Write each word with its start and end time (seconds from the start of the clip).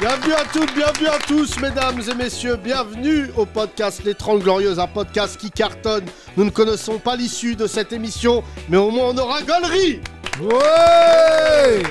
Bienvenue 0.00 0.32
à 0.32 0.44
toutes, 0.50 0.74
bienvenue 0.74 1.08
à 1.08 1.18
tous, 1.18 1.60
mesdames 1.60 2.00
et 2.10 2.14
messieurs, 2.14 2.56
bienvenue 2.56 3.30
au 3.36 3.44
podcast 3.44 4.00
Les 4.02 4.14
30 4.14 4.40
Glorieuses, 4.40 4.78
un 4.80 4.86
podcast 4.86 5.36
qui 5.38 5.50
cartonne. 5.50 6.06
Nous 6.38 6.46
ne 6.46 6.48
connaissons 6.48 6.98
pas 6.98 7.16
l'issue 7.16 7.54
de 7.54 7.66
cette 7.66 7.92
émission, 7.92 8.42
mais 8.70 8.78
au 8.78 8.90
moins 8.90 9.08
on 9.08 9.18
aura 9.18 9.42
galerie. 9.42 10.00
Ouais 10.40 11.82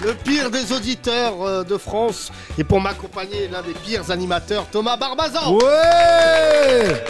Le 0.00 0.14
pire 0.14 0.50
des 0.50 0.72
auditeurs 0.72 1.42
euh, 1.42 1.62
de 1.62 1.76
France, 1.76 2.32
et 2.56 2.64
pour 2.64 2.80
m'accompagner, 2.80 3.50
l'un 3.52 3.60
des 3.60 3.74
pires 3.74 4.10
animateurs, 4.10 4.64
Thomas 4.72 4.96
Barbazan. 4.96 5.52
Ouais 5.52 7.04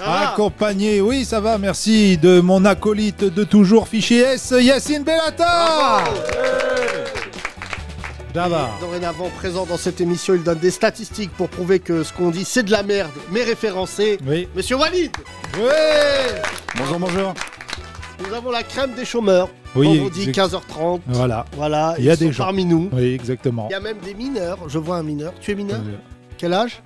va 0.00 0.30
Accompagné, 0.32 1.00
oui 1.00 1.24
ça 1.24 1.38
va, 1.38 1.56
merci, 1.56 2.18
de 2.18 2.40
mon 2.40 2.64
acolyte 2.64 3.22
de 3.22 3.44
toujours 3.44 3.86
fichier 3.86 4.22
S, 4.22 4.52
Yacine 4.58 5.04
Bellata 5.04 6.02
Bravo. 6.02 7.11
Dorénavant 8.32 9.28
présent 9.36 9.66
dans 9.66 9.76
cette 9.76 10.00
émission, 10.00 10.34
il 10.34 10.42
donne 10.42 10.58
des 10.58 10.70
statistiques 10.70 11.30
pour 11.32 11.48
prouver 11.50 11.80
que 11.80 12.02
ce 12.02 12.12
qu'on 12.14 12.30
dit 12.30 12.44
c'est 12.44 12.62
de 12.62 12.70
la 12.70 12.82
merde, 12.82 13.10
mais 13.30 13.42
référencé. 13.42 14.18
Oui. 14.26 14.48
Monsieur 14.54 14.76
Walid, 14.76 15.12
Ouais 15.58 16.40
Bonjour, 16.78 16.98
bonjour. 16.98 17.34
nous 18.26 18.34
avons 18.34 18.50
la 18.50 18.62
crème 18.62 18.94
des 18.94 19.04
chômeurs. 19.04 19.48
Oui, 19.74 19.98
Vendredi 19.98 20.28
exact- 20.28 20.54
15h30. 20.54 21.00
Voilà. 21.08 21.44
Voilà, 21.56 21.94
Il 21.98 22.04
y 22.04 22.10
a 22.10 22.14
ils 22.14 22.18
des 22.18 22.26
sont 22.26 22.32
gens. 22.32 22.44
parmi 22.44 22.64
nous. 22.64 22.88
Oui, 22.92 23.12
exactement. 23.14 23.66
Il 23.70 23.72
y 23.72 23.76
a 23.76 23.80
même 23.80 23.98
des 23.98 24.14
mineurs. 24.14 24.58
Je 24.68 24.78
vois 24.78 24.96
un 24.96 25.02
mineur. 25.02 25.32
Tu 25.40 25.50
es 25.50 25.54
mineur 25.54 25.80
Euh, 25.80 25.96
Quel 26.38 26.52
âge 26.54 26.82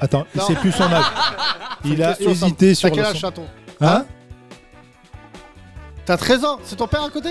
Attends, 0.00 0.26
Non. 0.34 0.44
c'est 0.46 0.56
plus 0.56 0.72
son 0.72 0.84
âge. 0.84 1.04
Il 1.84 2.02
a 2.02 2.20
hésité 2.20 2.74
sur 2.74 2.88
T'as 2.90 2.94
quel 2.94 3.04
le 3.04 3.10
âge, 3.10 3.18
chaton 3.18 3.44
Hein 3.80 4.04
T'as 6.04 6.16
13 6.18 6.44
ans. 6.44 6.58
C'est 6.64 6.76
ton 6.76 6.86
père 6.86 7.02
à 7.02 7.10
côté 7.10 7.30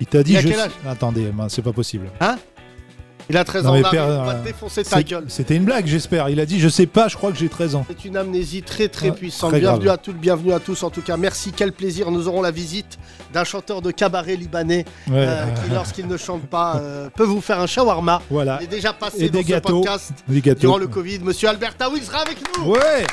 Il 0.00 0.06
t'a 0.06 0.22
dit 0.22 0.32
Il 0.32 0.36
a 0.38 0.40
je... 0.42 0.48
quel 0.48 0.60
âge? 0.60 0.70
Attendez, 0.86 1.30
ben, 1.32 1.48
c'est 1.48 1.62
pas 1.62 1.72
possible. 1.72 2.06
Il 3.28 3.36
a 3.36 3.42
13 3.42 3.64
Non, 3.64 3.70
ans. 3.84 3.90
père, 3.90 4.04
on 4.06 4.24
va 4.24 4.34
euh, 4.34 4.40
te 4.40 4.44
défoncer 4.44 4.84
ta 4.84 5.02
gueule. 5.02 5.24
C'était 5.26 5.56
une 5.56 5.64
blague, 5.64 5.86
j'espère. 5.86 6.28
Il 6.28 6.38
a 6.38 6.46
dit 6.46 6.60
je 6.60 6.68
sais 6.68 6.86
pas, 6.86 7.08
je 7.08 7.16
crois 7.16 7.32
que 7.32 7.38
j'ai 7.38 7.48
13 7.48 7.74
ans. 7.74 7.84
C'est 7.88 8.04
une 8.04 8.16
amnésie 8.16 8.62
très 8.62 8.86
très 8.86 9.08
Ah, 9.08 9.12
puissante. 9.12 9.50
très 9.50 9.58
bienvenue 9.58 9.86
grave. 9.86 9.94
à 9.94 9.98
toutes, 9.98 10.16
bienvenue 10.18 10.52
à 10.52 10.60
tous. 10.60 10.80
En 10.84 10.90
tout 10.90 11.02
cas, 11.02 11.16
merci, 11.16 11.50
quel 11.50 11.72
plaisir. 11.72 12.12
Nous 12.12 12.28
aurons 12.28 12.40
la 12.40 12.52
visite 12.52 12.98
d'un 13.32 13.42
chanteur 13.42 13.82
de 13.82 13.90
cabaret 13.90 14.36
libanais 14.36 14.84
Ouais, 15.08 15.14
euh, 15.26 15.44
qui, 15.64 15.70
lorsqu'il 15.74 16.06
ne 16.06 16.16
chante 16.16 16.42
pas, 16.42 16.76
euh, 16.76 17.08
peut 17.10 17.24
vous 17.24 17.40
faire 17.40 17.58
un 17.58 17.66
shawarma. 17.66 18.22
voilà. 18.30 18.58
Il 18.60 18.64
est 18.64 18.68
déjà 18.68 18.92
passé 18.92 19.24
Et 19.24 19.28
dans 19.28 19.38
des 19.40 19.44
ce 19.44 19.48
gâteaux. 19.50 19.80
podcast 19.80 20.12
Des 20.28 20.40
gâteaux. 20.40 20.60
durant 20.60 20.78
le 20.78 20.86
Covid. 20.86 21.18
Monsieur 21.24 21.48
Albert 21.48 21.76
Taoui 21.76 22.00
sera 22.02 22.20
avec 22.20 22.36
nous. 22.58 22.70
Ouais 22.74 23.04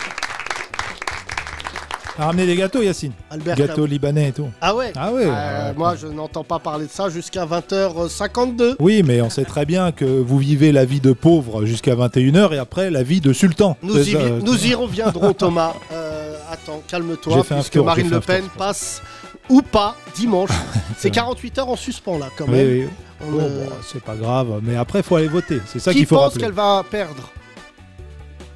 A 2.19 2.27
ramené 2.27 2.45
des 2.45 2.55
gâteaux, 2.55 2.81
Yacine. 2.83 3.11
Albert 3.31 3.55
Gâteaux 3.55 3.85
libanais 3.87 4.29
et 4.29 4.31
tout. 4.31 4.47
Ah 4.61 4.75
ouais 4.75 4.93
Ah 4.95 5.11
ouais, 5.11 5.25
Euh, 5.25 5.69
ouais. 5.69 5.73
Moi, 5.75 5.95
je 5.99 6.05
n'entends 6.07 6.43
pas 6.43 6.59
parler 6.59 6.85
de 6.85 6.91
ça 6.91 7.09
jusqu'à 7.09 7.45
20h52. 7.45 8.75
Oui, 8.79 9.01
mais 9.03 9.21
on 9.21 9.29
sait 9.31 9.45
très 9.45 9.65
bien 9.65 9.91
que 9.91 10.05
vous 10.05 10.37
vivez 10.37 10.71
la 10.71 10.85
vie 10.85 10.99
de 10.99 11.11
pauvre 11.13 11.65
jusqu'à 11.65 11.95
21h 11.95 12.53
et 12.53 12.57
après 12.59 12.91
la 12.91 13.01
vie 13.03 13.19
de 13.21 13.33
sultan. 13.33 13.77
Nous, 13.81 13.97
y, 13.97 14.11
ça, 14.11 14.19
nous 14.43 14.65
y 14.67 14.75
reviendrons, 14.75 15.33
Thomas. 15.37 15.73
Euh, 15.91 16.35
attends, 16.51 16.81
calme-toi, 16.87 17.43
puisque 17.49 17.73
tour, 17.73 17.85
Marine 17.85 18.09
Le 18.09 18.19
Pen 18.19 18.41
tour. 18.43 18.51
passe 18.57 19.01
ou 19.49 19.61
pas 19.63 19.95
dimanche. 20.15 20.49
C'est 20.97 21.09
48 21.11 21.57
heures 21.59 21.69
en 21.69 21.75
suspens, 21.75 22.19
là, 22.19 22.27
quand 22.37 22.45
Oui, 22.45 22.51
même. 22.51 22.67
oui. 22.67 22.87
On, 23.25 23.31
Bon, 23.31 23.39
euh, 23.39 23.65
bon, 23.69 23.75
c'est 23.89 24.03
pas 24.03 24.15
grave, 24.15 24.59
mais 24.63 24.75
après 24.75 24.99
il 24.99 25.03
faut 25.03 25.15
aller 25.15 25.29
voter. 25.29 25.59
C'est 25.65 25.79
ça 25.79 25.91
qui 25.93 25.99
qu'il 25.99 26.07
faut 26.07 26.15
pense 26.15 26.25
rappeler. 26.25 26.41
qu'elle 26.41 26.51
va 26.51 26.83
perdre? 26.91 27.29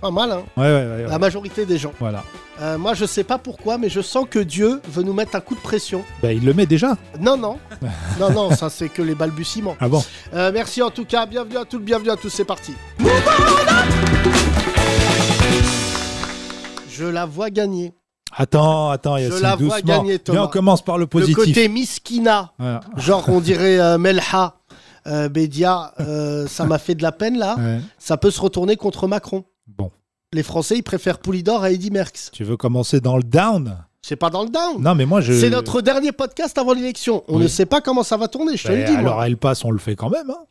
Pas 0.08 0.12
mal, 0.12 0.32
hein 0.32 0.44
Ouais, 0.56 0.64
ouais, 0.64 0.72
ouais, 0.72 1.04
ouais. 1.04 1.10
La 1.10 1.20
majorité 1.20 1.66
des 1.66 1.78
gens. 1.78 1.92
Voilà. 2.00 2.24
Euh, 2.62 2.78
moi, 2.78 2.94
je 2.94 3.04
sais 3.06 3.26
pas 3.26 3.38
pourquoi, 3.38 3.78
mais 3.78 3.90
je 3.90 4.00
sens 4.00 4.26
que 4.30 4.40
Dieu 4.40 4.82
veut 4.90 5.04
nous 5.04 5.12
mettre 5.12 5.36
un 5.36 5.42
coup 5.42 5.54
de 5.54 5.60
pression. 5.60 6.02
Bah, 6.24 6.32
il 6.32 6.46
le 6.46 6.54
met 6.54 6.66
déjà. 6.66 6.96
Non, 7.20 7.36
non. 7.36 7.58
non, 8.18 8.32
non, 8.32 8.52
ça, 8.56 8.70
c'est 8.70 8.88
que 8.88 9.02
les 9.02 9.16
balbutiements. 9.16 9.76
Ah 9.82 9.90
bon 9.90 10.02
Euh, 10.34 10.50
merci 10.54 10.82
en 10.82 10.92
tout 10.92 11.04
cas. 11.04 11.26
Bienvenue 11.26 11.58
à 11.58 11.66
toutes, 11.66 11.84
bienvenue 11.84 12.10
à 12.10 12.16
tous. 12.16 12.30
C'est 12.30 12.46
parti. 12.46 12.74
Je 16.90 17.04
la 17.04 17.26
vois 17.26 17.50
gagner. 17.50 17.92
Attends, 18.34 18.90
attends, 18.92 19.18
Je 19.18 19.42
la 19.42 19.58
vois 19.58 19.82
doucement. 19.82 19.98
gagner, 20.04 20.20
Thomas. 20.20 20.38
Viens, 20.40 20.48
on 20.48 20.52
commence 20.52 20.82
par 20.82 20.98
le 20.98 21.02
Le 21.04 21.08
positif. 21.08 21.36
côté 21.36 21.68
miskina, 21.68 22.54
Voilà. 22.60 22.80
genre 22.96 23.26
on 23.28 23.42
dirait 23.42 23.78
euh, 23.78 23.98
Melha, 23.98 24.54
Bédia, 25.30 25.92
ça 26.48 26.64
m'a 26.66 26.78
fait 26.78 26.96
de 26.96 27.04
la 27.04 27.12
peine 27.12 27.38
là. 27.38 27.56
Ouais. 27.60 27.80
Ça 28.00 28.16
peut 28.16 28.32
se 28.32 28.40
retourner 28.40 28.78
contre 28.78 29.08
Macron. 29.08 29.44
Bon, 29.68 29.92
Les 30.34 30.44
Français, 30.44 30.76
ils 30.78 30.84
préfèrent 30.84 31.20
Poulidor 31.20 31.64
à 31.64 31.72
Eddy 31.72 31.92
Merckx. 31.92 32.32
tu 32.32 32.44
veux 32.44 32.58
commencer 32.58 33.00
dans 33.02 33.18
le 33.18 33.24
down? 33.24 33.78
C'est 34.02 34.16
pas 34.16 34.30
dans 34.30 34.44
le 34.44 34.50
down. 34.50 34.82
Non, 34.82 34.96
mais 34.96 35.06
moi 35.06 35.20
je. 35.22 35.34
C'est 35.34 35.50
notre 35.50 35.82
dernier 35.82 36.12
podcast 36.14 36.58
avant 36.58 36.74
l'élection. 36.74 37.24
On 37.28 37.38
Oui. 37.38 37.44
ne 37.44 37.48
sait 37.48 37.66
pas 37.66 37.82
comment 37.82 38.04
ça 38.04 38.16
va 38.16 38.28
tourner, 38.30 38.56
je 38.56 38.64
te 38.64 38.68
Bah, 38.70 38.76
le 38.76 38.84
dis. 38.86 38.92
moi. 38.92 39.00
alors 39.00 39.24
elle 39.24 39.36
passe, 39.38 39.66
on 39.66 39.72
le 39.72 39.80
fait 39.80 39.96
quand 39.96 40.10
même. 40.10 40.30
hein. 40.30 40.46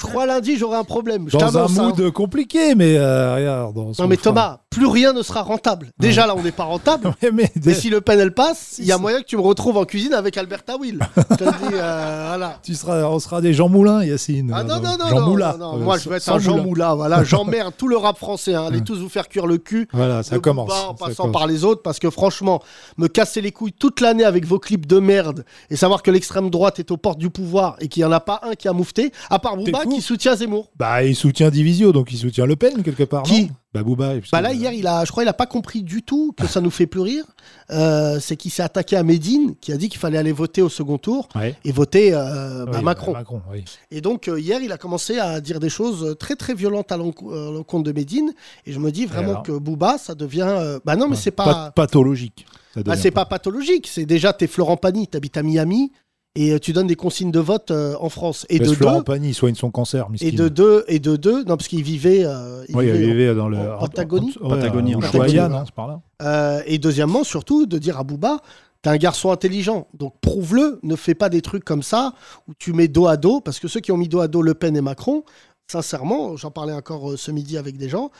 Je 0.00 0.06
crois 0.06 0.26
lundi, 0.26 0.56
j'aurai 0.56 0.76
un 0.78 0.84
problème. 0.84 1.24
Je 1.28 1.36
Dans 1.36 1.46
un 1.46 1.52
t'annonce, 1.66 1.78
hein. 1.78 1.92
mood 1.96 2.10
compliqué, 2.12 2.74
mais 2.74 2.96
euh, 2.96 3.34
regarde. 3.34 3.76
on 3.78 3.92
Non 3.98 4.08
mais. 4.08 4.16
Thomas, 4.16 4.60
plus 4.70 4.86
rien 4.86 5.12
ne 5.12 5.22
sera 5.22 5.42
rentable. 5.42 5.90
Déjà 5.98 6.26
là, 6.26 6.34
on 6.36 6.42
n'est 6.42 6.52
pas 6.52 6.64
rentable. 6.64 7.14
Ouais, 7.22 7.30
mais 7.32 7.50
Mais 7.64 7.74
si 7.74 7.90
Le 7.90 8.00
Pen 8.00 8.18
elle 8.20 8.32
passe, 8.34 8.76
il 8.78 8.84
y 8.84 8.92
a 8.92 8.98
moyen 8.98 9.20
que 9.20 9.24
tu 9.26 9.36
me 9.36 9.42
retrouves 9.42 9.76
en 9.76 9.84
cuisine 9.84 10.14
avec 10.14 10.36
Alberta 10.36 10.76
Will. 10.76 10.98
je 11.16 11.36
te 11.36 11.44
le 11.44 11.50
dis, 11.50 11.74
euh, 11.74 12.24
voilà. 12.28 12.58
tu 12.62 12.74
seras, 12.74 13.02
on 13.04 13.18
sera 13.18 13.40
des 13.40 13.52
Jean 13.54 13.68
Moulin, 13.68 14.04
Yacine. 14.04 14.52
Ah 14.54 14.62
non, 14.62 14.76
non, 14.80 14.96
non, 14.98 15.08
Jean 15.08 15.20
non, 15.20 15.26
Moulin. 15.26 15.52
non, 15.58 15.72
non. 15.72 15.80
Euh, 15.80 15.84
Moi, 15.84 15.98
je 15.98 16.08
vais 16.08 16.16
être 16.16 16.28
un 16.30 16.38
Jean 16.38 16.52
Moulin. 16.58 16.62
Moulin. 16.64 16.94
Voilà, 16.94 17.24
j'emmerde 17.24 17.74
tout 17.76 17.88
le 17.88 17.96
rap 17.96 18.16
français. 18.18 18.54
Hein. 18.54 18.66
Allez 18.68 18.82
tous 18.82 18.98
vous 18.98 19.08
faire 19.08 19.28
cuire 19.28 19.46
le 19.46 19.58
cul. 19.58 19.88
Voilà, 19.92 20.22
ça 20.22 20.38
commence. 20.38 20.70
En 20.70 20.96
ça 20.96 21.06
passant 21.06 21.24
commence. 21.24 21.32
par 21.32 21.46
les 21.48 21.64
autres, 21.64 21.82
parce 21.82 21.98
que 21.98 22.10
franchement, 22.10 22.62
me 22.98 23.08
casser 23.08 23.40
les 23.40 23.50
couilles 23.52 23.72
toute 23.72 24.00
l'année 24.00 24.24
avec 24.24 24.44
vos 24.44 24.58
clips 24.58 24.86
de 24.86 24.98
merde 25.00 25.44
et 25.70 25.76
savoir 25.76 26.02
que 26.02 26.10
l'extrême 26.10 26.50
droite 26.50 26.78
est 26.78 26.90
aux 26.90 26.96
portes 26.96 27.18
du 27.18 27.30
pouvoir 27.30 27.76
et 27.80 27.88
qu'il 27.88 28.02
n'y 28.02 28.08
en 28.08 28.12
a 28.12 28.20
pas 28.20 28.40
un 28.44 28.54
qui 28.54 28.68
a 28.68 28.72
moufté, 28.72 29.12
à 29.30 29.38
part 29.38 29.56
Booba 29.56 29.80
fou. 29.90 29.96
qui 29.96 30.02
soutient 30.02 30.36
Zemmour. 30.36 30.70
Bah, 30.76 31.02
il 31.04 31.16
soutient 31.16 31.50
Divisio, 31.50 31.92
donc 31.92 32.12
il 32.12 32.18
soutient 32.18 32.46
Le 32.46 32.56
Pen 32.56 32.82
quelque 32.82 33.02
part. 33.04 33.22
Qui 33.24 33.42
non? 33.44 33.48
Bah, 33.74 33.82
Booba. 33.82 34.14
Bah 34.32 34.40
là, 34.40 34.54
hier, 34.54 34.72
il 34.72 34.86
a, 34.86 35.04
je 35.04 35.10
crois, 35.10 35.24
il 35.24 35.28
a 35.28 35.34
pas 35.34 35.44
compris 35.46 35.82
du 35.82 36.02
tout 36.02 36.32
que 36.38 36.46
ça 36.46 36.60
nous 36.62 36.70
fait 36.70 36.86
plus 36.86 37.00
rire. 37.00 37.24
Euh, 37.70 38.18
c'est 38.18 38.34
qu'il 38.36 38.50
s'est 38.50 38.62
attaqué 38.62 38.96
à 38.96 39.02
Médine, 39.02 39.54
qui 39.60 39.72
a 39.72 39.76
dit 39.76 39.88
qu'il 39.90 40.00
fallait 40.00 40.16
aller 40.16 40.32
voter 40.32 40.62
au 40.62 40.68
second 40.70 40.96
tour 40.96 41.28
Ouais. 41.34 41.54
et 41.64 41.72
voter 41.72 42.14
euh, 42.14 42.64
bah, 42.64 42.72
Oui, 42.78 42.82
Macron. 42.84 43.12
bah, 43.12 43.18
Macron, 43.18 43.42
oui. 43.52 43.64
Et 43.90 44.00
donc 44.00 44.28
euh, 44.28 44.40
hier, 44.40 44.60
il 44.62 44.72
a 44.72 44.78
commencé 44.78 45.18
à 45.18 45.40
dire 45.42 45.60
des 45.60 45.68
choses 45.68 46.16
très 46.18 46.34
très 46.34 46.54
violentes 46.54 46.90
à 46.92 46.96
l'enco- 46.96 47.30
à 47.32 47.50
l'encontre 47.50 47.84
de 47.84 47.92
Médine. 47.92 48.32
Et 48.64 48.72
je 48.72 48.78
me 48.78 48.90
dis 48.90 49.04
vraiment 49.04 49.30
alors 49.30 49.42
que 49.42 49.52
Booba, 49.52 49.98
ça 49.98 50.14
devient. 50.14 50.78
Bah 50.86 50.96
non, 50.96 51.06
mais 51.06 51.12
Ouais. 51.16 51.20
c'est 51.22 51.30
Pat- 51.30 51.46
pas. 51.46 51.70
pathologique. 51.72 52.46
bah, 52.76 52.96
c'est 52.96 53.10
pas 53.10 53.26
pathologique. 53.26 53.86
C'est 53.86 54.06
déjà 54.06 54.32
t'es 54.32 54.46
Florent 54.46 54.76
Pagny, 54.78 55.06
t'habites 55.08 55.36
à 55.36 55.42
Miami 55.42 55.92
et 56.40 56.52
euh, 56.52 56.58
tu 56.58 56.72
donnes 56.72 56.86
des 56.86 56.94
consignes 56.96 57.30
de 57.30 57.40
vote 57.40 57.70
euh, 57.70 57.94
en 58.00 58.08
France. 58.08 58.46
Et 58.48 58.58
Laisse 58.58 58.70
de 58.70 58.74
Florent 58.74 58.98
deux. 58.98 59.04
Pagny, 59.04 59.34
soigne 59.34 59.54
son 59.54 59.70
cancer, 59.70 60.06
Et 60.08 60.12
miskin. 60.12 60.36
de 60.36 60.48
deux, 60.48 60.84
et 60.88 60.98
de 60.98 61.16
deux, 61.16 61.38
non, 61.44 61.56
parce 61.56 61.68
qu'il 61.68 61.82
vivait. 61.82 62.24
euh, 62.24 62.64
il 62.68 62.76
Oui, 62.76 62.86
il 62.86 62.92
vivait 62.92 63.06
vivait 63.06 63.34
dans 63.34 63.48
le. 63.48 63.58
en 63.58 63.78
Patagonie 63.80 64.34
Ouais, 64.40 64.48
Patagonie, 64.50 64.94
en 64.94 64.98
en 64.98 65.00
Patagonie. 65.02 65.36
non, 65.36 65.62
c'est 65.64 65.74
par 65.74 65.88
là. 65.88 66.00
Euh, 66.22 66.62
et 66.66 66.78
deuxièmement, 66.78 67.24
surtout, 67.24 67.66
de 67.66 67.78
dire 67.78 67.98
à 67.98 68.04
Booba, 68.04 68.38
t'es 68.82 68.90
un 68.90 68.96
garçon 68.96 69.30
intelligent, 69.32 69.88
donc 69.94 70.14
prouve-le, 70.20 70.78
ne 70.82 70.94
fais 70.96 71.14
pas 71.14 71.28
des 71.28 71.42
trucs 71.42 71.64
comme 71.64 71.82
ça, 71.82 72.12
où 72.46 72.52
tu 72.58 72.72
mets 72.72 72.88
dos 72.88 73.06
à 73.08 73.16
dos, 73.16 73.40
parce 73.40 73.58
que 73.58 73.66
ceux 73.68 73.80
qui 73.80 73.90
ont 73.92 73.96
mis 73.96 74.08
dos 74.08 74.20
à 74.20 74.28
dos 74.28 74.40
Le 74.42 74.54
Pen 74.54 74.76
et 74.76 74.80
Macron, 74.80 75.24
sincèrement, 75.70 76.36
j'en 76.36 76.50
parlais 76.50 76.72
encore 76.72 77.18
ce 77.18 77.30
midi 77.30 77.58
avec 77.58 77.76
des 77.76 77.88
gens, 77.88 78.10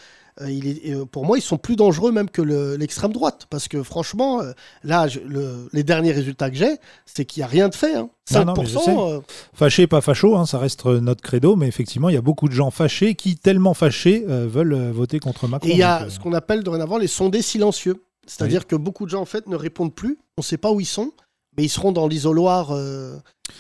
il 0.46 0.68
est, 0.68 0.92
euh, 0.94 1.04
pour 1.04 1.24
moi, 1.24 1.36
ils 1.38 1.42
sont 1.42 1.56
plus 1.58 1.74
dangereux 1.76 2.12
même 2.12 2.30
que 2.30 2.42
le- 2.42 2.76
l'extrême 2.76 3.12
droite, 3.12 3.46
parce 3.50 3.66
que 3.66 3.82
franchement, 3.82 4.40
euh, 4.40 4.52
là, 4.84 5.08
je- 5.08 5.20
le- 5.20 5.68
les 5.72 5.82
derniers 5.82 6.12
résultats 6.12 6.50
que 6.50 6.56
j'ai, 6.56 6.76
c'est 7.06 7.24
qu'il 7.24 7.40
n'y 7.40 7.44
a 7.44 7.48
rien 7.48 7.68
de 7.68 7.74
fait. 7.74 7.94
hein. 7.96 8.10
Non, 8.32 8.40
5%, 8.40 8.44
non, 8.44 8.54
mais 8.56 8.66
je 8.66 8.78
sais. 8.78 8.96
euh, 8.96 9.20
Fâché, 9.54 9.86
pas 9.86 10.00
facho, 10.00 10.36
hein, 10.36 10.46
ça 10.46 10.58
reste 10.58 10.84
notre 10.86 11.22
credo, 11.22 11.56
mais 11.56 11.66
effectivement, 11.66 12.08
il 12.10 12.14
y 12.14 12.18
a 12.18 12.22
beaucoup 12.22 12.48
de 12.48 12.52
gens 12.54 12.70
fâchés 12.70 13.14
qui, 13.14 13.36
tellement 13.36 13.74
fâchés, 13.74 14.24
euh, 14.28 14.46
veulent 14.46 14.74
euh, 14.74 14.92
voter 14.92 15.18
contre 15.18 15.48
Macron. 15.48 15.68
et 15.68 15.72
il 15.72 15.78
y 15.78 15.82
a 15.82 16.00
donc, 16.00 16.06
euh, 16.08 16.10
ce 16.10 16.20
qu'on 16.20 16.32
appelle 16.34 16.62
dorénavant 16.62 16.98
les 16.98 17.06
sondés 17.08 17.42
silencieux. 17.42 18.02
C'est-à-dire 18.26 18.66
que 18.66 18.76
beaucoup 18.76 19.06
de 19.06 19.10
gens, 19.10 19.22
en 19.22 19.26
fait, 19.26 19.46
ne 19.48 19.56
répondent 19.56 19.94
plus. 19.94 20.18
On 20.36 20.42
ne 20.42 20.44
sait 20.44 20.58
pas 20.58 20.70
où 20.70 20.80
ils 20.80 20.84
sont, 20.86 21.12
mais 21.56 21.64
ils 21.64 21.68
seront 21.70 21.92
dans 21.92 22.06
l'isoloir. 22.06 22.70
euh, 22.72 23.16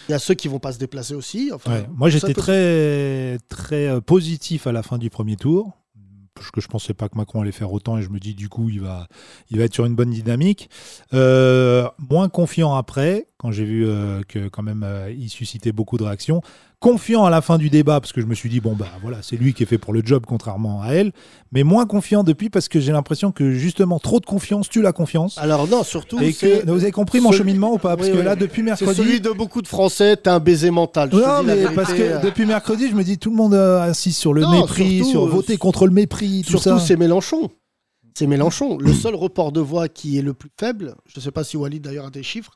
Il 0.08 0.12
y 0.12 0.14
a 0.14 0.18
ceux 0.18 0.34
qui 0.34 0.48
vont 0.48 0.58
pas 0.58 0.72
se 0.74 0.78
déplacer 0.78 1.14
aussi. 1.14 1.50
Enfin, 1.54 1.72
Ouais. 1.72 1.86
Moi, 1.96 2.10
j'étais 2.10 2.34
très, 2.34 3.38
très 3.48 3.88
euh, 3.88 4.00
positif 4.02 4.66
à 4.66 4.72
la 4.72 4.82
fin 4.82 4.98
du 4.98 5.08
premier 5.08 5.36
tour. 5.36 5.72
Parce 6.38 6.50
que 6.50 6.60
je 6.60 6.68
pensais 6.68 6.94
pas 6.94 7.08
que 7.08 7.16
Macron 7.16 7.42
allait 7.42 7.52
faire 7.52 7.72
autant 7.72 7.98
et 7.98 8.02
je 8.02 8.10
me 8.10 8.18
dis 8.18 8.34
du 8.34 8.48
coup 8.48 8.68
il 8.68 8.80
va, 8.80 9.08
il 9.50 9.58
va 9.58 9.64
être 9.64 9.74
sur 9.74 9.84
une 9.84 9.94
bonne 9.94 10.10
dynamique. 10.10 10.70
Euh, 11.14 11.88
moins 11.98 12.28
confiant 12.28 12.74
après, 12.74 13.27
quand 13.38 13.52
j'ai 13.52 13.64
vu 13.64 13.86
euh, 13.86 14.20
que 14.26 14.48
quand 14.48 14.62
même 14.64 14.82
euh, 14.84 15.10
il 15.16 15.28
suscitait 15.30 15.72
beaucoup 15.72 15.96
de 15.96 16.02
réactions. 16.02 16.42
Confiant 16.80 17.24
à 17.24 17.30
la 17.30 17.40
fin 17.40 17.58
du 17.58 17.70
débat 17.70 18.00
parce 18.00 18.12
que 18.12 18.20
je 18.20 18.26
me 18.26 18.34
suis 18.34 18.48
dit 18.48 18.60
bon 18.60 18.74
bah 18.76 18.86
voilà 19.02 19.18
c'est 19.22 19.36
lui 19.36 19.52
qui 19.52 19.64
est 19.64 19.66
fait 19.66 19.78
pour 19.78 19.92
le 19.92 20.02
job 20.04 20.24
contrairement 20.26 20.82
à 20.82 20.88
elle. 20.90 21.12
Mais 21.52 21.62
moins 21.64 21.86
confiant 21.86 22.22
depuis 22.24 22.50
parce 22.50 22.68
que 22.68 22.78
j'ai 22.80 22.92
l'impression 22.92 23.32
que 23.32 23.52
justement 23.52 23.98
trop 23.98 24.20
de 24.20 24.26
confiance 24.26 24.68
tue 24.68 24.82
la 24.82 24.92
confiance. 24.92 25.38
Alors 25.38 25.66
non, 25.68 25.82
surtout, 25.82 26.20
et 26.20 26.32
que 26.32 26.64
vous 26.70 26.82
avez 26.82 26.92
compris 26.92 27.20
mon 27.20 27.30
celui- 27.30 27.38
cheminement 27.38 27.72
ou 27.74 27.78
pas? 27.78 27.96
Parce 27.96 28.08
Oui, 28.08 28.14
que 28.14 28.18
oui. 28.20 28.24
là 28.24 28.36
depuis 28.36 28.62
mercredi. 28.62 28.94
celui 28.94 29.20
de 29.20 29.30
beaucoup 29.30 29.62
de 29.62 29.66
Français. 29.68 30.16
T'as 30.16 30.34
un 30.34 30.40
baiser 30.40 30.70
mental. 30.70 31.08
je 31.12 31.16
Non, 31.18 31.42
mais 31.44 31.54
vérité. 31.56 31.74
parce 31.74 31.92
que 31.92 32.24
depuis 32.24 32.46
mercredi, 32.46 32.88
je 32.90 32.94
me 32.94 33.02
dis 33.04 33.18
tout 33.18 33.30
le 33.30 33.36
monde 33.36 33.54
euh, 33.54 33.80
insiste 33.82 34.20
sur 34.20 34.32
le 34.32 34.42
Non, 34.42 34.60
mépris, 34.60 34.96
surtout, 34.98 35.10
sur 35.10 35.24
euh, 35.26 35.28
voter 35.30 35.56
contre 35.56 35.86
le 35.86 35.92
mépris, 35.92 36.42
tout 36.44 36.50
Surtout, 36.58 36.78
ça. 36.78 36.80
c'est 36.80 36.96
Mélenchon. 36.96 37.50
C'est 38.14 38.26
Mélenchon. 38.26 38.78
Le 38.78 38.92
seul 38.92 39.14
report 39.14 39.52
de 39.52 39.60
voix 39.60 39.88
qui 39.88 40.18
est 40.18 40.22
le 40.22 40.32
plus 40.34 40.50
faible, 40.58 40.94
je 41.06 41.18
ne 41.18 41.22
sais 41.22 41.30
pas 41.30 41.44
si 41.44 41.56
Walid 41.56 41.82
d'ailleurs 41.84 42.06
a 42.06 42.10
des 42.10 42.24
chiffres, 42.24 42.50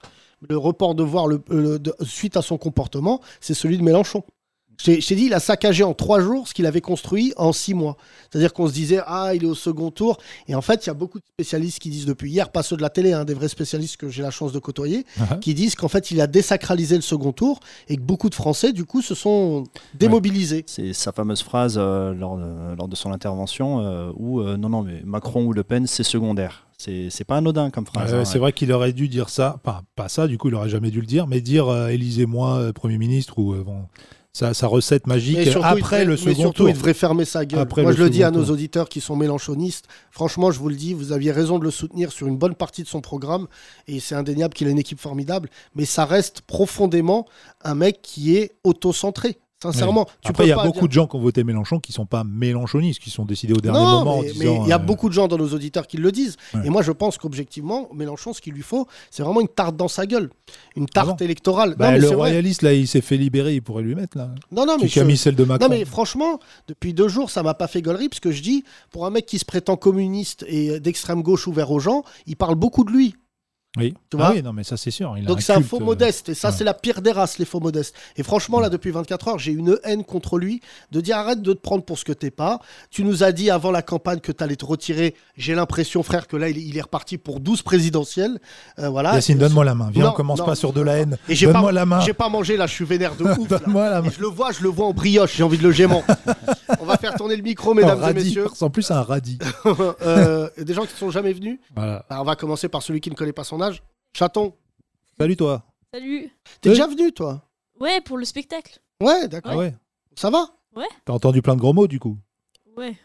le 0.49 0.57
report 0.57 0.95
de 0.95 1.03
voix 1.03 1.27
le- 1.29 1.43
le- 1.49 1.79
de- 1.79 1.95
suite 2.03 2.37
à 2.37 2.43
son 2.43 2.59
comportement, 2.59 3.21
c'est 3.41 3.55
celui 3.55 3.79
de 3.79 3.83
Mélenchon. 3.83 4.25
Je 4.85 5.07
t'ai 5.07 5.15
dit, 5.15 5.27
il 5.27 5.35
a 5.35 5.41
saccagé 5.41 5.85
en 5.85 5.95
trois 5.95 6.21
jours 6.21 6.49
ce 6.49 6.55
qu'il 6.55 6.67
avait 6.67 6.81
construit 6.81 7.33
en 7.37 7.53
six 7.53 7.73
mois. 7.75 7.97
C'est-à-dire 8.31 8.53
qu'on 8.53 8.67
se 8.67 8.73
disait, 8.73 9.01
ah, 9.07 9.33
il 9.35 9.45
est 9.45 9.47
au 9.47 9.55
second 9.55 9.91
tour. 9.91 10.19
Et 10.49 10.55
en 10.55 10.61
fait, 10.63 10.85
il 10.85 10.89
y 10.89 10.91
a 10.91 10.95
beaucoup 10.95 11.19
de 11.19 11.25
spécialistes 11.27 11.79
qui 11.79 11.91
disent 11.91 12.07
depuis 12.07 12.31
hier, 12.31 12.51
pas 12.51 12.63
ceux 12.63 12.77
de 12.77 12.83
la 12.83 12.91
télé, 12.91 13.13
hein, 13.13 13.25
des 13.25 13.35
vrais 13.35 13.49
spécialistes 13.49 13.97
que 13.97 14.09
j'ai 14.09 14.23
la 14.23 14.31
chance 14.31 14.53
de 14.53 14.59
côtoyer, 14.59 15.07
Ah. 15.21 15.37
qui 15.41 15.55
disent 15.55 15.75
qu'en 15.77 15.89
fait, 15.89 16.11
il 16.11 16.21
a 16.21 16.27
désacralisé 16.27 16.97
le 16.97 17.03
second 17.03 17.33
tour 17.33 17.61
et 17.89 17.97
que 17.97 18.03
beaucoup 18.03 18.29
de 18.29 18.35
Français, 18.35 18.73
du 18.73 18.85
coup, 18.85 19.03
se 19.03 19.15
sont 19.15 19.65
démobilisés. 19.95 20.65
C'est 20.67 20.93
sa 20.93 21.13
fameuse 21.13 21.43
phrase 21.43 21.77
euh, 21.79 22.13
lors, 22.15 22.37
de, 22.37 22.77
lors 22.77 22.89
de 22.89 22.97
son 22.97 23.13
intervention 23.13 23.81
euh, 23.81 24.11
où 24.17 24.41
euh, 24.41 24.57
non, 24.57 24.69
non, 24.69 24.83
mais 24.83 25.01
Macron 25.05 25.45
ou 25.45 25.53
Le 25.53 25.63
Pen, 25.63 25.87
c'est 25.87 26.03
secondaire. 26.03 26.67
C'est 26.79 27.11
c'est 27.11 27.23
pas 27.25 27.37
anodin 27.37 27.71
comme 27.71 27.87
phrase. 27.87 28.13
Euh, 28.13 28.21
hein. 28.23 28.25
c'est 28.25 28.41
vrai 28.41 28.53
qu'il 28.53 28.73
aurait 28.73 28.93
dû 28.93 29.07
dire 29.09 29.29
ça, 29.29 29.61
enfin, 29.65 29.83
pas 29.95 30.09
ça, 30.09 30.27
du 30.27 30.37
coup, 30.39 30.49
il 30.49 30.55
aurait 30.57 30.69
jamais 30.69 30.91
dû 30.91 31.01
le 31.01 31.07
dire, 31.07 31.29
mais 31.29 31.41
dire 31.41 31.69
euh, 31.69 31.89
élisez-moi 31.89 32.57
euh, 32.57 32.73
Premier 32.73 32.99
ministre 32.99 33.39
ou 33.39 33.53
euh, 33.55 33.63
bon, 33.63 33.85
sa, 34.33 34.55
sa 34.55 34.67
recette 34.67 35.07
magique 35.07 35.43
surtout, 35.45 35.67
après 35.67 36.05
le 36.05 36.13
mais 36.13 36.17
second 36.17 36.35
surtout, 36.35 36.63
tour. 36.65 36.69
il 36.71 36.75
devrait 36.75 36.95
fermer 36.95 37.25
sa 37.25 37.45
gueule. 37.45 37.61
Après 37.61 37.83
Moi, 37.83 37.93
je 37.93 38.03
le 38.03 38.09
dis 38.09 38.25
à 38.25 38.31
nos 38.31 38.45
auditeurs 38.47 38.89
qui 38.89 39.01
sont 39.01 39.15
mélanchonistes. 39.15 39.87
Franchement, 40.11 40.51
je 40.51 40.59
vous 40.59 40.71
le 40.71 40.75
dis, 40.75 40.95
vous 40.95 41.13
aviez 41.13 41.33
raison 41.33 41.59
de 41.59 41.65
le 41.65 41.71
soutenir 41.71 42.13
sur 42.13 42.27
une 42.27 42.39
bonne 42.39 42.55
partie 42.55 42.83
de 42.83 42.89
son 42.89 43.03
programme. 43.03 43.47
Et 43.89 44.01
c'est 44.01 44.15
indéniable 44.15 44.55
qu'il 44.55 44.69
a 44.69 44.71
une 44.71 44.79
équipe 44.79 45.01
formidable. 45.01 45.51
Mais 45.75 45.85
ça 45.85 46.07
reste 46.07 46.41
profondément 46.43 47.27
un 47.63 47.75
mec 47.75 48.01
qui 48.03 48.37
est 48.37 48.53
auto-centré. 48.65 49.39
Sincèrement. 49.63 50.07
Tu 50.23 50.31
Après, 50.31 50.45
il 50.45 50.49
y 50.49 50.53
a 50.53 50.57
beaucoup 50.63 50.81
dire- 50.81 50.89
de 50.89 50.93
gens 50.93 51.07
qui 51.07 51.17
ont 51.17 51.21
voté 51.21 51.45
Mélenchon 51.45 51.79
qui 51.79 51.93
sont 51.93 52.07
pas 52.07 52.25
mélenchonistes, 52.25 53.01
qui 53.01 53.11
sont 53.11 53.25
décidés 53.25 53.53
au 53.55 53.61
dernier 53.61 53.79
non, 53.79 53.99
moment. 54.01 54.19
en 54.19 54.23
mais 54.23 54.31
il 54.63 54.67
y 54.69 54.73
a 54.73 54.77
euh, 54.77 54.79
beaucoup 54.79 55.09
de 55.09 55.15
gens 55.15 55.29
dans 55.29 55.39
nos 55.39 55.49
auditeurs 55.49 55.87
qui 55.87 55.97
le 55.97 56.11
disent. 56.13 56.37
Ouais. 56.55 56.61
Et 56.65 56.71
moi, 56.71 56.83
je 56.83 56.93
pense 56.93 57.19
qu'objectivement, 57.19 57.89
Mélenchon, 57.95 58.33
ce 58.33 58.41
qu'il 58.41 58.55
lui 58.55 58.63
faut, 58.63 58.87
c'est 59.11 59.23
vraiment 59.23 59.41
une 59.41 59.49
tarte 59.49 59.77
dans 59.77 59.89
sa 59.89 60.07
gueule. 60.07 60.31
Une 60.77 60.85
Ah 60.91 61.05
tarte 61.05 61.23
électorale. 61.23 61.75
bah, 61.79 61.87
non, 61.87 61.93
mais 61.93 61.99
le 62.01 62.09
royaliste, 62.11 62.63
là, 62.63 62.73
il 62.75 62.87
s'est 62.89 63.01
fait 63.01 63.17
libérer, 63.17 63.55
il 63.55 63.63
pourrait 63.63 63.83
lui 63.83 63.95
mettre, 63.95 64.17
là. 64.19 64.31
Non, 64.51 64.67
non, 64.67 64.77
mais 64.81 64.89
je- 64.89 65.01
mis 65.01 65.17
celle 65.17 65.35
de 65.37 65.45
Macron. 65.45 65.69
Non 65.69 65.75
mais 65.75 65.85
franchement, 65.85 66.39
depuis 66.69 66.93
deux 66.95 67.09
jours, 67.09 67.31
ça 67.31 67.43
m'a 67.43 67.55
pas 67.55 67.67
fait 67.69 67.83
gaulerie 67.83 68.09
parce 68.09 68.21
que 68.21 68.31
je 68.33 68.43
dis, 68.43 68.65
pour 68.91 69.07
un 69.07 69.11
mec 69.11 69.27
qui 69.27 69.39
se 69.39 69.45
prétend 69.45 69.77
communiste 69.77 70.45
et 70.49 70.81
d'extrême 70.81 71.23
gauche 71.23 71.47
ouvert 71.47 71.71
aux 71.71 71.81
gens, 71.81 72.03
il 72.27 72.37
parle 72.37 72.55
beaucoup 72.55 72.85
de 72.85 72.91
lui. 72.91 73.15
Oui. 73.79 73.95
Tu 74.11 74.19
Ah 74.21 74.33
oui, 74.35 74.43
non, 74.43 74.53
mais 74.53 74.65
ça, 74.65 74.77
c'est 74.77 74.91
sûr. 74.91 75.15
il 75.17 75.25
Donc 75.25 75.41
c'est 75.41 75.55
un 75.55 75.63
faux 75.63 75.81
euh, 75.81 75.85
modeste 75.85 76.29
et 76.29 76.35
ça 76.35 76.49
ouais. 76.51 76.55
c'est 76.59 76.65
la 76.65 76.75
pire 76.75 77.01
des 77.01 77.11
races 77.11 77.39
les 77.39 77.47
faux 77.47 77.59
modestes. 77.59 77.95
Et 78.17 78.23
franchement 78.23 78.61
là 78.61 78.69
depuis 78.69 78.91
24 78.91 79.29
heures 79.29 79.39
j'ai 79.39 79.53
une 79.53 79.79
haine 79.85 80.05
contre 80.05 80.37
lui 80.37 80.61
de 80.91 81.01
dire 81.01 81.17
arrête 81.17 81.41
de 81.41 81.55
te 81.55 81.59
prendre 81.59 81.83
pour 81.83 81.99
ce 81.99 82.05
que 82.05 82.13
t'es 82.13 82.31
pas. 82.31 82.61
Tu 82.91 83.03
nous 83.03 83.23
as 83.23 83.33
dit 83.33 83.51
avant 83.51 83.71
la 83.71 83.81
campagne 83.81 84.21
que 84.21 84.31
t'allais 84.31 84.57
te 84.57 84.67
retirer. 84.67 85.15
J'ai 85.39 85.55
l'impression 85.55 86.03
frère 86.03 86.27
que 86.27 86.37
là 86.37 86.51
il, 86.51 86.77
est 86.77 86.83
reparti 86.83 87.17
pour 87.17 87.41
12 87.41 87.63
présidentielles. 87.63 88.41
Euh, 88.79 88.91
voilà. 88.91 89.15
Yacine, 89.15 89.39
donne-moi 89.39 89.65
la 89.65 89.75
main. 89.75 89.89
Viens, 89.91 90.05
Non, 90.05 90.11
on 90.11 90.15
commence 90.15 90.41
non. 90.41 90.45
pas 90.45 90.55
sur 90.55 90.75
de 90.75 90.83
la 90.83 90.99
haine. 90.99 91.17
Et 91.31 91.35
j'ai 91.35 91.47
pas, 91.47 91.55
Donne-moi 91.55 91.73
la 91.73 91.87
main. 91.87 92.01
j'ai 92.01 92.13
pas 92.13 92.29
mangé 92.29 92.59
là, 92.59 92.67
je 92.67 92.75
suis 92.75 92.85
vénère 92.85 93.17
de 93.17 93.25
ouf. 93.39 93.49
Donne-moi 93.49 93.89
la 93.89 94.03
main. 94.03 94.09
Et 94.09 94.13
je 94.13 94.21
le 94.21 94.27
vois, 94.29 94.53
je 94.53 94.63
le 94.63 94.69
vois 94.69 94.87
en 94.87 94.93
brioche, 94.93 95.35
j'ai 95.35 95.45
envie 95.45 95.57
de 95.59 95.63
le 95.63 95.73
gémant. 95.73 96.05
On 96.81 96.85
va 96.85 96.99
faire 96.99 97.15
tourner 97.15 97.37
le 97.37 97.43
micro, 97.43 97.73
mesdames 97.73 97.99
et 98.01 98.03
radis. 98.03 98.25
messieurs. 98.25 98.47
Ressemble 98.47 98.73
plus 98.73 98.91
un 98.91 99.03
radis. 99.03 99.39
Euh, 100.03 100.49
des 100.59 100.75
gens 100.75 100.83
qui 100.83 100.93
ne 100.95 100.99
sont 100.99 101.11
jamais 101.11 101.33
venus. 101.33 101.59
Voilà. 101.75 102.05
Alors, 102.11 102.23
on 102.23 102.27
va 102.27 102.37
commencer 102.37 102.69
par 102.69 102.83
celui 102.83 103.01
qui 103.01 103.11
ne 103.11 103.15
connaît 103.15 103.33
pas 103.33 103.45
son 103.45 103.61
Chaton, 104.17 104.55
Salut, 105.19 105.37
toi. 105.37 105.65
Salut. 105.95 106.31
t'es 106.61 106.71
Oui. 106.71 106.75
déjà 106.75 106.87
venu, 106.87 107.13
toi? 107.13 107.49
Ouais, 107.81 108.01
pour 108.01 108.17
le 108.19 108.25
spectacle. 108.25 108.79
Ouais, 109.01 109.29
d'accord. 109.29 109.53
Ah 109.53 109.57
ouais 109.59 109.75
Ça 110.17 110.31
va? 110.31 110.47
T'as 111.05 111.13
entendu 111.13 111.43
plein 111.43 111.55
de 111.55 111.61
gros 111.61 111.73
mots, 111.73 111.87
du 111.87 111.99
coup 112.01 112.17
Ouais. 112.77 112.97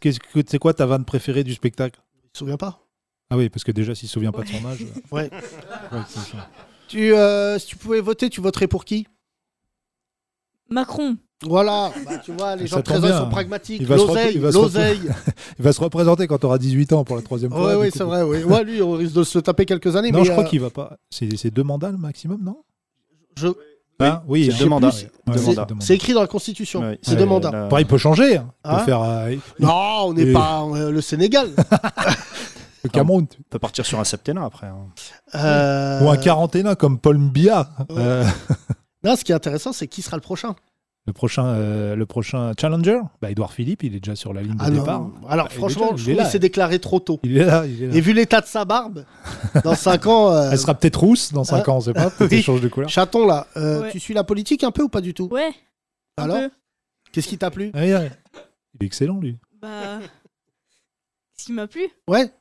Que- 0.00 0.10
C'est 0.46 0.58
quoi 0.58 0.72
ta 0.74 0.86
vanne 0.86 1.04
préférée 1.04 1.44
du 1.44 1.52
spectacle? 1.54 2.00
Tu 2.22 2.30
te 2.30 2.38
souviens 2.38 2.56
pas 2.56 2.86
Ah 3.30 3.36
oui, 3.36 3.48
parce 3.50 3.64
que 3.64 3.72
déjà, 3.72 3.94
s'il 3.94 4.08
se 4.08 4.14
souvient 4.14 4.32
pas 4.32 4.42
de 4.42 4.48
son 4.48 4.64
âge. 4.66 4.82
euh, 4.82 5.14
Ouais. 5.14 5.30
ouais, 5.92 6.02
ça. 6.08 6.48
tu, 6.88 7.12
euh, 7.14 7.58
Si 7.58 7.66
tu 7.66 7.76
pouvais 7.76 8.00
voter, 8.00 8.30
tu 8.30 8.40
voterais 8.40 8.66
pour 8.68 8.84
qui? 8.84 9.06
Macron. 10.72 11.16
Voilà, 11.42 11.90
bah, 12.04 12.18
tu 12.22 12.32
vois, 12.32 12.54
les 12.54 12.66
gens 12.66 12.80
bien. 12.80 13.18
sont 13.18 13.30
pragmatiques. 13.30 13.80
Il 13.80 13.86
va 13.86 13.96
se 13.96 14.06
L'oseille, 14.06 14.32
il 14.34 14.40
va 14.42 14.52
se 14.52 14.56
l'oseille. 14.58 15.00
Il 15.58 15.64
va 15.64 15.72
se 15.72 15.80
représenter 15.80 16.26
quand 16.26 16.36
tu 16.38 16.44
auras 16.46 16.58
18 16.58 16.92
ans 16.92 17.02
pour 17.04 17.16
la 17.16 17.22
troisième 17.22 17.50
fois. 17.50 17.66
Ouais, 17.66 17.74
ouais, 17.76 17.90
coup. 17.90 17.96
c'est 17.98 18.04
vrai. 18.04 18.22
Ouais. 18.22 18.44
Ouais, 18.44 18.62
lui, 18.62 18.82
on 18.82 18.92
risque 18.92 19.14
de 19.14 19.22
se 19.24 19.38
taper 19.38 19.64
quelques 19.64 19.96
années. 19.96 20.10
Non, 20.12 20.18
mais, 20.20 20.24
je 20.26 20.30
crois 20.32 20.44
euh, 20.44 20.46
qu'il 20.46 20.60
va 20.60 20.68
pas. 20.70 20.98
C'est 21.10 21.50
deux 21.50 21.62
mandats 21.62 21.90
le 21.90 21.96
maximum, 21.98 22.42
non? 22.44 22.58
Je- 23.38 23.48
Hein 24.02 24.22
Oui, 24.28 24.46
c'est 24.46 24.54
hein. 24.54 24.56
deux 24.60 24.68
mandats. 24.68 24.88
Ouais, 24.88 25.34
Deux 25.34 25.44
ouais, 25.46 25.54
c'est- 25.80 25.94
écrit 25.94 26.14
dans 26.14 26.22
la 26.22 26.26
Constitution. 26.26 26.80
Ouais, 26.80 26.98
c'est 27.02 27.12
ouais, 27.12 27.16
deux 27.18 27.26
mandats. 27.26 27.64
Après, 27.66 27.82
il 27.82 27.86
peut 27.86 27.98
changer. 27.98 28.36
hein. 28.38 28.46
Il 28.64 28.70
peut 28.78 28.84
faire 28.84 29.02
euh, 29.02 29.34
Non, 29.58 30.04
on 30.06 30.12
n'est 30.14 30.22
Et- 30.22 30.32
pas 30.32 30.62
euh, 30.74 30.90
le 30.90 31.00
Sénégal. 31.02 31.48
le 32.84 32.88
Cameroun. 32.90 33.26
On 33.38 33.42
peut 33.50 33.58
partir 33.58 33.84
sur 33.84 33.98
un 34.00 34.04
septennat 34.04 34.44
après. 34.44 34.68
hein. 34.68 34.86
Euh, 35.34 36.00
Ou 36.02 36.08
un 36.10 36.16
quaranténat 36.16 36.76
comme 36.76 36.98
Paul 36.98 37.18
Mbia. 37.18 37.68
Euh, 37.90 38.24
Non, 39.04 39.16
ce 39.16 39.24
qui 39.24 39.32
est 39.32 39.34
intéressant, 39.34 39.72
c'est 39.72 39.88
qui 39.88 40.02
sera 40.02 40.16
le 40.16 40.20
prochain. 40.22 40.54
le, 41.06 41.12
prochain, 41.14 41.46
euh, 41.46 41.96
le 41.96 42.06
prochain 42.06 42.52
challenger, 42.60 43.00
bah, 43.22 43.30
Edouard 43.30 43.52
Philippe, 43.52 43.82
il 43.82 43.96
est 43.96 44.00
déjà 44.00 44.14
sur 44.14 44.32
la 44.32 44.42
ligne 44.42 44.54
de 44.54 44.58
Ah 44.60 44.70
non. 44.70 44.78
départ. 44.80 45.06
Alors, 45.28 45.46
Bah, 45.48 45.54
franchement, 45.54 45.92
déjà- 45.92 46.04
je 46.04 46.10
il 46.12 46.16
trouve 46.18 46.30
s'est 46.30 46.38
déclaré 46.38 46.78
trop 46.78 47.00
tôt. 47.00 47.18
Il 47.24 47.36
est 47.38 47.44
là. 47.44 47.66
Il 47.66 47.82
est 47.82 47.86
là. 47.88 47.94
Et 47.96 48.00
vu 48.00 48.12
l'état 48.12 48.40
de 48.42 48.46
sa 48.46 48.64
barbe, 48.64 49.04
dans 49.64 49.74
5 49.74 50.06
ans. 50.06 50.30
euh, 50.30 50.50
Elle 50.52 50.58
sera 50.58 50.74
peut-être 50.74 51.00
rousse 51.00 51.32
dans 51.32 51.42
5 51.44 51.64
Ah. 51.66 51.70
ans, 51.72 51.76
on 51.78 51.80
sait 51.80 51.94
pas. 51.94 52.10
Peut-être 52.10 52.30
Oui. 52.32 52.42
change 52.42 52.60
de 52.60 52.68
couleur. 52.68 52.88
Chaton, 52.90 53.26
là, 53.26 53.46
euh, 53.56 53.80
Ouais. 53.82 53.90
tu 53.90 53.98
suis 53.98 54.14
la 54.14 54.24
politique 54.24 54.62
un 54.62 54.70
peu 54.70 54.82
ou 54.82 54.88
pas 54.88 55.00
du 55.00 55.14
tout? 55.14 55.28
Ouais. 55.32 55.50
Alors. 56.16 56.36
Qu'est-ce 57.12 57.26
qui 57.28 57.38
t'a 57.38 57.50
plu? 57.50 57.70
Ah, 57.74 57.84
il 57.86 57.90
est 57.92 58.10
il 58.74 58.84
est 58.84 58.86
excellent, 58.86 59.18
lui. 59.18 59.36
Bah. 59.60 59.98
Ce 61.36 61.44
qui 61.46 61.52
m'a 61.52 61.66
plu. 61.66 61.88
Ouais 62.06 62.26
bah, 62.26 62.32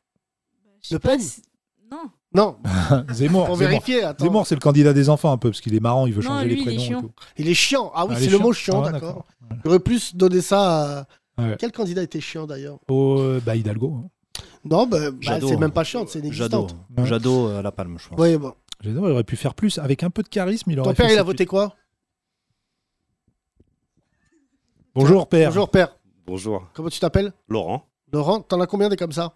je 0.81 0.87
sais 0.89 0.95
Le 0.95 0.99
pas 0.99 1.09
Pen 1.09 1.19
si- 1.21 1.41
Non. 1.89 2.11
Non, 2.33 2.57
Zemmour. 3.11 3.47
pour 3.47 3.55
Zemmour. 3.55 3.57
vérifier. 3.57 4.03
Attends. 4.03 4.25
Zemmour, 4.25 4.45
c'est 4.47 4.55
le 4.55 4.59
candidat 4.61 4.93
des 4.93 5.09
enfants 5.09 5.31
un 5.31 5.37
peu, 5.37 5.49
parce 5.49 5.61
qu'il 5.61 5.73
est 5.73 5.79
marrant, 5.79 6.05
il 6.05 6.13
veut 6.13 6.21
Non, 6.21 6.29
changer 6.29 6.45
lui, 6.45 6.55
les 6.55 6.61
il 6.61 6.69
est 6.69 6.75
prénoms. 6.85 6.99
et 6.99 7.01
tout. 7.03 7.11
Il 7.37 7.47
est 7.49 7.53
chiant. 7.55 7.91
Ah 7.95 8.05
oui, 8.05 8.13
Ah, 8.15 8.19
c'est 8.19 8.29
le 8.29 8.37
mot 8.37 8.53
chiant, 8.53 8.83
Ah, 8.83 8.91
d'accord. 8.91 9.25
J'aurais 9.65 9.79
plus 9.79 10.15
donné 10.15 10.41
ça 10.41 10.99
à. 10.99 11.41
Ouais. 11.41 11.55
Quel 11.57 11.71
candidat 11.71 12.03
était 12.03 12.19
chiant 12.21 12.45
d'ailleurs 12.45 12.77
Oh, 12.89 13.17
euh, 13.19 13.41
bah, 13.43 13.55
Hidalgo. 13.55 13.95
hein. 14.05 14.09
Non, 14.65 14.85
bah, 14.85 15.09
bah, 15.09 15.17
Jadot. 15.21 15.47
c'est 15.47 15.57
même 15.57 15.71
pas 15.71 15.83
chiant, 15.83 16.05
c'est 16.05 16.19
Jadot. 16.31 16.67
inexistante. 16.67 16.75
Ouais. 16.97 17.05
Jadot 17.07 17.47
à 17.47 17.61
la 17.61 17.71
palme, 17.71 17.97
je 17.97 18.09
pense. 18.09 18.17
Bon. 18.17 18.53
J'adore, 18.81 19.07
il 19.07 19.11
aurait 19.13 19.23
pu 19.23 19.35
faire 19.35 19.55
plus. 19.55 19.77
Avec 19.79 20.03
un 20.03 20.09
peu 20.09 20.21
de 20.21 20.27
charisme, 20.29 20.69
il 20.71 20.79
aurait 20.79 20.89
Ton 20.89 20.95
père, 20.95 21.07
fait 21.07 21.13
il 21.15 21.19
a 21.19 21.23
voté 21.23 21.45
quoi? 21.45 21.73
Bonjour, 24.95 25.27
père. 25.27 25.49
Bonjour, 25.49 25.69
père. 25.69 25.95
Bonjour, 26.27 26.67
Comment 26.73 26.89
tu 26.89 26.99
t'appelles? 26.99 27.33
Laurent. 27.47 27.85
Laurent, 28.11 28.41
t'en 28.41 28.59
as 28.61 28.67
combien 28.67 28.89
des 28.89 28.97
comme 28.97 29.11
ça? 29.11 29.33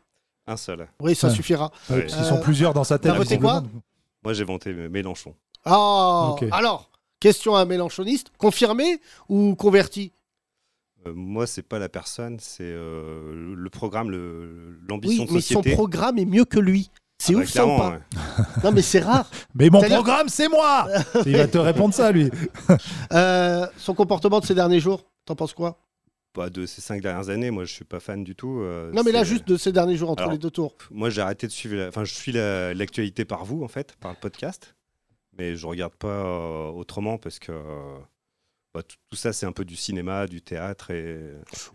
Un 0.48 0.58
seul. 0.58 0.88
Oui, 1.00 1.16
ça 1.16 1.28
Ouais. 1.30 1.34
suffira. 1.34 1.72
Ouais, 1.90 1.96
Ouais. 1.96 2.02
parce 2.02 2.14
qu'ils 2.16 2.24
Euh, 2.26 2.30
sont 2.30 2.40
plusieurs 2.42 2.74
dans 2.74 2.84
sa 2.84 2.98
tête. 3.00 3.12
t'as 3.12 3.18
voté 3.18 3.38
quoi. 3.40 3.64
Moi, 4.24 4.34
j'ai 4.34 4.44
vanté 4.44 4.74
Mélenchon. 4.74 5.36
Ah 5.66 6.32
Ok. 6.34 6.46
Alors, 6.52 6.90
question 7.20 7.56
à 7.56 7.62
un 7.62 7.66
mélanchoniste 7.66 8.32
confirmé 8.38 9.00
ou 9.30 9.56
converti? 9.56 10.12
Euh, 11.08 11.14
moi, 11.16 11.48
c'est 11.48 11.62
pas 11.64 11.80
la 11.80 11.90
personne, 11.90 12.38
c'est 12.40 12.64
euh, 12.64 13.54
le 13.56 13.70
programme, 13.70 14.10
le- 14.12 14.78
Oui, 14.80 14.86
l'ambition 14.90 15.26
de 15.26 15.32
mais 15.34 15.42
son 15.42 15.62
programme 15.62 16.18
est 16.18 16.26
mieux 16.26 16.46
que 16.46 16.60
lui. 16.60 16.90
C'est 17.20 17.34
Ah 17.34 17.38
bah, 17.38 17.44
ouf 17.44 17.50
ça 17.50 17.66
ou 17.66 17.68
clairement, 17.76 17.90
pas? 17.92 17.96
ouais. 17.98 18.46
Non, 18.66 18.72
mais 18.74 18.82
c'est 18.82 19.00
rare. 19.00 19.30
Mais 19.56 19.70
mon 19.70 19.82
programme, 19.82 20.28
c'est 20.28 20.50
moi 20.50 20.88
Il 21.26 21.38
va 21.38 21.48
te 21.48 21.58
répondre 21.58 21.94
ça, 21.94 22.12
lui. 22.12 22.30
Euh, 23.14 23.66
son 23.78 23.94
comportement 23.94 24.40
de 24.42 24.46
ces 24.46 24.56
derniers 24.56 24.80
jours, 24.82 25.06
t'en 25.26 25.36
penses 25.36 25.54
quoi? 25.54 25.78
Pas 26.34 26.50
de 26.50 26.66
ces 26.66 26.82
cinq 26.82 27.02
dernières 27.02 27.30
années, 27.30 27.52
moi, 27.52 27.64
je 27.64 27.72
suis 27.72 27.86
pas 27.86 28.00
fan 28.00 28.24
du 28.24 28.36
tout. 28.36 28.60
euh, 28.62 28.92
Non, 28.92 29.04
mais 29.04 29.12
là, 29.12 29.24
juste 29.24 29.48
de 29.48 29.56
ces 29.56 29.72
derniers 29.72 29.96
jours 29.98 30.10
entre 30.10 30.24
Alors, 30.24 30.32
les 30.34 30.40
deux 30.40 30.50
tours. 30.50 30.74
Moi, 30.92 31.10
j'ai 31.12 31.22
arrêté 31.22 31.46
de 31.46 31.52
suivre. 31.52 31.76
la- 31.76 31.88
Enfin, 31.90 32.04
je 32.06 32.14
suis 32.14 32.32
la- 32.32 32.74
l'actualité 32.74 33.24
par 33.24 33.46
vous, 33.46 33.64
en 33.64 33.68
fait, 33.68 33.96
par 34.00 34.12
le 34.12 34.18
podcast. 34.20 34.76
Mais 35.38 35.56
je 35.56 35.66
regarde 35.68 35.94
pas 35.94 36.08
euh, 36.08 36.70
autrement 36.72 37.18
parce 37.20 37.38
que. 37.40 37.52
euh, 37.52 37.98
bah, 38.74 38.82
tout, 38.82 38.96
tout 39.12 39.16
ça, 39.16 39.32
c'est 39.34 39.46
un 39.46 39.52
peu 39.52 39.64
du 39.66 39.76
cinéma, 39.76 40.26
du 40.26 40.42
théâtre. 40.42 40.90
Et 40.90 41.20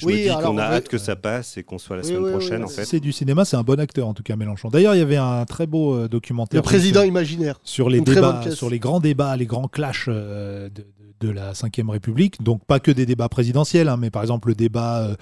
je 0.01 0.07
Oui, 0.07 0.15
me 0.15 0.19
dis 0.37 0.43
qu'on 0.45 0.59
a 0.59 0.65
hâte 0.65 0.89
que 0.89 0.99
ça 0.99 1.15
passe 1.15 1.57
et 1.57 1.63
qu'on 1.63 1.79
soit 1.79 1.95
la 1.95 2.03
Oui, 2.03 2.09
semaine 2.09 2.25
oui, 2.25 2.31
prochaine, 2.33 2.59
oui. 2.59 2.65
en 2.65 2.69
fait. 2.69 2.85
C'est 2.85 2.99
du 2.99 3.13
cinéma, 3.13 3.45
c'est 3.45 3.57
un 3.57 3.63
bon 3.63 3.79
acteur 3.79 4.09
en 4.09 4.15
tout 4.15 4.25
cas 4.25 4.35
Mélenchon. 4.35 4.69
D'ailleurs, 4.71 4.97
il 4.97 4.99
y 4.99 5.03
avait 5.03 5.17
un 5.17 5.45
très 5.45 5.69
beau 5.69 5.95
euh, 5.95 6.09
documentaire 6.09 6.59
Le 6.59 6.63
président 6.65 7.01
sur, 7.03 7.09
imaginaire. 7.09 7.61
sur 7.63 7.89
les 7.89 7.99
Une 7.99 8.05
débats, 8.05 8.51
sur 8.51 8.69
les 8.69 8.81
grands 8.81 8.99
débats, 8.99 9.37
les 9.37 9.47
grands 9.47 9.69
clashs 9.69 10.07
euh, 10.09 10.69
de, 10.71 10.83
de- 10.83 11.08
de 11.21 11.31
la 11.31 11.53
Ve 11.53 11.89
République. 11.91 12.43
Donc 12.43 12.65
pas 12.65 12.81
que 12.81 12.91
des 12.91 13.07
débats 13.07 13.29
présidentiels, 13.29 13.89
hein, 13.89 13.97
mais 13.97 14.11
par 14.11 14.23
exemple 14.23 14.49
le 14.49 14.55
débat 14.55 14.99
euh, 15.01 15.15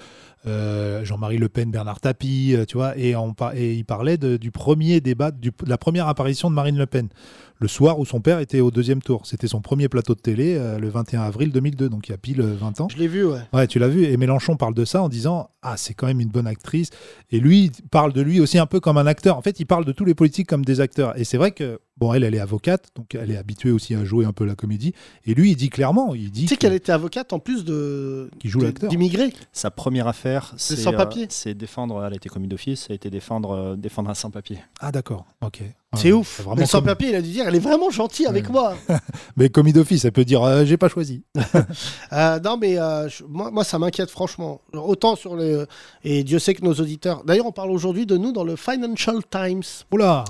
euh, 0.45 1.03
Jean-Marie 1.03 1.37
Le 1.37 1.49
Pen, 1.49 1.71
Bernard 1.71 1.99
Tapie, 1.99 2.53
euh, 2.55 2.65
tu 2.65 2.77
vois, 2.77 2.97
et, 2.97 3.15
on 3.15 3.35
et 3.55 3.73
il 3.73 3.85
parlait 3.85 4.17
de- 4.17 4.37
du 4.37 4.51
premier 4.51 5.01
débat, 5.01 5.31
du- 5.31 5.49
de 5.49 5.69
la 5.69 5.77
première 5.77 6.07
apparition 6.07 6.49
de 6.49 6.55
Marine 6.55 6.77
Le 6.77 6.85
Pen, 6.85 7.09
le 7.59 7.67
soir 7.67 7.99
où 7.99 8.05
son 8.05 8.21
père 8.21 8.39
était 8.39 8.59
au 8.61 8.69
deuxième 8.71 9.01
tour. 9.01 9.25
C'était 9.25 9.47
son 9.47 9.61
premier 9.61 9.89
plateau 9.89 10.13
de 10.15 10.19
télé 10.21 10.55
euh, 10.55 10.77
le 10.79 10.89
21 10.89 11.21
avril 11.23 11.51
2002, 11.51 11.89
donc 11.89 12.07
il 12.07 12.11
y 12.11 12.13
a 12.13 12.17
pile 12.17 12.41
euh, 12.41 12.55
20 12.55 12.81
ans. 12.81 12.87
Je 12.89 12.97
l'ai 12.97 13.07
vu, 13.07 13.25
ouais. 13.25 13.39
Ouais, 13.51 13.67
tu 13.67 13.79
l'as 13.79 13.87
vu. 13.89 14.05
Et 14.05 14.15
Mélenchon 14.15 14.55
parle 14.55 14.75
de 14.75 14.85
ça 14.85 15.01
en 15.01 15.09
disant 15.09 15.49
Ah, 15.63 15.75
c'est 15.75 15.93
quand 15.95 16.07
même 16.07 16.21
une 16.21 16.29
bonne 16.29 16.47
actrice. 16.47 16.91
Et 17.31 17.39
lui, 17.39 17.65
il 17.65 17.71
parle 17.89 18.13
de 18.13 18.21
lui 18.21 18.39
aussi 18.39 18.59
un 18.59 18.67
peu 18.67 18.79
comme 18.79 18.97
un 18.97 19.07
acteur. 19.07 19.37
En 19.37 19.41
fait, 19.41 19.59
il 19.59 19.65
parle 19.65 19.85
de 19.85 19.91
tous 19.91 20.05
les 20.05 20.13
politiques 20.15 20.47
comme 20.47 20.63
des 20.63 20.79
acteurs. 20.81 21.17
Et 21.19 21.23
c'est 21.23 21.37
vrai 21.37 21.51
que, 21.51 21.79
bon, 21.97 22.13
elle, 22.13 22.23
elle 22.23 22.35
est 22.35 22.39
avocate, 22.39 22.87
donc 22.95 23.15
elle 23.15 23.31
est 23.31 23.37
habituée 23.37 23.71
aussi 23.71 23.95
à 23.95 24.05
jouer 24.05 24.25
un 24.25 24.33
peu 24.33 24.45
la 24.45 24.55
comédie. 24.55 24.93
Et 25.25 25.33
lui, 25.33 25.51
il 25.51 25.55
dit 25.55 25.69
clairement 25.69 26.13
il 26.15 26.31
dit 26.31 26.41
Tu 26.43 26.47
sais 26.49 26.55
que- 26.55 26.61
qu'elle 26.61 26.73
était 26.73 26.91
avocate 26.91 27.33
en 27.33 27.39
plus 27.39 27.65
de 27.65 28.29
Qui 28.39 28.49
joue 28.49 28.59
l'acteur. 28.61 28.89
d'immigrés. 28.89 29.33
Sa 29.51 29.71
première 29.71 30.07
affaire, 30.07 30.53
c'est 30.57 30.75
sans-papiers. 30.75 31.23
euh, 31.23 31.27
c'est 31.29 31.53
défendre. 31.53 32.03
Elle 32.05 32.13
a 32.13 32.15
été 32.15 32.29
commis 32.29 32.47
d'office, 32.47 32.81
ça 32.87 32.93
a 32.93 32.95
été 32.95 33.09
défendre, 33.09 33.51
euh, 33.51 33.75
défendre 33.75 34.09
un 34.09 34.13
sans-papier. 34.15 34.59
Ah, 34.79 34.91
d'accord. 34.91 35.25
Ok. 35.41 35.61
C'est 35.95 36.07
Ouais, 36.11 36.19
ouf. 36.19 36.41
vraiment 36.41 36.57
Mais 36.57 36.65
sans 36.65 36.81
papier, 36.81 37.09
il 37.09 37.15
a 37.15 37.21
dû 37.21 37.29
dire, 37.31 37.47
elle 37.47 37.55
est 37.55 37.59
vraiment 37.59 37.89
gentille 37.89 38.25
avec 38.25 38.45
Ouais. 38.47 38.51
moi. 38.51 38.75
Mais 39.37 39.49
commis 39.49 39.71
d'office, 39.71 40.03
elle 40.03 40.11
peut 40.11 40.25
dire 40.25 40.43
euh, 40.43 40.65
J'ai 40.65 40.75
pas 40.77 40.89
choisi. 40.89 41.23
Euh, 42.13 42.39
non, 42.39 42.57
mais 42.57 42.77
euh, 42.79 43.09
je- 43.09 43.23
moi, 43.23 43.51
moi, 43.51 43.63
ça 43.63 43.79
m'inquiète 43.79 44.09
franchement. 44.09 44.61
Autant 44.73 45.15
sur 45.15 45.35
les. 45.35 45.63
Et 46.03 46.23
Dieu 46.23 46.39
sait 46.39 46.53
que 46.53 46.63
nos 46.63 46.73
auditeurs. 46.73 47.23
D'ailleurs, 47.25 47.45
on 47.45 47.51
parle 47.51 47.71
aujourd'hui 47.71 48.05
de 48.05 48.17
nous 48.17 48.31
dans 48.31 48.43
le 48.43 48.55
Financial 48.55 49.17
Times. 49.29 49.63
Oula 49.91 50.23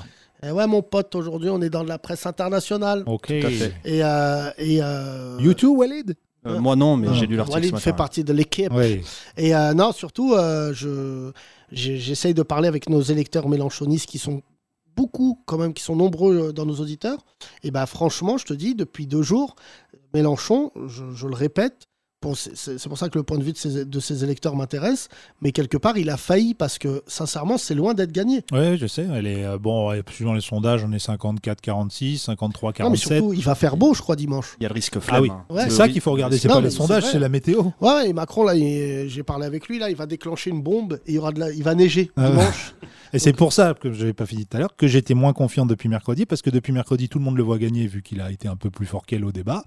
Et 0.43 0.51
ouais, 0.51 0.67
mon 0.67 0.81
pote, 0.81 1.15
aujourd'hui, 1.15 1.49
on 1.49 1.61
est 1.61 1.69
dans 1.69 1.83
de 1.83 1.89
la 1.89 1.97
presse 1.97 2.25
internationale. 2.25 3.03
Ok. 3.05 3.27
Tout 3.27 3.47
à 3.47 3.49
fait. 3.49 3.73
Et. 3.85 4.03
Euh, 4.03 4.51
et 4.57 4.79
euh, 4.81 5.37
YouTube, 5.39 5.77
Walid? 5.77 6.15
Euh, 6.45 6.59
moi 6.59 6.75
non, 6.75 6.95
mais 6.95 7.13
j'ai 7.13 7.25
lu 7.25 7.35
l'article 7.35 7.57
Walid 7.57 7.75
ce 7.75 7.81
fait 7.81 7.93
partie 7.93 8.23
de 8.23 8.31
l'équipe. 8.31 8.71
Oui. 8.71 9.01
Et 9.35 9.53
euh, 9.53 9.73
non, 9.73 9.91
surtout, 9.91 10.33
euh, 10.33 10.71
je, 10.73 11.31
j'essaye 11.71 12.33
de 12.33 12.43
parler 12.43 12.67
avec 12.67 12.89
nos 12.89 13.01
électeurs 13.01 13.49
mélanchonistes 13.49 14.05
qui 14.05 14.17
sont 14.17 14.41
beaucoup, 14.95 15.41
quand 15.45 15.57
même, 15.57 15.73
qui 15.73 15.83
sont 15.83 15.95
nombreux 15.95 16.53
dans 16.53 16.65
nos 16.65 16.75
auditeurs. 16.75 17.17
Et 17.63 17.71
ben 17.71 17.85
franchement, 17.85 18.37
je 18.37 18.45
te 18.45 18.53
dis, 18.53 18.75
depuis 18.75 19.07
deux 19.07 19.23
jours, 19.23 19.55
Mélenchon, 20.13 20.71
je, 20.87 21.11
je 21.13 21.27
le 21.27 21.35
répète, 21.35 21.87
c'est, 22.35 22.89
pour 22.89 22.97
ça 22.97 23.09
que 23.09 23.17
le 23.17 23.23
point 23.23 23.37
de 23.37 23.43
vue 23.43 23.53
de 23.53 23.57
ses, 23.57 23.85
de 23.85 23.99
ses 23.99 24.23
électeurs 24.23 24.55
m'intéresse, 24.55 25.07
mais 25.41 25.51
quelque 25.51 25.77
part, 25.77 25.97
il 25.97 26.09
a 26.09 26.17
failli 26.17 26.55
parce 26.55 26.79
que, 26.79 27.03
sincèrement, 27.05 27.57
c'est 27.57 27.75
loin 27.75 27.93
d'être 27.93 28.11
gagné. 28.11 28.43
Oui, 28.51 28.77
je 28.77 28.87
sais. 28.87 29.07
Elle 29.13 29.27
est, 29.27 29.45
euh, 29.45 29.57
bon, 29.59 29.93
suivant 30.11 30.33
les 30.33 30.41
sondages, 30.41 30.83
on 30.83 30.91
est 30.91 30.99
54, 30.99 31.61
46, 31.61 32.17
53, 32.17 32.69
Non, 32.79 32.89
mais 32.89 32.97
47. 32.97 33.07
surtout, 33.07 33.33
il 33.33 33.43
va 33.43 33.55
faire 33.55 33.77
beau, 33.77 33.93
je 33.93 34.01
crois, 34.01 34.15
dimanche. 34.15 34.55
Il 34.59 34.63
y 34.63 34.65
a 34.65 34.69
le 34.69 34.73
risque 34.73 34.95
Ah 34.97 35.01
flamme. 35.01 35.21
oui, 35.21 35.29
hein. 35.31 35.45
Ouais. 35.49 35.63
c'est 35.65 35.69
ça 35.71 35.89
qu'il 35.89 36.01
faut 36.01 36.11
regarder. 36.11 36.37
C'est 36.37 36.47
pas 36.47 36.59
les 36.59 36.71
sondages, 36.71 37.03
c'est 37.03 37.19
la 37.19 37.29
météo. 37.29 37.63
Ouais, 37.81 38.09
et 38.09 38.13
Macron, 38.13 38.43
là, 38.43 38.53
j'ai 38.55 39.23
parlé 39.23 39.45
avec 39.45 39.67
lui, 39.67 39.77
là, 39.79 39.89
il 39.89 39.95
va 39.95 40.05
déclencher 40.07 40.49
une 40.49 40.61
bombe 40.63 40.99
et 41.05 41.11
il, 41.11 41.15
y 41.15 41.17
aura 41.19 41.31
de 41.31 41.39
la, 41.39 41.51
il 41.51 41.63
va 41.63 41.75
neiger 41.75 42.11
Ah 42.15 42.23
ouais. 42.23 42.29
dimanche. 42.31 42.73
Et 43.13 43.19
c'est 43.19 43.31
pour 43.31 43.53
ça 43.53 43.73
que 43.73 43.93
je 43.93 43.99
n'avais 44.01 44.13
pas 44.13 44.25
fini 44.25 44.45
tout 44.45 44.57
à 44.57 44.59
l'heure 44.59 44.75
que 44.75 44.85
j'étais 44.85 45.13
moins 45.13 45.31
confiant 45.31 45.65
depuis 45.65 45.87
mercredi 45.87 46.25
parce 46.25 46.41
que 46.41 46.49
depuis 46.49 46.73
mercredi 46.73 47.07
tout 47.07 47.19
le 47.19 47.23
monde 47.23 47.37
le 47.37 47.43
voit 47.43 47.57
gagner 47.57 47.87
vu 47.87 48.01
qu'il 48.01 48.19
a 48.19 48.31
été 48.31 48.49
un 48.49 48.57
peu 48.57 48.69
plus 48.69 48.85
fort 48.85 49.05
qu'elle 49.05 49.23
au 49.23 49.31
débat. 49.31 49.63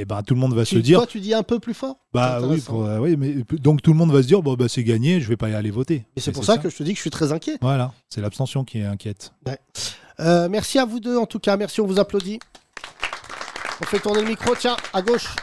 Et 0.00 0.06
ben 0.06 0.22
tout 0.22 0.32
le 0.32 0.40
monde 0.40 0.54
va 0.54 0.64
se 0.64 0.78
dire 0.78 0.96
Toi, 0.98 1.06
tu 1.06 1.20
dis 1.20 1.34
un 1.34 1.42
peu 1.42 1.58
plus 1.58 1.74
fort? 1.74 1.96
Bah 2.14 2.38
C'est 2.40 2.46
oui, 2.46 2.60
pour- 2.62 2.86
euh, 2.86 2.98
oui 3.00 3.16
mais 3.18 3.34
donc 3.58 3.82
tout 3.82 3.92
le 3.92 3.98
monde 3.98 4.10
va 4.10 4.22
se 4.22 4.26
dire 4.26 4.40
bon 4.40 4.54
bah 4.54 4.64
c'est 4.66 4.82
gagné 4.82 5.20
je 5.20 5.28
vais 5.28 5.36
pas 5.36 5.50
y 5.50 5.54
aller 5.54 5.70
voter. 5.70 6.06
Et 6.16 6.20
c'est 6.20 6.32
pour 6.32 6.42
ça, 6.42 6.56
que 6.56 6.70
je 6.70 6.76
te 6.76 6.82
dis 6.82 6.92
que 6.92 6.96
je 6.96 7.02
suis 7.02 7.10
très 7.10 7.32
inquiet. 7.32 7.58
voilà 7.60 7.92
c'est 8.08 8.22
l'abstention 8.22 8.64
qui 8.64 8.78
est 8.78 8.84
inquiète. 8.86 9.32
Euh, 10.20 10.48
merci 10.48 10.78
à 10.78 10.86
vous 10.86 11.00
deux, 11.00 11.16
en 11.18 11.26
tout 11.26 11.38
cas. 11.38 11.56
Merci, 11.58 11.80
on 11.82 11.86
vous 11.86 11.98
applaudit. 11.98 12.38
On 13.82 13.84
fait 13.86 13.98
tourner 14.00 14.20
le 14.22 14.28
micro. 14.28 14.54
Tiens, 14.54 14.76
à 14.92 15.00
gauche. 15.02 15.34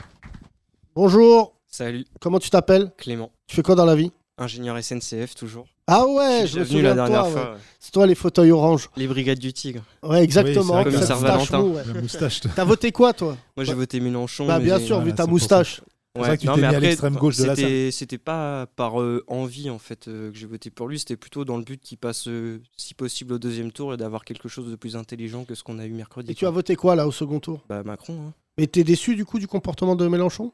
Bonjour. 0.96 1.54
Salut, 1.68 2.06
Comment 2.20 2.40
tu 2.40 2.50
t'appelles? 2.50 2.92
Clément. 2.98 3.32
Tu 3.48 3.56
fais 3.56 3.64
quoi 3.64 3.76
dans 3.76 3.86
la 3.86 3.96
vie? 3.96 4.12
Ingénieur 4.38 4.78
SNCF 4.84 5.34
toujours. 5.36 5.66
Ah 5.88 6.06
ouais, 6.06 6.42
Je 6.42 6.48
je 6.48 6.48
suis 6.48 6.58
venu 6.60 6.66
souviens 6.68 6.84
la 6.84 6.90
de 6.92 6.96
dernière 6.96 7.22
toi. 7.24 7.32
fois. 7.32 7.52
ouais. 7.54 7.58
C'est 7.80 7.92
toi 7.92 8.06
les 8.08 8.16
fauteuils 8.16 8.52
orange. 8.52 8.90
Les 8.98 9.08
Brigades 9.08 9.40
du 9.40 9.52
Tigre. 9.54 9.82
Ouais, 10.04 10.24
exactement. 10.24 10.84
Oui, 10.84 10.92
moustache 10.92 11.20
Valentin. 11.20 11.60
mou, 11.60 11.74
ouais. 11.76 11.84
La 11.94 12.02
moustache. 12.02 12.42
T'as 12.56 12.64
voté 12.66 12.92
quoi, 12.92 13.14
toi 13.14 13.38
Moi 13.56 13.64
j'ai 13.64 13.74
voté 13.74 14.00
Mélenchon. 14.00 14.46
Bah 14.46 14.60
mais 14.60 14.66
bien 14.66 14.80
sûr, 14.80 14.98
voilà, 14.98 15.06
vu 15.12 15.16
ta 15.16 15.26
moustache. 15.26 15.82
C'est 16.16 16.24
vrai 16.24 16.36
que 16.38 16.42
tu 16.42 16.48
t'es 16.48 16.58
mis 16.58 16.64
à 16.66 16.80
l'extrême 16.80 17.16
gauche 17.16 17.38
de 17.38 17.44
la 17.46 17.56
c'était- 17.56 17.92
C'était 17.92 18.18
pas 18.18 18.66
par 18.76 19.00
euh, 19.00 19.24
envie 19.28 19.70
en 19.70 19.78
fait 19.78 20.08
euh, 20.08 20.32
que 20.32 20.38
j'ai 20.38 20.48
voté 20.48 20.72
pour 20.72 20.88
lui, 20.88 20.98
c'était 20.98 21.16
plutôt 21.16 21.46
dans 21.46 21.58
le 21.58 21.64
but 21.64 21.80
qu'il 21.80 22.00
passe 22.00 22.28
euh, 22.28 22.60
si 22.76 22.96
possible 22.96 23.34
au 23.34 23.38
deuxième 23.38 23.72
tour 23.72 23.94
et 23.94 23.98
d'avoir 23.98 24.26
quelque 24.26 24.50
chose 24.50 24.68
de 24.72 24.76
plus 24.76 24.96
intelligent 24.96 25.46
que 25.46 25.54
ce 25.54 25.64
qu'on 25.64 25.78
a 25.78 25.86
eu 25.86 25.92
mercredi. 25.92 26.32
Et 26.32 26.36
tu 26.36 26.48
as 26.48 26.50
voté 26.50 26.76
quoi 26.76 26.96
là 26.96 27.08
au 27.08 27.12
second 27.12 27.40
tour 27.40 27.64
Bah 27.70 27.84
Macron. 27.84 28.14
hein. 28.30 28.34
Mais 28.58 28.66
t'es 28.66 28.84
déçu 28.84 29.16
du 29.16 29.26
coup 29.26 29.38
du 29.38 29.48
comportement 29.48 29.96
de 29.96 30.08
Mélenchon 30.08 30.52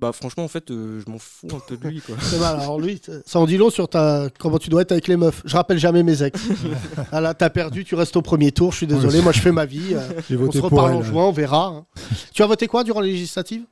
Bah 0.00 0.12
franchement 0.12 0.44
en 0.44 0.48
fait 0.48 0.70
euh, 0.70 1.00
je 1.04 1.10
m'en 1.10 1.18
fous 1.18 1.48
un 1.52 1.58
peu 1.58 1.76
de 1.76 1.88
lui 1.88 2.00
quoi. 2.00 2.14
C'est 2.22 2.38
mal. 2.38 2.60
Alors 2.60 2.78
lui, 2.80 3.00
ça 3.26 3.40
en 3.40 3.46
dit 3.46 3.56
long 3.56 3.68
sur 3.70 3.88
ta 3.88 4.28
comment 4.38 4.58
tu 4.58 4.70
dois 4.70 4.82
être 4.82 4.92
avec 4.92 5.08
les 5.08 5.16
meufs. 5.16 5.42
Je 5.44 5.56
rappelle 5.56 5.78
jamais 5.78 6.04
mes 6.04 6.22
ex. 6.22 6.40
ah 7.12 7.20
là, 7.20 7.34
t'as 7.34 7.50
perdu, 7.50 7.84
tu 7.84 7.96
restes 7.96 8.16
au 8.16 8.22
premier 8.22 8.52
tour. 8.52 8.70
Je 8.70 8.76
suis 8.76 8.86
désolé, 8.86 9.20
moi 9.22 9.32
je 9.32 9.40
fais 9.40 9.50
ma 9.50 9.66
vie. 9.66 9.94
euh, 9.94 10.20
J'ai 10.28 10.36
on 10.36 10.40
voté 10.40 10.58
se 10.58 10.58
pour 10.60 10.70
reparle 10.70 10.90
elle. 10.92 10.96
en 10.98 11.02
juin, 11.02 11.24
on 11.24 11.32
verra. 11.32 11.66
hein. 11.66 11.86
Tu 12.32 12.42
as 12.42 12.46
voté 12.46 12.68
quoi 12.68 12.84
durant 12.84 13.00
les 13.00 13.10
législatives 13.10 13.64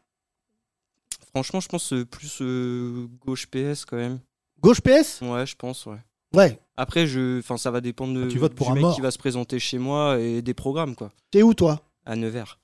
franchement 1.32 1.60
je 1.60 1.68
pense 1.68 1.92
euh, 1.92 2.04
plus 2.04 2.38
euh, 2.40 3.06
gauche 3.24 3.46
PS 3.46 3.84
quand 3.84 3.96
même. 3.96 4.18
Gauche 4.60 4.80
PS 4.80 5.20
Ouais 5.22 5.46
je 5.46 5.54
pense 5.54 5.86
ouais. 5.86 5.98
Ouais. 6.34 6.58
Après 6.76 7.06
je, 7.06 7.38
enfin 7.38 7.56
ça 7.56 7.70
va 7.70 7.80
dépendre 7.80 8.14
de, 8.14 8.24
Ah, 8.24 8.28
tu 8.28 8.38
votes 8.38 8.54
pour 8.54 8.66
du 8.66 8.72
un 8.72 8.74
mec 8.74 8.82
mort. 8.82 8.94
qui 8.94 9.00
va 9.00 9.10
se 9.10 9.18
présenter 9.18 9.58
chez 9.58 9.78
moi 9.78 10.18
et 10.18 10.42
des 10.42 10.54
programmes 10.54 10.94
quoi. 10.96 11.12
T'es 11.30 11.42
où 11.42 11.54
toi? 11.54 11.82
À 12.04 12.16
Nevers. 12.16 12.58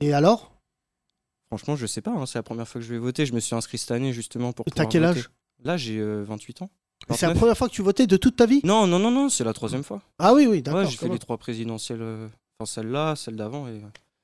Et 0.00 0.12
alors? 0.14 0.49
Franchement, 1.50 1.74
je 1.76 1.86
sais 1.86 2.00
pas, 2.00 2.12
hein, 2.12 2.26
c'est 2.26 2.38
la 2.38 2.42
première 2.44 2.68
fois 2.68 2.80
que 2.80 2.86
je 2.86 2.92
vais 2.92 2.98
voter. 2.98 3.26
Je 3.26 3.32
me 3.34 3.40
suis 3.40 3.56
inscrit 3.56 3.76
cette 3.76 3.90
année 3.90 4.12
justement 4.12 4.52
pour. 4.52 4.66
Et 4.68 4.70
t'as 4.70 4.86
quel 4.86 5.02
voter. 5.04 5.18
âge? 5.20 5.30
Là, 5.64 5.76
j'ai 5.76 5.98
euh, 5.98 6.22
28 6.24 6.62
ans. 6.62 6.70
C'est 7.10 7.22
la 7.22 7.28
29. 7.28 7.38
première 7.38 7.58
fois 7.58 7.68
que 7.68 7.72
tu 7.74 7.82
votais 7.82 8.06
de 8.06 8.16
toute 8.16 8.36
ta 8.36 8.46
vie? 8.46 8.60
Non, 8.62 8.86
non, 8.86 8.98
non, 9.00 9.10
non, 9.10 9.28
c'est 9.28 9.42
la 9.42 9.52
troisième 9.52 9.82
fois. 9.82 10.00
Ah 10.18 10.32
oui, 10.34 10.46
oui, 10.46 10.62
d'accord. 10.62 10.82
Ouais, 10.82 10.86
j'ai 10.88 10.96
fait 10.96 11.08
les 11.08 11.18
trois 11.18 11.38
présidentielles. 11.38 12.02
euh, 12.02 12.28
Enfin, 12.60 12.70
celle-là, 12.70 13.16
celle 13.16 13.36
d'avant. 13.36 13.66
Et... 13.68 13.80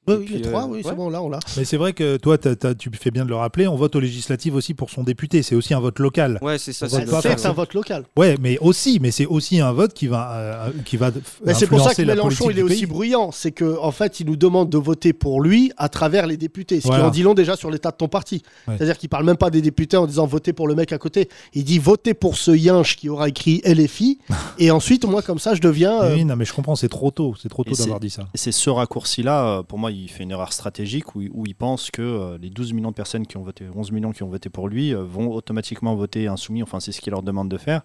Oui, 0.06 0.14
oui, 0.18 0.26
les 0.28 0.38
puis, 0.40 0.42
trois, 0.42 0.64
euh, 0.64 0.68
oui, 0.68 0.80
c'est 0.82 0.90
ouais. 0.90 0.94
bon, 0.94 1.10
là, 1.10 1.22
on 1.22 1.28
l'a. 1.28 1.38
Mais 1.56 1.64
c'est 1.64 1.76
vrai 1.76 1.92
que 1.92 2.16
toi 2.16 2.36
tu 2.38 2.90
fais 2.98 3.10
bien 3.10 3.24
de 3.24 3.30
le 3.30 3.36
rappeler 3.36 3.66
on 3.66 3.76
vote 3.76 3.96
aux 3.96 4.00
législatives 4.00 4.54
aussi 4.54 4.74
pour 4.74 4.90
son 4.90 5.02
député 5.02 5.42
c'est 5.42 5.54
aussi 5.54 5.74
un 5.74 5.80
vote 5.80 5.98
local. 5.98 6.38
Ouais, 6.42 6.58
c'est 6.58 6.72
ça. 6.72 6.86
On 6.86 6.88
C'est 6.88 7.04
que 7.04 7.46
un 7.46 7.52
vote 7.52 7.74
local. 7.74 8.04
Ouais 8.16 8.36
mais 8.40 8.58
aussi 8.58 8.98
mais 9.00 9.10
c'est 9.10 9.26
aussi 9.26 9.60
un 9.60 9.72
vote 9.72 9.92
qui 9.92 10.06
va 10.06 10.32
euh, 10.32 10.70
qui 10.84 10.96
va 10.96 11.10
Mais 11.44 11.54
c'est 11.54 11.66
pour 11.66 11.80
ça 11.80 11.94
que 11.94 12.02
Mélenchon, 12.02 12.50
il 12.50 12.58
est 12.58 12.62
aussi 12.62 12.86
bruyant. 12.86 13.30
C'est 13.32 13.52
qu'en 13.52 13.82
en 13.84 13.90
fait, 13.90 14.20
il 14.20 14.26
nous 14.26 14.36
demande 14.36 14.70
de 14.70 14.78
voter 14.78 15.12
pour 15.12 15.40
lui 15.40 15.72
à 15.76 15.88
travers 15.88 16.26
les 16.26 16.36
députés. 16.36 16.80
Ce 16.80 16.86
Voilà. 16.86 17.02
qui 17.04 17.08
en 17.08 17.10
dit 17.10 17.22
long 17.22 17.34
déjà 17.34 17.56
sur 17.56 17.70
l'état 17.70 17.90
de 17.90 17.96
ton 17.96 18.08
parti. 18.08 18.42
Ouais. 18.66 18.74
C'est-à-dire 18.76 18.98
qu'il 18.98 19.08
parle 19.08 19.24
même 19.24 19.36
pas 19.36 19.50
des 19.50 19.62
députés 19.62 19.96
en 19.96 20.06
disant 20.06 20.26
votez 20.26 20.52
pour 20.52 20.68
le 20.68 20.74
mec 20.74 20.92
à 20.92 20.98
côté. 20.98 21.28
Il 21.54 21.64
dit 21.64 21.78
votez 21.78 22.14
pour 22.14 22.36
ce 22.36 22.50
yinche 22.50 22.96
qui 22.96 23.08
aura 23.08 23.28
écrit 23.28 23.62
LFI. 23.64 24.18
et 24.58 24.70
ensuite, 24.70 25.04
moi, 25.04 25.22
comme 25.22 25.38
ça, 25.38 25.54
je 25.54 25.60
deviens. 25.60 26.02
euh, 26.02 26.14
Oui, 26.14 26.24
non 26.24 26.36
mais 26.36 26.44
je 26.44 26.52
comprends 26.52 26.76
c'est 26.76 26.88
trop 26.88 27.10
tôt 27.10 27.34
c'est 27.40 27.48
trop 27.48 27.64
tôt 27.64 27.74
d'avoir 27.74 28.00
dit 28.00 28.10
ça. 28.10 28.22
Et 28.34 28.38
c'est 28.38 28.52
ce 28.52 28.70
raccourci-là, 28.70 29.46
euh, 29.58 29.62
pour 29.62 29.78
moi, 29.78 29.90
il 30.04 30.08
fait 30.08 30.22
une 30.24 30.30
erreur 30.30 30.52
stratégique 30.52 31.14
où, 31.14 31.22
il- 31.22 31.30
où 31.32 31.44
il 31.46 31.54
pense 31.54 31.90
que 31.90 32.02
euh, 32.02 32.38
les 32.38 32.50
12 32.50 32.72
millions 32.72 32.90
de 32.90 32.94
personnes 32.94 33.26
qui 33.26 33.36
ont 33.36 33.42
voté, 33.42 33.64
11 33.74 33.92
millions 33.92 34.12
qui 34.12 34.22
ont 34.22 34.28
voté 34.28 34.48
pour 34.50 34.68
lui, 34.68 34.94
euh, 34.94 35.02
vont 35.04 35.30
automatiquement 35.32 35.94
voter 35.94 36.26
insoumis. 36.28 36.62
Enfin, 36.62 36.80
c'est 36.80 36.92
ce 36.92 37.00
qu'il 37.00 37.10
leur 37.12 37.22
demande 37.22 37.48
de 37.48 37.56
faire. 37.58 37.82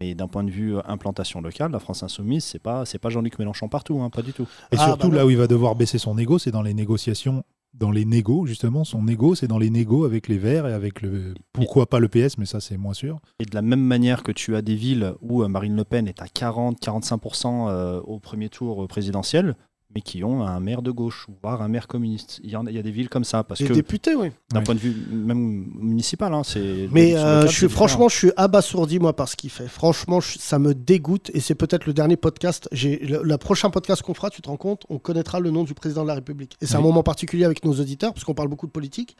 Mais 0.00 0.14
d'un 0.14 0.26
point 0.28 0.42
de 0.44 0.50
vue 0.50 0.76
euh, 0.76 0.80
implantation 0.86 1.40
locale, 1.40 1.70
la 1.70 1.78
France 1.78 2.02
insoumise, 2.02 2.44
c'est 2.44 2.58
pas, 2.58 2.84
c'est 2.84 2.98
pas 2.98 3.08
Jean-Luc 3.10 3.38
Mélenchon 3.38 3.68
partout, 3.68 4.00
hein, 4.00 4.10
pas 4.10 4.22
du 4.22 4.32
tout. 4.32 4.48
Et 4.72 4.76
Ah, 4.78 4.86
surtout 4.86 5.08
bah 5.10 5.16
là 5.16 5.22
non. 5.22 5.28
où 5.28 5.30
il 5.30 5.36
va 5.36 5.46
devoir 5.46 5.74
baisser 5.76 5.98
son 5.98 6.18
ego 6.18 6.38
c'est 6.38 6.50
dans 6.50 6.62
les 6.62 6.74
négociations 6.74 7.44
dans 7.74 7.90
les 7.90 8.04
négos 8.04 8.44
justement 8.44 8.84
son 8.84 9.08
ego 9.08 9.34
c'est 9.34 9.46
dans 9.46 9.56
les 9.58 9.70
négos 9.70 10.04
avec 10.04 10.28
les 10.28 10.36
Verts 10.36 10.66
et 10.66 10.74
avec 10.74 11.00
le 11.00 11.32
pourquoi 11.54 11.86
pas 11.86 12.00
le 12.00 12.08
PS 12.08 12.36
mais 12.36 12.44
ça 12.44 12.60
c'est 12.60 12.76
moins 12.76 12.92
sûr. 12.92 13.18
Et 13.38 13.46
de 13.46 13.54
la 13.54 13.62
même 13.62 13.80
manière 13.80 14.22
que 14.22 14.30
tu 14.32 14.54
as 14.56 14.60
des 14.62 14.74
villes 14.74 15.14
où 15.22 15.46
Marine 15.48 15.74
Le 15.76 15.84
Pen 15.84 16.06
est 16.06 16.20
à 16.20 16.26
40-45% 16.26 17.68
euh, 17.70 18.00
au 18.00 18.18
premier 18.18 18.48
tour 18.48 18.86
présidentiel, 18.88 19.54
mais 19.94 20.00
qui 20.00 20.24
ont 20.24 20.42
un 20.42 20.58
maire 20.60 20.80
de 20.82 20.90
gauche, 20.90 21.26
voire 21.42 21.60
un 21.62 21.68
maire 21.68 21.86
communiste. 21.86 22.40
Il 22.42 22.50
y, 22.50 22.56
en 22.56 22.66
a, 22.66 22.70
il 22.70 22.76
y 22.76 22.78
a 22.78 22.82
des 22.82 22.90
villes 22.90 23.08
comme 23.08 23.24
ça, 23.24 23.44
parce 23.44 23.60
les 23.60 23.68
que 23.68 23.72
députés, 23.74 24.14
oui. 24.14 24.28
d'un 24.52 24.62
point 24.62 24.74
de 24.74 24.80
vue 24.80 24.94
même 25.10 25.66
municipal, 25.78 26.32
hein, 26.32 26.42
c'est. 26.44 26.88
Mais 26.90 27.14
euh, 27.16 27.42
je 27.42 27.48
suis, 27.48 27.60
c'est 27.60 27.68
franchement, 27.68 28.08
je 28.08 28.16
suis 28.16 28.32
abasourdi, 28.36 28.98
moi, 28.98 29.14
par 29.14 29.28
ce 29.28 29.36
qu'il 29.36 29.50
fait. 29.50 29.68
Franchement, 29.68 30.20
je- 30.20 30.38
ça 30.38 30.58
me 30.58 30.74
dégoûte. 30.74 31.30
Et 31.34 31.40
c'est 31.40 31.54
peut-être 31.54 31.86
le 31.86 31.92
dernier 31.92 32.16
podcast. 32.16 32.68
J'ai 32.72 32.98
Le, 32.98 33.22
le 33.22 33.36
prochain 33.38 33.70
podcast 33.70 34.02
qu'on 34.02 34.14
fera, 34.14 34.30
tu 34.30 34.40
te 34.42 34.48
rends 34.48 34.56
compte, 34.56 34.84
on 34.88 34.98
connaîtra 34.98 35.40
le 35.40 35.50
nom 35.50 35.64
du 35.64 35.74
président 35.74 36.02
de 36.02 36.08
la 36.08 36.14
République. 36.14 36.56
Et 36.60 36.66
c'est 36.66 36.76
un 36.76 36.80
moment 36.80 37.02
particulier 37.02 37.44
avec 37.44 37.64
nos 37.64 37.72
auditeurs, 37.78 38.14
parce 38.14 38.24
qu'on 38.24 38.34
parle 38.34 38.48
beaucoup 38.48 38.66
de 38.66 38.72
politique. 38.72 39.16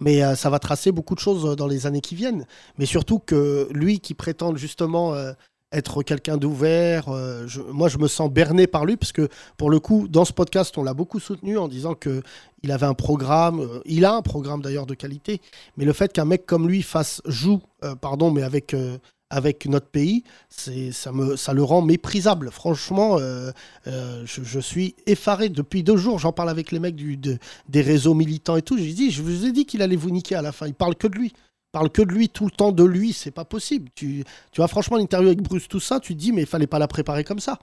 Mais 0.00 0.22
euh, 0.22 0.34
ça 0.36 0.50
va 0.50 0.58
tracer 0.58 0.92
beaucoup 0.92 1.14
de 1.14 1.20
choses 1.20 1.44
euh, 1.46 1.54
dans 1.56 1.66
les 1.66 1.86
années 1.86 2.00
qui 2.00 2.14
viennent. 2.14 2.46
Mais 2.78 2.86
surtout 2.86 3.18
que 3.18 3.68
lui 3.72 4.00
qui 4.00 4.14
prétend 4.14 4.54
justement 4.56 5.14
euh, 5.14 5.32
être 5.76 6.02
quelqu'un 6.02 6.36
d'ouvert. 6.36 7.08
euh, 7.08 7.44
je- 7.46 7.60
moi, 7.60 7.88
je 7.88 7.98
me 7.98 8.08
sens 8.08 8.30
berné 8.30 8.66
par 8.66 8.84
lui 8.84 8.96
parce 8.96 9.12
que, 9.12 9.28
pour 9.56 9.70
le 9.70 9.80
coup, 9.80 10.08
dans 10.08 10.24
ce 10.24 10.32
podcast, 10.32 10.76
on 10.78 10.82
l'a 10.82 10.94
beaucoup 10.94 11.20
soutenu 11.20 11.58
en 11.58 11.68
disant 11.68 11.94
que 11.94 12.22
il 12.62 12.72
avait 12.72 12.86
un 12.86 12.94
programme. 12.94 13.60
euh, 13.60 13.80
il 13.84 14.04
a 14.04 14.14
un 14.14 14.22
programme 14.22 14.62
d'ailleurs 14.62 14.86
de 14.86 14.94
qualité. 14.94 15.40
Mais 15.76 15.84
le 15.84 15.92
fait 15.92 16.12
qu'un 16.12 16.24
mec 16.24 16.46
comme 16.46 16.68
lui 16.68 16.82
fasse 16.82 17.20
joue, 17.26 17.60
euh, 17.84 17.94
pardon, 17.94 18.30
mais 18.30 18.42
avec 18.42 18.74
notre 19.66 19.88
pays, 19.88 20.22
ça 20.48 21.52
le 21.52 21.62
rend 21.62 21.82
méprisable. 21.82 22.50
Franchement, 22.52 23.18
je, 23.18 24.22
je 24.24 24.60
suis 24.60 24.94
effaré 25.06 25.48
depuis 25.48 25.82
deux 25.82 25.96
jours. 25.96 26.18
J'en 26.20 26.32
parle 26.32 26.50
avec 26.50 26.70
les 26.70 26.78
mecs 26.78 26.94
du, 26.94 27.16
de- 27.16 27.38
des 27.68 27.80
réseaux 27.82 28.14
militants 28.14 28.56
et 28.56 28.62
tout. 28.62 28.78
J'ai 28.78 28.92
dit, 28.92 29.10
je 29.10 29.22
vous 29.22 29.44
ai 29.44 29.50
dit 29.52 29.66
qu'il 29.66 29.82
allait 29.82 29.96
vous 29.96 30.10
niquer 30.10 30.36
à 30.36 30.42
la 30.42 30.52
fin. 30.52 30.66
Il 30.68 30.74
parle 30.74 30.94
que 30.94 31.08
de 31.08 31.16
lui. 31.16 31.32
Parle 31.74 31.90
que 31.90 32.02
de 32.02 32.12
lui 32.12 32.28
tout 32.28 32.44
le 32.44 32.52
temps 32.52 32.70
de 32.70 32.84
lui. 32.84 33.12
C'est 33.12 33.32
pas 33.32 33.44
possible. 33.44 33.90
Tu, 33.96 34.22
tu 34.52 34.60
vois, 34.60 34.68
franchement, 34.68 34.96
l'interview 34.96 35.26
avec 35.26 35.42
Bruce, 35.42 35.66
tout 35.66 35.80
ça, 35.80 35.98
tu 35.98 36.14
te 36.14 36.20
dis, 36.20 36.30
mais 36.30 36.42
il 36.42 36.46
fallait 36.46 36.68
pas 36.68 36.78
la 36.78 36.86
préparer 36.86 37.24
comme 37.24 37.40
ça. 37.40 37.58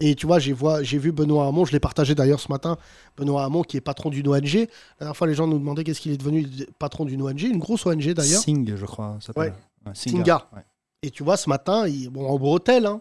Et 0.00 0.16
tu 0.16 0.26
vois, 0.26 0.40
j'ai 0.40 0.52
vois- 0.52 0.82
j'ai 0.82 0.98
vu 0.98 1.12
Benoît 1.12 1.46
Hamon, 1.46 1.64
je 1.64 1.70
l'ai 1.70 1.78
partagé 1.78 2.16
d'ailleurs 2.16 2.40
ce 2.40 2.50
matin. 2.50 2.76
Benoît 3.16 3.44
Hamon, 3.44 3.62
qui 3.62 3.76
est 3.76 3.80
patron 3.80 4.10
d'une 4.10 4.26
ONG. 4.26 4.52
La 4.54 4.66
dernière 4.98 5.16
fois, 5.16 5.28
les 5.28 5.34
gens 5.34 5.46
nous 5.46 5.60
demandaient 5.60 5.84
qu'est-ce 5.84 6.00
qu'il 6.00 6.10
est 6.10 6.16
devenu 6.16 6.44
patron 6.80 7.04
d'une 7.04 7.22
ONG, 7.22 7.42
une 7.42 7.58
grosse 7.58 7.86
ONG 7.86 8.12
d'ailleurs. 8.14 8.42
Sing, 8.42 8.74
je 8.74 8.84
crois. 8.84 9.16
ça 9.20 9.28
s'appelle. 9.28 9.54
Ouais. 9.86 9.92
Singa. 9.94 10.48
ouais. 10.54 10.62
Et 11.02 11.10
tu 11.12 11.22
vois, 11.22 11.36
ce 11.36 11.48
matin, 11.48 11.86
il, 11.86 12.10
bon, 12.10 12.26
en 12.28 12.38
bretelle, 12.40 12.86
hein, 12.86 13.00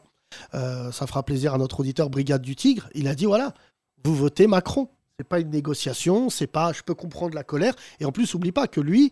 euh, 0.54 0.92
ça 0.92 1.08
fera 1.08 1.24
plaisir 1.24 1.56
à 1.56 1.58
notre 1.58 1.80
auditeur 1.80 2.12
Brigade 2.12 2.44
du 2.44 2.56
Tigre. 2.56 2.88
Il 2.94 3.08
a 3.08 3.16
dit 3.16 3.26
voilà, 3.26 3.56
vous 4.04 4.16
votez 4.16 4.46
Macron. 4.46 4.90
C'est 5.18 5.28
pas 5.28 5.40
une 5.40 5.50
négociation, 5.50 6.30
c'est 6.30 6.46
pas. 6.48 6.72
Je 6.72 6.84
peux 6.84 6.94
comprendre 6.94 7.34
la 7.34 7.44
colère. 7.44 7.74
Et 8.00 8.06
en 8.06 8.12
plus, 8.12 8.34
oublie 8.36 8.52
pas 8.52 8.68
que 8.68 8.80
lui, 8.80 9.12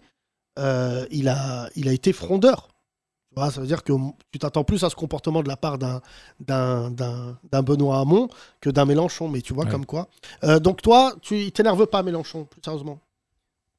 euh, 0.60 1.06
il, 1.12 1.28
a, 1.30 1.70
il 1.76 1.88
a 1.88 1.94
été 1.94 2.14
frondeur. 2.14 2.68
Tu 3.30 3.36
vois, 3.40 3.50
ça 3.50 3.62
veut 3.62 3.68
dire 3.68 3.84
que 3.84 3.94
tu 4.32 4.38
t'attends 4.40 4.64
plus 4.64 4.84
à 4.84 4.90
ce 4.92 4.96
comportement 4.96 5.42
de 5.42 5.48
la 5.48 5.58
part 5.58 5.80
d'un, 5.80 6.02
d'un, 6.40 6.92
d'un, 6.92 7.40
d'un 7.52 7.64
Benoît 7.64 8.00
Hamon 8.00 8.28
que 8.62 8.70
d'un 8.70 8.86
Mélenchon. 8.86 9.28
Mais 9.28 9.42
tu 9.42 9.54
vois, 9.54 9.66
Ouais. 9.66 9.72
comme 9.72 9.86
quoi. 9.88 10.08
Euh, 10.44 10.60
donc 10.60 10.82
toi, 10.84 11.16
tu 11.22 11.40
il 11.40 11.52
t'énerve 11.52 11.88
pas, 11.88 12.04
Mélenchon, 12.04 12.46
plus 12.46 12.62
sérieusement? 12.64 13.00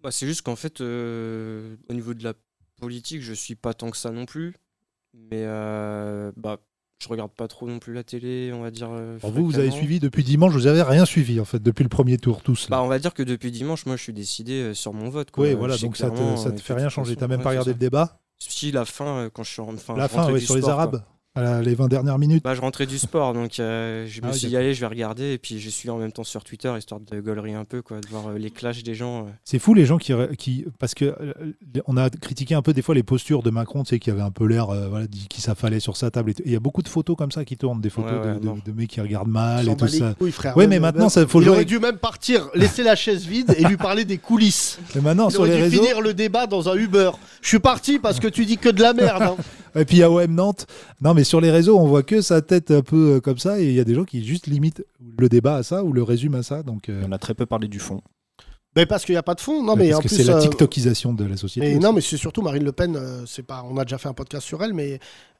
Bah, 0.02 0.10
c'est 0.10 0.26
juste 0.26 0.42
qu'en 0.42 0.56
fait, 0.56 0.80
euh, 0.80 1.76
au 1.88 1.92
niveau 1.94 2.14
de 2.14 2.24
la 2.24 2.34
politique, 2.80 3.22
je 3.22 3.32
suis 3.32 3.54
pas 3.54 3.74
tant 3.74 3.90
que 3.90 3.96
ça 3.96 4.10
non 4.10 4.26
plus. 4.26 4.56
Mais 5.14 5.44
euh, 5.46 6.32
bah, 6.36 6.58
je 7.02 7.08
regarde 7.08 7.32
pas 7.32 7.48
trop 7.48 7.66
non 7.68 7.78
plus 7.78 7.92
la 7.92 8.02
télé, 8.02 8.52
on 8.54 8.62
va 8.62 8.70
dire. 8.70 8.88
euh, 8.90 9.18
Alors 9.22 9.32
vous, 9.34 9.44
vous 9.46 9.58
avez 9.58 9.70
suivi 9.70 10.00
depuis 10.00 10.24
dimanche, 10.24 10.52
vous 10.52 10.66
avez 10.66 10.82
rien 10.82 11.04
suivi 11.04 11.38
en 11.40 11.44
fait 11.44 11.62
depuis 11.62 11.82
le 11.82 11.88
premier 11.88 12.16
tour 12.18 12.42
tous. 12.42 12.68
Bah, 12.70 12.80
on 12.82 12.86
va 12.88 12.98
dire 12.98 13.12
que 13.14 13.22
depuis 13.22 13.50
dimanche, 13.50 13.84
moi, 13.86 13.96
je 13.96 14.02
suis 14.02 14.12
décidé 14.12 14.52
euh, 14.62 14.74
sur 14.74 14.92
mon 14.94 15.08
vote. 15.10 15.28
Oui, 15.36 15.54
voilà, 15.54 15.76
donc 15.76 15.96
ça 15.96 16.10
te, 16.10 16.36
ça 16.36 16.50
te 16.50 16.56
euh, 16.56 16.58
fait 16.58 16.72
que 16.74 16.78
rien 16.78 16.88
changer. 16.88 17.16
T'as 17.16 17.28
même 17.28 17.42
pas 17.42 17.50
regardé 17.50 17.72
le 17.72 17.78
débat? 17.78 18.18
Si, 18.38 18.72
la 18.72 18.84
fin, 18.84 19.30
quand 19.32 19.42
je 19.42 19.50
suis 19.50 19.62
en- 19.62 19.72
enfin, 19.74 19.96
La 19.96 20.08
fin, 20.08 20.30
ouais, 20.32 20.40
sur 20.40 20.56
les. 20.56 20.68
Arabes, 20.68 21.02
à 21.36 21.60
les 21.62 21.74
20 21.74 21.88
dernières 21.88 22.18
minutes. 22.18 22.44
Bah, 22.44 22.54
je 22.54 22.60
rentrais 22.60 22.86
du 22.86 22.96
sport, 22.98 23.34
donc 23.34 23.58
euh, 23.58 24.06
je 24.08 24.20
me 24.22 24.28
Ah 24.28 24.32
suis 24.32 24.48
dit, 24.48 24.56
allez, 24.56 24.72
je 24.72 24.80
vais 24.80 24.86
regarder. 24.86 25.32
Et 25.32 25.38
puis, 25.38 25.58
je 25.58 25.68
suis 25.68 25.90
en 25.90 25.98
même 25.98 26.12
temps 26.12 26.22
sur 26.22 26.44
Twitter, 26.44 26.72
histoire 26.78 27.00
de 27.00 27.20
gaulerie 27.20 27.54
un 27.54 27.64
peu, 27.64 27.82
quoi, 27.82 28.00
de 28.00 28.06
voir 28.08 28.28
euh, 28.28 28.38
les 28.38 28.50
clashs 28.50 28.84
des 28.84 28.94
gens. 28.94 29.26
euh. 29.26 29.30
C'est 29.44 29.58
fou 29.58 29.74
les 29.74 29.84
gens 29.84 29.98
qui, 29.98 30.12
qui 30.38 30.64
parce 30.78 30.94
que 30.94 31.06
euh, 31.06 31.32
on 31.86 31.96
a 31.96 32.08
critiqué 32.08 32.54
un 32.54 32.62
peu 32.62 32.72
des 32.72 32.82
fois 32.82 32.94
les 32.94 33.02
postures 33.02 33.42
de 33.42 33.50
Macron, 33.50 33.82
tu 33.82 33.90
sais, 33.90 33.98
qui 33.98 34.10
avait 34.10 34.20
un 34.22 34.30
peu 34.30 34.46
l'air, 34.46 34.70
euh, 34.70 34.88
voilà, 34.88 35.06
qui 35.28 35.40
s'affalait 35.40 35.80
sur 35.80 35.96
sa 35.96 36.10
table. 36.12 36.34
Il 36.44 36.52
y 36.52 36.56
a 36.56 36.60
beaucoup 36.60 36.82
de 36.82 36.88
photos 36.88 37.16
comme 37.16 37.32
ça 37.32 37.44
qui 37.44 37.56
tournent, 37.56 37.80
des 37.80 37.90
photos 37.90 38.12
Ouais, 38.12 38.18
ouais, 38.18 38.34
de, 38.34 38.70
de- 38.70 38.72
mecs 38.72 38.90
qui 38.90 39.00
regardent 39.00 39.28
mal 39.28 39.68
et 39.68 39.76
tout 39.76 39.88
ça. 39.88 40.14
couilles, 40.16 40.30
frère. 40.30 40.56
Ouais, 40.56 40.68
mais 40.68 40.78
maintenant, 40.78 41.08
ça 41.08 41.26
faut 41.26 41.40
il 41.40 41.44
jouer 41.46 41.52
aurait 41.54 41.64
dû 41.64 41.80
même 41.80 41.98
partir, 41.98 42.48
laisser 42.54 42.84
la 42.84 42.94
chaise 42.94 43.26
vide 43.26 43.54
et 43.58 43.64
lui 43.64 43.76
parler 43.76 44.04
des 44.04 44.18
coulisses. 44.18 44.78
Et 44.96 45.00
maintenant 45.00 45.28
Il 45.28 45.32
sur 45.32 45.40
aurait 45.40 45.50
les 45.50 45.56
dû 45.56 45.62
réseaux. 45.64 45.82
finir 45.82 46.00
le 46.00 46.14
débat 46.14 46.46
dans 46.46 46.68
un 46.68 46.76
Uber. 46.76 47.10
Je 47.42 47.48
suis 47.48 47.58
parti 47.58 47.98
parce 47.98 48.20
que 48.20 48.28
tu 48.28 48.44
dis 48.44 48.56
que 48.56 48.68
de 48.68 48.80
la 48.80 48.92
merde. 48.92 49.22
hein. 49.22 49.36
Et 49.76 49.84
puis 49.84 49.96
il 49.96 50.00
y 50.00 50.02
a 50.02 50.10
OM 50.10 50.34
Nantes. 50.34 50.66
Non, 51.00 51.14
mais 51.14 51.24
sur 51.24 51.40
les 51.40 51.50
réseaux, 51.50 51.78
on 51.78 51.86
voit 51.86 52.02
que 52.02 52.20
sa 52.20 52.42
tête 52.42 52.70
un 52.70 52.82
peu 52.82 53.16
euh, 53.16 53.20
comme 53.20 53.38
ça, 53.38 53.60
et 53.60 53.64
il 53.64 53.72
y 53.74 53.80
a 53.80 53.84
des 53.84 53.94
gens 53.94 54.04
qui 54.04 54.24
juste 54.24 54.46
limitent 54.46 54.84
le 55.18 55.28
débat 55.28 55.56
à 55.56 55.62
ça 55.62 55.84
ou 55.84 55.92
le 55.92 56.02
résument 56.02 56.38
à 56.38 56.42
ça. 56.42 56.62
Donc, 56.62 56.88
euh, 56.88 57.02
On 57.06 57.12
a 57.12 57.18
très 57.18 57.34
peu 57.34 57.46
parlé 57.46 57.68
du 57.68 57.78
fond. 57.78 58.00
Mais 58.76 58.86
parce 58.86 59.04
qu'il 59.04 59.12
n'y 59.14 59.18
a 59.18 59.22
pas 59.22 59.34
de 59.34 59.40
fond. 59.40 59.62
Non, 59.62 59.76
mais 59.76 59.90
parce 59.90 59.98
en 60.00 60.02
que 60.02 60.08
plus, 60.08 60.16
c'est 60.16 60.24
la 60.24 60.36
euh, 60.36 60.40
TikTokisation 60.40 61.12
de 61.14 61.24
la 61.24 61.36
société. 61.36 61.74
mais 61.74 61.78
non, 61.78 61.92
mais 61.92 62.00
c'est 62.00 62.16
surtout 62.16 62.42
Marine 62.42 62.64
Le 62.64 62.72
Pen. 62.72 62.96
euh, 62.96 63.22
c'est 63.24 63.44
pas. 63.44 63.64
On 63.70 63.76
a 63.78 63.84
déjà 63.84 63.98
fait 63.98 64.08
un 64.08 64.14
podcast 64.14 64.44
sur 64.44 64.64
elle, 64.64 64.74
mais 64.74 64.98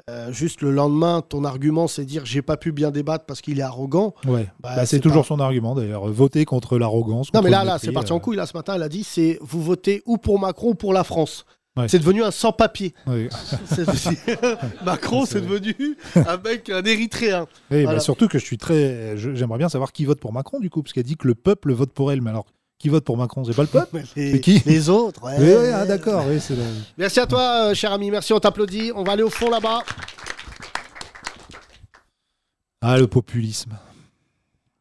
euh, 0.08 0.30
juste 0.30 0.60
le 0.60 0.70
lendemain, 0.70 1.20
ton 1.20 1.42
argument, 1.42 1.88
c'est 1.88 2.04
dire 2.04 2.24
j'ai 2.26 2.42
pas 2.42 2.56
pu 2.56 2.70
bien 2.70 2.92
débattre 2.92 3.24
parce 3.26 3.40
qu'il 3.40 3.58
est 3.58 3.62
arrogant. 3.62 4.14
Ouais. 4.26 4.46
Bah, 4.60 4.74
Bah, 4.76 4.86
c'est 4.86 5.00
toujours 5.00 5.22
pas- 5.22 5.28
son 5.28 5.40
argument 5.40 5.74
d'ailleurs. 5.74 6.06
Voter 6.12 6.44
contre 6.44 6.78
l'arrogance. 6.78 7.32
Non, 7.34 7.42
mais 7.42 7.50
là, 7.50 7.64
là, 7.64 7.78
c'est 7.80 7.90
parti 7.90 8.12
euh, 8.12 8.16
en 8.16 8.20
couille. 8.20 8.36
Là, 8.36 8.46
ce 8.46 8.56
matin, 8.56 8.74
elle 8.76 8.82
a 8.84 8.88
dit 8.88 9.02
c'est 9.02 9.38
vous 9.40 9.62
votez 9.62 10.02
ou 10.06 10.16
pour 10.16 10.38
Macron 10.38 10.68
ou 10.70 10.74
pour 10.76 10.92
la 10.92 11.02
France. 11.02 11.44
Ouais. 11.76 11.88
C'est 11.88 11.98
devenu 11.98 12.22
un 12.22 12.30
sans-papier. 12.30 12.94
Macron, 14.84 15.26
c'est 15.26 15.40
devenu 15.40 15.96
un 16.14 16.36
mec, 16.36 16.70
un 16.70 16.84
Érythréen. 16.84 17.46
Voilà. 17.68 17.94
bah, 17.94 18.00
surtout 18.00 18.28
que 18.28 18.38
je 18.38 18.44
suis 18.44 18.58
très. 18.58 19.16
J'aimerais 19.16 19.58
bien 19.58 19.68
savoir 19.68 19.92
qui 19.92 20.04
vote 20.04 20.20
pour 20.20 20.32
Macron 20.32 20.60
du 20.60 20.70
coup, 20.70 20.82
parce 20.82 20.92
qu'elle 20.92 21.02
dit 21.04 21.16
que 21.16 21.26
le 21.26 21.34
peuple 21.34 21.72
vote 21.72 21.92
pour 21.92 22.12
elle. 22.12 22.22
Mais 22.22 22.30
alors, 22.30 22.46
qui 22.78 22.88
vote 22.88 23.04
pour 23.04 23.16
Macron? 23.16 23.44
C'est 23.44 23.54
pas 23.56 23.62
le 23.62 23.68
peuple? 23.68 24.02
Les, 24.16 24.32
C'est 24.32 24.40
qui? 24.40 24.62
les 24.66 24.88
autres. 24.88 25.24
ouais, 25.24 25.36
ouais. 25.38 25.72
ah, 25.72 25.84
d'accord. 25.84 26.24
La- 26.26 26.56
Merci 26.96 27.18
à 27.20 27.26
toi, 27.26 27.70
euh, 27.70 27.74
cher 27.74 27.92
ami. 27.92 28.10
Merci, 28.10 28.32
on 28.32 28.38
t'applaudit. 28.40 28.92
On 28.94 29.02
va 29.02 29.12
aller 29.12 29.22
au 29.24 29.30
fond 29.30 29.50
là-bas. 29.50 29.82
Ah, 32.80 32.98
le 32.98 33.06
populisme. 33.06 33.76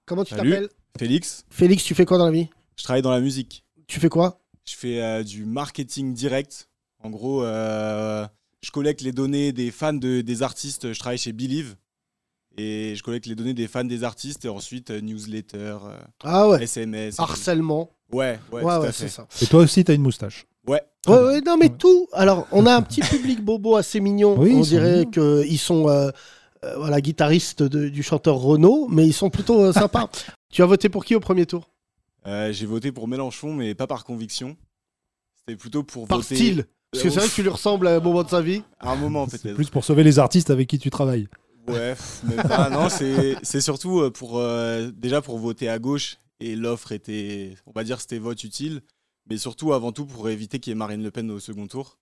Comment 0.05 0.23
tu 0.25 0.35
t'appelles? 0.35 0.69
Félix, 0.99 1.43
Félix, 1.49 1.83
tu 1.83 1.95
fais 1.95 2.05
quoi 2.05 2.17
dans 2.19 2.25
la 2.25 2.31
vie? 2.31 2.49
Je 2.75 2.83
travaille 2.83 3.01
dans 3.01 3.09
la 3.11 3.19
musique. 3.21 3.63
Tu 3.87 3.99
fais 3.99 4.09
quoi? 4.09 4.41
Je 4.65 4.75
fais 4.75 5.01
euh, 5.01 5.23
du 5.23 5.45
marketing 5.45 6.13
direct. 6.13 6.69
En 7.03 7.09
gros, 7.09 7.43
euh, 7.43 8.25
je 8.61 8.71
collecte 8.71 9.01
les 9.01 9.11
données 9.11 9.51
des 9.51 9.71
fans 9.71 9.93
de- 9.93 10.21
des 10.21 10.41
artistes. 10.41 10.93
Je 10.93 10.99
travaille 10.99 11.17
chez 11.17 11.33
Believe. 11.33 11.75
Et 12.57 12.93
je 12.95 13.01
collecte 13.01 13.25
les 13.25 13.33
données 13.35 13.55
des 13.55 13.67
fans 13.67 13.83
des 13.83 14.03
artistes 14.03 14.45
et 14.45 14.49
ensuite 14.49 14.91
euh, 14.91 15.01
newsletter, 15.01 15.57
euh, 15.85 15.97
Ah 16.23 16.47
ouais. 16.49 16.63
SMS. 16.63 17.19
Harcèlement. 17.19 17.89
Ouais, 18.11 18.39
ouais, 18.51 18.61
Ouais, 18.61 18.75
tout 18.75 18.81
ouais, 18.81 18.87
à 18.87 18.91
c'est 18.91 19.05
fait. 19.05 19.09
ça. 19.09 19.27
Et 19.41 19.47
toi 19.47 19.61
aussi, 19.61 19.83
t'as 19.83 19.95
une 19.95 20.03
moustache. 20.03 20.45
Ouais. 20.67 20.81
Ouais, 21.07 21.41
non, 21.41 21.57
mais 21.57 21.69
tout. 21.69 22.07
Alors, 22.13 22.47
on 22.51 22.67
a 22.67 22.75
un 22.75 22.81
petit 22.83 23.01
public 23.01 23.43
bobo 23.43 23.75
assez 23.75 23.99
mignon. 23.99 24.37
Oui, 24.39 24.53
on 24.53 24.61
dirait 24.61 25.05
qu'ils 25.11 25.57
sont 25.59 25.89
euh, 25.89 26.11
euh, 26.63 26.77
voilà, 26.77 27.01
guitaristes 27.01 27.63
de- 27.63 27.89
du 27.89 28.03
chanteur 28.03 28.35
Renaud, 28.35 28.87
mais 28.87 29.05
ils 29.07 29.13
sont 29.13 29.31
plutôt 29.31 29.59
euh, 29.59 29.73
sympas. 29.73 30.07
tu 30.51 30.61
as 30.61 30.65
voté 30.67 30.89
pour 30.89 31.03
qui 31.05 31.15
au 31.15 31.19
premier 31.19 31.47
tour? 31.47 31.67
Euh, 32.27 32.53
J'ai 32.53 32.67
voté 32.67 32.91
pour 32.91 33.07
Mélenchon, 33.07 33.51
mais 33.53 33.73
pas 33.73 33.87
par 33.87 34.05
conviction. 34.05 34.55
C'était 35.39 35.57
plutôt 35.57 35.81
pour 35.83 36.07
Par 36.07 36.19
voter. 36.19 36.35
style. 36.35 36.65
Parce 36.93 37.03
que 37.03 37.09
c'est 37.09 37.19
vrai 37.19 37.27
que 37.27 37.33
tu 37.33 37.41
lui 37.43 37.49
ressembles 37.49 37.87
à 37.87 37.95
un 37.95 37.99
moment 37.99 38.23
de 38.23 38.29
sa 38.29 38.41
vie. 38.41 38.63
À 38.79 38.91
un 38.91 38.95
moment, 38.95 39.27
C'est 39.29 39.41
peut-être. 39.41 39.55
plus 39.55 39.69
pour 39.69 39.83
sauver 39.83 40.03
les 40.03 40.19
artistes 40.19 40.49
avec 40.49 40.67
qui 40.69 40.79
tu 40.79 40.89
travailles. 40.89 41.27
Ouais, 41.67 41.95
même 42.23 42.43
pas. 42.47 42.69
non, 42.69 42.89
c'est 42.89 43.35
c'est 43.41 43.61
surtout 43.61 43.99
euh, 44.01 44.11
pour 44.11 44.37
euh, 44.37 44.91
déjà 44.95 45.21
pour 45.21 45.37
voter 45.39 45.69
à 45.69 45.79
gauche 45.79 46.17
et 46.39 46.55
l'offre 46.55 46.91
était, 46.91 47.55
on 47.65 47.71
va 47.71 47.83
dire, 47.83 48.01
c'était 48.01 48.19
vote 48.19 48.43
utile, 48.43 48.81
mais 49.29 49.37
surtout 49.37 49.71
avant 49.73 49.91
tout 49.93 50.05
pour 50.05 50.27
éviter 50.29 50.59
qu'il 50.59 50.71
y 50.71 50.73
ait 50.73 50.77
Marine 50.77 51.01
Le 51.01 51.09
Pen 51.11 51.31
au 51.31 51.39
second 51.39 51.67
tour. 51.67 51.97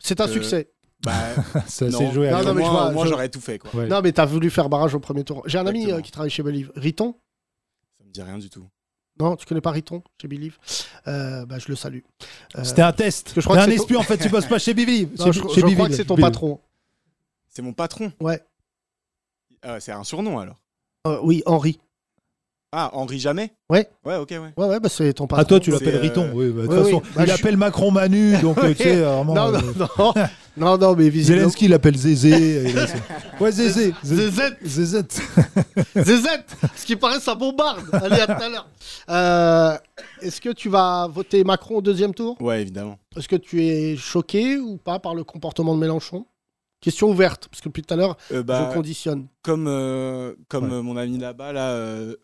C'est 0.00 0.20
un 0.20 0.26
Euh, 0.28 0.32
succès. 0.32 0.70
Bah, 1.04 1.12
Ça 1.68 1.90
s'est 1.90 2.12
joué 2.12 2.30
Non, 2.30 2.36
à 2.38 2.42
non, 2.42 2.54
mais 2.54 2.62
moi, 2.92 3.06
j'aurais 3.06 3.28
tout 3.28 3.40
fait 3.40 3.58
quoi. 3.58 3.70
Ouais. 3.74 3.86
Non, 3.86 4.00
mais 4.02 4.12
t'as 4.12 4.24
voulu 4.26 4.50
faire 4.50 4.68
barrage 4.68 4.94
au 4.94 5.00
premier 5.00 5.22
tour. 5.24 5.42
J'ai 5.46 5.58
un 5.58 5.66
ami 5.66 5.90
euh, 5.92 6.00
qui 6.00 6.10
travaille 6.10 6.30
chez 6.30 6.42
Believe. 6.42 6.72
Riton 6.74 7.14
Ça 7.98 8.04
me 8.04 8.10
dit 8.10 8.22
rien 8.22 8.38
du 8.38 8.50
tout. 8.50 8.66
Non, 9.18 9.36
tu 9.36 9.46
connais 9.46 9.60
pas 9.60 9.70
Riton 9.70 10.02
chez 10.20 10.28
Believe? 10.28 10.58
Euh, 11.08 11.46
bah, 11.46 11.58
Je 11.58 11.68
le 11.68 11.76
salue. 11.76 12.00
Euh, 12.56 12.64
C'était 12.64 12.82
un 12.82 12.92
test. 12.92 13.32
que 13.32 13.40
je 13.40 13.46
crois 13.46 13.56
T'es 13.58 13.66
que 13.66 13.70
un 13.70 13.74
espion 13.74 14.00
en 14.00 14.02
fait, 14.02 14.18
tu 14.18 14.28
bosses 14.28 14.46
pas 14.46 14.58
chez 14.58 14.74
Bibi. 14.74 15.08
non, 15.18 15.26
je, 15.26 15.32
je 15.32 15.40
crois 15.40 15.88
que 15.88 15.94
c'est 15.94 16.04
ton 16.04 16.16
patron. 16.16 16.60
C'est 17.48 17.62
mon 17.62 17.72
patron. 17.72 18.12
Ouais. 18.20 18.42
Ah, 19.62 19.80
c'est 19.80 19.92
un 19.92 20.04
surnom 20.04 20.38
alors. 20.38 20.60
Euh, 21.06 21.18
oui, 21.22 21.42
Henri. 21.46 21.80
Ah, 22.78 22.90
Henri 22.92 23.18
Jamais 23.18 23.52
Ouais. 23.70 23.88
Ouais, 24.04 24.16
ok, 24.16 24.28
ouais. 24.32 24.52
Ouais, 24.54 24.66
ouais, 24.68 24.80
bah, 24.80 24.90
c'est 24.90 25.12
ton 25.14 25.26
patron. 25.26 25.40
Ah 25.42 25.44
toi 25.46 25.58
tu 25.60 25.70
l'appelles 25.70 25.94
euh, 25.96 26.00
Riton. 26.00 26.30
Oui, 26.34 26.50
bah, 26.50 26.62
de 26.62 26.66
toute 26.66 26.76
oui, 26.76 26.84
façon, 26.84 26.96
oui. 27.02 27.10
Bah, 27.16 27.22
il 27.24 27.28
je- 27.28 27.32
appelle 27.34 27.56
Macron 27.56 27.90
Manu, 27.90 28.36
donc 28.42 28.58
euh, 28.58 28.74
tu 28.74 28.82
sais 28.82 28.96
vraiment. 29.00 29.34
Non, 29.34 29.54
euh, 29.54 29.60
non, 29.78 29.86
non, 29.98 30.14
non, 30.58 30.78
non, 30.78 30.94
mais 30.94 31.08
visiblement. 31.08 31.40
Zelensky 31.44 31.68
l'appelle 31.68 31.96
Zézé. 31.96 32.64
là, 32.74 32.86
ouais 33.40 33.50
Zézé. 33.50 33.94
Zé- 34.04 34.16
Zézette, 34.16 34.58
Zézette. 34.62 35.20
Zézette, 35.96 36.56
ce 36.76 36.84
qui 36.84 36.96
paraît, 36.96 37.18
ça 37.20 37.34
bombarde. 37.34 37.80
Allez, 37.92 38.20
à 38.20 38.26
tout 38.26 38.42
à 38.42 38.48
l'heure. 38.50 38.68
Euh, 39.08 39.76
Est-ce 40.20 40.40
que 40.40 40.50
tu 40.50 40.68
vas 40.68 41.08
voter 41.08 41.44
Macron 41.44 41.76
au 41.76 41.82
deuxième 41.82 42.12
tour? 42.14 42.36
Ouais, 42.42 42.60
évidemment. 42.60 42.98
Est-ce 43.16 43.28
que 43.28 43.36
tu 43.36 43.64
es 43.64 43.96
choqué 43.96 44.58
ou 44.58 44.76
pas 44.76 44.98
par 44.98 45.14
le 45.14 45.24
comportement 45.24 45.74
de 45.74 45.80
Mélenchon? 45.80 46.26
Question 46.82 47.08
ouverte, 47.08 47.48
parce 47.50 47.62
que 47.62 47.68
depuis 47.70 47.82
tout 47.82 47.94
à 47.94 47.96
l'heure, 47.96 48.16
Euh, 48.32 48.42
bah, 48.42 48.68
je 48.68 48.74
conditionne. 48.74 49.26
comme 49.42 49.66
euh, 49.66 50.34
comme 50.48 50.70
Ouais. 50.70 50.82
mon 50.82 50.96
ami 50.98 51.16
là-bas, 51.18 51.52
là, 51.52 51.70
euh, 51.70 52.14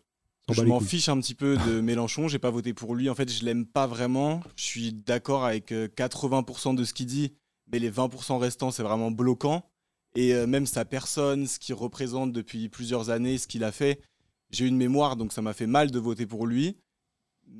je 0.51 0.61
m'en 0.63 0.79
fiche 0.79 1.09
un 1.09 1.19
petit 1.19 1.35
peu 1.35 1.57
de 1.67 1.79
Mélenchon. 1.81 2.27
J'ai 2.27 2.39
pas 2.39 2.49
voté 2.51 2.73
pour 2.73 2.95
lui. 2.95 3.09
En 3.09 3.15
fait, 3.15 3.31
je 3.31 3.45
l'aime 3.45 3.65
pas 3.65 3.87
vraiment. 3.87 4.41
Je 4.55 4.63
suis 4.63 4.93
d'accord 4.93 5.45
avec 5.45 5.71
euh, 5.71 5.87
80% 5.87 6.75
de 6.75 6.83
ce 6.83 6.93
qu'il 6.93 7.05
dit, 7.05 7.33
mais 7.71 7.79
les 7.79 7.91
20% 7.91 8.37
restants, 8.37 8.71
c'est 8.71 8.83
vraiment 8.83 9.11
bloquant. 9.11 9.63
Et 10.15 10.33
euh, 10.33 10.45
même 10.45 10.65
sa 10.65 10.85
personne, 10.85 11.47
ce 11.47 11.59
qu'il 11.59 11.75
représente 11.75 12.31
depuis 12.31 12.69
plusieurs 12.69 13.09
années, 13.09 13.37
ce 13.37 13.47
qu'il 13.47 13.63
a 13.63 13.71
fait, 13.71 13.99
j'ai 14.51 14.65
une 14.65 14.77
mémoire, 14.77 15.15
donc 15.15 15.33
ça 15.33 15.41
m'a 15.41 15.53
fait 15.53 15.65
mal 15.67 15.89
de 15.91 15.99
voter 15.99 16.25
pour 16.27 16.45
lui. 16.45 16.77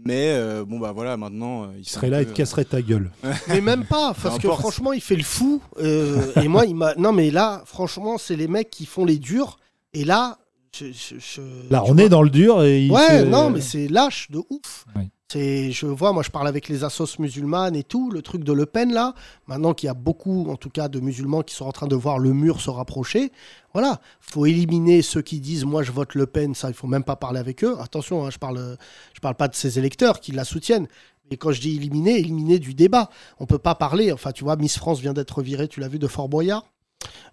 Mais 0.05 0.29
euh, 0.31 0.63
bon, 0.65 0.79
bah 0.79 0.91
voilà, 0.91 1.17
maintenant. 1.17 1.63
euh, 1.65 1.67
il 1.77 1.87
serait 1.87 2.09
là 2.09 2.21
et 2.21 2.25
te 2.25 2.31
casserait 2.33 2.65
ta 2.65 2.81
gueule. 2.81 3.11
Mais 3.47 3.61
même 3.61 3.85
pas, 3.85 4.13
parce 4.21 4.39
que 4.39 4.47
franchement, 4.49 4.91
il 4.93 5.01
fait 5.01 5.15
le 5.15 5.23
fou. 5.23 5.61
euh, 5.77 6.31
et 6.41 6.47
moi, 6.47 6.65
il 6.65 6.75
m'a. 6.75 6.95
Non, 6.95 7.11
mais 7.11 7.29
là, 7.31 7.61
franchement, 7.65 8.17
c'est 8.17 8.35
les 8.35 8.47
mecs 8.47 8.69
qui 8.69 8.85
font 8.85 9.05
les 9.05 9.17
durs. 9.17 9.57
Et 9.93 10.03
là, 10.05 10.39
je- 10.75 10.91
je- 10.91 11.15
je- 11.19 11.69
Là, 11.71 11.83
on 11.85 11.93
vois- 11.93 12.03
est 12.03 12.09
dans 12.09 12.21
le 12.23 12.29
dur 12.29 12.63
et 12.63 12.85
il 12.85 12.91
Ouais, 12.91 13.07
fait- 13.07 13.25
non, 13.25 13.49
mais 13.49 13.61
c'est 13.61 13.87
lâche 13.87 14.29
de 14.31 14.39
ouf. 14.49 14.85
Oui. 14.95 15.09
C'est, 15.31 15.71
je 15.71 15.87
vois, 15.87 16.13
moi, 16.13 16.21
je 16.21 16.29
parle 16.29 16.47
avec 16.47 16.69
les 16.69 16.83
assos 16.83 17.07
musulmanes 17.17 17.75
et 17.75 17.81
tout, 17.83 18.11
le 18.11 18.21
truc 18.21 18.43
de 18.43 18.53
Le 18.53 18.67
Pen 18.67 18.93
là. 18.93 19.15
Maintenant 19.47 19.73
qu'il 19.73 19.87
y 19.87 19.89
a 19.89 19.95
beaucoup, 19.95 20.45
en 20.47 20.57
tout 20.57 20.69
cas, 20.69 20.89
de 20.89 20.99
musulmans 20.99 21.41
qui 21.41 21.55
sont 21.55 21.65
en 21.65 21.71
train 21.71 21.87
de 21.87 21.95
voir 21.95 22.19
le 22.19 22.33
mur 22.33 22.61
se 22.61 22.69
rapprocher. 22.69 23.31
Voilà, 23.73 23.99
faut 24.21 24.45
éliminer 24.45 25.01
ceux 25.01 25.23
qui 25.23 25.39
disent 25.39 25.65
moi 25.65 25.81
je 25.81 25.91
vote 25.91 26.13
Le 26.13 26.27
Pen. 26.27 26.53
Ça, 26.53 26.67
il 26.67 26.75
faut 26.75 26.85
même 26.85 27.03
pas 27.03 27.15
parler 27.15 27.39
avec 27.39 27.63
eux. 27.63 27.75
Attention, 27.79 28.25
hein, 28.25 28.29
je 28.29 28.37
parle, 28.37 28.77
je 29.15 29.19
parle 29.21 29.33
pas 29.35 29.47
de 29.47 29.55
ces 29.55 29.79
électeurs 29.79 30.19
qui 30.19 30.33
la 30.33 30.43
soutiennent. 30.45 30.87
Mais 31.31 31.37
quand 31.37 31.51
je 31.51 31.61
dis 31.61 31.77
éliminer, 31.77 32.19
éliminer 32.19 32.59
du 32.59 32.75
débat. 32.75 33.09
On 33.39 33.45
peut 33.47 33.57
pas 33.57 33.73
parler. 33.73 34.11
Enfin, 34.11 34.33
tu 34.33 34.43
vois, 34.43 34.55
Miss 34.57 34.77
France 34.77 34.99
vient 34.99 35.13
d'être 35.13 35.41
virée. 35.41 35.67
Tu 35.67 35.79
l'as 35.79 35.87
vu 35.87 35.97
de 35.97 36.07
Fort 36.07 36.29
Boyard. 36.29 36.65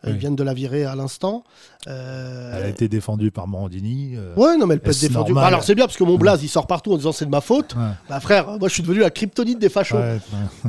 Ils 0.06 0.12
Oui. 0.12 0.18
viennent 0.18 0.36
de 0.36 0.42
la 0.42 0.54
virer 0.54 0.84
à 0.86 0.94
l'instant. 0.96 1.44
Euh, 1.86 2.52
Elle 2.56 2.62
a 2.64 2.68
été 2.68 2.88
défendue 2.88 3.30
par 3.30 3.46
Morandini. 3.46 4.14
euh, 4.16 4.34
Ouais, 4.34 4.56
non, 4.56 4.66
mais 4.66 4.74
elle 4.74 4.80
peut 4.80 4.90
être 4.92 5.00
défendue. 5.00 5.34
Bah, 5.34 5.46
alors 5.46 5.62
c'est 5.62 5.74
bien 5.74 5.84
parce 5.86 5.96
que 5.98 6.04
mon 6.04 6.16
blaze 6.16 6.42
il 6.42 6.48
sort 6.48 6.66
partout 6.66 6.92
en 6.92 6.96
disant 6.96 7.12
c'est 7.12 7.26
de 7.26 7.30
ma 7.30 7.40
faute. 7.42 7.74
Ouais. 7.74 7.90
Bah 8.08 8.18
frère, 8.20 8.58
moi 8.58 8.68
je 8.68 8.74
suis 8.74 8.82
devenu 8.82 9.00
la 9.00 9.10
kryptonite 9.10 9.58
des 9.58 9.68
fachos. 9.68 9.96
ouais, 9.98 10.18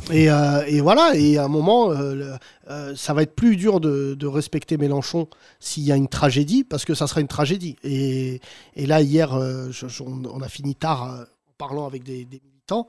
ouais. 0.10 0.16
Et, 0.24 0.30
euh, 0.30 0.64
et 0.68 0.82
voilà, 0.82 1.12
et 1.16 1.38
à 1.38 1.46
un 1.46 1.48
moment, 1.48 1.92
euh, 1.92 2.16
le- 2.16 2.96
ça 2.96 3.14
va 3.14 3.24
être 3.24 3.36
plus 3.36 3.56
dur 3.58 3.80
de, 3.80 4.16
de 4.18 4.28
respecter 4.28 4.78
Mélenchon 4.78 5.28
s'il 5.60 5.84
y 5.84 5.92
a 5.92 5.96
une 5.96 6.08
tragédie, 6.08 6.64
parce 6.64 6.84
que 6.86 6.94
ça 6.94 7.08
sera 7.08 7.20
une 7.22 7.28
tragédie. 7.28 7.76
Et, 7.84 8.40
et 8.76 8.86
là, 8.86 9.02
hier, 9.02 9.32
je- 9.72 9.88
je- 9.88 10.04
on, 10.04 10.42
a 10.42 10.48
fini 10.50 10.76
tard 10.76 11.04
en 11.04 11.52
parlant 11.58 11.86
avec 11.86 12.04
des, 12.04 12.24
des 12.26 12.42
militants, 12.44 12.88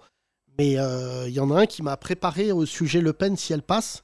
mais 0.59 0.73
il 1.27 1.33
y 1.33 1.41
en 1.41 1.51
a 1.51 1.61
un 1.63 1.67
qui 1.67 1.83
m'a 1.83 1.97
préparé 1.97 2.53
au 2.53 2.65
sujet 2.67 3.01
Le 3.01 3.13
Pen 3.13 3.37
si 3.37 3.53
elle 3.53 3.63
passe. 3.63 4.03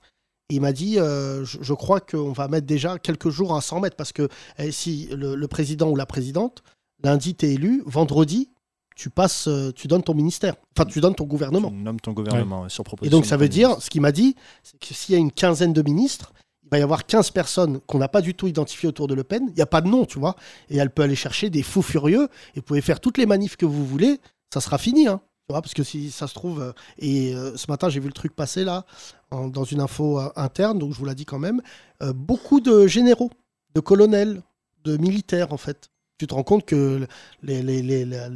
Et 0.50 0.54
Il 0.54 0.60
m'a 0.62 0.72
dit, 0.72 0.98
euh, 0.98 1.44
je, 1.44 1.58
je 1.60 1.74
crois 1.74 2.00
qu'on 2.00 2.32
va 2.32 2.48
mettre 2.48 2.66
déjà 2.66 2.98
quelques 2.98 3.28
jours 3.28 3.54
à 3.54 3.60
100 3.60 3.80
mètres, 3.80 3.96
parce 3.96 4.12
que 4.12 4.28
eh, 4.58 4.72
si 4.72 5.06
le, 5.12 5.34
le 5.34 5.48
président 5.48 5.90
ou 5.90 5.96
la 5.96 6.06
présidente, 6.06 6.62
lundi, 7.04 7.34
t'es 7.34 7.52
élu, 7.52 7.82
vendredi, 7.84 8.48
tu 8.96 9.10
passes, 9.10 9.46
euh, 9.46 9.72
tu 9.72 9.88
donnes 9.88 10.02
ton 10.02 10.14
ministère, 10.14 10.54
enfin 10.74 10.86
tu 10.86 11.00
donnes 11.00 11.14
ton 11.14 11.24
gouvernement. 11.24 11.68
Tu 11.68 11.76
nommes 11.76 12.00
ton 12.00 12.12
gouvernement 12.12 12.62
ouais, 12.62 12.70
sur 12.70 12.80
Et 12.80 12.84
proposition. 12.84 13.16
donc 13.18 13.26
ça 13.26 13.36
veut 13.36 13.50
dire, 13.50 13.68
ministre. 13.68 13.84
ce 13.84 13.90
qu'il 13.90 14.00
m'a 14.00 14.10
dit, 14.10 14.36
c'est 14.62 14.78
que 14.80 14.94
s'il 14.94 15.12
y 15.14 15.16
a 15.16 15.20
une 15.20 15.30
quinzaine 15.32 15.74
de 15.74 15.82
ministres, 15.82 16.32
il 16.64 16.70
va 16.70 16.78
y 16.78 16.82
avoir 16.82 17.04
15 17.06 17.30
personnes 17.30 17.80
qu'on 17.86 17.98
n'a 17.98 18.08
pas 18.08 18.22
du 18.22 18.34
tout 18.34 18.46
identifiées 18.46 18.88
autour 18.88 19.06
de 19.06 19.14
Le 19.14 19.24
Pen. 19.24 19.44
Il 19.48 19.54
n'y 19.54 19.60
a 19.62 19.66
pas 19.66 19.82
de 19.82 19.88
nom, 19.88 20.04
tu 20.06 20.18
vois. 20.18 20.34
Et 20.70 20.78
elle 20.78 20.90
peut 20.90 21.02
aller 21.02 21.14
chercher 21.14 21.48
des 21.50 21.62
fous 21.62 21.82
furieux 21.82 22.24
et 22.54 22.60
vous 22.60 22.62
pouvez 22.62 22.80
faire 22.80 23.00
toutes 23.00 23.18
les 23.18 23.26
manifs 23.26 23.56
que 23.56 23.66
vous 23.66 23.86
voulez. 23.86 24.18
Ça 24.52 24.60
sera 24.60 24.78
fini, 24.78 25.06
hein. 25.08 25.20
Parce 25.48 25.72
que 25.72 25.82
si 25.82 26.10
ça 26.10 26.26
se 26.26 26.34
trouve. 26.34 26.60
euh, 26.60 26.72
et 26.98 27.34
euh, 27.34 27.56
ce 27.56 27.70
matin, 27.70 27.88
j'ai 27.88 28.00
vu 28.00 28.06
le 28.08 28.12
truc 28.12 28.36
passer 28.36 28.64
là, 28.64 28.84
en- 29.30 29.48
dans 29.48 29.64
une 29.64 29.80
info 29.80 30.20
euh, 30.20 30.28
interne, 30.36 30.78
donc 30.78 30.92
je 30.92 30.98
vous 30.98 31.06
l'ai 31.06 31.14
dit 31.14 31.24
quand 31.24 31.38
même. 31.38 31.62
euh, 32.02 32.12
beaucoup 32.12 32.60
de 32.60 32.86
généraux, 32.86 33.30
de 33.74 33.80
colonels, 33.80 34.42
de 34.84 34.96
militaires, 34.98 35.52
en 35.52 35.56
fait. 35.56 35.88
Tu 36.18 36.26
te 36.26 36.34
rends 36.34 36.42
compte 36.42 36.66
que 36.66 37.06
les, 37.42 37.62
les, 37.62 37.80
les, 37.82 38.04
les- 38.04 38.28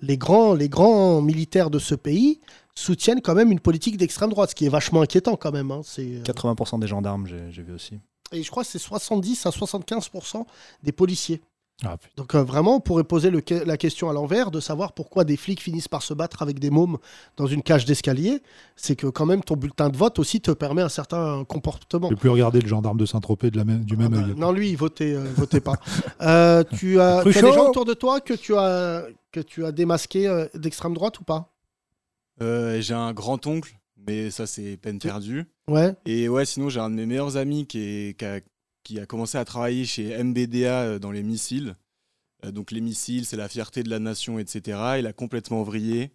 les 0.00 0.16
grands, 0.18 0.54
les 0.54 0.68
grands 0.68 1.20
militaires 1.20 1.68
de 1.70 1.78
ce 1.80 1.94
pays 1.96 2.40
soutiennent 2.76 3.22
quand 3.22 3.34
même 3.34 3.50
une 3.50 3.60
politique 3.60 3.96
d'extrême 3.96 4.30
droite, 4.30 4.50
ce 4.50 4.54
qui 4.54 4.66
est 4.66 4.70
vachement 4.70 5.00
inquiétant 5.02 5.34
quand 5.36 5.50
même. 5.52 5.70
hein. 5.72 5.80
C'est, 5.82 6.02
euh, 6.18 6.22
80% 6.22 6.78
des 6.78 6.86
gendarmes, 6.86 7.26
j'ai 7.26 7.50
j'ai 7.50 7.62
vu 7.62 7.72
aussi. 7.72 7.98
Et 8.32 8.42
je 8.42 8.50
crois 8.50 8.62
que 8.64 8.68
c'est 8.70 8.78
70 8.78 9.46
à 9.46 9.50
75% 9.50 10.46
des 10.82 10.92
policiers. 10.92 11.40
Ah. 11.84 11.98
Donc 12.16 12.34
euh, 12.34 12.42
vraiment, 12.42 12.76
on 12.76 12.80
pourrait 12.80 13.04
poser 13.04 13.28
le 13.28 13.42
que- 13.42 13.52
la 13.54 13.76
question 13.76 14.08
à 14.08 14.14
l'envers 14.14 14.50
de 14.50 14.60
savoir 14.60 14.92
pourquoi 14.94 15.24
des 15.24 15.36
flics 15.36 15.60
finissent 15.60 15.88
par 15.88 16.02
se 16.02 16.14
battre 16.14 16.40
avec 16.40 16.58
des 16.58 16.70
mômes 16.70 16.96
dans 17.36 17.46
une 17.46 17.62
cage 17.62 17.84
d'escalier. 17.84 18.42
C'est 18.76 18.96
que 18.96 19.06
quand 19.08 19.26
même 19.26 19.42
ton 19.44 19.56
bulletin 19.56 19.90
de 19.90 19.96
vote 19.96 20.18
aussi 20.18 20.40
te 20.40 20.50
permet 20.52 20.80
un 20.80 20.88
certain 20.88 21.44
comportement. 21.44 22.08
Je 22.08 22.14
ne 22.14 22.18
plus 22.18 22.30
regarder 22.30 22.60
le 22.60 22.66
gendarme 22.68 22.96
de 22.96 23.04
Saint-Tropez 23.04 23.50
de 23.50 23.58
la 23.58 23.64
même, 23.64 23.84
du 23.84 23.96
même 23.98 24.14
Ah 24.14 24.20
bah, 24.22 24.26
œil. 24.28 24.34
non, 24.36 24.52
lui, 24.52 24.70
il 24.70 24.76
votait, 24.76 25.14
euh, 25.14 25.24
votait 25.36 25.60
pas. 25.60 25.74
Euh, 26.22 26.64
tu 26.78 26.98
as, 26.98 27.22
tu 27.22 27.28
as 27.38 27.42
des 27.42 27.52
gens 27.52 27.68
autour 27.68 27.84
de 27.84 27.92
toi 27.92 28.20
que 28.20 28.32
tu 28.32 28.56
as, 28.56 29.04
que 29.32 29.40
tu 29.40 29.66
as 29.66 29.70
démasqué 29.72 30.26
euh, 30.26 30.46
d'extrême 30.54 30.94
droite 30.94 31.20
ou 31.20 31.24
pas? 31.24 31.52
Euh, 32.42 32.80
j'ai 32.80 32.94
un 32.94 33.12
grand-oncle, 33.12 33.76
mais 34.06 34.30
ça, 34.30 34.46
c'est 34.46 34.78
peine 34.78 34.98
perdue. 34.98 35.44
Ouais. 35.68 35.94
Et 36.06 36.28
ouais, 36.30 36.46
sinon, 36.46 36.68
j'ai 36.70 36.80
un 36.80 36.88
de 36.90 36.94
mes 36.94 37.06
meilleurs 37.06 37.36
amis 37.36 37.66
qui, 37.66 37.80
est- 37.80 38.18
qui 38.18 38.24
a, 38.24 38.40
qui 38.86 39.00
a 39.00 39.06
commencé 39.06 39.36
à 39.36 39.44
travailler 39.44 39.84
chez 39.84 40.22
MBDA 40.22 40.82
euh, 40.82 40.98
dans 41.00 41.10
les 41.10 41.24
missiles. 41.24 41.74
Euh, 42.44 42.52
donc, 42.52 42.70
les 42.70 42.80
missiles, 42.80 43.26
c'est 43.26 43.36
la 43.36 43.48
fierté 43.48 43.82
de 43.82 43.90
la 43.90 43.98
nation, 43.98 44.38
etc. 44.38 44.78
Il 44.98 45.06
a 45.06 45.12
complètement 45.12 45.62
vrillé. 45.64 46.12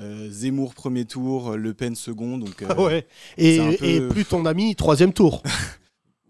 Euh, 0.00 0.30
Zemmour, 0.30 0.74
premier 0.74 1.04
tour. 1.04 1.56
Le 1.56 1.74
Pen, 1.74 1.94
second. 1.94 2.38
Donc, 2.38 2.62
euh, 2.62 2.66
Ah 2.70 2.80
ouais. 2.80 3.06
Et, 3.36 3.58
peu- 3.78 4.08
plus 4.08 4.24
ton 4.24 4.46
ami, 4.46 4.74
troisième 4.74 5.12
tour. 5.12 5.42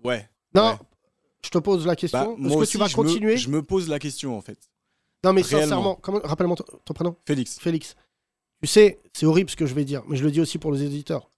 Ouais. 0.05 0.29
Non, 0.55 0.71
Ouais. 0.71 0.77
je 1.45 1.51
te 1.51 1.59
pose 1.59 1.85
la 1.87 1.97
question. 1.97 2.19
Bah, 2.19 2.31
Est-ce 2.39 2.41
moi 2.49 2.57
que 2.57 2.63
aussi, 2.63 2.73
tu 2.73 2.79
vas 2.79 2.87
je 2.87 2.93
me- 2.93 3.03
continuer 3.03 3.37
Je 3.37 3.49
me 3.49 3.61
pose 3.63 3.89
la 3.89 3.99
question, 3.99 4.37
en 4.37 4.41
fait. 4.41 4.59
Non, 5.25 5.33
mais 5.33 5.43
réellement. 5.43 5.99
sincèrement, 5.99 6.23
rappelle-moi 6.25 6.57
ton, 6.57 6.65
ton 6.85 6.95
prénom. 6.95 7.17
Félix. 7.27 7.59
Félix. 7.59 7.97
Tu 8.63 8.69
sais, 8.69 9.01
c'est 9.13 9.27
horrible 9.27 9.51
ce 9.51 9.57
que 9.57 9.67
je 9.67 9.75
vais 9.75 9.85
dire, 9.85 10.03
mais 10.09 10.17
je 10.17 10.25
le 10.25 10.31
dis 10.31 10.41
aussi 10.41 10.59
pour 10.59 10.71
les 10.73 10.83
éditeurs. 10.85 11.29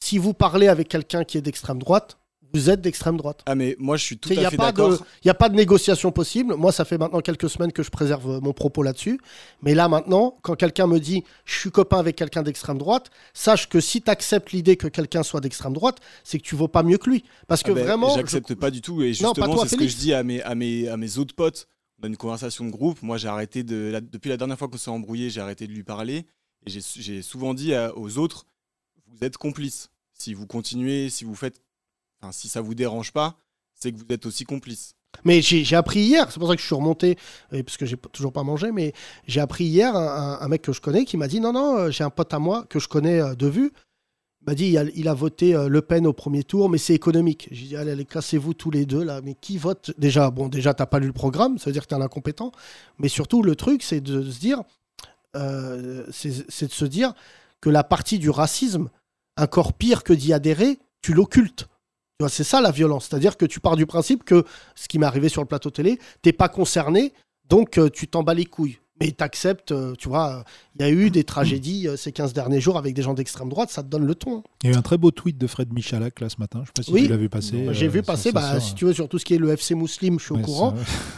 Si 0.00 0.18
vous 0.18 0.34
parlez 0.34 0.68
avec 0.68 0.88
quelqu'un 0.88 1.24
qui 1.24 1.38
est 1.38 1.40
d'extrême 1.42 1.78
droite, 1.78 2.18
vous 2.54 2.70
êtes 2.70 2.80
d'extrême 2.80 3.16
droite. 3.16 3.42
Ah, 3.46 3.54
mais 3.54 3.76
moi, 3.78 3.96
je 3.96 4.04
suis 4.04 4.16
tout 4.18 4.30
Il 4.32 4.38
n'y 4.38 4.44
à 4.44 4.48
a, 4.48 4.50
fait 4.50 4.56
d'accord. 4.56 5.04
y 5.24 5.28
a 5.28 5.34
pas 5.34 5.48
de 5.48 5.54
négociation 5.54 6.10
possible. 6.12 6.54
Moi, 6.54 6.72
ça 6.72 6.84
fait 6.84 6.96
maintenant 6.96 7.20
quelques 7.20 7.50
semaines 7.50 7.72
que 7.72 7.82
je 7.82 7.90
préserve 7.90 8.30
euh, 8.36 8.40
mon 8.40 8.52
propos 8.52 8.82
là-dessus. 8.82 9.20
Mais 9.62 9.74
là, 9.74 9.88
maintenant, 9.88 10.38
quand 10.42 10.54
quelqu'un 10.54 10.86
me 10.86 10.98
dit 10.98 11.24
je 11.44 11.58
suis 11.58 11.70
copain 11.70 11.98
avec 11.98 12.16
quelqu'un 12.16 12.42
d'extrême 12.42 12.78
droite, 12.78 13.10
sache 13.34 13.68
que 13.68 13.80
si 13.80 14.00
tu 14.00 14.10
acceptes 14.10 14.52
l'idée 14.52 14.76
que 14.76 14.86
quelqu'un 14.88 15.22
soit 15.22 15.40
d'extrême 15.40 15.72
droite, 15.74 15.98
c'est 16.24 16.38
que 16.38 16.44
tu 16.44 16.54
vaux 16.54 16.68
pas 16.68 16.82
mieux 16.82 16.98
que 16.98 17.10
lui. 17.10 17.24
Parce 17.48 17.62
que 17.62 17.70
Ah 17.72 17.74
ben, 17.74 17.84
vraiment. 17.84 18.14
J'accepte 18.14 18.54
pas 18.54 18.70
du 18.70 18.80
tout. 18.80 19.02
Et 19.02 19.12
justement, 19.12 19.58
c'est 19.64 19.68
ce 19.68 19.76
que 19.76 19.86
je 19.88 19.96
dis 19.96 20.14
à 20.14 20.22
mes, 20.22 20.40
à, 20.42 20.54
mes, 20.54 20.88
à 20.88 20.96
mes 20.96 21.18
autres 21.18 21.34
potes. 21.34 21.68
On 22.00 22.04
a 22.04 22.06
une 22.06 22.16
conversation 22.16 22.64
de 22.64 22.70
groupe. 22.70 23.02
Moi, 23.02 23.18
j'ai 23.18 23.28
arrêté 23.28 23.62
de. 23.64 23.90
la- 23.92 24.00
depuis 24.00 24.28
la 24.30 24.36
dernière 24.36 24.56
fois 24.58 24.68
qu'on 24.68 24.78
s'est 24.78 24.90
embrouillé, 24.90 25.30
j'ai 25.30 25.40
arrêté 25.40 25.66
de 25.66 25.72
lui 25.72 25.82
parler. 25.82 26.26
Et 26.66 26.70
j'ai- 26.70 26.80
j'ai 27.02 27.22
souvent 27.22 27.54
dit 27.54 27.74
à- 27.74 27.96
aux 27.98 28.18
autres 28.18 28.46
vous 29.06 29.18
êtes 29.24 29.36
complices. 29.36 29.90
Si 30.12 30.32
vous 30.34 30.46
continuez, 30.46 31.10
si 31.10 31.24
vous 31.24 31.34
faites. 31.34 31.60
Enfin, 32.20 32.32
si 32.32 32.48
ça 32.48 32.60
vous 32.60 32.74
dérange 32.74 33.12
pas, 33.12 33.36
c'est 33.74 33.92
que 33.92 33.98
vous 33.98 34.06
êtes 34.10 34.26
aussi 34.26 34.44
complices. 34.44 34.94
Mais 35.24 35.40
j'ai 35.42 35.76
appris 35.76 36.00
hier, 36.00 36.30
c'est 36.30 36.38
pour 36.38 36.48
ça 36.48 36.54
que 36.54 36.60
je 36.60 36.66
suis 36.66 36.74
remonté, 36.74 37.16
parce 37.50 37.76
que 37.76 37.86
j'ai 37.86 37.96
toujours 37.96 38.32
pas 38.32 38.44
mangé, 38.44 38.70
mais 38.70 38.92
j'ai 39.26 39.40
appris 39.40 39.64
hier 39.64 39.96
un, 39.96 40.48
mec 40.48 40.62
que 40.62 40.72
je 40.72 40.80
connais 40.80 41.04
qui 41.04 41.16
m'a 41.16 41.28
dit 41.28 41.40
non, 41.40 41.52
non, 41.52 41.76
euh, 41.76 41.90
j'ai 41.90 42.04
un 42.04 42.10
pote 42.10 42.32
à 42.32 42.38
moi 42.38 42.64
que 42.68 42.78
je 42.78 42.88
connais 42.88 43.20
euh, 43.20 43.34
de 43.34 43.46
vue. 43.48 43.72
Il 44.42 44.44
m'a 44.46 44.54
dit 44.54 44.76
il 44.94 45.08
a, 45.08 45.14
voté 45.14 45.54
euh, 45.54 45.68
Le 45.68 45.82
Pen 45.82 46.06
au 46.06 46.12
premier 46.12 46.44
tour, 46.44 46.68
mais 46.68 46.78
c'est 46.78 46.94
économique. 46.94 47.48
J'ai 47.50 47.66
dit 47.66 47.76
allez, 47.76 48.04
cassez-vous 48.04 48.54
tous 48.54 48.70
les 48.70 48.86
deux 48.86 49.02
là. 49.02 49.20
Mais 49.22 49.34
qui 49.34 49.58
vote? 49.58 49.92
Déjà, 49.98 50.30
bon, 50.30 50.48
déjà, 50.48 50.72
t'as 50.72 50.86
pas 50.86 51.00
lu 51.00 51.08
le 51.08 51.12
programme, 51.12 51.58
ça 51.58 51.66
veut 51.66 51.72
dire 51.72 51.82
que 51.82 51.88
t'es 51.88 51.96
un 51.96 52.00
incompétent. 52.00 52.52
Mais 52.98 53.08
surtout, 53.08 53.42
le 53.42 53.56
truc, 53.56 53.82
c'est 53.82 54.00
de 54.00 54.22
se 54.30 54.38
dire, 54.38 54.62
c'est 56.12 56.66
de 56.66 56.72
se 56.72 56.84
dire 56.84 57.12
que 57.60 57.70
la 57.70 57.82
partie 57.82 58.18
du 58.18 58.30
racisme, 58.30 58.88
encore 59.36 59.72
pire 59.72 60.04
que 60.04 60.12
d'y 60.12 60.32
adhérer, 60.32 60.78
tu 61.02 61.12
l'occultes. 61.12 61.68
C'est 62.26 62.42
ça 62.44 62.60
la 62.60 62.72
violence. 62.72 63.06
C'est-à-dire 63.08 63.36
que 63.36 63.46
tu 63.46 63.60
pars 63.60 63.76
du 63.76 63.86
principe 63.86 64.24
que, 64.24 64.42
ce 64.74 64.88
qui 64.88 64.98
m'est 64.98 65.06
arrivé 65.06 65.28
sur 65.28 65.40
le 65.40 65.46
plateau 65.46 65.70
télé, 65.70 66.00
t'es 66.20 66.32
pas 66.32 66.48
concerné, 66.48 67.12
donc 67.48 67.78
euh, 67.78 67.88
tu 67.88 68.08
t'en 68.08 68.24
bats 68.24 68.34
les 68.34 68.44
couilles. 68.44 68.78
Mais 69.00 69.12
t'acceptes, 69.12 69.70
euh, 69.70 69.94
tu 69.96 70.08
vois, 70.08 70.42
il 70.74 70.82
y 70.82 70.84
a 70.84 70.90
eu 70.90 71.10
des 71.10 71.22
tragédies 71.22 71.86
euh, 71.86 71.96
ces 71.96 72.10
15 72.10 72.32
derniers 72.32 72.60
jours 72.60 72.76
avec 72.76 72.92
des 72.94 73.02
gens 73.02 73.14
d'extrême 73.14 73.48
droite, 73.48 73.70
ça 73.70 73.84
te 73.84 73.88
donne 73.88 74.04
le 74.04 74.16
ton. 74.16 74.42
Il 74.64 74.70
y 74.70 74.72
a 74.72 74.74
eu 74.74 74.76
un 74.76 74.82
très 74.82 74.98
beau 74.98 75.12
tweet 75.12 75.38
de 75.38 75.46
Fred 75.46 75.72
Michalak 75.72 76.18
là 76.18 76.28
ce 76.28 76.38
matin. 76.40 76.62
Je 76.64 76.66
sais 76.66 76.72
pas 76.74 76.82
si 76.82 76.90
Oui. 76.92 77.02
tu 77.04 77.08
l'as 77.10 77.16
vu 77.16 77.28
passer. 77.28 77.68
J'ai 77.70 77.86
euh, 77.86 77.90
vu 77.90 78.02
passer, 78.02 78.32
bah, 78.32 78.54
sort, 78.54 78.62
si 78.62 78.72
euh, 78.72 78.74
tu 78.74 78.84
veux, 78.86 78.92
sur 78.92 79.08
tout 79.08 79.20
ce 79.20 79.24
qui 79.24 79.34
est 79.34 79.38
le 79.38 79.50
FC 79.52 79.76
Mousselim, 79.76 80.18
je 80.18 80.24
suis 80.24 80.34
ouais, 80.34 80.40
au 80.40 80.44
courant. 80.44 80.74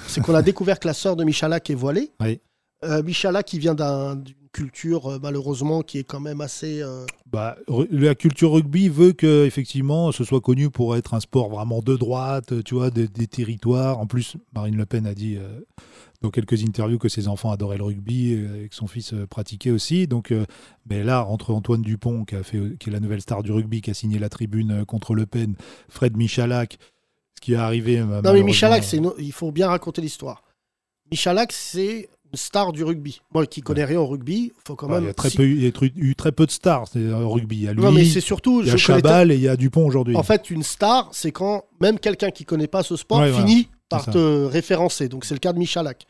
C'est 0.06 0.20
qu'on 0.20 0.34
a 0.34 0.42
découvert 0.42 0.78
que 0.78 0.86
la 0.86 0.92
sœur 0.92 1.16
de 1.16 1.24
Michalak 1.24 1.70
est 1.70 1.74
voilée. 1.74 2.10
Oui. 2.20 2.40
Euh, 2.84 3.02
Michalak, 3.02 3.46
qui 3.46 3.58
vient 3.58 3.74
d'un- 3.74 4.16
d'une 4.16 4.34
culture, 4.52 5.06
euh, 5.06 5.18
malheureusement, 5.22 5.82
qui 5.82 5.98
est 5.98 6.04
quand 6.04 6.20
même 6.20 6.40
assez. 6.40 6.82
euh, 6.82 7.06
Bah, 7.26 7.56
la 7.90 8.14
culture 8.14 8.52
rugby 8.52 8.88
veut 8.88 9.12
que 9.12 9.44
effectivement 9.44 10.10
ce 10.12 10.24
soit 10.24 10.40
connu 10.40 10.70
pour 10.70 10.96
être 10.96 11.14
un 11.14 11.20
sport 11.20 11.48
vraiment 11.50 11.80
de 11.82 11.96
droite, 11.96 12.62
tu 12.64 12.74
vois, 12.74 12.90
des, 12.90 13.08
des 13.08 13.26
territoires. 13.26 13.98
En 13.98 14.06
plus, 14.06 14.36
Marine 14.54 14.76
Le 14.76 14.86
Pen 14.86 15.06
a 15.06 15.14
dit 15.14 15.36
euh, 15.36 15.60
dans 16.22 16.30
quelques 16.30 16.62
interviews 16.64 16.98
que 16.98 17.08
ses 17.08 17.28
enfants 17.28 17.50
adoraient 17.50 17.78
le 17.78 17.84
rugby 17.84 18.32
et 18.32 18.68
que 18.68 18.74
son 18.74 18.86
fils 18.88 19.14
pratiquait 19.30 19.70
aussi. 19.70 20.06
Donc, 20.06 20.32
euh, 20.32 20.44
mais 20.88 21.02
là, 21.04 21.24
entre 21.24 21.54
Antoine 21.54 21.82
Dupont, 21.82 22.24
qui, 22.24 22.34
a 22.34 22.42
fait, 22.42 22.76
qui 22.78 22.90
est 22.90 22.92
la 22.92 23.00
nouvelle 23.00 23.20
star 23.20 23.42
du 23.42 23.52
rugby, 23.52 23.80
qui 23.80 23.90
a 23.90 23.94
signé 23.94 24.18
la 24.18 24.28
tribune 24.28 24.84
contre 24.84 25.14
Le 25.14 25.26
Pen, 25.26 25.54
Fred 25.88 26.16
Michalak, 26.16 26.78
ce 27.36 27.40
qui 27.40 27.52
est 27.52 27.56
arrivé. 27.56 28.00
Non, 28.00 28.32
mais 28.32 28.42
Michalak, 28.42 28.84
c'est 28.84 28.96
une- 28.98 29.12
il 29.18 29.32
faut 29.32 29.50
bien 29.52 29.68
raconter 29.68 30.02
l'histoire. 30.02 30.42
Michalak, 31.10 31.52
c'est 31.52 32.08
une 32.32 32.36
star 32.38 32.72
du 32.72 32.84
rugby. 32.84 33.20
Moi 33.34 33.46
qui 33.46 33.60
connais 33.60 33.84
rien 33.84 34.00
au 34.00 34.06
rugby, 34.06 34.52
il 34.54 34.60
faut 34.66 34.76
quand 34.76 34.86
Ouais, 34.88 34.94
même. 34.94 35.04
il 35.04 35.06
y 35.08 35.10
a 35.10 35.14
très 35.14 35.30
si- 35.30 35.36
peu, 35.36 35.44
il 35.48 35.62
y 35.62 35.66
a 35.66 35.70
tru- 35.70 35.92
eu 35.96 36.14
très 36.14 36.32
peu 36.32 36.46
de 36.46 36.50
stars 36.50 36.86
euh, 36.96 37.22
au 37.22 37.30
rugby. 37.30 37.56
Il 37.56 37.62
y 37.62 37.68
a 37.68 37.72
lui, 37.72 37.82
Non, 37.82 37.92
mais 37.92 38.04
c'est 38.04 38.20
surtout. 38.20 38.60
il 38.60 38.66
y 38.66 38.68
a 38.70 38.72
connais 38.72 38.78
Chabal 38.82 39.32
et 39.32 39.34
il 39.36 39.40
y 39.40 39.48
a 39.48 39.56
Dupont 39.56 39.86
aujourd'hui. 39.86 40.16
En 40.16 40.22
fait, 40.22 40.50
une 40.50 40.62
star, 40.62 41.08
c'est 41.12 41.32
quand 41.32 41.64
même 41.80 41.98
quelqu'un 41.98 42.30
qui 42.30 42.44
connaît 42.44 42.68
pas 42.68 42.82
ce 42.82 42.96
sport 42.96 43.20
Ouais, 43.20 43.32
finit 43.32 43.68
par 43.88 44.04
ça. 44.04 44.12
te 44.12 44.44
référencer. 44.44 45.08
Donc 45.08 45.24
c'est 45.24 45.34
le 45.34 45.40
cas 45.40 45.52
de 45.52 45.58
Michalak. 45.58 46.06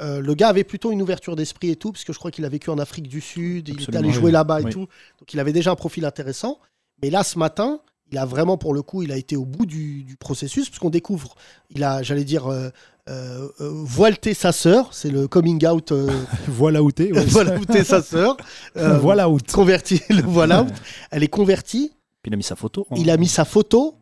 euh, 0.00 0.20
le 0.20 0.34
gars 0.34 0.48
avait 0.48 0.64
plutôt 0.64 0.90
une 0.92 1.00
ouverture 1.00 1.34
d'esprit 1.34 1.70
et 1.70 1.76
tout, 1.76 1.92
parce 1.92 2.04
que 2.04 2.12
je 2.12 2.18
crois 2.18 2.30
qu'il 2.30 2.44
a 2.44 2.48
vécu 2.48 2.68
en 2.70 2.78
Afrique 2.78 3.08
du 3.08 3.20
Sud, 3.22 3.68
il 3.68 3.74
était 3.74 3.82
Absolument, 3.84 3.98
allé 4.00 4.08
oui. 4.08 4.14
jouer 4.14 4.30
là-bas 4.30 4.60
et 4.60 4.64
Oui. 4.64 4.70
tout. 4.72 4.86
Donc 5.18 5.32
il 5.32 5.40
avait 5.40 5.52
déjà 5.52 5.70
un 5.70 5.76
profil 5.76 6.04
intéressant. 6.04 6.58
Mais 7.02 7.08
là, 7.10 7.22
ce 7.24 7.38
matin, 7.38 7.80
il 8.12 8.18
a 8.18 8.26
vraiment, 8.26 8.58
pour 8.58 8.74
le 8.74 8.82
coup, 8.82 9.02
il 9.02 9.12
a 9.12 9.16
été 9.16 9.36
au 9.36 9.44
bout 9.46 9.64
du, 9.66 10.02
du 10.04 10.16
processus, 10.16 10.68
parce 10.68 10.78
qu'on 10.78 10.90
découvre, 10.90 11.34
il 11.70 11.82
a, 11.84 12.02
j'allais 12.02 12.24
dire, 12.24 12.46
euh, 12.48 12.68
euh, 13.08 13.48
euh, 13.60 14.34
sa 14.34 14.52
sœur, 14.52 14.92
c'est 14.92 15.10
le 15.10 15.26
coming 15.28 15.64
out. 15.66 15.92
euh, 15.92 16.08
voilà 16.48 16.82
où 16.82 16.90
t'es. 16.92 17.12
ouais. 17.12 17.24
voilà 17.28 17.56
où 17.58 17.64
t'es 17.64 17.84
sa 17.84 18.02
sœur. 18.02 18.36
Euh, 18.76 18.98
Voilà 18.98 19.28
où 19.28 19.38
Convertie, 19.52 20.00
le 20.10 20.22
voilà 20.22 20.62
out. 20.62 20.68
Elle 21.10 21.22
est 21.24 21.28
convertie. 21.28 21.90
Puis 22.22 22.30
il 22.30 22.34
a 22.34 22.36
mis 22.36 22.42
sa 22.42 22.54
photo. 22.56 22.86
hein. 22.90 22.94
Il 22.98 23.10
a 23.10 23.16
mis 23.16 23.26
sa 23.28 23.44
photo 23.44 23.94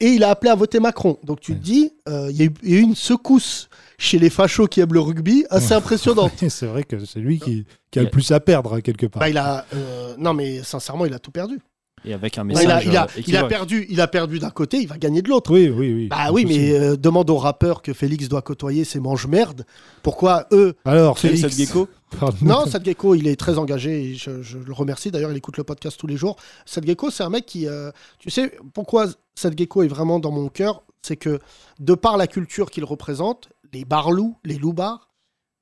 et 0.00 0.08
il 0.08 0.24
a 0.24 0.30
appelé 0.30 0.50
à 0.50 0.54
voter 0.54 0.80
Macron. 0.80 1.18
Donc 1.22 1.40
tu 1.40 1.52
te 1.54 1.62
dis, 1.62 1.92
euh, 2.08 2.28
il 2.30 2.36
y, 2.36 2.42
a 2.42 2.44
eu- 2.46 2.54
il 2.62 2.70
y 2.70 2.74
a 2.76 2.78
eu 2.78 2.82
une 2.82 2.94
secousse 2.94 3.68
chez 3.98 4.18
les 4.18 4.30
fachos 4.30 4.66
qui 4.66 4.80
aiment 4.80 4.92
le 4.94 5.00
rugby 5.00 5.44
assez 5.50 5.72
impressionnante. 5.74 6.32
c'est 6.48 6.66
vrai 6.66 6.82
que 6.84 7.04
c'est 7.04 7.20
lui 7.20 7.38
qui, 7.38 7.64
qui 7.90 7.98
a 7.98 8.02
le 8.02 8.10
plus 8.10 8.30
à 8.32 8.40
perdre, 8.40 8.74
hein, 8.74 8.80
quelque 8.80 9.06
part. 9.06 9.20
Bah, 9.20 9.28
il 9.28 9.38
a, 9.38 9.64
euh, 9.74 10.14
non 10.18 10.34
mais 10.34 10.62
sincèrement, 10.62 11.06
il 11.06 11.14
a 11.14 11.18
tout 11.18 11.30
perdu. 11.30 11.60
Et 12.06 12.14
avec 12.14 12.38
un 12.38 12.44
Bah, 12.44 12.62
il, 12.62 12.70
a, 12.70 12.76
message. 12.76 12.86
il, 12.86 12.96
a, 12.96 13.02
euh, 13.02 13.06
il 13.16 13.18
a 13.18 13.20
équivoque. 13.40 13.48
perdu, 13.48 13.86
il 13.88 14.00
a 14.00 14.06
perdu 14.08 14.38
d'un 14.38 14.50
côté, 14.50 14.78
il 14.78 14.86
va 14.88 14.96
gagner 14.96 15.22
de 15.22 15.28
l'autre. 15.28 15.52
Oui, 15.52 15.68
oui, 15.68 15.92
oui. 15.92 16.08
Bah 16.08 16.28
oui, 16.32 16.44
mais 16.46 16.72
euh, 16.72 16.96
demande 16.96 17.28
aux 17.30 17.36
rappeurs 17.36 17.82
que 17.82 17.92
Félix 17.92 18.28
doit 18.28 18.42
côtoyer 18.42 18.84
ces 18.84 19.00
mange-merde. 19.00 19.66
Pourquoi 20.02 20.46
eux 20.52 20.74
Alors, 20.84 21.18
Félix 21.18 21.40
Félix. 21.42 21.56
Sadgecko 21.58 21.88
Pardon. 22.20 22.36
Non, 22.42 22.66
Sadgecko, 22.66 23.14
il 23.16 23.26
est 23.26 23.34
très 23.34 23.58
engagé 23.58 24.10
et 24.10 24.14
je, 24.14 24.40
je 24.42 24.58
le 24.58 24.72
remercie. 24.72 25.10
D'ailleurs, 25.10 25.32
il 25.32 25.36
écoute 25.36 25.56
le 25.56 25.64
podcast 25.64 25.98
tous 25.98 26.06
les 26.06 26.16
jours. 26.16 26.36
Sadgecko, 26.64 27.10
c'est 27.10 27.24
un 27.24 27.30
mec 27.30 27.44
qui. 27.46 27.66
euh, 27.66 27.90
tu 28.20 28.30
sais 28.30 28.52
pourquoi 28.72 29.06
Sadgecko 29.34 29.82
est 29.82 29.88
vraiment 29.88 30.20
dans 30.20 30.30
mon 30.30 30.48
cœur 30.48 30.84
C'est 31.02 31.16
que, 31.16 31.40
de 31.80 31.94
par 31.94 32.16
la 32.16 32.28
culture 32.28 32.70
qu'il 32.70 32.84
représente, 32.84 33.48
les 33.72 33.84
barlous, 33.84 34.36
les 34.44 34.56
loupards, 34.58 35.10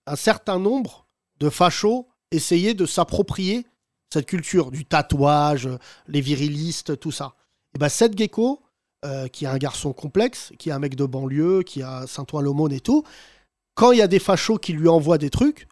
un 0.06 0.16
certain 0.16 0.58
nombre 0.58 1.06
de 1.40 1.48
fachos 1.48 2.06
essayaient 2.30 2.74
de 2.74 2.84
s'approprier 2.84 3.64
cette 4.12 4.26
culture 4.26 4.70
du 4.70 4.84
tatouage, 4.84 5.68
les 6.06 6.20
virilistes, 6.20 6.98
tout 6.98 7.10
ça. 7.10 7.34
Et 7.74 7.78
ben, 7.78 7.88
Sadgecko, 7.88 8.62
euh, 9.04 9.28
qui 9.28 9.44
est 9.44 9.48
un 9.48 9.58
garçon 9.58 9.92
complexe, 9.92 10.52
qui 10.58 10.68
est 10.68 10.72
un 10.72 10.78
mec 10.78 10.94
de 10.94 11.04
banlieue, 11.04 11.62
qui 11.62 11.82
a 11.82 12.06
Saint-Ouen-l'Aumône 12.06 12.72
et 12.72 12.80
tout, 12.80 13.04
quand 13.74 13.92
il 13.92 13.98
y 13.98 14.02
a 14.02 14.06
des 14.06 14.20
fachos 14.20 14.58
qui 14.58 14.72
lui 14.72 14.88
envoient 14.88 15.18
des 15.18 15.30
trucs, 15.30 15.66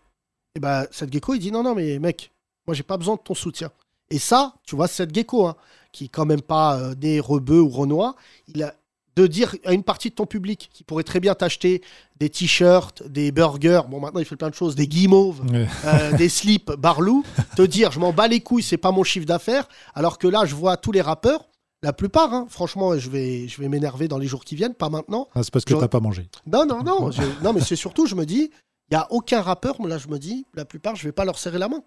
et 0.55 0.61
ben 0.61 0.87
cette 0.91 1.13
gecko 1.13 1.35
il 1.35 1.39
dit 1.39 1.51
non 1.51 1.63
non 1.63 1.75
mais 1.75 1.99
mec 1.99 2.33
moi 2.67 2.75
j'ai 2.75 2.83
pas 2.83 2.97
besoin 2.97 3.17
de 3.17 3.21
ton 3.21 3.35
soutien 3.35 3.71
et 4.11 4.19
ça 4.19 4.55
tu 4.65 4.77
vois 4.77 4.89
cette 4.89 5.15
gecko 5.15 5.47
hein, 5.47 5.57
qui 5.93 6.05
est 6.05 6.09
quand 6.09 6.27
même 6.27 6.43
pas 6.43 6.79
euh, 6.79 6.95
né 7.01 7.21
rebeu 7.21 7.61
ou 7.61 7.69
renois 7.69 8.17
il 8.49 8.63
a 8.63 8.75
de 9.17 9.27
dire 9.27 9.55
à 9.65 9.73
une 9.75 9.83
partie 9.83 10.09
de 10.11 10.15
ton 10.15 10.27
public 10.27 10.71
qui 10.73 10.85
pourrait 10.85 11.03
très 11.05 11.21
bien 11.21 11.35
t'acheter 11.35 11.83
des 12.19 12.31
t-shirts 12.31 13.03
des 13.09 13.31
burgers 13.33 13.83
bon 13.89 14.01
maintenant 14.01 14.21
il 14.21 14.25
fait 14.27 14.37
plein 14.37 14.49
de 14.51 14.55
choses 14.55 14.75
des 14.75 14.87
guimauves 14.89 15.43
euh, 15.85 16.13
des 16.17 16.29
slips 16.39 16.73
barlou 16.73 17.25
te 17.57 17.63
dire 17.63 17.93
je 17.93 18.01
m'en 18.01 18.13
bats 18.13 18.29
les 18.29 18.41
couilles 18.41 18.63
c'est 18.63 18.77
pas 18.79 18.91
mon 18.91 19.03
chiffre 19.05 19.27
d'affaires 19.27 19.69
alors 19.95 20.19
que 20.19 20.27
là 20.29 20.45
je 20.47 20.55
vois 20.55 20.77
tous 20.79 20.93
les 20.93 21.03
rappeurs 21.03 21.49
la 21.83 21.93
plupart 21.93 22.33
hein, 22.33 22.47
franchement 22.49 22.97
je 22.97 23.11
vais 23.11 23.49
je 23.49 23.61
vais 23.61 23.69
m'énerver 23.69 24.09
dans 24.09 24.19
les 24.19 24.27
jours 24.27 24.45
qui 24.45 24.55
viennent 24.57 24.75
pas 24.75 24.89
maintenant 24.89 25.29
Ah, 25.35 25.43
c'est 25.43 25.53
parce 25.53 25.65
que 25.65 25.73
J'aurais- 25.73 25.85
t'as 25.85 25.89
pas 25.89 26.01
mangé. 26.01 26.29
non, 26.47 26.65
non, 26.65 26.83
non. 26.83 27.11
je- 27.11 27.23
non, 27.43 27.53
mais 27.53 27.61
c'est 27.61 27.77
surtout, 27.77 28.07
je 28.07 28.15
me 28.15 28.25
dis, 28.25 28.51
il 28.91 28.95
n'y 28.95 28.97
a 28.97 29.07
aucun 29.11 29.41
rappeur, 29.43 29.81
là, 29.87 29.99
je 29.99 30.07
me 30.09 30.19
dis, 30.19 30.47
la 30.55 30.65
plupart, 30.65 30.95
je 30.97 31.03
vais 31.05 31.13
pas 31.13 31.25
leur 31.25 31.39
serrer 31.39 31.59
la 31.59 31.69
main. 31.69 31.83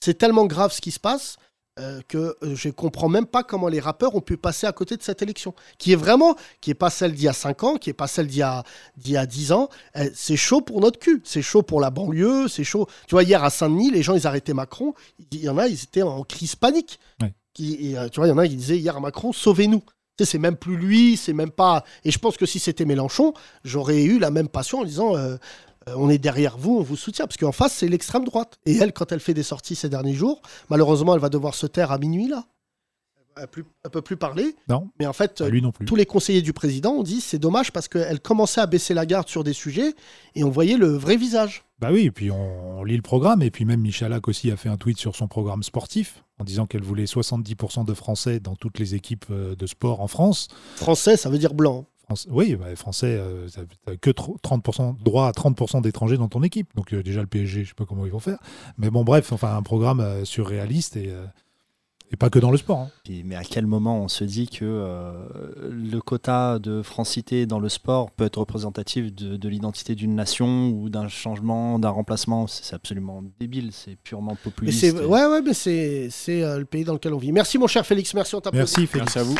C'est 0.00 0.18
tellement 0.18 0.44
grave 0.46 0.72
ce 0.72 0.80
qui 0.82 0.90
se 0.90 1.00
passe 1.00 1.36
euh, 1.78 2.02
que 2.06 2.36
euh, 2.42 2.54
je 2.54 2.68
comprends 2.68 3.08
même 3.08 3.24
pas 3.24 3.42
comment 3.42 3.68
les 3.68 3.80
rappeurs 3.80 4.14
ont 4.14 4.20
pu 4.20 4.36
passer 4.36 4.66
à 4.66 4.72
côté 4.72 4.96
de 4.96 5.02
cette 5.02 5.22
élection. 5.22 5.54
Qui 5.78 5.92
est 5.92 5.96
vraiment, 5.96 6.36
qui 6.60 6.70
est 6.70 6.74
pas 6.74 6.90
celle 6.90 7.14
d'il 7.14 7.24
y 7.24 7.28
a 7.28 7.32
5 7.32 7.64
ans, 7.64 7.76
qui 7.76 7.88
est 7.88 7.94
pas 7.94 8.06
celle 8.06 8.26
d'il 8.26 8.40
y 8.40 8.42
a, 8.42 8.62
d'il 8.98 9.12
y 9.12 9.16
a 9.16 9.24
10 9.24 9.52
ans. 9.52 9.70
Euh, 9.96 10.10
c'est 10.14 10.36
chaud 10.36 10.60
pour 10.60 10.82
notre 10.82 10.98
cul. 10.98 11.22
C'est 11.24 11.40
chaud 11.40 11.62
pour 11.62 11.80
la 11.80 11.88
banlieue. 11.88 12.46
C'est 12.48 12.64
chaud. 12.64 12.86
Tu 13.08 13.14
vois, 13.14 13.22
hier 13.22 13.42
à 13.42 13.48
Saint-Denis, 13.48 13.90
les 13.90 14.02
gens, 14.02 14.14
ils 14.14 14.26
arrêtaient 14.26 14.52
Macron. 14.52 14.92
Il 15.30 15.42
y 15.42 15.48
en 15.48 15.56
a, 15.56 15.66
ils 15.66 15.82
étaient 15.82 16.02
en 16.02 16.24
crise 16.24 16.56
panique. 16.56 17.00
Ouais. 17.22 17.32
Qui, 17.54 17.94
et, 17.94 17.96
tu 18.10 18.20
vois, 18.20 18.26
il 18.26 18.30
y 18.30 18.34
en 18.34 18.38
a 18.38 18.46
qui 18.46 18.56
disaient 18.56 18.78
hier 18.78 18.96
à 18.96 19.00
Macron, 19.00 19.32
sauvez-nous. 19.32 19.80
Tu 20.18 20.24
sais, 20.26 20.32
c'est 20.32 20.38
même 20.38 20.56
plus 20.56 20.76
lui, 20.76 21.16
c'est 21.16 21.32
même 21.32 21.50
pas. 21.50 21.84
Et 22.04 22.10
je 22.10 22.18
pense 22.18 22.36
que 22.36 22.44
si 22.44 22.58
c'était 22.58 22.84
Mélenchon, 22.84 23.32
j'aurais 23.64 24.02
eu 24.02 24.18
la 24.18 24.30
même 24.30 24.48
passion 24.48 24.80
en 24.80 24.84
disant 24.84 25.16
euh, 25.16 25.36
on 25.86 26.08
est 26.10 26.18
derrière 26.18 26.56
vous, 26.58 26.78
on 26.78 26.82
vous 26.82 26.96
soutient. 26.96 27.26
Parce 27.26 27.36
qu'en 27.36 27.52
face, 27.52 27.74
c'est 27.74 27.88
l'extrême 27.88 28.24
droite. 28.24 28.58
Et 28.66 28.76
elle, 28.76 28.92
quand 28.92 29.12
elle 29.12 29.20
fait 29.20 29.34
des 29.34 29.42
sorties 29.42 29.74
ces 29.74 29.88
derniers 29.88 30.14
jours, 30.14 30.42
malheureusement, 30.70 31.14
elle 31.14 31.20
va 31.20 31.28
devoir 31.28 31.54
se 31.54 31.66
taire 31.66 31.92
à 31.92 31.98
minuit 31.98 32.28
là. 32.28 32.44
Elle 33.36 33.48
ne 33.84 33.88
peut 33.88 34.02
plus 34.02 34.16
parler. 34.16 34.54
Non. 34.68 34.90
Mais 35.00 35.06
en 35.06 35.14
fait, 35.14 35.40
lui 35.40 35.62
non 35.62 35.72
plus. 35.72 35.86
tous 35.86 35.96
les 35.96 36.04
conseillers 36.04 36.42
du 36.42 36.52
président 36.52 36.92
ont 36.92 37.02
dit 37.02 37.22
c'est 37.22 37.38
dommage 37.38 37.72
parce 37.72 37.88
qu'elle 37.88 38.20
commençait 38.20 38.60
à 38.60 38.66
baisser 38.66 38.92
la 38.92 39.06
garde 39.06 39.26
sur 39.28 39.42
des 39.42 39.54
sujets 39.54 39.94
et 40.34 40.44
on 40.44 40.50
voyait 40.50 40.76
le 40.76 40.88
vrai 40.88 41.16
visage. 41.16 41.64
Bah 41.78 41.88
oui, 41.90 42.04
et 42.04 42.10
puis 42.10 42.30
on, 42.30 42.80
on 42.80 42.84
lit 42.84 42.96
le 42.96 43.02
programme, 43.02 43.42
et 43.42 43.50
puis 43.50 43.64
même 43.64 43.80
Michalak 43.80 44.28
aussi 44.28 44.50
a 44.50 44.56
fait 44.56 44.68
un 44.68 44.76
tweet 44.76 44.98
sur 44.98 45.16
son 45.16 45.28
programme 45.28 45.62
sportif, 45.62 46.22
en 46.38 46.44
disant 46.44 46.66
qu'elle 46.66 46.82
voulait 46.82 47.06
70% 47.06 47.84
de 47.84 47.94
Français 47.94 48.38
dans 48.38 48.54
toutes 48.54 48.78
les 48.78 48.94
équipes 48.94 49.26
euh, 49.30 49.56
de 49.56 49.66
sport 49.66 50.00
en 50.00 50.08
France. 50.08 50.48
Français, 50.76 51.16
ça 51.16 51.28
veut 51.28 51.38
dire 51.38 51.54
blanc. 51.54 51.86
France- 52.04 52.26
oui, 52.30 52.56
bah, 52.56 52.74
Français, 52.76 53.16
euh, 53.18 53.46
t'as- 53.54 53.62
t'as 53.86 53.96
que 53.96 54.10
tro- 54.10 54.36
30%, 54.42 54.96
droit 55.04 55.28
à 55.28 55.32
30% 55.32 55.80
d'étrangers 55.80 56.16
dans 56.18 56.28
ton 56.28 56.42
équipe. 56.42 56.68
Donc 56.74 56.92
euh, 56.92 57.02
déjà 57.02 57.20
le 57.20 57.26
PSG, 57.26 57.64
je 57.64 57.68
sais 57.70 57.74
pas 57.74 57.84
comment 57.86 58.04
ils 58.06 58.12
vont 58.12 58.18
faire. 58.20 58.38
Mais 58.78 58.90
bon, 58.90 59.04
bref, 59.04 59.32
enfin 59.32 59.56
un 59.56 59.62
programme 59.62 60.00
euh, 60.00 60.24
surréaliste 60.24 60.96
et, 60.96 61.08
euh, 61.10 61.24
et 62.10 62.16
pas 62.16 62.28
que 62.28 62.38
dans 62.38 62.50
le 62.50 62.58
sport. 62.58 62.78
hein. 62.80 62.90
Puis, 63.04 63.22
mais 63.24 63.36
à 63.36 63.42
quel 63.44 63.66
moment 63.66 64.02
on 64.02 64.08
se 64.08 64.24
dit 64.24 64.46
que 64.46 64.64
euh, 64.64 65.70
le 65.70 65.98
quota 66.00 66.58
de 66.58 66.82
francité 66.82 67.46
dans 67.46 67.58
le 67.60 67.70
sport 67.70 68.10
peut 68.10 68.24
être 68.26 68.36
représentatif 68.38 69.14
de, 69.14 69.36
de 69.38 69.48
l'identité 69.48 69.94
d'une 69.94 70.14
nation 70.14 70.68
ou 70.68 70.90
d'un 70.90 71.08
changement, 71.08 71.78
d'un 71.78 71.88
remplacement? 71.88 72.46
C'est 72.48 72.74
absolument 72.74 73.22
débile, 73.40 73.70
c'est 73.72 73.96
purement 73.96 74.36
populiste. 74.36 74.80
c'est 74.80 74.88
et- 74.88 75.06
ouais, 75.06 75.24
ouais, 75.26 75.40
mais 75.40 75.54
c'est 75.54 76.10
euh, 76.42 76.58
le 76.58 76.64
pays 76.66 76.84
dans 76.84 76.92
lequel 76.92 77.14
on 77.14 77.18
vit. 77.18 77.32
Merci 77.32 77.56
mon 77.56 77.66
cher 77.68 77.86
Félix, 77.86 78.12
merci 78.12 78.34
on 78.34 78.40
t'applaudit. 78.42 78.58
Merci 78.60 78.86
Félix. 78.86 79.14
Merci 79.14 79.18
à 79.18 79.22
vous. 79.22 79.38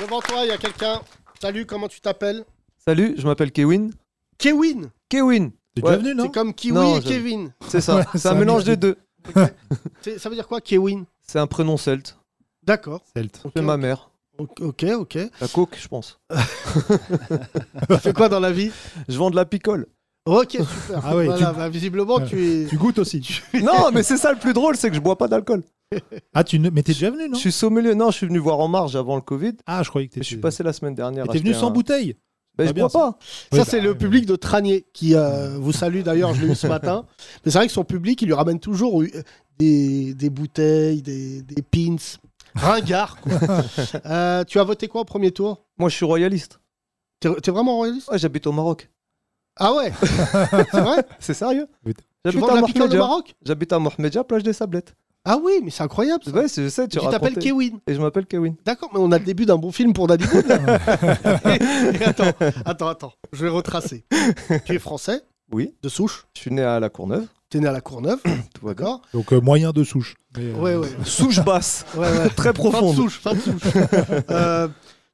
Devant 0.00 0.20
toi, 0.20 0.40
il 0.44 0.48
y 0.48 0.50
a 0.52 0.58
quelqu'un. 0.58 1.00
Salut, 1.40 1.66
comment 1.66 1.88
tu 1.88 2.00
t'appelles? 2.00 2.44
Salut, 2.84 3.14
je 3.16 3.26
m'appelle 3.26 3.52
Kevin. 3.52 3.92
Kevin? 4.38 4.90
Kevin. 5.08 5.52
T'es 5.74 5.82
Ouais, 5.82 5.90
déjà 5.96 6.02
venu, 6.02 6.14
non? 6.14 6.24
C'est 6.24 6.32
comme 6.34 6.54
Kiwi 6.54 6.74
Non, 6.74 6.98
et 6.98 7.02
je- 7.02 7.08
Kevin. 7.08 7.52
C'est 7.68 7.80
ça. 7.80 7.96
Ouais, 7.96 8.02
c'est 8.12 8.18
c'est 8.18 8.28
un 8.28 8.32
un 8.32 8.38
mélange 8.38 8.64
des 8.64 8.76
de- 8.76 8.96
deux. 9.34 9.34
C'est- 10.02 10.18
Ça 10.18 10.28
veut 10.28 10.34
dire 10.34 10.46
quoi, 10.48 10.60
Kevin? 10.60 11.04
C'est 11.26 11.38
un 11.38 11.46
prénom 11.46 11.76
celte. 11.76 12.18
D'accord. 12.62 13.02
Celte. 13.14 13.40
Ok, 13.44 13.52
C'est 13.56 13.62
ma 13.62 13.76
mère. 13.76 14.10
Ok, 14.38 14.60
ok. 14.60 14.84
ok. 14.98 15.18
La 15.40 15.48
coke, 15.48 15.76
je 15.80 15.88
pense. 15.88 16.18
Tu 16.30 17.96
fais 17.98 18.12
quoi 18.12 18.28
dans 18.28 18.40
la 18.40 18.50
vie? 18.52 18.70
Je 19.08 19.16
vends 19.18 19.30
de 19.30 19.36
la 19.36 19.44
picole. 19.44 19.86
Ok, 20.24 20.52
super. 20.52 21.00
Ah 21.04 21.16
oui, 21.16 21.26
Voilà, 21.26 21.50
tu- 21.50 21.56
bah, 21.56 21.68
visiblement, 21.68 22.20
tu 22.20 22.62
es. 22.62 22.66
Tu 22.66 22.76
goûtes 22.76 22.98
aussi. 22.98 23.40
non, 23.54 23.90
mais 23.92 24.02
c'est 24.02 24.16
ça 24.16 24.32
le 24.32 24.38
plus 24.38 24.52
drôle, 24.52 24.76
c'est 24.76 24.88
que 24.88 24.94
je 24.96 25.00
bois 25.00 25.16
pas 25.18 25.28
d'alcool. 25.28 25.62
Ah, 26.34 26.44
tu 26.44 26.58
ne... 26.58 26.70
mais 26.70 26.82
t'es 26.82 26.92
déjà 26.92 27.10
venu, 27.10 27.28
non 27.28 27.34
Je 27.34 27.40
suis 27.40 27.52
sommelier. 27.52 27.94
Non, 27.94 28.10
je 28.10 28.16
suis 28.18 28.26
venu 28.26 28.38
voir 28.38 28.58
en 28.60 28.68
marge 28.68 28.96
avant 28.96 29.16
le 29.16 29.22
Covid. 29.22 29.52
Ah, 29.66 29.82
je 29.82 29.88
croyais 29.88 30.08
que 30.08 30.14
Je 30.14 30.20
t'étais. 30.20 30.26
suis 30.26 30.36
passé 30.38 30.62
la 30.62 30.72
semaine 30.72 30.94
dernière. 30.94 31.26
T'es 31.28 31.38
venu 31.38 31.54
sans 31.54 31.68
un- 31.68 31.70
bouteille 31.70 32.16
Ben, 32.56 32.66
je 32.68 32.72
bien, 32.72 32.86
bois 32.88 33.12
pas. 33.12 33.18
Ça, 33.56 33.64
c'est 33.64 33.80
bah, 33.80 33.86
le 33.88 33.94
public 33.96 34.26
de 34.26 34.36
Tranier 34.36 34.86
qui 34.92 35.14
euh, 35.14 35.56
vous 35.58 35.72
salue 35.72 36.02
d'ailleurs, 36.02 36.34
je 36.34 36.42
l'ai 36.44 36.52
eu 36.52 36.54
ce 36.54 36.66
matin. 36.66 37.06
Mais 37.44 37.50
c'est 37.50 37.58
vrai 37.58 37.66
que 37.66 37.72
son 37.72 37.84
public, 37.84 38.20
il 38.22 38.26
lui 38.26 38.34
ramène 38.34 38.60
toujours 38.60 39.02
euh, 39.02 39.08
des, 39.58 40.14
des 40.14 40.30
bouteilles, 40.30 41.02
des, 41.02 41.42
des 41.42 41.62
pins. 41.62 41.96
Ringard, 42.54 43.20
quoi. 43.20 43.32
Euh, 44.06 44.44
tu 44.44 44.58
as 44.58 44.64
voté 44.64 44.86
quoi 44.88 45.00
au 45.02 45.04
premier 45.04 45.30
tour? 45.30 45.64
Moi, 45.78 45.88
je 45.88 45.96
suis 45.96 46.04
royaliste. 46.04 46.60
T'es 47.20 47.28
t'es 47.40 47.50
vraiment 47.50 47.76
royaliste? 47.76 48.10
Ouais, 48.10 48.18
j'habite 48.18 48.46
au 48.46 48.52
Maroc. 48.52 48.90
Ah 49.56 49.72
ouais? 49.74 49.92
C'est 50.70 50.80
vrai? 50.80 51.04
C'est 51.18 51.34
sérieux? 51.34 51.66
J'habite 52.24 52.42
à 52.48 52.54
Mohamedia. 52.60 53.08
J'habite 53.44 53.72
à 53.72 53.78
Mohamedia, 53.78 54.24
plage 54.24 54.42
des 54.42 54.52
Sablettes. 54.52 54.94
Ah 55.24 55.38
oui, 55.42 55.60
mais 55.62 55.70
c'est 55.70 55.82
incroyable. 55.84 56.24
ça. 56.24 56.30
Ouais, 56.32 56.48
c'est- 56.48 56.64
je 56.64 56.68
sais, 56.68 56.88
tu 56.88 56.98
t'appelles. 56.98 57.34
Kewin. 57.38 57.78
Et 57.86 57.94
je 57.94 58.00
m'appelle 58.00 58.26
Kevin. 58.26 58.56
D'accord, 58.64 58.90
mais 58.92 58.98
on 59.00 59.12
a 59.12 59.18
le 59.18 59.24
début 59.24 59.46
d'un 59.46 59.56
bon 59.56 59.70
film 59.70 59.92
pour 59.92 60.06
Danny 60.08 60.24
Boone. 60.26 60.46
là. 60.48 60.78
Et 61.94 62.02
attends, 62.04 62.32
attends, 62.64 62.88
attends. 62.88 63.12
Je 63.32 63.44
vais 63.44 63.50
retracer. 63.50 64.04
tu 64.66 64.74
es 64.74 64.78
français, 64.78 65.22
Oui, 65.52 65.74
de 65.82 65.88
souche. 65.88 66.26
je 66.34 66.40
suis 66.40 66.50
né 66.50 66.62
à 66.62 66.80
La 66.80 66.88
Courneuve. 66.88 67.26
Tu 67.50 67.58
es 67.58 67.60
né 67.60 67.68
à 67.68 67.72
la 67.72 67.80
Courneuve. 67.80 68.20
Tout 68.22 68.66
va 68.66 68.74
bien. 68.74 68.84
D'accord 68.86 69.02
Donc 69.12 69.32
euh, 69.32 69.40
moyen 69.40 69.70
de 69.72 69.84
souche. 69.84 70.14
Euh, 70.38 70.54
Ouais, 70.58 70.74
ouais. 70.74 70.88
Souche 71.04 71.40
basse. 71.44 71.84
ouais, 71.96 72.00
ouais. 72.00 72.28
Très 72.36 72.48
Fin 72.48 72.52
de 72.52 72.56
profonde. 72.58 72.96
souche, 72.96 73.20
fin 73.20 73.34
de 73.34 73.40
souche. 73.40 73.62
Euh, 74.30 74.68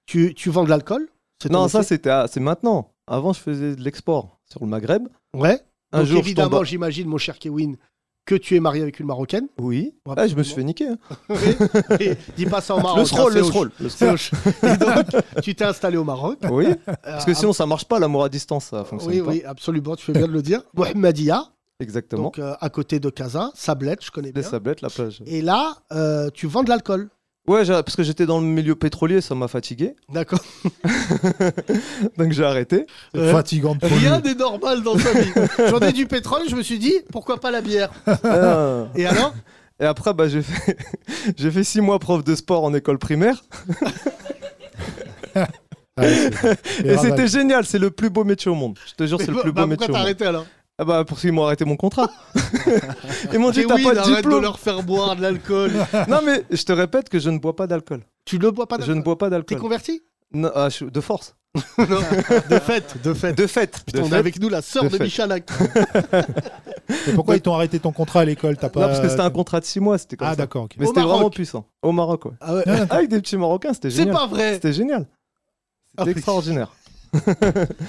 tu, 0.06 0.32
tu 0.34 0.48
vends 0.50 0.64
de 0.64 0.70
l'alcool? 0.70 1.06
Non, 1.50 1.68
ça 1.68 1.82
c'était 1.82 2.10
à- 2.10 2.26
c'est 2.28 2.40
maintenant. 2.40 2.92
Avant, 3.06 3.32
je 3.32 3.40
faisais 3.40 3.76
de 3.76 3.82
l'export 3.82 4.38
sur 4.48 4.60
le 4.62 4.66
Maghreb. 4.68 5.06
Ouais. 5.34 5.60
Un 5.92 5.98
Donc 6.00 6.06
jour, 6.08 6.16
je 6.18 6.26
évidemment, 6.26 6.58
tombe- 6.58 6.64
j'imagine, 6.66 7.08
mon 7.08 7.18
cher 7.18 7.38
Kewin, 7.38 7.74
que 8.28 8.34
tu 8.34 8.56
es 8.56 8.60
marié 8.60 8.82
avec 8.82 9.00
une 9.00 9.06
Marocaine. 9.06 9.48
Oui. 9.58 9.94
Ah, 10.14 10.26
je 10.26 10.34
me 10.36 10.42
suis 10.42 10.54
fait 10.54 10.62
niquer. 10.62 10.86
hein. 10.88 10.98
Et 11.98 12.14
dis 12.36 12.44
pas 12.44 12.60
ça 12.60 12.76
au 12.76 12.80
Maroc. 12.80 12.98
Le 12.98 13.00
hein, 13.20 13.28
le 13.34 13.42
scroll. 13.42 13.70
le 13.80 13.86
au- 13.86 14.66
Et 14.66 14.76
donc, 14.76 15.22
tu 15.42 15.54
t'es 15.54 15.64
installé 15.64 15.96
au 15.96 16.04
Maroc. 16.04 16.38
Oui. 16.50 16.66
Euh, 16.66 16.94
Parce 17.02 17.24
que 17.24 17.32
sinon, 17.32 17.54
ça 17.54 17.64
marche 17.64 17.86
pas, 17.86 17.98
l'amour 17.98 18.24
à 18.24 18.28
distance, 18.28 18.66
ça 18.66 18.84
fonctionne 18.84 19.12
Oui, 19.14 19.20
pas. 19.22 19.30
oui, 19.30 19.42
absolument, 19.46 19.96
tu 19.96 20.04
fais 20.04 20.12
bien 20.12 20.28
de 20.28 20.32
le 20.32 20.42
dire. 20.42 20.60
Mohamedia, 20.74 21.42
Exactement. 21.80 22.24
donc 22.24 22.38
euh, 22.38 22.54
à 22.60 22.68
côté 22.68 23.00
de 23.00 23.08
Casa, 23.08 23.50
Sablette, 23.54 24.04
je 24.04 24.10
connais 24.10 24.28
Les 24.28 24.32
bien. 24.32 24.42
sablettes, 24.42 24.82
la 24.82 24.90
plage. 24.90 25.22
Et 25.26 25.40
là, 25.40 25.72
euh, 25.92 26.28
tu 26.34 26.46
vends 26.46 26.62
de 26.62 26.68
l'alcool. 26.68 27.08
Ouais, 27.48 27.64
parce 27.66 27.96
que 27.96 28.02
j'étais 28.02 28.26
dans 28.26 28.40
le 28.40 28.46
milieu 28.46 28.74
pétrolier, 28.74 29.20
ça 29.20 29.34
m'a 29.34 29.48
fatigué. 29.48 29.94
D'accord. 30.12 30.40
Donc 32.18 32.32
j'ai 32.32 32.44
arrêté. 32.44 32.86
Ouais. 33.14 33.32
Fatigante 33.32 33.80
pour 33.80 33.90
Rien 33.90 34.20
n'est 34.20 34.34
normal 34.34 34.82
dans 34.82 34.98
sa 34.98 35.12
vie. 35.12 35.30
J'en 35.68 35.80
ai 35.80 35.92
du 35.92 36.06
pétrole, 36.06 36.42
je 36.48 36.54
me 36.56 36.62
suis 36.62 36.78
dit, 36.78 36.94
pourquoi 37.10 37.40
pas 37.40 37.50
la 37.50 37.60
bière 37.62 37.90
Ah. 38.06 38.86
Et 38.94 39.06
alors? 39.06 39.34
Et 39.80 39.84
après, 39.84 40.12
bah, 40.12 40.28
j'ai 40.28 40.42
fait... 40.42 40.76
j'ai 41.36 41.50
fait 41.50 41.64
six 41.64 41.80
mois 41.80 41.98
prof 41.98 42.22
de 42.24 42.34
sport 42.34 42.64
en 42.64 42.74
école 42.74 42.98
primaire. 42.98 43.42
C'est- 45.34 46.84
Et 46.84 46.96
c'était 46.96 47.26
génial, 47.28 47.64
c'est 47.64 47.78
le 47.78 47.90
plus 47.90 48.10
beau 48.10 48.22
métier 48.24 48.50
au 48.50 48.54
monde. 48.54 48.78
Je 48.86 48.94
te 48.94 49.06
jure, 49.06 49.18
c'est 49.20 49.30
le 49.32 49.40
plus 49.40 49.50
beau 49.52 49.62
bah, 49.62 49.66
métier 49.66 49.86
pourquoi 49.86 49.86
au 49.86 49.92
t'as 49.94 49.98
monde. 49.98 50.06
arrêté 50.06 50.26
alors? 50.26 50.46
Ah 50.80 50.84
bah, 50.84 51.04
pour 51.04 51.18
qu'ils 51.18 51.32
m'ont 51.32 51.44
arrêté 51.44 51.64
mon 51.64 51.76
contrat. 51.76 52.08
Ils 53.32 53.38
m'ont 53.40 53.50
dit, 53.50 53.66
t'as 53.66 53.74
oui, 53.74 53.82
pas 53.84 53.94
de 53.94 53.98
arrête 53.98 54.24
de 54.24 54.36
leur 54.36 54.58
faire 54.60 54.82
boire 54.84 55.16
de 55.16 55.22
l'alcool. 55.22 55.72
Non, 56.08 56.20
mais 56.24 56.44
je 56.50 56.62
te 56.62 56.72
répète 56.72 57.08
que 57.08 57.18
je 57.18 57.30
ne 57.30 57.38
bois 57.38 57.56
pas 57.56 57.66
d'alcool. 57.66 58.02
tu 58.24 58.38
ne 58.38 58.48
bois 58.50 58.66
pas 58.68 58.78
Je 58.80 58.92
ne 58.92 59.02
bois 59.02 59.18
pas 59.18 59.26
T'es 59.26 59.30
d'alcool. 59.30 59.58
converti? 59.58 60.02
Non, 60.32 60.50
ah, 60.54 60.68
je- 60.68 60.84
De 60.84 61.00
force. 61.00 61.34
Non, 61.78 61.84
De 62.50 62.58
fait, 62.60 63.02
de 63.02 63.12
fait. 63.14 63.32
De 63.32 63.46
fait. 63.48 63.82
Putain, 63.86 64.02
de 64.02 64.04
on 64.04 64.10
est 64.12 64.14
avec 64.16 64.38
nous 64.40 64.48
la 64.48 64.62
sœur 64.62 64.84
De 64.84 64.96
de. 64.96 65.04
Et 67.08 67.12
pourquoi 67.14 67.36
ils 67.36 67.40
t'ont 67.42 67.54
arrêté 67.54 67.80
ton 67.80 67.90
contrat 67.92 68.20
à 68.20 68.24
l'école 68.24 68.56
T'as 68.56 68.68
pas... 68.68 68.80
Non, 68.80 68.86
parce 68.86 69.00
que 69.00 69.08
c'était 69.08 69.20
un 69.22 69.30
contrat 69.30 69.58
de 69.60 69.64
six 69.64 69.80
mois, 69.80 69.98
c'était 69.98 70.16
comme 70.16 70.28
Ah 70.28 70.36
d'accord. 70.36 70.64
ok. 70.64 70.76
Mais 70.78 70.86
c'était 70.86 71.00
vraiment 71.00 71.30
puissant. 71.30 71.66
Au 71.82 71.90
Maroc, 71.92 72.24
ouais. 72.26 72.32
Ah 72.40 72.54
ouais. 72.54 72.64
Avec 72.90 73.08
des 73.08 73.20
petits 73.20 73.36
Marocains, 73.36 73.72
c'était 73.72 73.90
C'est 73.90 73.96
génial. 73.96 74.14
pas 74.14 74.26
vrai. 74.26 74.54
C'était 74.54 74.72
génial. 74.72 75.06
Ah, 75.96 76.02
C'était 76.04 76.12
extraordinaire. 76.12 76.72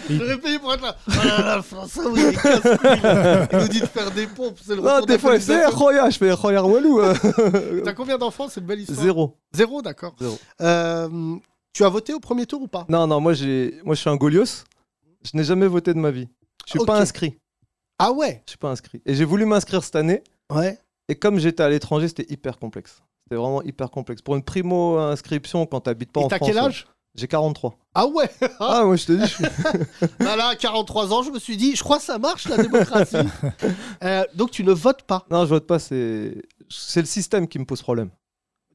J'aurais 0.09 0.37
payé 0.39 0.59
pour 0.59 0.73
être 0.73 0.81
là. 0.81 0.95
Oh 1.07 1.11
là 1.25 1.37
là, 1.39 1.53
avez 1.55 2.33
casse-couille, 2.35 3.01
là. 3.01 3.47
Il 3.51 3.57
nous 3.59 3.67
dit 3.67 3.79
de 3.81 3.85
faire 3.85 4.11
des 4.11 4.27
pompes. 4.27 4.57
C'est 4.63 4.75
le 4.75 4.81
Non, 4.81 5.01
des 5.01 5.17
fois, 5.17 5.39
c'est 5.39 5.47
d'alcoolisation. 5.53 5.77
Roya, 5.77 6.09
je 6.09 6.17
fais 6.17 6.31
Roya 6.31 6.63
Walou. 6.63 6.99
euh. 6.99 7.81
T'as 7.85 7.93
combien 7.93 8.17
d'enfants 8.17 8.47
C'est 8.49 8.59
une 8.61 8.67
belle 8.67 8.79
histoire? 8.81 8.99
Zéro. 8.99 9.37
Zéro, 9.53 9.81
d'accord. 9.81 10.15
Zéro. 10.19 10.37
Euh, 10.61 11.35
tu 11.73 11.83
as 11.83 11.89
voté 11.89 12.13
au 12.13 12.19
premier 12.19 12.45
tour 12.45 12.61
ou 12.61 12.67
pas? 12.67 12.85
Non, 12.89 13.07
non, 13.07 13.19
moi, 13.19 13.33
j'ai... 13.33 13.79
moi 13.83 13.95
je 13.95 14.01
suis 14.01 14.09
un 14.09 14.15
Golios. 14.15 14.63
Je 15.23 15.31
n'ai 15.35 15.43
jamais 15.43 15.67
voté 15.67 15.93
de 15.93 15.99
ma 15.99 16.11
vie. 16.11 16.27
Je 16.65 16.71
suis 16.71 16.79
Ok. 16.79 16.87
pas 16.87 16.99
inscrit. 16.99 17.37
Ah 17.97 18.11
ouais? 18.11 18.41
Je 18.45 18.51
suis 18.51 18.57
pas 18.57 18.69
inscrit. 18.69 19.01
Et 19.05 19.13
j'ai 19.15 19.25
voulu 19.25 19.45
m'inscrire 19.45 19.83
cette 19.83 19.95
année. 19.95 20.23
Ouais. 20.53 20.79
Et 21.09 21.15
comme 21.15 21.39
j'étais 21.39 21.63
à 21.63 21.69
l'étranger, 21.69 22.07
c'était 22.07 22.31
hyper 22.31 22.57
complexe. 22.57 23.01
C'était 23.23 23.35
vraiment 23.35 23.61
hyper 23.63 23.91
complexe. 23.91 24.21
Pour 24.21 24.35
une 24.35 24.43
primo-inscription, 24.43 25.65
quand 25.65 25.81
t'habites 25.81 26.11
pas 26.11 26.21
Et 26.21 26.23
en 26.23 26.27
t'as 26.29 26.37
France. 26.37 26.49
quel 26.49 26.57
âge? 26.57 26.87
J'ai 27.15 27.27
43. 27.27 27.75
Ah 27.95 28.07
ouais 28.07 28.29
Ah, 28.59 28.83
moi, 28.85 28.95
je 28.95 29.05
te 29.05 29.11
dis, 29.13 29.25
je. 29.27 30.05
Bah 30.23 30.35
là, 30.35 30.49
à 30.49 30.55
43 30.55 31.11
ans, 31.13 31.23
je 31.23 31.31
me 31.31 31.39
suis 31.39 31.57
dit, 31.57 31.75
je 31.75 31.83
crois 31.83 31.97
que 31.97 32.03
ça 32.03 32.17
marche 32.19 32.47
la 32.47 32.57
démocratie. 32.57 33.17
Euh, 34.03 34.23
donc 34.35 34.51
tu 34.51 34.63
ne 34.63 34.71
votes 34.71 35.03
pas. 35.03 35.25
Non, 35.29 35.41
je 35.43 35.49
vote 35.49 35.67
pas, 35.67 35.77
c'est... 35.77 36.41
Le 36.95 37.05
système 37.05 37.47
qui 37.49 37.59
me 37.59 37.65
pose 37.65 37.81
problème. 37.81 38.11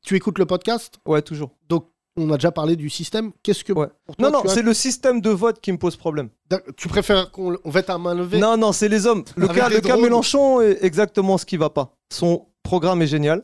Tu 0.02 0.16
écoutes 0.16 0.38
le 0.38 0.44
podcast? 0.44 0.98
Ouais, 1.06 1.22
toujours. 1.22 1.50
Donc 1.68 1.88
on 2.16 2.30
a 2.30 2.34
déjà 2.36 2.52
parlé 2.52 2.76
du 2.76 2.90
système. 2.90 3.32
Qu'est-ce 3.42 3.64
que 3.64 3.72
Ouais. 3.72 3.86
toi, 4.06 4.14
Non, 4.18 4.30
non, 4.30 4.40
as- 4.42 4.48
c'est 4.48 4.60
le 4.62 4.74
système 4.74 5.20
de 5.22 5.30
vote 5.30 5.60
qui 5.60 5.72
me 5.72 5.78
pose 5.78 5.96
problème. 5.96 6.28
Tu 6.76 6.88
préfères 6.88 7.30
qu'on 7.30 7.56
on 7.64 7.70
vote 7.70 7.88
à 7.88 7.96
main 7.96 8.14
levée? 8.14 8.38
Non, 8.38 8.56
non, 8.58 8.72
c'est 8.72 8.88
les 8.88 9.06
hommes. 9.06 9.24
Le 9.36 9.48
cas, 9.48 9.68
le 9.70 9.80
cas. 9.80 9.96
Mélenchon 9.96 10.60
est 10.60 10.84
exactement 10.84 11.38
ce 11.38 11.46
qui 11.46 11.56
va 11.56 11.70
pas. 11.70 11.96
Son 12.12 12.46
programme 12.62 13.00
est 13.00 13.06
génial. 13.06 13.42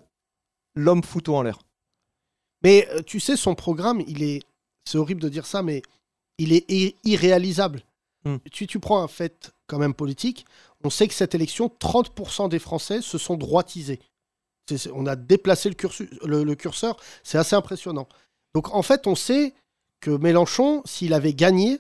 L'homme 0.74 1.02
fout 1.02 1.24
tout 1.24 1.34
en 1.34 1.42
l'air. 1.42 1.58
Mais 2.62 2.86
euh, 2.92 3.00
tu 3.02 3.20
sais, 3.20 3.36
son 3.36 3.54
programme, 3.54 4.02
il 4.06 4.22
est. 4.22 4.42
C'est 4.90 4.98
horrible 4.98 5.20
de 5.20 5.28
dire 5.28 5.46
ça, 5.46 5.62
mais 5.62 5.82
il 6.38 6.52
est 6.52 6.68
ir- 6.70 6.94
irréalisable. 7.04 7.82
Hmm. 8.24 8.36
Si 8.52 8.66
tu 8.66 8.80
prends 8.80 9.02
un 9.02 9.08
fait 9.08 9.52
quand 9.68 9.78
même 9.78 9.94
politique, 9.94 10.44
on 10.82 10.90
sait 10.90 11.06
que 11.06 11.14
cette 11.14 11.34
élection, 11.34 11.68
30% 11.68 12.48
des 12.48 12.58
Français 12.58 13.00
se 13.02 13.18
sont 13.18 13.36
droitisés. 13.36 14.00
On 14.92 15.06
a 15.06 15.16
déplacé 15.16 15.68
le, 15.68 15.74
cursu- 15.74 16.08
le- 16.24 16.44
le 16.44 16.54
curseur, 16.54 16.96
c'est 17.22 17.38
assez 17.38 17.54
impressionnant. 17.56 18.08
Donc 18.54 18.74
en 18.74 18.82
fait, 18.82 19.06
on 19.06 19.14
sait 19.14 19.54
que 20.00 20.10
Mélenchon, 20.10 20.82
s'il 20.84 21.14
avait 21.14 21.34
gagné, 21.34 21.78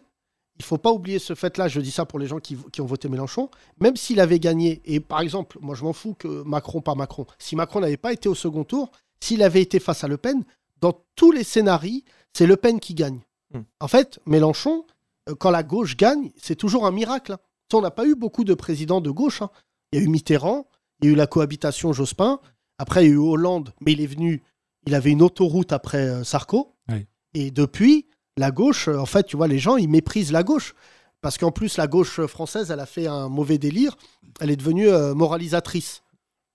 il 0.58 0.64
faut 0.64 0.78
pas 0.78 0.92
oublier 0.92 1.18
ce 1.18 1.34
fait-là, 1.34 1.68
je 1.68 1.80
dis 1.80 1.90
ça 1.90 2.04
pour 2.04 2.18
les 2.18 2.26
gens 2.26 2.38
qui, 2.38 2.56
qui 2.72 2.80
ont 2.80 2.86
voté 2.86 3.08
Mélenchon, 3.08 3.50
même 3.80 3.96
s'il 3.96 4.20
avait 4.20 4.38
gagné, 4.40 4.82
et 4.84 5.00
par 5.00 5.20
exemple, 5.20 5.58
moi 5.60 5.74
je 5.74 5.82
m'en 5.84 5.92
fous 5.92 6.14
que 6.14 6.42
Macron, 6.42 6.80
pas 6.80 6.94
Macron, 6.94 7.26
si 7.38 7.56
Macron 7.56 7.80
n'avait 7.80 7.96
pas 7.96 8.12
été 8.12 8.28
au 8.28 8.34
second 8.34 8.64
tour, 8.64 8.90
s'il 9.20 9.42
avait 9.42 9.62
été 9.62 9.80
face 9.80 10.04
à 10.04 10.08
Le 10.08 10.16
Pen, 10.16 10.44
dans 10.80 10.94
tous 11.16 11.32
les 11.32 11.44
scénarios, 11.44 12.02
c'est 12.32 12.46
Le 12.46 12.56
Pen 12.56 12.80
qui 12.80 12.94
gagne. 12.94 13.20
Hmm. 13.52 13.62
En 13.80 13.88
fait, 13.88 14.18
Mélenchon, 14.26 14.84
euh, 15.28 15.34
quand 15.34 15.50
la 15.50 15.62
gauche 15.62 15.96
gagne, 15.96 16.30
c'est 16.36 16.56
toujours 16.56 16.86
un 16.86 16.90
miracle. 16.92 17.32
hein. 17.32 17.38
On 17.72 17.80
n'a 17.80 17.90
pas 17.90 18.06
eu 18.06 18.14
beaucoup 18.14 18.44
de 18.44 18.54
présidents 18.54 19.00
de 19.00 19.10
gauche. 19.10 19.42
hein. 19.42 19.50
Il 19.92 19.98
y 19.98 20.02
a 20.02 20.04
eu 20.04 20.08
Mitterrand, 20.08 20.66
il 21.00 21.06
y 21.06 21.08
a 21.10 21.12
eu 21.12 21.16
la 21.16 21.26
cohabitation 21.26 21.92
Jospin, 21.92 22.40
après 22.78 23.04
il 23.04 23.08
y 23.08 23.10
a 23.10 23.14
eu 23.14 23.18
Hollande, 23.18 23.72
mais 23.80 23.92
il 23.92 24.00
est 24.00 24.06
venu, 24.06 24.42
il 24.86 24.94
avait 24.94 25.10
une 25.10 25.22
autoroute 25.22 25.72
après 25.72 26.08
euh, 26.08 26.24
Sarko. 26.24 26.74
Oui. 26.88 27.06
Et 27.34 27.50
depuis, 27.50 28.06
la 28.36 28.50
gauche, 28.50 28.88
euh, 28.88 28.98
en 28.98 29.06
fait, 29.06 29.24
tu 29.24 29.36
vois, 29.36 29.48
les 29.48 29.58
gens, 29.58 29.76
ils 29.76 29.88
méprisent 29.88 30.32
la 30.32 30.42
gauche. 30.42 30.74
Parce 31.22 31.36
qu'en 31.36 31.50
plus, 31.52 31.76
la 31.76 31.86
gauche 31.86 32.24
française, 32.26 32.70
elle 32.70 32.80
a 32.80 32.86
fait 32.86 33.06
un 33.06 33.28
mauvais 33.28 33.58
délire. 33.58 33.96
Elle 34.40 34.50
est 34.50 34.56
devenue 34.56 34.88
euh, 34.88 35.14
moralisatrice. 35.14 36.02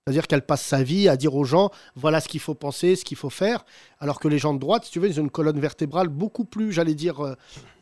C'est-à-dire 0.06 0.28
qu'elle 0.28 0.46
passe 0.46 0.64
sa 0.64 0.84
vie 0.84 1.08
à 1.08 1.16
dire 1.16 1.34
aux 1.34 1.42
gens, 1.42 1.70
voilà 1.96 2.20
ce 2.20 2.28
qu'il 2.28 2.38
faut 2.38 2.54
penser, 2.54 2.94
ce 2.94 3.04
qu'il 3.04 3.16
faut 3.16 3.28
faire. 3.28 3.64
Alors 3.98 4.20
que 4.20 4.28
les 4.28 4.38
gens 4.38 4.54
de 4.54 4.60
droite, 4.60 4.84
si 4.84 4.92
tu 4.92 5.00
veux, 5.00 5.08
ils 5.08 5.18
ont 5.18 5.24
une 5.24 5.32
colonne 5.32 5.58
vertébrale 5.58 6.06
beaucoup 6.06 6.44
plus, 6.44 6.70
j'allais 6.70 6.94
dire, 6.94 7.26
euh, 7.26 7.34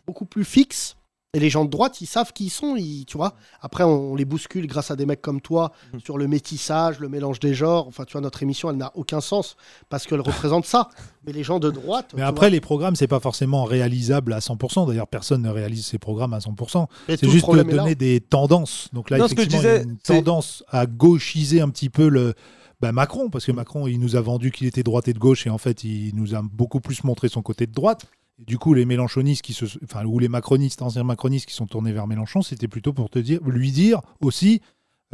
beaucoup 0.06 0.24
plus 0.24 0.46
fixe. 0.46 0.96
Et 1.34 1.40
les 1.40 1.50
gens 1.50 1.64
de 1.64 1.70
droite, 1.70 2.00
ils 2.00 2.06
savent 2.06 2.32
qui 2.32 2.46
ils 2.46 2.50
sont, 2.50 2.76
ils- 2.76 3.04
tu 3.06 3.16
vois. 3.16 3.34
Après, 3.60 3.84
on, 3.84 4.12
on 4.12 4.14
les 4.14 4.24
bouscule 4.24 4.66
grâce 4.66 4.90
à 4.90 4.96
des 4.96 5.04
mecs 5.04 5.20
comme 5.20 5.40
toi 5.40 5.72
sur 6.02 6.16
le 6.16 6.26
métissage, 6.28 7.00
le 7.00 7.08
mélange 7.08 7.40
des 7.40 7.54
genres. 7.54 7.86
Enfin, 7.88 8.04
tu 8.04 8.12
vois, 8.12 8.20
notre 8.20 8.42
émission, 8.42 8.70
elle 8.70 8.76
n'a 8.76 8.92
aucun 8.94 9.20
sens 9.20 9.56
parce 9.88 10.06
qu'elle 10.06 10.20
représente 10.20 10.64
ça. 10.64 10.88
Mais 11.26 11.32
les 11.32 11.42
gens 11.42 11.58
de 11.58 11.70
droite. 11.70 12.12
Mais 12.16 12.22
après, 12.22 12.46
vois, 12.46 12.50
les 12.50 12.60
programmes, 12.60 12.96
c'est 12.96 13.08
pas 13.08 13.20
forcément 13.20 13.64
réalisable 13.64 14.32
à 14.32 14.38
100%. 14.40 14.86
D'ailleurs, 14.86 15.08
personne 15.08 15.42
ne 15.42 15.50
réalise 15.50 15.84
ses 15.86 15.98
programmes 15.98 16.34
à 16.34 16.38
100%. 16.38 16.86
Mais 17.08 17.16
C'est 17.16 17.28
juste 17.28 17.44
de 17.50 17.62
donner 17.62 17.94
des 17.94 18.20
tendances. 18.20 18.88
Donc 18.92 19.10
là, 19.10 19.18
Non, 19.18 19.28
ce 19.28 19.34
que 19.34 19.42
je 19.42 19.46
effectivement, 19.48 19.62
il 19.62 19.72
y 19.72 19.74
a 19.76 19.78
disais, 19.80 19.90
une 19.90 19.98
tendance 19.98 20.62
à 20.68 20.86
gauchiser 20.86 21.60
un 21.60 21.68
petit 21.70 21.90
peu 21.90 22.08
le 22.08 22.34
bah, 22.80 22.92
Macron, 22.92 23.30
parce 23.30 23.44
que 23.46 23.52
Macron, 23.52 23.86
il 23.86 23.98
nous 23.98 24.14
a 24.16 24.20
vendu 24.20 24.50
qu'il 24.50 24.66
était 24.66 24.82
droite 24.82 25.08
et 25.08 25.12
de 25.14 25.18
gauche, 25.18 25.46
et 25.46 25.50
en 25.50 25.58
fait, 25.58 25.84
il 25.84 26.14
nous 26.14 26.34
a 26.34 26.42
beaucoup 26.42 26.80
plus 26.80 27.02
montré 27.04 27.28
son 27.28 27.40
côté 27.42 27.66
de 27.66 27.72
droite. 27.72 28.06
Et 28.38 28.44
du 28.44 28.58
coup, 28.58 28.74
les 28.74 28.84
mélenchonistes 28.84 29.42
qui 29.42 29.52
se, 29.52 29.64
enfin, 29.84 30.04
ou 30.04 30.18
les 30.18 30.28
macronistes, 30.28 30.82
anciens 30.82 31.04
macronistes 31.04 31.46
qui 31.46 31.54
sont 31.54 31.66
tournés 31.66 31.92
vers 31.92 32.06
Mélenchon, 32.06 32.42
c'était 32.42 32.68
plutôt 32.68 32.92
pour 32.92 33.10
te 33.10 33.18
dire, 33.18 33.40
lui 33.44 33.70
dire 33.70 34.00
aussi, 34.20 34.60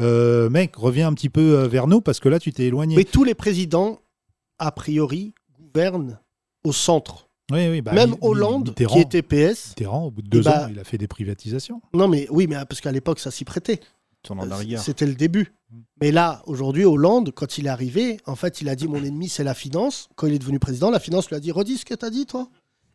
euh, 0.01 0.49
mec, 0.49 0.75
reviens 0.75 1.07
un 1.07 1.13
petit 1.13 1.29
peu 1.29 1.59
euh, 1.59 1.67
vers 1.67 1.87
nous 1.87 2.01
parce 2.01 2.19
que 2.19 2.29
là, 2.29 2.39
tu 2.39 2.51
t'es 2.51 2.65
éloigné. 2.65 2.95
Mais 2.95 3.03
tous 3.03 3.23
les 3.23 3.35
présidents, 3.35 3.99
a 4.57 4.71
priori, 4.71 5.33
gouvernent 5.59 6.19
au 6.63 6.73
centre. 6.73 7.29
Oui, 7.51 7.67
oui, 7.67 7.81
bah, 7.81 7.91
Même 7.93 8.15
Hollande, 8.21 8.69
Mitterrand- 8.69 8.95
qui 8.95 9.01
était 9.01 9.21
PS. 9.21 9.69
Mitterrand, 9.69 10.05
au 10.05 10.11
bout 10.11 10.21
de 10.21 10.29
deux 10.29 10.41
bah- 10.41 10.65
ans, 10.65 10.69
il 10.71 10.79
a 10.79 10.83
fait 10.83 10.97
des 10.97 11.07
privatisations. 11.07 11.81
Non, 11.93 12.07
mais 12.07 12.27
oui, 12.29 12.47
mais 12.47 12.55
parce 12.67 12.81
qu'à 12.81 12.91
l'époque, 12.91 13.19
ça 13.19 13.29
s'y 13.29 13.43
prêtait. 13.45 13.81
Euh. 14.29 14.77
C'était 14.77 15.07
le 15.07 15.15
début. 15.15 15.53
Mais 16.01 16.11
là, 16.11 16.43
aujourd'hui, 16.45 16.85
Hollande, 16.85 17.31
quand 17.33 17.57
il 17.57 17.65
est 17.65 17.69
arrivé, 17.69 18.17
en 18.25 18.35
fait, 18.35 18.61
il 18.61 18.69
a 18.69 18.75
dit 18.75 18.87
mon 18.87 19.03
ennemi, 19.03 19.29
c'est 19.29 19.43
la 19.43 19.53
finance. 19.53 20.09
Quand 20.15 20.27
il 20.27 20.33
est 20.33 20.39
devenu 20.39 20.59
président, 20.59 20.91
la 20.91 20.99
finance 20.99 21.29
lui 21.29 21.35
a 21.35 21.39
dit 21.39 21.51
redis 21.51 21.77
ce 21.77 21.85
que 21.85 21.93
t'as 21.93 22.09
dit, 22.09 22.25
toi. 22.25 22.49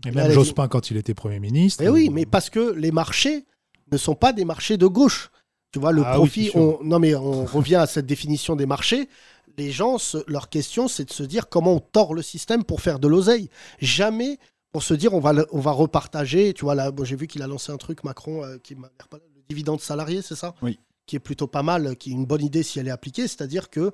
Et 0.05 0.11
même 0.11 0.31
Jospin, 0.31 0.69
quand 0.69 0.91
il 0.91 0.97
était 0.97 1.15
Premier 1.15 1.41
ministre. 1.41 1.83
Mais 1.83 1.89
oui, 1.89 2.11
mais 2.11 2.27
parce 2.27 2.51
que 2.51 2.73
les 2.73 2.91
marchés 2.93 3.45
ne 3.93 3.97
sont 3.97 4.15
pas 4.15 4.33
des 4.33 4.45
marchés 4.45 4.77
de 4.77 4.87
gauche. 4.87 5.31
Tu 5.73 5.79
vois, 5.79 5.93
le 5.93 6.03
Ah 6.05 6.15
profit. 6.15 6.51
on- 6.55 6.79
Non, 6.83 6.99
mais 6.99 7.15
on 7.15 7.45
revient 7.45 7.77
à 7.77 7.87
cette 7.87 8.07
définition 8.07 8.57
des 8.57 8.67
marchés. 8.67 9.09
Les 9.59 9.71
gens, 9.73 9.99
se- 9.99 10.19
leur 10.31 10.49
question, 10.51 10.87
c'est 10.89 11.07
de 11.07 11.13
se 11.13 11.23
dire 11.23 11.49
comment 11.49 11.75
on 11.75 11.81
tord 11.81 12.15
le 12.15 12.23
système 12.23 12.63
pour 12.65 12.81
faire 12.81 12.99
de 12.99 13.09
l'oseille. 13.09 13.49
Jamais 13.81 14.39
pour 14.73 14.83
se 14.83 14.93
dire 14.95 15.15
on 15.15 15.21
va, 15.21 15.33
on 15.53 15.61
va 15.61 15.71
repartager. 15.73 16.53
Tu 16.53 16.65
vois, 16.65 16.75
là, 16.75 16.91
bon, 16.91 17.05
j'ai 17.05 17.17
vu 17.17 17.27
qu'il 17.27 17.43
a 17.43 17.47
lancé 17.47 17.73
un 17.73 17.77
truc, 17.79 18.05
Macron, 18.05 18.45
euh, 18.45 18.59
qui 18.59 18.75
m'a 18.75 18.89
l'air 18.99 19.09
pas. 19.09 19.17
Le 19.19 19.43
dividende 19.49 19.81
salarié, 19.81 20.21
c'est 20.23 20.35
ça? 20.37 20.55
Oui. 20.63 20.79
Qui 21.07 21.17
est 21.17 21.21
plutôt 21.21 21.47
pas 21.47 21.63
mal, 21.63 21.97
qui 21.97 22.11
est 22.11 22.15
une 22.15 22.27
bonne 22.27 22.45
idée 22.45 22.63
si 22.65 22.79
elle 22.81 22.89
est 22.89 22.93
appliquée. 22.93 23.23
C'est-à-dire 23.29 23.71
que 23.71 23.93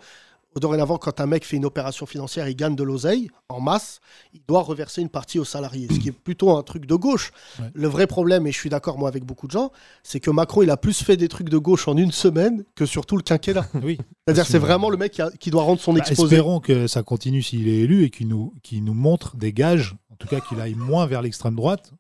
dorénavant, 0.61 0.99
quand 0.99 1.21
un 1.21 1.27
mec 1.27 1.45
fait 1.45 1.57
une 1.57 1.65
opération 1.65 2.07
financière, 2.07 2.49
il 2.49 2.55
gagne 2.57 2.77
de 2.77 2.83
l'oseille 2.83 3.31
en 3.49 3.61
masse, 3.61 4.01
il 4.35 4.41
doit 4.47 4.63
reverser 4.63 5.01
une 5.03 5.09
partie 5.09 5.39
aux 5.39 5.45
salariés, 5.45 5.89
ce 5.91 5.99
qui 5.99 6.09
est 6.09 6.13
plutôt 6.13 6.57
un 6.57 6.63
truc 6.63 6.87
de 6.87 6.95
gauche. 6.95 7.33
Ouais. 7.59 7.67
Le 7.75 7.89
vrai 7.89 8.07
problème, 8.07 8.47
et 8.47 8.53
je 8.53 8.59
suis 8.59 8.69
d'accord 8.71 8.99
moi 8.99 9.09
avec 9.09 9.25
beaucoup 9.25 9.47
de 9.47 9.53
gens, 9.53 9.71
c'est 10.03 10.21
que 10.21 10.31
Macron, 10.31 10.63
il 10.63 10.71
a 10.71 10.77
plus 10.77 11.03
fait 11.03 11.17
des 11.17 11.29
trucs 11.29 11.49
de 11.49 11.59
gauche 11.59 11.89
en 11.89 11.97
une 11.97 12.13
semaine 12.13 12.65
que 12.75 12.87
sur 12.87 13.07
tout 13.07 13.17
le 13.17 13.23
quinquennat. 13.23 13.67
Oui. 13.83 13.99
C'est-à-dire, 14.27 14.47
c'est 14.47 14.59
vraiment 14.59 14.89
le 14.91 14.97
mec 14.97 15.13
qui, 15.13 15.23
a- 15.23 15.31
qui 15.31 15.51
doit 15.51 15.63
rendre 15.65 15.81
son 15.81 15.93
Bah, 15.93 15.99
exposé. 16.01 16.37
espérons 16.37 16.61
que 16.61 16.87
ça 16.87 17.03
continue 17.03 17.43
s'il 17.43 17.67
est 17.69 17.79
élu 17.81 18.05
et 18.05 18.11
qu'il 18.11 18.29
nous, 18.29 18.55
qu'il 18.63 18.85
nous 18.85 18.95
montre 18.95 19.37
des 19.37 19.53
gages, 19.53 19.97
en 20.13 20.17
tout 20.17 20.29
cas 20.29 20.41
qu'il 20.41 20.61
aille 20.61 20.75
moins 20.77 21.07
vers 21.07 21.23
l'extrême 21.23 21.57
droite. 21.57 21.93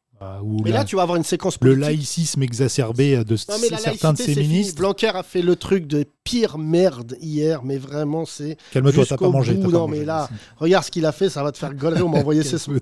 Où 0.43 0.63
Mais 0.65 0.71
la- 0.71 0.79
là, 0.79 0.85
tu 0.85 0.97
vas 0.97 1.03
avoir 1.03 1.17
une 1.17 1.25
séquence 1.25 1.57
le 1.61 1.75
laïcisme 1.75 2.43
exacerbé 2.43 3.25
de 3.25 3.35
Non, 3.49 3.57
mais 3.61 3.69
la 3.71 3.79
certains 3.79 4.13
de 4.13 4.23
fini. 4.23 4.41
ministres. 4.49 4.77
Blanquer 4.79 5.09
a 5.15 5.23
fait 5.23 5.43
le 5.43 5.57
truc 5.57 5.87
de 5.87 6.05
pire 6.25 6.59
merde 6.59 7.17
hier, 7.21 7.63
mais 7.65 7.77
vraiment, 7.79 8.25
c'est. 8.25 8.57
Calme-toi, 8.73 9.05
t'as 9.07 9.17
pas 9.17 9.29
mangé. 9.29 9.55
bout. 9.55 9.71
pas 9.71 9.79
Non, 9.79 9.87
mangé. 9.89 10.01
mais 10.01 10.05
là, 10.05 10.29
regarde 10.57 10.85
ce 10.85 10.91
qu'il 10.91 11.07
a 11.07 11.13
fait, 11.13 11.29
ça 11.29 11.43
va 11.43 11.53
te 11.53 11.59
faire 11.59 11.75
galérer. 11.75 12.03
On 12.03 12.09
m'a 12.09 12.19
envoyé. 12.19 12.43
Calme-toi. 12.45 12.79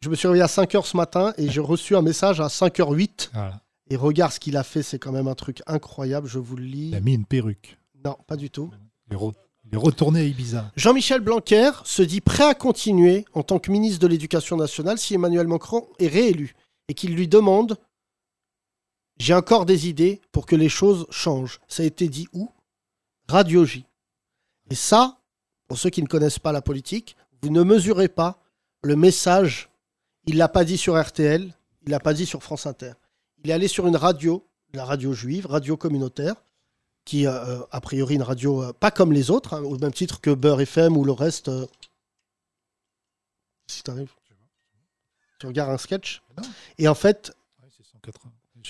Je 0.00 0.08
me 0.08 0.14
suis 0.14 0.28
réveillé 0.28 0.44
à 0.44 0.48
5h 0.48 0.84
ce 0.86 0.96
matin 0.96 1.32
et 1.38 1.50
j'ai 1.50 1.60
reçu 1.60 1.96
un 1.96 2.02
message 2.02 2.40
à 2.40 2.46
5h08. 2.48 3.30
Voilà. 3.32 3.60
Et 3.90 3.96
regarde 3.96 4.32
ce 4.32 4.38
qu'il 4.40 4.56
a 4.56 4.62
fait, 4.62 4.82
c'est 4.82 4.98
quand 4.98 5.12
même 5.12 5.28
un 5.28 5.34
truc 5.34 5.60
incroyable. 5.66 6.28
Je 6.28 6.38
vous 6.38 6.56
le 6.56 6.64
lis. 6.64 6.88
Il 6.90 6.94
a 6.94 7.00
mis 7.00 7.14
une 7.14 7.24
perruque. 7.24 7.78
Non, 8.04 8.16
pas 8.26 8.36
du 8.36 8.48
tout. 8.50 8.70
Il 9.10 9.14
est, 9.14 9.18
re- 9.18 9.32
Il 9.64 9.74
est 9.74 9.78
retourné 9.78 10.20
à 10.20 10.24
Ibiza. 10.24 10.70
Jean-Michel 10.76 11.20
Blanquer 11.20 11.70
se 11.84 12.02
dit 12.02 12.20
prêt 12.20 12.44
à 12.44 12.54
continuer 12.54 13.24
en 13.34 13.42
tant 13.42 13.58
que 13.58 13.72
ministre 13.72 13.98
de 14.00 14.06
l'Éducation 14.06 14.56
nationale 14.56 14.98
si 14.98 15.14
Emmanuel 15.14 15.48
Macron 15.48 15.86
est 15.98 16.06
réélu 16.06 16.54
et 16.88 16.94
qu'il 16.94 17.14
lui 17.14 17.28
demande 17.28 17.76
J'ai 19.18 19.34
encore 19.34 19.66
des 19.66 19.88
idées 19.88 20.20
pour 20.32 20.46
que 20.46 20.56
les 20.56 20.68
choses 20.68 21.06
changent. 21.10 21.60
Ça 21.68 21.82
a 21.82 21.86
été 21.86 22.08
dit 22.08 22.28
où? 22.32 22.50
Radio 23.28 23.64
J. 23.64 23.84
Et 24.70 24.74
ça, 24.74 25.18
pour 25.66 25.78
ceux 25.78 25.90
qui 25.90 26.02
ne 26.02 26.08
connaissent 26.08 26.38
pas 26.38 26.52
la 26.52 26.62
politique, 26.62 27.16
vous 27.42 27.50
ne 27.50 27.62
mesurez 27.62 28.08
pas 28.08 28.42
le 28.82 28.96
message. 28.96 29.68
Il 30.24 30.36
l'a 30.36 30.48
pas 30.48 30.64
dit 30.64 30.78
sur 30.78 31.00
RTL, 31.00 31.52
il 31.82 31.90
l'a 31.90 32.00
pas 32.00 32.14
dit 32.14 32.26
sur 32.26 32.42
France 32.42 32.66
Inter. 32.66 32.92
Il 33.42 33.50
est 33.50 33.52
allé 33.52 33.68
sur 33.68 33.86
une 33.86 33.96
radio, 33.96 34.44
la 34.72 34.84
radio 34.84 35.12
juive, 35.12 35.46
radio 35.46 35.76
communautaire, 35.76 36.34
qui 37.04 37.26
euh, 37.26 37.60
a 37.70 37.80
priori 37.80 38.14
une 38.16 38.22
radio 38.22 38.62
euh, 38.62 38.72
pas 38.72 38.90
comme 38.90 39.12
les 39.12 39.30
autres, 39.30 39.54
hein, 39.54 39.62
au 39.62 39.78
même 39.78 39.92
titre 39.92 40.20
que 40.20 40.30
Beurre 40.30 40.60
FM 40.62 40.96
ou 40.96 41.04
le 41.04 41.12
reste. 41.12 41.48
euh, 41.48 41.66
Si 43.66 43.82
t'arrives, 43.82 44.12
tu 45.38 45.46
regardes 45.46 45.70
un 45.70 45.78
sketch. 45.78 46.22
Et 46.78 46.88
en 46.88 46.94
fait, 46.94 47.32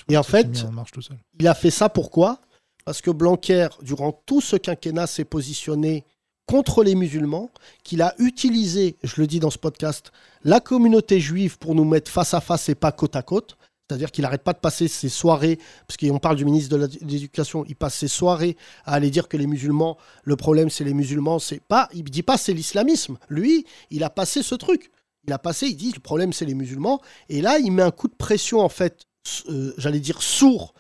et 0.09 0.17
en 0.17 0.23
fait, 0.23 0.49
mis 0.49 0.63
en 0.63 0.73
marche 0.73 0.93
tout 0.93 1.03
seul. 1.03 1.19
il 1.39 1.49
a 1.49 1.55
fait 1.55 1.71
ça 1.71 1.89
pourquoi? 1.89 2.41
Parce 2.85 3.03
que 3.03 3.11
Blanquer, 3.11 3.69
durant 3.83 4.13
tout 4.13 4.41
ce 4.41 4.57
quinquennat, 4.57 5.07
s'est 5.07 5.25
positionné 5.25 6.05
contre 6.47 6.83
les 6.83 6.95
musulmans, 6.95 7.51
qu'il 7.85 8.01
a 8.01 8.15
utilisé, 8.19 8.97
je 9.03 9.21
le 9.21 9.27
dis 9.27 9.39
dans 9.39 9.51
ce 9.51 9.59
podcast, 9.59 10.13
la 10.45 10.61
communauté 10.61 11.21
juive 11.21 11.59
pour 11.59 11.75
nous 11.75 11.85
mettre 11.85 12.11
face 12.11 12.33
à 12.33 12.41
face 12.41 12.71
et 12.71 12.75
pas 12.75 12.91
côte 12.91 13.17
à 13.17 13.23
côte. 13.23 13.59
C'est-à-dire 13.89 14.11
qu'il 14.11 14.23
n'arrête 14.23 14.43
pas 14.43 14.53
de 14.53 14.59
passer 14.59 14.87
ses 14.87 15.09
soirées, 15.09 15.59
parce 15.87 15.97
qu'on 15.97 16.19
parle 16.19 16.37
du 16.37 16.45
ministre 16.45 16.77
de 16.77 16.89
l'Éducation, 17.03 17.65
il 17.67 17.77
passe 17.77 17.95
ses 17.95 18.09
soirées 18.09 18.57
à 18.85 18.95
aller 18.95 19.11
dire 19.11 19.29
que 19.29 19.39
les 19.39 19.47
musulmans, 19.47 19.97
le 20.25 20.37
problème 20.37 20.69
c'est 20.69 20.85
les 20.85 20.93
musulmans, 20.93 21.39
c'est 21.39 21.61
pas, 21.61 21.89
il 21.95 22.05
dit 22.05 22.23
pas 22.23 22.37
c'est 22.37 22.53
l'islamisme. 22.53 23.17
Lui, 23.29 23.67
il 23.91 24.05
a 24.05 24.11
passé 24.11 24.43
ce 24.43 24.55
truc. 24.55 24.91
Il 25.29 25.33
a 25.33 25.39
passé, 25.39 25.67
il 25.67 25.77
dit 25.77 25.93
le 25.95 26.01
problème 26.01 26.33
c'est 26.33 26.45
les 26.45 26.55
musulmans. 26.55 27.01
Et 27.29 27.41
là, 27.41 27.59
il 27.59 27.71
met 27.71 27.83
un 27.83 27.91
coup 27.91 28.09
de 28.09 28.15
pression 28.15 28.61
en 28.61 28.69
fait, 28.69 29.07
euh, 29.49 29.73
j'allais 29.79 30.01
dire 30.01 30.23
sourd 30.23 30.75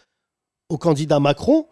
au 0.68 0.78
candidat 0.78 1.20
Macron 1.20 1.68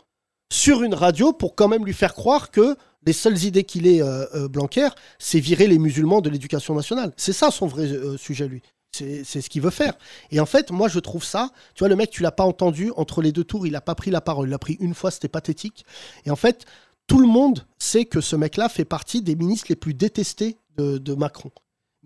sur 0.53 0.83
une 0.83 0.95
radio 0.95 1.33
pour 1.33 1.55
quand 1.55 1.68
même 1.68 1.85
lui 1.85 1.93
faire 1.93 2.14
croire 2.14 2.51
que 2.51 2.77
les 3.07 3.12
seules 3.12 3.45
idées 3.45 3.64
qu'il 3.64 3.87
ait, 3.87 4.03
euh, 4.03 4.27
euh, 4.35 4.89
c'est 5.18 5.41
virer 5.41 5.68
les 5.68 5.79
musulmans 5.79 6.20
de 6.20 6.29
l'éducation 6.29 6.74
nationale. 6.74 7.12
C'est 7.16 7.33
ça 7.33 7.51
son 7.51 7.66
vrai 7.66 7.85
euh, 7.85 8.16
sujet, 8.16 8.49
lui. 8.49 8.62
C'est 8.93 9.24
ce 9.24 9.51
qu'il 9.51 9.61
veut 9.61 9.70
faire. 9.70 9.93
Et 10.31 10.41
en 10.41 10.47
fait, 10.47 10.70
moi, 10.70 10.89
je 10.89 10.99
trouve 10.99 11.22
ça. 11.22 11.51
Tu 11.74 11.81
vois, 11.81 11.89
le 11.89 11.97
mec, 11.97 12.09
tu 12.09 12.22
l'as 12.22 12.33
pas 12.33 12.45
entendu 12.45 12.93
entre 12.97 13.20
les 13.20 13.31
deux 13.31 13.45
tours, 13.45 13.66
il 13.66 13.72
n'a 13.72 13.83
pas 13.83 13.95
pris 13.95 14.11
la 14.11 14.22
parole. 14.22 14.49
Il 14.49 14.51
l'a 14.51 14.59
pris 14.59 14.79
une 14.81 14.95
fois, 14.95 15.11
c'était 15.11 15.29
pathétique. 15.29 15.85
Et 16.24 16.31
en 16.31 16.37
fait, 16.37 16.64
tout 17.07 17.18
le 17.18 17.27
monde 17.27 17.66
sait 17.79 18.07
que 18.07 18.22
ce 18.22 18.37
mec-là 18.37 18.70
fait 18.70 18.87
partie 18.87 19.20
des 19.20 19.37
ministres 19.37 19.66
les 19.68 19.77
plus 19.77 19.93
détestés 19.93 20.57
de 20.79 21.14
Macron. 21.14 21.51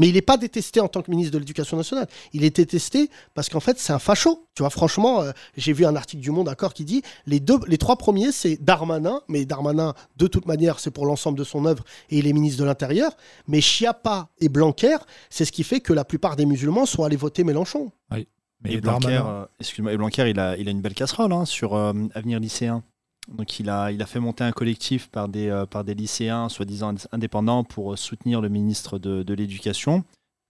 Mais 0.00 0.08
il 0.08 0.14
n'est 0.14 0.22
pas 0.22 0.36
détesté 0.36 0.80
en 0.80 0.88
tant 0.88 1.02
que 1.02 1.10
ministre 1.10 1.32
de 1.32 1.38
l'Éducation 1.38 1.76
nationale. 1.76 2.08
Il 2.32 2.42
est 2.42 2.56
détesté 2.56 3.10
parce 3.34 3.48
qu'en 3.48 3.60
fait, 3.60 3.78
c'est 3.78 3.92
un 3.92 3.98
facho. 4.00 4.46
Tu 4.54 4.62
vois, 4.62 4.70
franchement, 4.70 5.22
euh, 5.22 5.30
j'ai 5.56 5.72
vu 5.72 5.86
un 5.86 5.94
article 5.94 6.22
du 6.22 6.30
Monde 6.32 6.46
d'accord 6.46 6.74
qui 6.74 6.84
dit 6.84 7.02
les, 7.26 7.38
deux, 7.38 7.58
les 7.68 7.78
trois 7.78 7.96
premiers, 7.96 8.32
c'est 8.32 8.56
Darmanin. 8.60 9.20
Mais 9.28 9.44
Darmanin, 9.44 9.94
de 10.16 10.26
toute 10.26 10.46
manière, 10.46 10.80
c'est 10.80 10.90
pour 10.90 11.06
l'ensemble 11.06 11.38
de 11.38 11.44
son 11.44 11.66
œuvre 11.66 11.84
et 12.10 12.18
il 12.18 12.26
est 12.26 12.32
ministre 12.32 12.60
de 12.60 12.64
l'Intérieur. 12.64 13.12
Mais 13.46 13.60
Chiappa 13.60 14.28
et 14.40 14.48
Blanquer, 14.48 14.96
c'est 15.28 15.44
ce 15.44 15.52
qui 15.52 15.62
fait 15.62 15.80
que 15.80 15.92
la 15.92 16.04
plupart 16.04 16.34
des 16.34 16.46
musulmans 16.46 16.86
sont 16.86 17.04
allés 17.04 17.16
voter 17.16 17.44
Mélenchon. 17.44 17.92
Oui. 18.10 18.26
Mais 18.62 18.72
et 18.72 18.80
Blanquer, 18.80 19.08
Darmanin- 19.08 19.26
euh, 19.26 19.46
excuse-moi, 19.60 19.92
et 19.92 19.96
Blanquer, 19.96 20.28
il 20.30 20.38
a, 20.40 20.56
il 20.56 20.66
a 20.68 20.70
une 20.70 20.80
belle 20.82 20.94
casserole 20.94 21.32
hein, 21.32 21.44
sur 21.44 21.74
euh, 21.74 21.92
Avenir 22.14 22.40
lycéen. 22.40 22.82
Donc 23.28 23.60
il 23.60 23.68
a, 23.70 23.92
il 23.92 24.02
a 24.02 24.06
fait 24.06 24.18
monter 24.20 24.44
un 24.44 24.52
collectif 24.52 25.08
par 25.08 25.28
des, 25.28 25.48
euh, 25.48 25.66
par 25.66 25.84
des 25.84 25.94
lycéens 25.94 26.48
soi-disant 26.48 26.94
ind- 26.94 27.06
indépendants 27.12 27.64
pour 27.64 27.92
euh, 27.92 27.96
soutenir 27.96 28.40
le 28.40 28.48
ministre 28.48 28.98
de, 28.98 29.22
de 29.22 29.34
l'Éducation, 29.34 30.04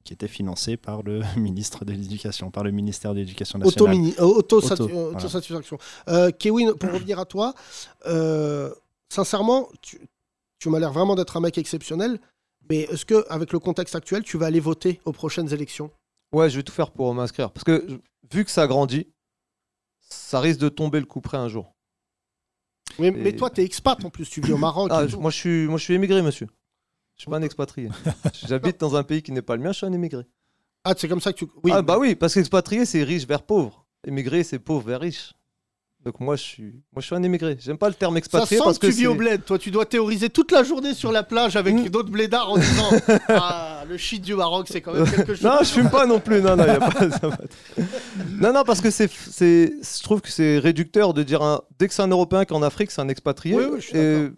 qui 0.05 0.13
était 0.15 0.29
financé 0.29 0.77
par 0.77 1.03
le 1.03 1.21
ministre 1.37 1.85
de 1.85 1.93
l'Éducation, 1.93 2.51
par 2.51 2.65
le 2.65 2.71
ministère 2.71 3.13
de 3.13 3.19
l'Éducation 3.19 3.59
nationale. 3.59 3.95
Auto-mini- 3.95 4.15
euh, 4.19 4.25
Auto, 4.25 4.61
voilà. 4.61 5.09
Autosatisfaction. 5.17 5.79
Euh, 6.09 6.31
Kewin, 6.31 6.73
pour 6.75 6.93
revenir 6.93 7.19
à 7.19 7.27
toi, 7.27 7.55
euh, 8.07 8.73
sincèrement, 9.13 9.69
tu, 9.83 10.01
tu 10.59 10.71
m'as 10.71 10.79
l'air 10.79 10.93
vraiment 10.93 11.17
d'être 11.17 11.37
un 11.37 11.41
mec 11.41 11.59
exceptionnel. 11.59 12.19
Mais 12.71 12.83
est-ce 12.83 13.05
que, 13.05 13.27
avec 13.31 13.53
le 13.53 13.59
contexte 13.59 13.97
actuel, 13.97 14.23
tu 14.23 14.39
vas 14.39 14.47
aller 14.47 14.61
voter 14.61 15.01
aux 15.05 15.13
prochaines 15.13 15.53
élections? 15.53 15.91
Ouais, 16.33 16.49
je 16.49 16.57
vais 16.57 16.63
tout 16.63 16.73
faire 16.73 16.93
pour 16.93 17.13
m'inscrire. 17.13 17.51
Parce 17.51 17.65
que 17.65 18.01
vu 18.33 18.45
que 18.45 18.51
ça 18.51 18.69
grandit, 18.69 19.09
ça 20.09 20.39
risque 20.41 20.61
de 20.61 20.69
tomber 20.69 21.01
le 21.01 21.07
coup 21.07 21.21
près 21.21 21.37
un 21.37 21.49
jour. 21.49 21.73
Oui, 22.99 23.09
Et- 23.09 23.11
mais 23.13 23.33
toi, 23.37 23.51
t'es 23.51 23.65
expat 23.65 24.05
en 24.05 24.11
plus, 24.11 24.29
tu 24.29 24.41
vis 24.41 24.53
au 24.53 24.59
Maroc. 24.59 24.89
Ah, 24.93 25.07
je- 25.07 25.17
moi, 25.17 25.31
je 25.31 25.37
suis, 25.37 25.67
moi, 25.67 25.79
je 25.79 25.85
suis 25.85 25.95
émigré, 25.95 26.23
monsieur. 26.23 26.47
Je 27.17 27.23
suis 27.23 27.31
pas 27.31 27.37
un 27.37 27.43
expatrié. 27.43 27.89
J'habite 28.47 28.81
dans 28.81 28.97
un 28.97 29.03
pays 29.03 29.23
qui 29.23 29.33
n'est 29.33 29.43
pas 29.43 29.57
le 29.57 29.63
mien, 29.63 29.73
je 29.73 29.79
suis 29.79 29.87
un 29.87 29.93
émigré. 29.93 30.25
Ah, 30.85 30.95
c'est 30.97 31.09
comme 31.09 31.21
ça 31.21 31.33
que 31.33 31.39
tu. 31.39 31.47
Oui, 31.63 31.71
ah, 31.75 31.83
bah 31.83 31.99
oui, 31.99 32.15
parce 32.15 32.35
qu'expatrié, 32.35 32.87
c'est 32.87 33.03
riche 33.03 33.27
vers 33.27 33.43
pauvre. 33.43 33.85
Émigré, 34.07 34.43
c'est 34.45 34.59
pauvre 34.59 34.87
vers 34.89 35.01
riche. 35.01 35.35
Donc 36.05 36.19
moi, 36.19 36.35
je 36.37 36.43
suis, 36.43 36.63
moi, 36.93 37.01
je 37.01 37.03
suis 37.03 37.15
un 37.15 37.23
émigré. 37.23 37.59
J'aime 37.61 37.77
pas 37.77 37.89
le 37.89 37.95
terme 37.95 38.15
Ça 38.15 38.19
expatrié 38.19 38.59
sent 38.59 38.65
parce 38.65 38.79
que 38.79 38.87
que 38.87 38.93
tu 38.93 38.99
vis 39.01 39.07
au 39.07 39.15
bled. 39.15 39.45
Toi, 39.45 39.59
tu 39.59 39.71
dois 39.71 39.85
théoriser 39.85 40.31
toute 40.31 40.51
la 40.51 40.63
journée 40.63 40.95
sur 40.95 41.13
la 41.13 41.23
plage 41.23 41.57
avec 41.57 41.75
Mm. 41.75 41.89
d'autres 41.91 42.09
blédards 42.11 42.51
en 42.51 42.57
disant 42.57 42.91
Ah, 43.29 43.85
le 43.87 43.99
shit 43.99 44.23
du 44.23 44.35
Maroc, 44.35 44.67
c'est 44.71 44.81
quand 44.81 44.95
même 44.95 45.05
quelque 45.11 45.35
chose. 45.35 45.45
non, 45.45 45.59
je 45.61 45.67
fume 45.69 45.91
pas 45.91 46.07
non 46.07 46.19
plus. 46.19 46.41
Non, 46.41 46.57
non, 46.57 46.65
y 46.65 46.71
a 46.71 46.79
pas, 46.81 47.11
ça 47.11 47.29
va. 47.29 47.37
non, 48.41 48.53
non, 48.55 48.65
parce 48.65 48.81
que 48.81 48.91
c'est, 48.91 49.11
c'est, 49.13 49.75
je 49.83 50.03
trouve 50.03 50.23
que 50.23 50.31
c'est 50.31 50.59
réducteur 50.59 51.13
de 51.13 51.23
dire 51.23 51.43
un, 51.43 51.61
dès 51.79 51.87
que 51.87 51.93
c'est 51.93 52.03
un 52.03 52.09
Européen 52.09 52.47
qui 52.47 52.55
est 52.55 52.57
en 52.57 52.63
Afrique, 52.63 52.91
c'est 52.91 53.03
un 53.03 53.09
expatrié. 53.09 53.55
Oui, 53.57 53.65
oui, 53.71 53.81
je 53.81 53.87
suis 53.87 53.99
Et 53.99 54.31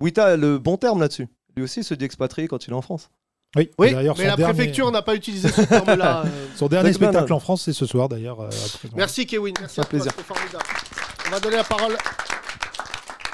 Wita 0.00 0.24
a 0.24 0.36
le 0.36 0.58
bon 0.58 0.78
terme 0.78 1.00
là-dessus. 1.00 1.28
Lui 1.54 1.64
aussi 1.64 1.80
il 1.80 1.84
se 1.84 1.92
dit 1.92 2.06
expatrié 2.06 2.48
quand 2.48 2.66
il 2.66 2.70
est 2.70 2.74
en 2.74 2.80
France. 2.80 3.10
Oui, 3.56 3.68
Oui, 3.78 3.88
mais 3.92 4.04
la 4.04 4.36
dernier- 4.36 4.44
préfecture 4.44 4.90
n'a 4.92 5.02
pas 5.02 5.16
utilisé 5.16 5.48
ce 5.48 5.62
terme-là. 5.62 6.22
euh. 6.24 6.28
Son 6.54 6.68
dernier 6.68 6.92
spectacle 6.92 7.32
en 7.32 7.40
France, 7.40 7.62
c'est 7.64 7.72
ce 7.72 7.84
soir 7.84 8.08
d'ailleurs. 8.08 8.40
euh. 8.40 8.48
Merci 8.96 9.26
Kevin, 9.26 9.52
merci 9.60 9.80
Un 9.80 9.82
à 9.82 9.86
toi, 9.86 9.90
plaisir. 9.90 10.12
On 11.30 11.34
va 11.34 11.40
donner 11.40 11.56
la 11.56 11.64
parole 11.64 11.96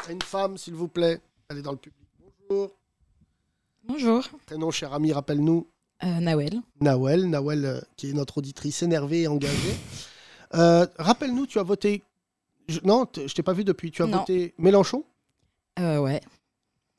à 0.07 0.13
une 0.13 0.21
femme, 0.21 0.59
s'il 0.59 0.75
vous 0.75 0.87
plaît. 0.89 1.19
Elle 1.49 1.59
est 1.59 1.63
dans 1.63 1.73
le 1.73 1.79
public. 1.79 2.07
Bonjour. 2.49 2.71
Bonjour. 3.85 4.29
Prénom, 4.45 4.71
cher 4.71 4.93
ami, 4.93 5.13
rappelle-nous. 5.13 5.67
Euh, 6.05 6.21
Nawel. 6.21 6.61
Nawel, 6.81 7.31
Nawel 7.31 7.65
euh, 7.65 7.81
qui 7.97 8.11
est 8.11 8.13
notre 8.13 8.39
auditrice 8.39 8.83
énervée 8.83 9.23
et 9.23 9.29
engagée. 9.29 9.75
Euh, 10.55 10.87
rappelle-nous, 10.99 11.47
tu 11.47 11.59
as 11.59 11.63
voté. 11.63 12.03
je- 12.69 12.81
Non, 12.85 13.07
t- 13.07 13.27
je 13.29 13.35
t'ai 13.35 13.43
pas 13.43 13.55
vu 13.55 13.65
depuis. 13.65 13.91
Tu 13.91 14.03
as 14.03 14.07
Non. 14.07 14.19
voté 14.19 14.53
Mélenchon? 14.59 15.05
Euh, 15.79 15.99
ouais. 15.99 16.21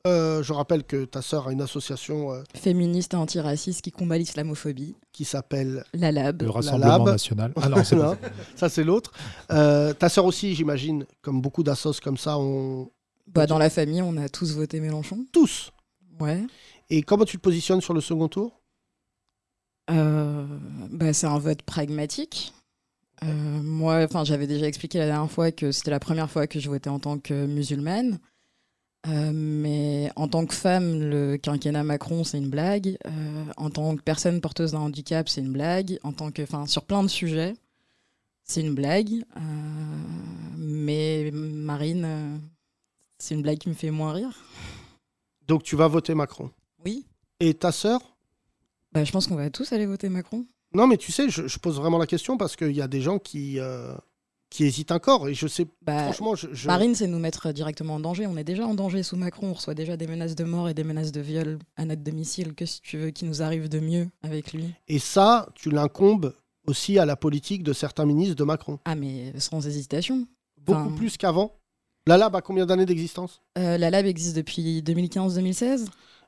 Euh, 0.08 0.42
Je 0.42 0.52
rappelle 0.52 0.84
que 0.84 1.04
ta 1.04 1.22
sœur 1.22 1.48
a 1.48 1.52
une 1.52 1.60
association 1.62 2.32
euh, 2.32 2.42
Féministe 2.54 3.14
et 3.14 3.16
antiraciste 3.16 3.82
qui 3.82 3.90
combat 3.92 4.18
l'islamophobie. 4.18 4.94
qui 5.12 5.24
s'appelle 5.24 5.84
La 5.94 6.10
Lab. 6.12 6.42
Le 6.42 6.50
Rassemblement 6.50 6.98
Lab. 7.04 7.08
national. 7.08 7.52
Ah 7.62 7.68
non, 7.68 7.84
c'est 7.84 7.96
Non, 7.96 8.16
ça 8.56 8.68
c'est 8.68 8.84
l'autre. 8.84 9.12
Euh, 9.50 9.92
ta 9.92 10.08
sœur 10.08 10.24
aussi, 10.24 10.54
j'imagine, 10.54 11.04
comme 11.22 11.40
beaucoup 11.40 11.62
d'assos 11.62 12.00
comme 12.02 12.16
ça, 12.16 12.38
ont 12.38 12.90
Bah, 13.26 13.46
dans 13.46 13.58
la 13.58 13.70
famille, 13.70 14.02
on 14.02 14.16
a 14.16 14.28
tous 14.28 14.54
voté 14.54 14.80
Mélenchon. 14.80 15.24
tous. 15.32 15.70
Ouais. 16.20 16.42
Et 16.90 17.02
comment 17.02 17.24
tu 17.24 17.36
te 17.36 17.42
positionnes 17.42 17.80
sur 17.80 17.94
le 17.94 18.00
second 18.00 18.28
tour? 18.28 18.60
Euh, 19.90 20.44
bah, 20.90 21.12
c'est 21.12 21.26
un 21.26 21.38
vote 21.38 21.62
pragmatique. 21.62 22.52
Euh, 23.24 23.26
moi, 23.62 24.04
enfin, 24.04 24.24
j'avais 24.24 24.46
déjà 24.46 24.66
expliqué 24.66 24.98
la 24.98 25.06
dernière 25.06 25.30
fois 25.30 25.50
que 25.50 25.72
c'était 25.72 25.90
la 25.90 25.98
première 26.00 26.30
fois 26.30 26.46
que 26.46 26.60
je 26.60 26.68
votais 26.68 26.90
en 26.90 26.98
tant 27.00 27.18
que 27.18 27.46
musulmane. 27.46 28.18
Euh, 29.06 29.30
mais 29.32 30.10
en 30.16 30.28
tant 30.28 30.44
que 30.44 30.54
femme, 30.54 31.00
le 31.00 31.36
quinquennat 31.36 31.84
Macron, 31.84 32.24
c'est 32.24 32.38
une 32.38 32.50
blague. 32.50 32.98
Euh, 33.06 33.44
en 33.56 33.70
tant 33.70 33.96
que 33.96 34.02
personne 34.02 34.40
porteuse 34.40 34.72
d'un 34.72 34.80
handicap, 34.80 35.28
c'est 35.28 35.40
une 35.40 35.52
blague. 35.52 35.98
En 36.02 36.12
tant 36.12 36.30
que, 36.30 36.42
enfin, 36.42 36.66
sur 36.66 36.84
plein 36.84 37.02
de 37.02 37.08
sujets, 37.08 37.54
c'est 38.42 38.60
une 38.60 38.74
blague. 38.74 39.24
Euh, 39.36 39.40
mais 40.56 41.30
Marine, 41.32 42.40
c'est 43.18 43.34
une 43.34 43.42
blague 43.42 43.58
qui 43.58 43.68
me 43.68 43.74
fait 43.74 43.90
moins 43.90 44.12
rire. 44.12 44.36
Donc 45.46 45.62
tu 45.62 45.76
vas 45.76 45.88
voter 45.88 46.14
Macron? 46.14 46.50
Oui. 46.84 47.06
Et 47.40 47.54
ta 47.54 47.72
sœur? 47.72 48.00
Bah, 48.92 49.04
je 49.04 49.12
pense 49.12 49.26
qu'on 49.26 49.36
va 49.36 49.48
tous 49.50 49.72
aller 49.72 49.86
voter 49.86 50.08
Macron. 50.08 50.44
Non, 50.74 50.86
mais 50.86 50.96
tu 50.96 51.12
sais, 51.12 51.30
je, 51.30 51.46
je 51.46 51.58
pose 51.58 51.76
vraiment 51.76 51.98
la 51.98 52.06
question 52.06 52.36
parce 52.36 52.56
qu'il 52.56 52.72
y 52.72 52.82
a 52.82 52.88
des 52.88 53.00
gens 53.00 53.18
qui, 53.18 53.58
euh, 53.58 53.94
qui 54.50 54.64
hésitent 54.64 54.92
encore. 54.92 55.28
Et 55.28 55.34
je 55.34 55.46
sais, 55.46 55.66
Bah, 55.82 56.04
franchement, 56.04 56.34
je, 56.34 56.48
je- 56.52 56.66
Marine, 56.66 56.94
c'est 56.94 57.06
nous 57.06 57.18
mettre 57.18 57.52
directement 57.52 57.96
en 57.96 58.00
danger. 58.00 58.26
On 58.26 58.36
est 58.36 58.44
déjà 58.44 58.66
en 58.66 58.74
danger 58.74 59.02
sous 59.02 59.16
Macron. 59.16 59.48
On 59.48 59.52
reçoit 59.52 59.74
déjà 59.74 59.96
des 59.96 60.06
menaces 60.06 60.34
de 60.34 60.44
mort 60.44 60.68
et 60.68 60.74
des 60.74 60.84
menaces 60.84 61.12
de 61.12 61.20
viol 61.20 61.58
à 61.76 61.84
notre 61.84 62.02
domicile. 62.02 62.54
Que 62.54 62.64
si 62.66 62.80
tu 62.80 62.96
veux 62.98 63.10
qui 63.10 63.24
nous 63.26 63.42
arrive 63.42 63.68
de 63.68 63.80
mieux 63.80 64.08
avec 64.22 64.52
lui 64.52 64.64
Et 64.88 64.98
ça, 64.98 65.48
tu 65.54 65.70
l'incombes 65.70 66.34
aussi 66.66 66.98
à 66.98 67.04
la 67.06 67.16
politique 67.16 67.62
de 67.62 67.72
certains 67.72 68.06
ministres 68.06 68.34
de 68.36 68.44
Macron. 68.44 68.78
Ah, 68.84 68.94
mais 68.94 69.32
sans 69.38 69.66
hésitation. 69.66 70.26
Beaucoup 70.64 70.80
Enfin, 70.80 70.96
plus 70.96 71.16
qu'avant. 71.16 71.54
La 72.06 72.16
Lab 72.16 72.34
a 72.36 72.40
combien 72.40 72.64
d'années 72.66 72.86
d'existence? 72.86 73.42
Euh, 73.58 73.76
la 73.76 73.90
Lab 73.90 74.06
existe 74.06 74.34
depuis 74.36 74.82
2015-2016. 74.82 75.86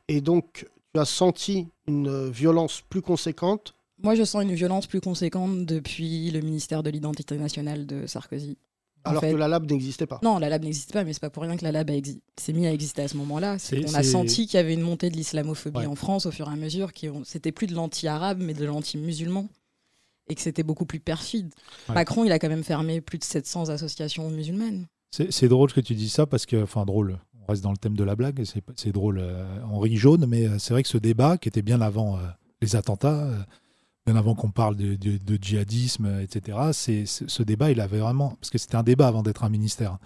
Et 0.09 0.21
donc, 0.21 0.67
tu 0.95 1.01
as 1.01 1.05
senti 1.05 1.69
une 1.87 2.29
violence 2.31 2.83
plus 2.89 3.01
conséquente. 3.03 3.75
Moi, 4.03 4.15
je 4.15 4.25
sens 4.25 4.43
une 4.43 4.55
violence 4.55 4.87
plus 4.87 5.01
conséquente 5.01 5.67
depuis 5.67 6.31
le 6.31 6.41
ministère 6.41 6.83
de 6.83 6.91
l'Identité 6.91 7.37
nationale 7.37 7.87
de 7.87 8.07
Sarkozy. 8.07 8.57
En 9.05 9.11
Alors 9.11 9.23
fait- 9.23 9.33
que 9.33 9.37
la 9.37 9.49
lab 9.49 9.71
n'existait 9.71 10.07
pas. 10.07 10.21
Non, 10.23 10.39
la 10.39 10.51
lab 10.51 10.63
n'existe 10.63 10.93
pas, 10.93 11.05
mais 11.05 11.13
c'est 11.15 11.21
pas 11.21 11.31
pour 11.31 11.43
rien 11.43 11.57
que 11.57 11.65
la 11.65 11.73
lab 11.73 11.91
s'est 12.39 12.53
mis 12.53 12.67
à 12.67 12.73
exister 12.73 13.03
à 13.03 13.09
ce 13.09 13.17
moment-là. 13.17 13.57
Qu'on 13.59 13.95
a 13.95 14.03
senti 14.03 14.47
qu'il 14.47 14.57
y 14.59 14.61
avait 14.61 14.75
une 14.75 14.83
montée 14.83 15.09
de 15.09 15.17
l'islamophobie 15.17 15.79
Ouais. 15.79 15.87
en 15.87 15.95
France 15.95 16.27
au 16.27 16.31
fur 16.31 16.49
et 16.49 16.53
à 16.53 16.57
mesure. 16.57 16.93
qui 16.93 17.09
ont- 17.09 17.23
C'était 17.25 17.53
plus 17.53 17.67
de 17.67 17.75
l'anti-arabe, 17.75 18.39
mais 18.43 18.53
de 18.53 18.65
l'anti-musulman. 18.67 19.49
Et 20.29 20.35
que 20.35 20.43
c'était 20.43 20.63
beaucoup 20.63 20.85
plus 20.85 21.01
perfide. 21.01 21.51
Ouais. 21.89 21.95
Macron, 21.95 22.25
il 22.25 22.31
a 22.33 22.39
quand 22.39 22.49
même 22.51 22.63
fermé 22.63 23.01
plus 23.01 23.19
de 23.19 23.25
700 23.25 23.71
associations 23.71 24.29
musulmanes. 24.31 24.87
C'est 25.11 25.49
drôle 25.49 25.73
que 25.73 25.81
tu 25.81 25.95
dis 25.95 26.09
ça 26.11 26.27
parce 26.27 26.45
que, 26.47 26.63
enfin, 26.63 26.85
drôle, 26.85 27.19
on 27.43 27.47
reste 27.51 27.63
dans 27.65 27.73
le 27.73 27.77
thème 27.79 27.97
de 27.97 28.05
la 28.05 28.15
blague, 28.15 28.45
c'est 28.77 28.93
drôle, 28.93 29.19
euh, 29.19 29.45
on 29.73 29.79
rit 29.81 29.97
jaune, 29.97 30.27
mais 30.27 30.47
euh, 30.47 30.59
c'est 30.59 30.73
vrai 30.75 30.83
que 30.85 30.89
ce 30.89 30.99
débat, 30.99 31.37
qui 31.39 31.49
était 31.49 31.63
bien 31.63 31.81
avant 31.81 32.17
euh, 32.17 32.21
les 32.63 32.77
attentats, 32.77 33.25
euh, 33.25 33.39
bien 34.11 34.19
avant 34.19 34.35
qu'on 34.35 34.51
parle 34.51 34.77
de, 34.77 34.95
de- 34.97 35.19
de 35.19 35.39
djihadisme, 35.41 36.07
euh, 36.07 36.21
etc., 36.23 36.59
c'est 36.73 37.05
ce 37.07 37.43
débat, 37.43 37.71
il 37.71 37.81
avait 37.81 37.99
vraiment. 38.01 38.31
Parce 38.41 38.51
que 38.51 38.59
c'était 38.59 38.77
un 38.77 38.83
débat 38.83 39.07
avant 39.09 39.23
d'être 39.23 39.45
un 39.45 39.49
ministère. 39.49 39.93
hein. 39.93 39.99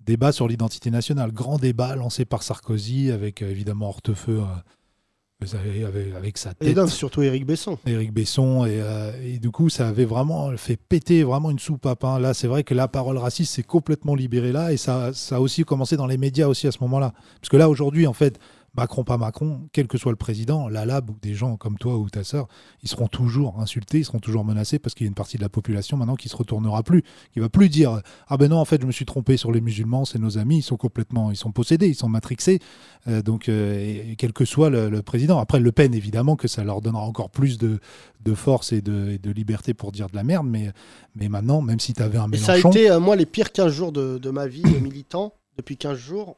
Débat 0.00 0.32
sur 0.32 0.48
l'identité 0.48 0.90
nationale, 0.90 1.32
grand 1.32 1.58
débat 1.58 1.94
lancé 1.96 2.24
par 2.24 2.42
Sarkozy, 2.42 3.10
avec 3.10 3.42
euh, 3.42 3.50
évidemment 3.50 3.88
Hortefeux. 3.88 4.40
euh, 4.40 5.46
savez, 5.46 5.84
avec, 5.84 6.14
avec 6.14 6.38
sa 6.38 6.50
Et 6.52 6.54
tête. 6.66 6.76
non, 6.76 6.86
surtout 6.86 7.22
Éric 7.22 7.44
Besson. 7.46 7.78
Éric 7.86 8.12
Besson 8.12 8.64
et, 8.64 8.80
euh, 8.80 9.12
et 9.22 9.38
du 9.38 9.50
coup 9.50 9.68
ça 9.68 9.86
avait 9.88 10.04
vraiment 10.04 10.56
fait 10.56 10.76
péter 10.76 11.22
vraiment 11.22 11.50
une 11.50 11.58
soupape. 11.60 12.02
hein. 12.04 12.18
Là 12.18 12.34
c'est 12.34 12.48
vrai 12.48 12.64
que 12.64 12.74
la 12.74 12.88
parole 12.88 13.18
raciste 13.18 13.54
s'est 13.54 13.62
complètement 13.62 14.14
libérée 14.16 14.50
là 14.52 14.72
et 14.72 14.76
ça, 14.76 15.12
ça 15.12 15.36
a 15.36 15.40
aussi 15.40 15.62
commencé 15.64 15.96
dans 15.96 16.06
les 16.06 16.16
médias 16.18 16.48
aussi 16.48 16.66
à 16.66 16.72
ce 16.72 16.78
moment-là. 16.80 17.12
Parce 17.40 17.50
que 17.50 17.56
là 17.56 17.68
aujourd'hui 17.68 18.06
en 18.08 18.12
fait 18.14 18.38
Macron 18.76 19.02
pas 19.02 19.16
Macron, 19.16 19.68
quel 19.72 19.88
que 19.88 19.98
soit 19.98 20.12
le 20.12 20.16
président, 20.16 20.68
la 20.68 20.84
lab 20.86 21.10
ou 21.10 21.16
des 21.20 21.34
gens 21.34 21.56
comme 21.56 21.78
toi 21.78 21.96
ou 21.96 22.08
ta 22.10 22.22
sœur, 22.22 22.46
ils 22.82 22.88
seront 22.88 23.08
toujours 23.08 23.58
insultés, 23.60 23.98
ils 23.98 24.04
seront 24.04 24.20
toujours 24.20 24.44
menacés 24.44 24.78
parce 24.78 24.94
qu'il 24.94 25.04
y 25.04 25.08
a 25.08 25.10
une 25.10 25.14
partie 25.14 25.36
de 25.36 25.42
la 25.42 25.48
population 25.48 25.96
maintenant 25.96 26.14
qui 26.16 26.28
se 26.28 26.36
retournera 26.36 26.82
plus, 26.82 27.02
qui 27.32 27.40
va 27.40 27.48
plus 27.48 27.68
dire 27.68 28.00
ah 28.28 28.36
ben 28.36 28.48
non 28.50 28.58
en 28.58 28.64
fait 28.64 28.80
je 28.80 28.86
me 28.86 28.92
suis 28.92 29.04
trompé 29.06 29.36
sur 29.36 29.50
les 29.52 29.60
musulmans, 29.60 30.04
c'est 30.04 30.18
nos 30.18 30.38
amis, 30.38 30.58
ils 30.58 30.62
sont 30.62 30.76
complètement, 30.76 31.30
ils 31.30 31.36
sont 31.36 31.50
possédés, 31.50 31.88
ils 31.88 31.94
sont 31.94 32.08
matrixés. 32.08 32.60
Euh, 33.08 33.22
donc 33.22 33.48
euh, 33.48 33.74
et- 33.78 34.12
et 34.12 34.16
quel 34.16 34.32
que 34.32 34.44
soit 34.44 34.70
le, 34.70 34.90
le 34.90 35.02
président. 35.02 35.38
Après 35.38 35.58
Le 35.60 35.72
Pen 35.72 35.94
évidemment 35.94 36.36
que 36.36 36.46
ça 36.46 36.62
leur 36.62 36.80
donnera 36.82 37.02
encore 37.04 37.30
plus 37.30 37.58
de, 37.58 37.80
de 38.24 38.34
force 38.34 38.72
et 38.72 38.80
de, 38.82 39.10
et 39.10 39.18
de 39.18 39.30
liberté 39.30 39.74
pour 39.74 39.92
dire 39.92 40.08
de 40.08 40.14
la 40.16 40.24
merde, 40.24 40.46
mais 40.46 40.70
mais 41.16 41.28
maintenant 41.28 41.62
même 41.62 41.80
si 41.80 41.94
tu 41.94 42.02
avais 42.02 42.18
un 42.18 42.30
Et 42.30 42.36
ça 42.36 42.52
a 42.52 42.56
Mélenchon, 42.56 42.70
été, 42.70 42.90
euh, 42.90 43.00
moi, 43.00 43.16
les 43.16 43.26
pires 43.26 43.50
15 43.52 43.72
jours 43.72 43.92
de, 43.92 44.18
de 44.18 44.30
ma 44.30 44.46
vie 44.46 44.62
de 44.62 44.78
militant, 44.78 45.32
depuis 45.56 45.76
15 45.76 45.96
jours, 45.98 46.36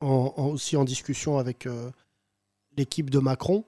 aussi 0.00 0.76
en 0.76 0.84
discussion 0.84 1.38
avec 1.38 1.66
euh, 1.66 1.90
l'équipe 2.76 3.10
de 3.10 3.18
Macron. 3.18 3.64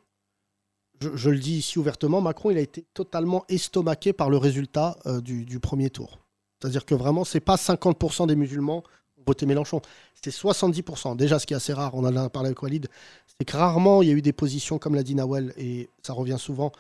Je, 1.01 1.31
le 1.31 1.39
dis 1.39 1.57
ici 1.59 1.79
ouvertement, 1.79 2.21
Macron, 2.21 2.51
il 2.51 2.59
a 2.59 2.61
été 2.61 2.85
totalement 2.93 3.45
estomaqué 3.49 4.13
par 4.13 4.29
le 4.29 4.37
résultat 4.37 4.99
euh, 5.07 5.21
du, 5.21 5.59
premier 5.59 5.89
tour. 5.89 6.19
C'est-à-dire 6.61 6.85
que 6.85 6.95
vraiment, 6.95 7.25
c'est 7.25 7.41
pas 7.41 7.57
50% 7.57 8.27
des 8.27 8.37
musulmans 8.37 8.85
ont 9.17 9.23
voté 9.27 9.47
Mélenchon, 9.47 9.81
c'est 10.23 10.31
70%. 10.31 11.17
Déjà, 11.17 11.39
ce 11.39 11.47
qui 11.47 11.55
est 11.55 11.57
assez 11.57 11.73
rare, 11.73 11.95
on 11.95 12.05
en 12.05 12.17
a 12.17 12.29
parlé 12.29 12.49
avec 12.49 12.63
Walid, 12.63 12.89
c'est 13.27 13.47
que 13.47 13.57
rarement 13.57 14.03
il 14.03 14.09
y 14.09 14.13
a 14.13 14.15
eu 14.15 14.23
des 14.23 14.35
positions, 14.35 14.79
comme 14.79 14.95
l'a 14.95 15.03
dit 15.03 15.15
Nawel, 15.15 15.55
et 15.57 15.89
ça 16.03 16.13
revient 16.13 16.37
souvent, 16.39 16.71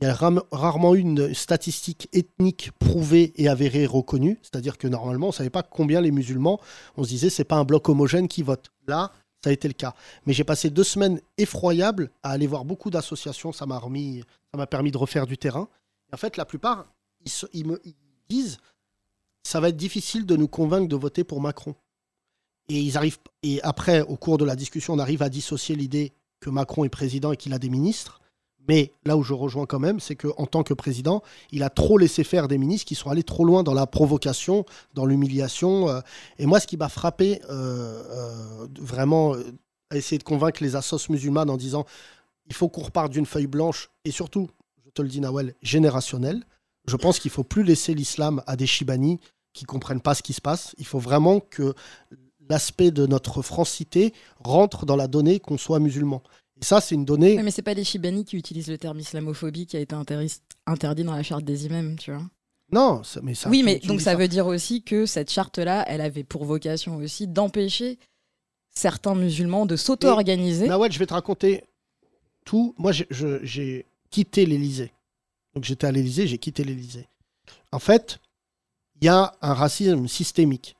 il 0.00 0.06
y 0.06 0.10
a 0.10 0.14
rarement 0.52 0.94
une 0.94 1.32
statistique 1.34 2.08
ethnique 2.12 2.72
prouvée 2.78 3.32
et 3.36 3.48
avérée 3.48 3.86
reconnue. 3.86 4.38
C'est-à-dire 4.42 4.76
que 4.76 4.88
normalement, 4.88 5.26
on 5.26 5.30
ne 5.30 5.34
savait 5.34 5.50
pas 5.50 5.62
combien 5.62 6.00
les 6.00 6.10
musulmans, 6.10 6.60
on 6.96 7.04
se 7.04 7.08
disait, 7.08 7.30
c'est 7.30 7.44
pas 7.44 7.56
un 7.56 7.64
bloc 7.64 7.88
homogène 7.88 8.28
qui 8.28 8.42
vote. 8.42 8.70
Là, 8.86 9.12
ça 9.42 9.50
a 9.50 9.52
été 9.52 9.68
le 9.68 9.74
cas. 9.74 9.94
Mais 10.26 10.32
j'ai 10.32 10.44
passé 10.44 10.70
deux 10.70 10.84
semaines 10.84 11.20
effroyables 11.38 12.10
à 12.22 12.30
aller 12.30 12.46
voir 12.46 12.64
beaucoup 12.64 12.90
d'associations. 12.90 13.52
Ça 13.52 13.66
m'a 13.66 13.78
remis, 13.78 14.22
ça 14.50 14.58
m'a 14.58 14.66
permis 14.66 14.90
de 14.90 14.98
refaire 14.98 15.26
du 15.26 15.38
terrain. 15.38 15.68
Et 16.10 16.14
en 16.14 16.16
fait, 16.16 16.36
la 16.36 16.44
plupart, 16.44 16.86
ils, 17.52 17.66
me 17.66 17.80
disent, 18.28 18.58
ça 19.42 19.60
va 19.60 19.68
être 19.68 19.76
difficile 19.76 20.26
de 20.26 20.36
nous 20.36 20.48
convaincre 20.48 20.88
de 20.88 20.96
voter 20.96 21.24
pour 21.24 21.40
Macron. 21.40 21.74
Et 22.68 22.80
ils 22.80 22.96
arrivent, 22.96 23.18
et 23.42 23.62
après, 23.62 24.00
au 24.00 24.16
cours 24.16 24.38
de 24.38 24.44
la 24.44 24.56
discussion, 24.56 24.94
on 24.94 24.98
arrive 24.98 25.22
à 25.22 25.28
dissocier 25.28 25.76
l'idée 25.76 26.14
que 26.40 26.50
Macron 26.50 26.84
est 26.84 26.88
président 26.88 27.30
et 27.30 27.36
qu'il 27.36 27.52
a 27.52 27.58
des 27.58 27.68
ministres. 27.68 28.20
Mais 28.68 28.92
là 29.04 29.16
où 29.16 29.22
je 29.22 29.34
rejoins 29.34 29.66
quand 29.66 29.78
même, 29.78 30.00
c'est 30.00 30.16
qu'en 30.16 30.46
tant 30.46 30.62
que 30.62 30.74
président, 30.74 31.22
il 31.52 31.62
a 31.62 31.70
trop 31.70 31.98
laissé 31.98 32.24
faire 32.24 32.48
des 32.48 32.58
ministres 32.58 32.86
qui 32.86 32.94
sont 32.94 33.10
allés 33.10 33.22
trop 33.22 33.44
loin 33.44 33.62
dans 33.62 33.74
la 33.74 33.86
provocation, 33.86 34.64
dans 34.94 35.06
l'humiliation. 35.06 35.88
euh. 35.88 36.00
Et 36.38 36.46
moi, 36.46 36.60
ce 36.60 36.66
qui 36.66 36.76
m'a 36.76 36.88
frappé, 36.88 37.40
euh, 37.50 38.02
euh, 38.10 38.66
vraiment, 38.80 39.34
à 39.90 39.96
essayer 39.96 40.18
de 40.18 40.24
convaincre 40.24 40.62
les 40.62 40.76
assos 40.76 41.10
musulmanes 41.10 41.50
en 41.50 41.56
disant 41.56 41.84
il 42.46 42.54
faut 42.54 42.68
qu'on 42.68 42.82
reparte 42.82 43.12
d'une 43.12 43.26
feuille 43.26 43.46
blanche 43.46 43.90
et 44.04 44.10
surtout, 44.10 44.48
je 44.84 44.90
te 44.90 45.02
le 45.02 45.08
dis, 45.08 45.20
Nawel, 45.20 45.54
générationnelle. 45.62 46.44
Je 46.86 46.96
pense 46.96 47.18
qu'il 47.18 47.30
faut 47.30 47.44
plus 47.44 47.62
laisser 47.62 47.94
l'islam 47.94 48.42
à 48.46 48.56
des 48.56 48.66
chibani 48.66 49.18
qui 49.54 49.64
comprennent 49.64 50.02
pas 50.02 50.14
ce 50.14 50.22
qui 50.22 50.34
se 50.34 50.40
passe. 50.40 50.74
Il 50.78 50.86
faut 50.86 50.98
vraiment 50.98 51.40
que 51.40 51.74
l'aspect 52.50 52.90
de 52.90 53.06
notre 53.06 53.40
francité 53.40 54.12
rentre 54.42 54.84
dans 54.84 54.96
la 54.96 55.08
donnée 55.08 55.40
qu'on 55.40 55.56
soit 55.56 55.78
musulman. 55.78 56.22
Et 56.64 56.66
ça, 56.66 56.80
c'est 56.80 56.94
une 56.94 57.04
donnée. 57.04 57.36
Ouais, 57.36 57.42
mais 57.42 57.50
c'est 57.50 57.60
pas 57.60 57.74
les 57.74 57.84
Chibani 57.84 58.24
qui 58.24 58.38
utilisent 58.38 58.68
le 58.68 58.78
terme 58.78 58.98
islamophobie 58.98 59.66
qui 59.66 59.76
a 59.76 59.80
été 59.80 59.94
interdit, 59.94 61.04
dans 61.04 61.14
la 61.14 61.22
charte 61.22 61.44
des 61.44 61.66
imams, 61.66 61.98
tu 61.98 62.10
vois. 62.10 62.22
Non, 62.72 63.02
mais 63.22 63.34
ça. 63.34 63.50
oui, 63.50 63.62
mais 63.62 63.80
donc 63.80 64.00
ça, 64.00 64.14
veut 64.14 64.28
dire 64.28 64.46
aussi 64.46 64.82
que 64.82 65.04
cette 65.04 65.30
charte-là, 65.30 65.84
elle 65.88 66.00
avait 66.00 66.24
pour 66.24 66.46
vocation 66.46 66.96
aussi 66.96 67.28
d'empêcher 67.28 67.98
certains 68.70 69.14
musulmans 69.14 69.66
de 69.66 69.76
s'auto-organiser. 69.76 70.66
Nawel, 70.66 70.90
je 70.90 70.98
vais 70.98 71.04
te 71.04 71.12
raconter 71.12 71.64
tout. 72.46 72.74
Moi, 72.78 72.92
j'ai 72.92 73.84
quitté 74.08 74.46
l'Élysée. 74.46 74.90
Donc 75.54 75.64
j'étais 75.64 75.86
à 75.86 75.92
l'Élysée, 75.92 76.26
j'ai 76.26 76.38
quitté 76.38 76.64
l'Élysée. 76.64 77.10
En 77.72 77.78
fait, 77.78 78.20
il 79.02 79.04
y 79.04 79.08
a 79.08 79.34
un 79.42 79.52
racisme 79.52 80.08
systémique. 80.08 80.76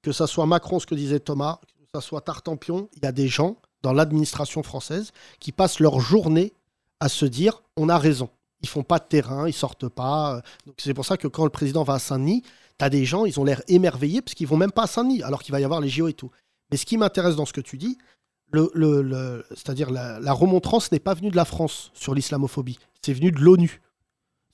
Que 0.00 0.12
ça 0.12 0.26
soit 0.26 0.46
Macron, 0.46 0.80
ce 0.80 0.86
que 0.86 0.94
disait 0.94 1.20
Thomas, 1.20 1.60
que 1.78 1.90
ça 1.92 2.00
soit 2.00 2.22
Tartampion, 2.22 2.88
il 2.96 3.02
y 3.02 3.06
a 3.06 3.12
des 3.12 3.28
gens 3.28 3.58
dans 3.86 3.92
l'administration 3.92 4.62
française 4.64 5.12
qui 5.38 5.52
passent 5.52 5.78
leur 5.80 6.00
journée 6.00 6.52
à 6.98 7.08
se 7.08 7.24
dire 7.24 7.62
on 7.76 7.88
a 7.88 7.98
raison. 7.98 8.28
Ils 8.62 8.68
font 8.68 8.82
pas 8.82 8.98
de 8.98 9.04
terrain, 9.04 9.46
ils 9.48 9.52
sortent 9.52 9.88
pas. 9.88 10.42
Donc 10.66 10.74
c'est 10.78 10.92
pour 10.94 11.04
ça 11.04 11.16
que 11.16 11.28
quand 11.28 11.44
le 11.44 11.50
président 11.50 11.84
va 11.84 11.94
à 11.94 11.98
Saint-Denis, 12.00 12.42
tu 12.78 12.84
as 12.84 12.90
des 12.90 13.04
gens, 13.04 13.24
ils 13.26 13.38
ont 13.38 13.44
l'air 13.44 13.62
émerveillés 13.68 14.22
parce 14.22 14.34
qu'ils 14.34 14.48
vont 14.48 14.56
même 14.56 14.72
pas 14.72 14.84
à 14.84 14.86
Saint-Denis, 14.88 15.22
alors 15.22 15.40
qu'il 15.42 15.52
va 15.52 15.60
y 15.60 15.64
avoir 15.64 15.80
les 15.80 15.88
JO 15.88 16.08
et 16.08 16.14
tout. 16.14 16.30
Mais 16.70 16.76
ce 16.76 16.84
qui 16.84 16.96
m'intéresse 16.98 17.36
dans 17.36 17.46
ce 17.46 17.52
que 17.52 17.60
tu 17.60 17.78
dis, 17.78 17.96
le, 18.50 18.70
le- 18.74 19.02
le- 19.02 19.44
c'est-à-dire 19.50 19.90
la, 19.90 20.18
la 20.18 20.32
remontrance 20.32 20.90
n'est 20.90 20.98
pas 20.98 21.14
venue 21.14 21.30
de 21.30 21.36
la 21.36 21.44
France 21.44 21.90
sur 21.94 22.12
l'islamophobie, 22.14 22.78
c'est 23.02 23.12
venu 23.12 23.30
de 23.30 23.38
l'ONU. 23.40 23.80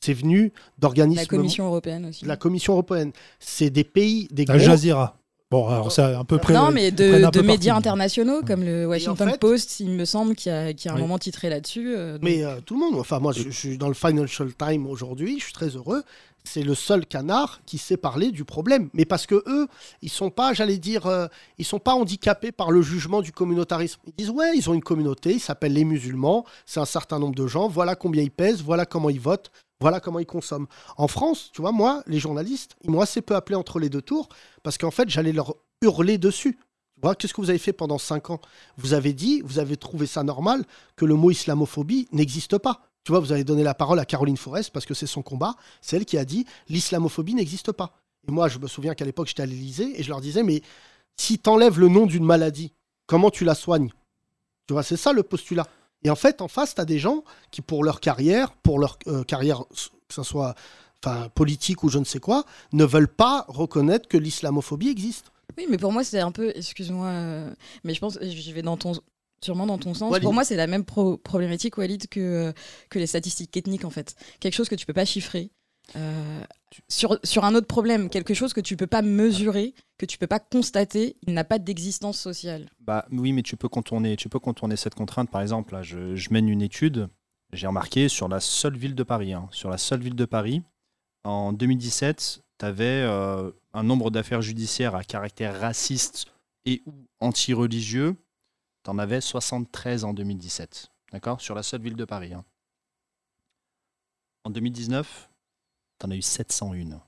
C'est 0.01 0.15
venu 0.15 0.53
d'organismes. 0.79 1.21
La 1.21 1.27
Commission 1.27 1.67
européenne 1.67 2.07
aussi. 2.07 2.23
de 2.25 2.29
La 2.29 2.37
Commission 2.37 2.73
européenne. 2.73 3.13
C'est 3.39 3.71
des 3.71 3.85
pays, 3.85 4.27
des 4.33 4.45
Al 4.49 4.57
gros- 4.59 4.67
Jazeera. 4.67 5.17
Bon, 5.53 5.69
alors 5.69 5.93
c'est 5.93 6.03
un 6.03 6.25
peu 6.25 6.39
près. 6.39 6.55
non, 6.55 6.71
mais 6.73 6.91
de, 6.91 7.41
médias 7.43 7.77
internationaux 7.77 8.41
comme 8.47 8.65
le 8.65 8.87
Washington 8.87 9.29
fait- 9.31 9.39
Post, 9.39 9.81
il 9.81 9.91
me 9.91 10.05
semble, 10.07 10.35
qui 10.35 10.49
a, 10.51 10.73
qui 10.73 10.89
a 10.89 10.93
un 10.93 10.95
Oui. 10.97 11.03
moment 11.03 11.19
titré 11.19 11.51
là-dessus. 11.51 11.95
euh, 11.95 12.15
donc- 12.15 12.23
Mais 12.23 12.43
euh, 12.43 12.57
tout 12.65 12.73
le 12.75 12.81
monde, 12.81 12.99
enfin 12.99 13.19
moi 13.21 13.33
je, 13.33 13.43
je 13.43 13.51
suis 13.51 13.77
dans 13.79 13.89
le 13.89 13.95
Financial 13.95 14.49
Times 14.55 14.87
aujourd'hui, 14.87 15.39
je 15.39 15.45
suis 15.45 15.53
très 15.53 15.69
heureux. 15.69 16.03
C'est 16.45 16.63
le 16.63 16.75
seul 16.75 17.07
canard 17.07 17.61
qui 17.67 17.79
sait 17.79 17.97
parler 17.97 18.33
du 18.33 18.45
problème. 18.45 18.89
Mais 18.95 19.05
parce 19.05 19.27
que 19.27 19.45
eux, 19.47 19.69
ils 20.01 20.09
sont 20.09 20.31
pas, 20.31 20.55
j'allais 20.55 20.79
dire, 20.79 21.07
euh, 21.07 21.27
ils 21.59 21.65
sont 21.65 21.79
pas 21.79 21.93
handicapés 21.93 22.51
par 22.51 22.73
le 22.73 22.83
jugement 22.83 23.21
du 23.23 23.31
communautarisme. 23.31 24.01
Ils 24.09 24.15
disent 24.25 24.31
ouais, 24.31 24.53
ils 24.57 24.69
ont 24.69 24.75
une 24.75 24.83
communauté, 24.83 25.35
ils 25.35 25.41
s'appellent 25.41 25.75
les 25.75 25.85
musulmans, 25.85 26.45
c'est 26.67 26.81
un 26.81 26.85
certain 26.85 27.19
nombre 27.21 27.37
de 27.37 27.47
gens, 27.47 27.69
voilà 27.69 27.95
combien 27.95 28.23
ils 28.23 28.31
pèsent, 28.33 28.63
voilà 28.63 28.87
comment 28.87 29.09
ils 29.11 29.21
votent, 29.21 29.53
voilà 29.83 30.01
comment 30.01 30.21
ils 30.21 30.27
consomment. 30.27 30.69
En 30.97 31.09
France, 31.09 31.51
tu 31.53 31.61
vois, 31.61 31.73
moi, 31.73 32.03
les 32.07 32.21
journalistes, 32.21 32.77
ils 32.83 32.91
m'ont 32.91 33.01
assez 33.01 33.21
peu 33.21 33.35
appelé 33.35 33.57
entre 33.57 33.81
les 33.81 33.89
deux 33.89 34.01
tours 34.01 34.29
parce 34.63 34.79
qu'en 34.79 34.93
fait, 34.93 35.09
j'allais 35.09 35.33
leur 35.33 35.57
hurler 35.83 36.19
dessus. 36.19 36.59
Vois, 37.03 37.17
qu'est-ce 37.17 37.35
que 37.35 37.41
vous 37.41 37.51
avez 37.51 37.59
fait 37.59 37.73
pendant 37.73 37.99
cinq 37.99 38.31
ans? 38.31 38.41
Vous 38.77 38.95
avez 38.95 39.13
dit, 39.13 39.43
vous 39.45 39.59
avez 39.59 39.77
trouvé 39.77 40.07
ça 40.07 40.23
normal 40.23 40.65
que 40.95 41.05
le 41.05 41.17
mot 41.17 41.33
islamophobie 41.33 42.07
n'existe 42.13 42.59
pas. 42.59 42.87
Tu 43.03 43.11
vois, 43.11 43.19
vous 43.19 43.33
avez 43.33 43.43
donné 43.43 43.65
la 43.65 43.75
parole 43.75 43.99
à 43.99 44.05
Caroline 44.05 44.37
Forest 44.37 44.71
parce 44.71 44.87
que 44.87 44.95
c'est 44.95 45.09
son 45.09 45.23
combat. 45.23 45.57
C'est 45.81 45.97
elle 45.97 46.05
qui 46.05 46.17
a 46.17 46.25
dit 46.25 46.47
l'islamophobie 46.69 47.35
n'existe 47.35 47.73
pas. 47.73 47.99
Et 48.29 48.31
moi, 48.31 48.47
je 48.47 48.61
me 48.61 48.69
souviens 48.69 48.95
qu'à 48.95 49.05
l'époque, 49.05 49.27
j'étais 49.27 49.43
à 49.43 49.47
l'Élysée 49.47 49.99
et 49.99 50.05
je 50.05 50.09
leur 50.11 50.21
disais, 50.21 50.45
mais 50.45 50.63
si 51.17 51.41
t'enlèves 51.41 51.81
le 51.81 51.89
nom 51.89 52.07
d'une 52.07 52.25
maladie, 52.25 52.73
comment 53.07 53.31
tu 53.31 53.45
la 53.45 53.57
soignes? 53.57 53.91
Tu 54.69 54.75
vois, 54.75 54.85
c'est 54.85 54.97
ça 54.97 55.13
le 55.13 55.25
postulat. 55.25 55.67
Et 56.05 56.11
en 56.11 56.17
fait, 56.17 56.43
en 56.43 56.49
face, 56.49 56.75
tu 56.75 56.81
as 56.81 56.85
des 56.85 56.99
gens 56.99 57.25
qui, 57.51 57.61
pour 57.63 57.85
leur 57.85 58.01
carrière, 58.01 58.53
pour 58.53 58.79
leur 58.79 58.99
euh, 59.07 59.23
carrière, 59.25 59.65
que 60.09 60.15
ce 60.15 60.23
soit 60.23 60.55
enfin, 61.05 61.29
politique 61.35 61.83
ou 61.85 61.89
je 61.89 61.99
ne 61.99 62.05
sais 62.05 62.21
quoi, 62.21 62.45
ne 62.73 62.85
veulent 62.85 63.13
pas 63.13 63.45
reconnaître 63.49 64.09
que 64.09 64.17
l'islamophobie 64.17 64.89
existe. 64.89 65.33
Oui, 65.59 65.67
mais 65.69 65.77
pour 65.79 65.93
moi, 65.93 66.05
c'est 66.05 66.21
un 66.21 66.33
peu, 66.33 66.53
excuse-moi, 66.55 67.07
euh, 67.09 67.51
mais 67.85 67.95
je 67.95 68.01
pense, 68.01 68.19
je 68.21 68.53
vais 68.53 68.63
dans 68.63 68.77
ton, 68.77 68.93
sûrement 69.45 69.67
dans 69.67 69.79
ton 69.79 69.95
sens. 69.95 70.11
Walid. 70.11 70.23
Pour 70.25 70.33
moi, 70.33 70.45
c'est 70.45 70.57
la 70.57 70.67
même 70.67 70.85
pro- 70.85 71.19
problématique, 71.19 71.77
Walid, 71.77 72.09
que, 72.09 72.21
euh, 72.21 72.53
que 72.89 72.99
les 72.99 73.07
statistiques 73.07 73.57
ethniques, 73.57 73.85
en 73.85 73.91
fait. 73.91 74.15
Quelque 74.41 74.55
chose 74.55 74.69
que 74.69 74.75
tu 74.75 74.87
peux 74.87 74.95
pas 74.95 75.05
chiffrer. 75.05 75.51
Euh, 75.97 76.41
sur, 76.89 77.19
sur 77.25 77.45
un 77.45 77.55
autre 77.55 77.67
problème, 77.67 78.09
quelque 78.09 78.35
chose 78.35 78.53
que 78.55 78.61
tu 78.61 78.77
peux 78.77 78.87
pas 78.87 79.03
mesurer, 79.03 79.75
que 80.03 80.07
tu 80.07 80.19
peux 80.19 80.27
pas 80.27 80.41
constater, 80.41 81.15
il 81.29 81.33
n'a 81.33 81.45
pas 81.45 81.61
d'existence 81.61 82.19
sociale. 82.19 82.69
Bah 82.81 83.07
oui, 83.13 83.33
mais 83.33 83.45
tu 83.45 83.57
peux 83.57 83.69
contourner, 83.69 84.17
tu 84.17 84.29
peux 84.29 84.41
contourner 84.41 84.75
cette 84.75 84.97
contrainte. 84.97 85.31
Par 85.31 85.43
exemple, 85.43 85.75
là, 85.75 85.83
je, 85.83 86.29
mène 86.33 86.49
une 86.49 86.61
étude. 86.61 87.09
J'ai 87.53 87.69
remarqué 87.69 88.09
sur 88.09 88.27
la 88.27 88.41
seule 88.41 88.77
ville 88.77 88.97
de 88.97 89.05
Paris, 89.05 89.33
hein, 89.33 89.49
sur 89.53 89.71
la 89.71 89.79
seule 89.79 90.01
ville 90.01 90.17
de 90.17 90.25
Paris, 90.25 90.63
en 91.23 91.53
2017, 91.53 92.43
tu 92.59 92.65
avais 92.67 93.05
un 93.73 93.83
nombre 93.85 94.11
d'affaires 94.11 94.43
judiciaires 94.43 94.97
à 94.97 95.05
caractère 95.05 95.61
raciste 95.61 96.27
et 96.65 96.83
ou 96.87 96.93
anti-religieux, 97.21 98.17
tu 98.83 98.91
en 98.91 98.99
avais 98.99 99.21
73 99.21 100.05
en 100.05 100.15
2017. 100.15 100.91
D'accord? 101.13 101.41
Sur 101.41 101.55
la 101.55 101.63
seule 101.63 101.83
ville 101.83 101.95
de 101.95 102.05
Paris. 102.05 102.35
hein. 102.35 102.45
En 104.43 104.51
2019, 104.51 105.29
tu 106.01 106.07
en 106.07 106.11
as 106.11 106.17
eu 106.17 106.23
701. 106.23 107.01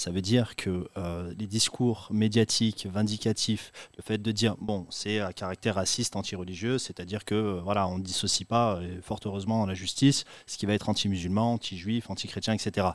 Ça 0.00 0.10
veut 0.10 0.22
dire 0.22 0.56
que 0.56 0.88
euh, 0.96 1.30
les 1.38 1.46
discours 1.46 2.08
médiatiques, 2.10 2.86
vindicatifs, 2.90 3.70
le 3.98 4.02
fait 4.02 4.16
de 4.16 4.32
dire, 4.32 4.56
bon, 4.58 4.86
c'est 4.88 5.20
à 5.20 5.34
caractère 5.34 5.74
raciste, 5.74 6.16
anti-religieux, 6.16 6.78
c'est-à-dire 6.78 7.26
que, 7.26 7.34
euh, 7.34 7.60
voilà, 7.60 7.86
on 7.86 7.98
ne 7.98 8.02
dissocie 8.02 8.48
pas, 8.48 8.80
et 8.82 9.02
fort 9.02 9.20
heureusement, 9.26 9.58
dans 9.58 9.66
la 9.66 9.74
justice, 9.74 10.24
ce 10.46 10.56
qui 10.56 10.64
va 10.64 10.72
être 10.72 10.88
anti-musulman, 10.88 11.52
anti-juif, 11.52 12.08
anti-chrétien, 12.08 12.54
etc. 12.54 12.86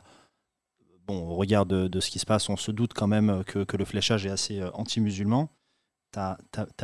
Bon, 1.06 1.28
au 1.28 1.36
regard 1.36 1.64
de, 1.64 2.00
ce 2.00 2.10
qui 2.10 2.18
se 2.18 2.26
passe, 2.26 2.48
on 2.48 2.56
se 2.56 2.72
doute 2.72 2.92
quand 2.92 3.06
même 3.06 3.44
que, 3.44 3.62
que 3.62 3.76
le 3.76 3.84
fléchage 3.84 4.26
est 4.26 4.30
assez 4.30 4.58
euh, 4.58 4.72
anti-musulman. 4.74 5.48
Tu 6.12 6.18
as, 6.18 6.38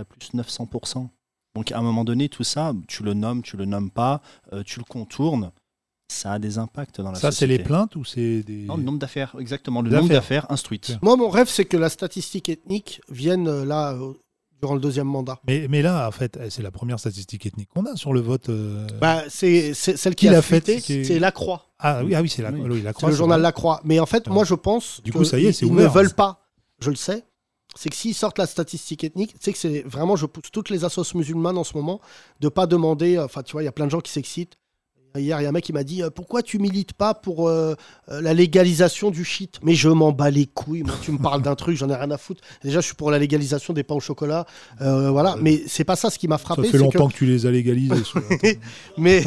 plus 0.05 0.35
900%. 0.35 1.09
Donc 1.57 1.73
à 1.73 1.79
un 1.79 1.83
moment 1.83 2.05
donné, 2.05 2.29
tout 2.29 2.45
ça, 2.45 2.75
tu 2.87 3.03
le 3.03 3.14
nommes, 3.14 3.43
tu 3.43 3.57
le 3.57 3.64
nommes 3.64 3.91
pas, 3.91 4.23
euh, 4.53 4.62
tu 4.62 4.79
le 4.79 4.85
contournes, 4.85 5.51
ça 6.13 6.33
a 6.33 6.39
des 6.39 6.59
impacts 6.59 7.01
dans 7.01 7.11
la 7.11 7.15
Ça, 7.19 7.31
c'est 7.31 7.41
société. 7.47 7.59
les 7.59 7.65
plaintes 7.65 7.97
ou 7.97 8.05
c'est 8.05 8.43
des. 8.43 8.65
Non, 8.65 8.77
le 8.77 8.83
nombre 8.83 8.99
d'affaires, 8.99 9.35
exactement. 9.39 9.83
Le 9.83 9.91
nombre 9.91 10.09
d'affaires 10.09 10.47
instruites. 10.51 10.97
Moi, 11.03 11.17
mon 11.17 11.29
rêve, 11.29 11.49
c'est 11.49 11.65
que 11.65 11.77
la 11.77 11.89
statistique 11.89 12.49
ethnique 12.49 13.01
vienne 13.09 13.49
euh, 13.49 13.65
là 13.65 13.93
euh, 13.93 14.13
durant 14.61 14.75
le 14.75 14.81
deuxième 14.81 15.09
mandat. 15.09 15.41
Mais, 15.47 15.67
mais 15.69 15.83
là, 15.83 16.07
en 16.07 16.11
fait, 16.13 16.39
c'est 16.51 16.63
la 16.63 16.71
première 16.71 16.99
statistique 17.01 17.47
ethnique 17.47 17.69
qu'on 17.75 17.85
a 17.87 17.97
sur 17.97 18.13
le 18.13 18.21
vote. 18.21 18.49
euh, 18.49 18.87
Bah, 19.01 19.23
c'est 19.29 19.75
c'est 19.75 19.97
celle 19.97 20.15
qui, 20.15 20.29
Qui 20.29 20.35
a 20.35 20.41
qui- 20.43 21.05
c'est 21.05 21.19
La 21.19 21.33
Croix. 21.33 21.67
Ah 21.81 22.05
oui, 22.05 22.15
ah 22.15 22.23
oui 22.23 22.29
c'est 22.29 22.43
la, 22.43 22.51
Oui. 22.53 22.61
oui, 22.71 22.83
la 22.83 22.91
C'est 22.91 22.95
Croix. 22.95 23.09
le 23.09 23.15
c'est 23.15 23.19
journal 23.19 23.41
vrai. 23.41 23.49
La 23.49 23.53
Croix. 23.53 23.81
Mais 23.85 23.99
en 23.99 24.07
fait, 24.07 24.29
moi, 24.29 24.45
je 24.45 24.55
pense. 24.55 25.01
Du 25.03 25.11
que 25.11 25.19
coup, 25.19 25.25
ça 25.25 25.39
y 25.41 25.47
est, 25.47 25.49
ils- 25.51 25.55
c'est 25.55 25.67
ils 25.67 25.73
ouvert. 25.73 25.89
ne 25.91 25.95
veulent 25.95 26.15
pas, 26.15 26.47
je 26.81 26.91
le 26.91 26.97
sais. 26.97 27.25
C'est 27.75 27.89
que 27.89 27.97
s'ils 27.97 28.15
sortent 28.15 28.39
la 28.39 28.47
statistique 28.47 29.03
ethnique, 29.03 29.35
c'est 29.41 29.51
que 29.51 29.59
c'est 29.59 29.81
vraiment, 29.87 30.15
je 30.15 30.27
pousse 30.27 30.51
toutes 30.53 30.69
les 30.69 30.85
assos 30.85 31.15
musulmanes 31.15 31.57
en 31.57 31.65
ce 31.65 31.75
moment 31.75 32.01
de 32.41 32.49
pas 32.51 32.67
demander. 32.67 33.19
Enfin, 33.19 33.43
tu 33.43 33.53
vois, 33.53 33.63
il 33.63 33.65
y 33.65 33.69
a 33.69 33.73
plein 33.73 33.87
de 33.87 33.91
gens 33.91 34.01
qui 34.03 34.13
s'excitent. 34.13 34.59
Hier, 35.15 35.41
il 35.41 35.45
y 35.45 35.47
a 35.47 35.49
un 35.49 35.53
mec 35.53 35.65
qui 35.65 35.73
m'a 35.73 35.85
dit 35.85 36.03
euh, 36.03 36.11
Pourquoi 36.11 36.43
tu 36.43 36.59
milites 36.59 36.95
pas 36.95 37.13
pour 37.13 37.49
euh, 37.49 37.75
euh, 38.09 38.21
la 38.23 38.33
légalisation 38.33 39.11
du 39.11 39.25
shit? 39.25 39.59
Mais 39.63 39.75
je 39.75 39.89
m'en 39.89 40.11
bats 40.13 40.31
les 40.31 40.47
couilles. 40.47 40.83
Moi, 40.85 40.95
tu 41.03 41.13
me 41.13 41.19
parles 41.19 41.43
d'un 41.43 41.55
truc, 41.55 41.77
j'en 41.77 41.91
ai 41.91 41.95
rien 41.95 42.11
à 42.11 42.17
foutre. 42.19 42.41
Déjà, 42.63 42.81
je 42.81 42.87
suis 42.87 42.95
pour 42.95 43.11
la 43.11 43.19
légalisation 43.19 43.75
des 43.75 43.83
pains 43.83 43.95
au 43.97 44.01
chocolat. 44.01 44.47
euh, 44.81 45.11
voilà. 45.11 45.37
Mais 45.41 45.63
c'est 45.67 45.85
pas 45.85 45.97
ça 45.97 46.09
ce 46.11 46.19
qui 46.19 46.29
m'a 46.29 46.39
Ça 46.39 46.45
frappé. 46.45 46.63
fait 46.63 46.69
c'est 46.69 46.79
que- 46.79 46.83
longtemps 46.83 47.09
que... 47.09 47.15
tu 47.15 47.27
les 47.27 47.45
as 47.47 47.51
légalisés. 47.51 47.95
mais, 48.97 49.23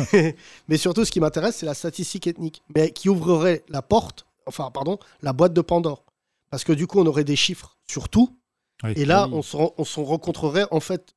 mais 0.68 0.78
surtout, 0.78 1.06
ce 1.06 1.12
qui 1.12 1.20
m'intéresse, 1.20 1.58
c'est 1.58 1.66
la 1.66 1.74
statistique 1.76 2.28
ethnique, 2.28 2.64
mais 2.76 2.92
qui 2.92 3.10
ouvrerait 3.10 3.64
la 3.70 3.82
porte, 3.82 4.26
enfin, 4.48 4.72
pardon, 4.74 4.98
la 5.22 5.34
boîte 5.34 5.54
de 5.54 5.62
Pandore. 5.62 6.04
Parce 6.50 6.64
que 6.64 6.74
du 6.74 6.88
coup, 6.88 7.00
on 7.00 7.06
aurait 7.06 7.24
des 7.24 7.36
chiffres 7.36 7.78
sur 7.88 8.10
tout. 8.10 8.36
Oui. 8.84 8.94
Et 8.96 9.06
là, 9.06 9.28
Oui. 9.28 9.34
on 9.36 9.42
se, 9.42 9.56
ren- 9.56 9.72
on 9.78 9.86
se 9.86 10.00
rencontrerait, 10.00 10.66
en 10.72 10.80
fait, 10.80 11.16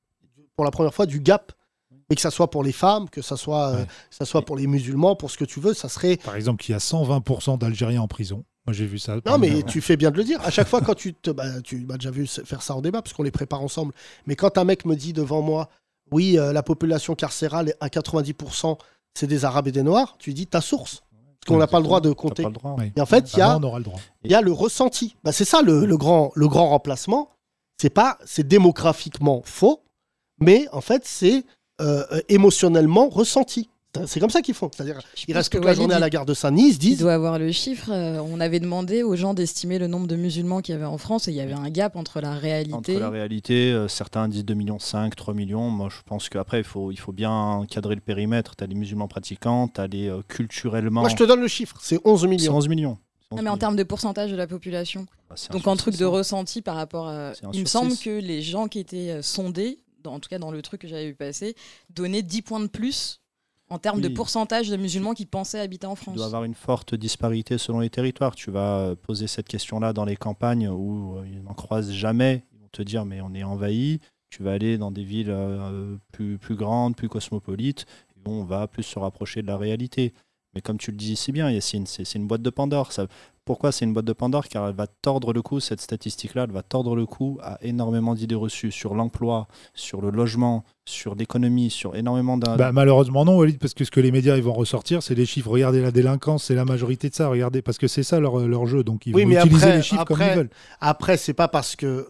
pour 0.57 0.65
la 0.65 0.71
première 0.71 0.93
fois, 0.95 1.07
du 1.07 1.21
gap. 1.21 1.53
Et 2.11 2.15
que 2.15 2.21
ça 2.21 2.31
soit 2.31 2.51
pour 2.51 2.65
les 2.65 2.73
femmes, 2.73 3.11
que 3.11 3.21
ça 3.21 3.37
soit, 3.37 3.69
euh, 3.69 3.85
que 3.85 3.91
ça 4.11 4.25
soit 4.25 4.43
pour 4.43 4.57
les 4.57 4.67
musulmans, 4.67 5.15
pour 5.15 5.31
ce 5.31 5.37
que 5.37 5.45
tu 5.45 5.61
veux, 5.61 5.75
ça 5.75 5.89
serait. 5.89 6.17
Par 6.17 6.37
exemple, 6.37 6.65
il 6.67 6.73
y 6.73 6.75
a 6.75 6.79
120% 6.79 7.59
d'Algériens 7.59 8.01
en 8.01 8.09
prison. 8.09 8.45
Moi, 8.67 8.73
j'ai 8.73 8.87
vu 8.87 8.99
ça. 8.99 9.17
Non, 9.27 9.39
mais 9.39 9.63
tu 9.63 9.81
fais 9.81 9.97
bien 9.97 10.11
de 10.11 10.17
le 10.17 10.25
dire. 10.25 10.41
À 10.43 10.51
chaque 10.51 10.69
fois, 10.69 10.81
quand 10.81 10.95
tu 10.95 11.15
te. 11.15 11.31
Bah, 11.31 11.61
tu 11.63 11.85
m'as 11.87 11.97
déjà 11.97 12.11
vu 12.11 12.27
faire 12.27 12.63
ça 12.63 12.75
en 12.75 12.81
débat, 12.81 13.03
parce 13.03 13.15
qu'on 13.15 13.23
les 13.23 13.31
prépare 13.31 13.63
ensemble. 13.63 13.93
Mais 14.27 14.37
quand 14.37 14.57
un 14.59 14.65
mec 14.65 14.85
me 14.85 14.95
dit 14.97 15.13
devant 15.13 15.43
moi, 15.43 15.69
oui, 16.11 16.39
euh, 16.39 16.53
la 16.53 16.63
population 16.63 17.15
carcérale, 17.15 17.75
à 17.81 17.89
90%, 17.89 18.79
c'est 19.15 19.27
des 19.27 19.45
Arabes 19.45 19.69
et 19.69 19.73
des 19.73 19.83
Noirs, 19.83 20.17
tu 20.19 20.33
dis 20.33 20.47
ta 20.47 20.61
source. 20.61 21.03
Parce 21.41 21.55
qu'on 21.55 21.59
n'a 21.59 21.67
pas 21.67 21.79
le 21.79 21.85
droit 21.85 22.01
de 22.01 22.13
compter. 22.13 22.43
pas 22.43 22.49
le 22.49 22.55
droit. 22.55 22.77
Oui. 22.79 22.93
Et 22.97 23.01
en 23.01 23.07
fait, 23.07 23.33
il 23.33 23.39
y 23.39 23.43
Ah, 23.43 23.59
il 24.25 24.31
y 24.31 24.35
a 24.35 24.41
le 24.41 24.53
ressenti. 24.53 25.17
Bah, 25.25 25.33
c'est 25.33 25.45
ça 25.45 25.63
le, 25.63 25.85
le 25.87 25.97
grand, 25.97 26.33
le 26.35 26.49
grand 26.49 26.69
remplacement. 26.69 27.31
C'est 27.81 27.91
pas, 27.91 28.19
c'est 28.25 28.47
démographiquement 28.47 29.43
faux, 29.45 29.83
mais 30.41 30.67
en 30.73 30.81
fait, 30.81 31.03
c'est 31.07 31.45
euh, 31.81 32.05
émotionnellement 32.29 33.09
ressenti. 33.09 33.69
C'est 34.07 34.21
comme 34.21 34.31
ça 34.31 34.43
qu'ils 34.43 34.55
font. 34.55 34.71
C'est-à-dire, 34.73 35.01
ils 35.27 35.35
restent 35.35 35.51
que 35.51 35.57
toute 35.57 35.67
la 35.67 35.75
journée 35.75 35.95
à 35.95 35.97
il- 35.97 36.01
la 36.01 36.11
gare 36.11 36.27
de 36.27 36.35
Saint-Denis, 36.35 36.69
ils 36.69 36.73
se 36.73 36.77
Il 36.77 36.79
disent 36.79 36.99
doit 36.99 37.15
avoir 37.15 37.39
le 37.39 37.51
chiffre. 37.51 37.91
euh, 37.91 38.21
on 38.31 38.39
avait 38.39 38.61
demandé 38.61 39.03
aux 39.03 39.17
gens 39.17 39.33
d'estimer 39.35 39.79
le 39.79 39.87
nombre 39.89 40.07
de 40.07 40.15
musulmans 40.15 40.61
qu'il 40.61 40.75
y 40.75 40.77
avait 40.77 40.85
en 40.85 40.99
France 40.99 41.27
et 41.27 41.31
il 41.33 41.37
y 41.37 41.41
avait 41.41 41.55
un 41.55 41.69
gap 41.71 41.97
entre 41.97 42.21
la 42.21 42.33
réalité. 42.35 42.75
Entre 42.75 42.93
la 43.01 43.11
réalité, 43.11 43.73
euh, 43.73 43.89
certains 43.89 44.29
disent 44.29 44.45
2 44.45 44.55
millions 44.55 44.79
5, 44.79 45.17
3 45.17 45.35
millions. 45.35 45.71
Moi, 45.71 45.89
je 45.91 45.97
pense 46.07 46.29
qu'après, 46.29 46.59
il 46.59 46.65
faut, 46.65 46.93
il 46.93 46.99
faut 46.99 47.13
bien 47.13 47.65
cadrer 47.69 47.95
le 47.97 48.01
périmètre. 48.03 48.55
Tu 48.57 48.63
as 48.63 48.67
les 48.69 48.75
musulmans 48.77 49.09
pratiquants, 49.09 49.69
tu 49.69 49.81
as 49.81 49.87
les 49.89 50.09
euh, 50.09 50.21
culturellement. 50.29 51.01
Moi, 51.01 51.09
je 51.11 51.17
te 51.17 51.25
donne 51.25 51.41
le 51.41 51.49
chiffre, 51.49 51.77
c'est 51.81 51.99
11 52.05 52.21
C'est 52.21 52.27
millions. 52.29 52.55
11 52.57 52.69
millions. 52.69 52.99
C'est 53.31 53.35
11 53.35 53.39
Ah, 53.41 53.43
mais 53.43 53.51
en 53.51 53.57
termes 53.59 53.77
de 53.77 53.83
pourcentage 53.85 54.31
de 54.31 54.37
la 54.37 54.47
population. 54.47 55.07
Bah, 55.29 55.35
Donc 55.51 55.67
en 55.67 55.77
truc 55.77 55.97
de 55.97 56.05
ressenti 56.05 56.63
par 56.63 56.77
rapport 56.77 57.09
à... 57.09 57.33
Il 57.55 57.61
me 57.61 57.67
semble 57.67 57.97
que 57.97 58.11
les 58.21 58.43
gens 58.43 58.69
qui 58.69 58.79
étaient 58.79 59.21
sondés, 59.23 59.79
dans- 60.03 60.15
en 60.15 60.21
tout 60.21 60.29
cas 60.29 60.39
dans 60.39 60.51
le 60.51 60.63
truc 60.63 60.81
que 60.83 60.89
j'avais 60.89 61.07
vu 61.09 61.15
passer, 61.15 61.55
donnaient 61.91 62.23
10 62.23 62.43
points 62.43 62.61
de 62.61 62.67
plus 62.69 63.21
en 63.71 63.79
termes 63.79 64.01
de 64.01 64.09
pourcentage 64.09 64.69
de 64.71 64.77
musulmans 64.77 65.13
qui 65.13 65.27
pensaient 65.27 65.61
habiter 65.61 65.87
en 65.87 65.93
Il 65.95 65.97
France. 65.97 66.15
doit 66.17 66.25
avoir 66.27 66.45
une 66.45 66.55
forte 66.55 66.95
disparité 66.95 67.59
selon 67.59 67.81
les 67.81 67.91
territoires. 67.91 68.35
Tu 68.35 68.51
vas 68.51 68.79
euh, 68.79 68.95
poser 68.95 69.27
cette 69.27 69.47
question-là 69.49 69.93
dans 69.93 70.07
les 70.07 70.17
campagnes 70.17 70.69
où 70.69 71.17
euh, 71.19 71.27
ils 71.31 71.43
n'en 71.43 71.53
croisent 71.53 71.93
jamais. 71.93 72.43
Ils 72.55 72.61
vont 72.61 72.69
te 72.73 72.83
dire 72.83 73.05
mais 73.05 73.21
on 73.21 73.35
est 73.35 73.43
envahi. 73.45 74.01
Tu 74.31 74.43
vas 74.43 74.53
aller 74.53 74.79
dans 74.79 74.91
des 74.91 75.05
villes 75.05 75.31
euh, 75.31 75.97
plus, 76.13 76.39
plus 76.39 76.55
grandes, 76.55 76.97
plus 76.97 77.09
cosmopolites, 77.09 77.87
et 78.17 78.21
on 78.27 78.45
va 78.45 78.67
plus 78.69 78.83
se 78.83 78.99
rapprocher 78.99 79.43
de 79.43 79.47
la 79.47 79.57
réalité. 79.59 80.13
Mais 80.55 80.61
comme 80.63 80.79
tu 80.79 80.91
le 80.91 80.97
dis 80.97 81.15
si 81.17 81.31
bien, 81.33 81.51
Yacine, 81.51 81.87
c'est 81.87 82.15
une 82.15 82.27
boîte 82.27 82.43
de 82.43 82.51
Pandore. 82.51 82.93
Ça, 82.93 83.07
pourquoi 83.45 83.71
c'est 83.71 83.85
une 83.85 83.93
boîte 83.93 84.07
de 84.07 84.13
Pandore? 84.13 84.49
Car 84.49 84.67
elle 84.69 84.75
va 84.75 84.87
tordre 84.87 85.33
le 85.33 85.43
cou, 85.43 85.61
cette 85.61 85.81
statistique-là, 85.81 86.45
elle 86.45 86.53
va 86.53 86.63
tordre 86.63 86.97
le 86.97 87.07
cou 87.07 87.39
à 87.43 87.59
énormément 87.63 88.15
d'idées 88.15 88.35
reçues 88.35 88.71
sur 88.73 88.95
l'emploi, 88.95 89.47
sur 89.75 90.01
le 90.01 90.11
logement, 90.11 90.65
sur 90.87 91.15
l'économie, 91.15 91.71
sur 91.71 91.97
énormément 91.97 92.39
d'un... 92.39 92.57
Bah, 92.57 92.73
malheureusement 92.73 93.25
non, 93.27 93.37
Walid, 93.37 93.59
parce 93.59 93.75
que 93.75 93.85
ce 93.85 93.91
que 93.91 94.01
les 94.01 94.11
médias 94.11 94.37
ils 94.37 94.43
vont 94.43 94.53
ressortir, 94.55 95.03
c'est 95.03 95.15
les 95.15 95.27
chiffres. 95.27 95.51
Regardez 95.51 95.81
la 95.83 95.91
délinquance, 95.91 96.45
c'est 96.45 96.55
la 96.55 96.65
majorité 96.65 97.11
de 97.11 97.15
ça. 97.15 97.29
Regardez, 97.29 97.61
parce 97.63 97.77
que 97.79 97.89
c'est 97.89 98.03
ça 98.03 98.21
leur, 98.21 98.39
leur 98.41 98.67
jeu. 98.67 98.83
Donc 98.85 99.07
ils 99.07 99.15
Oui, 99.15 99.23
vont 99.25 99.29
mais 99.29 99.37
utiliser 99.37 99.65
après- 99.67 99.77
les 99.77 99.83
chiffres 99.83 100.05
comme 100.05 100.21
ils 100.21 100.35
veulent. 100.37 100.51
Après, 100.81 101.17
c'est 101.19 101.35
pas 101.35 101.49
parce 101.49 101.77
que 101.77 102.07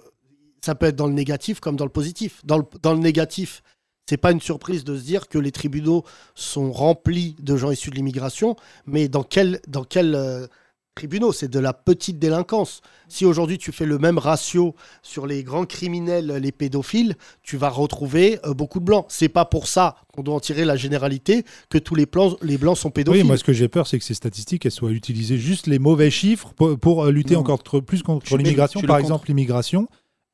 ça 0.64 0.74
peut 0.74 0.86
être 0.86 0.97
dans 0.97 1.07
le 1.09 1.12
négatif 1.14 1.61
comme 1.61 1.76
dans 1.76 1.84
le 1.84 1.91
positif. 1.91 2.41
Dans 2.45 2.59
le, 2.59 2.64
dans 2.82 2.93
le 2.93 3.01
négatif, 3.01 3.62
c'est 4.09 4.17
pas 4.17 4.33
une 4.33 4.41
surprise 4.41 4.85
de 4.85 4.97
se 4.97 5.03
dire 5.03 5.29
que 5.29 5.37
les 5.37 5.53
tribunaux 5.53 6.03
sont 6.35 6.73
remplis 6.73 7.37
de 7.41 7.59
gens 7.59 7.71
issus 7.71 7.91
de 7.91 7.95
l'immigration, 7.97 8.57
mais 8.87 9.07
dans 9.07 9.23
quel, 9.23 9.61
dans 9.69 9.85
quel 9.85 10.15
euh, 10.15 10.47
tribunaux? 10.95 11.31
C'est 11.31 11.51
de 11.51 11.59
la 11.59 11.75
petite 11.75 12.19
délinquance. 12.19 12.81
Si 13.09 13.27
aujourd'hui 13.27 13.59
tu 13.59 13.71
fais 13.71 13.85
le 13.85 13.99
même 13.99 14.17
ratio 14.17 14.75
sur 15.03 15.27
les 15.27 15.43
grands 15.43 15.67
criminels, 15.67 16.39
les 16.41 16.53
pédophiles, 16.53 17.17
tu 17.43 17.59
vas 17.59 17.69
retrouver 17.69 18.39
euh, 18.47 18.55
beaucoup 18.55 18.81
de 18.81 18.87
blancs. 18.87 19.05
C'est 19.11 19.29
pas 19.29 19.45
pour 19.45 19.69
ça 19.69 19.97
qu'on 20.15 20.23
doit 20.23 20.37
en 20.37 20.41
tirer 20.41 20.65
la 20.65 20.77
généralité 20.77 21.45
que 21.69 21.77
tous 21.77 21.95
les, 21.95 22.07
plans, 22.07 22.35
les 22.41 22.57
blancs 22.57 22.79
sont 22.79 22.91
pédophiles. 22.91 23.21
Oui, 23.21 23.27
moi 23.27 23.37
ce 23.37 23.45
que 23.45 23.53
j'ai 23.53 23.69
peur, 23.69 23.87
c'est 23.87 23.99
que 23.99 24.05
ces 24.07 24.15
statistiques 24.15 24.65
elles 24.65 24.73
soient 24.73 24.93
utilisées 24.93 25.37
juste 25.37 25.67
les 25.67 25.79
mauvais 25.79 26.11
chiffres 26.11 26.55
pour, 26.57 26.79
pour, 26.79 27.05
euh, 27.05 27.11
lutter 27.11 27.35
Non. 27.35 27.41
encore 27.41 27.63
plus 27.63 28.03
contre 28.03 28.39
l'immigration. 28.39 28.81
Par 28.81 28.97
exemple, 28.97 29.29
l'immigration, 29.29 29.87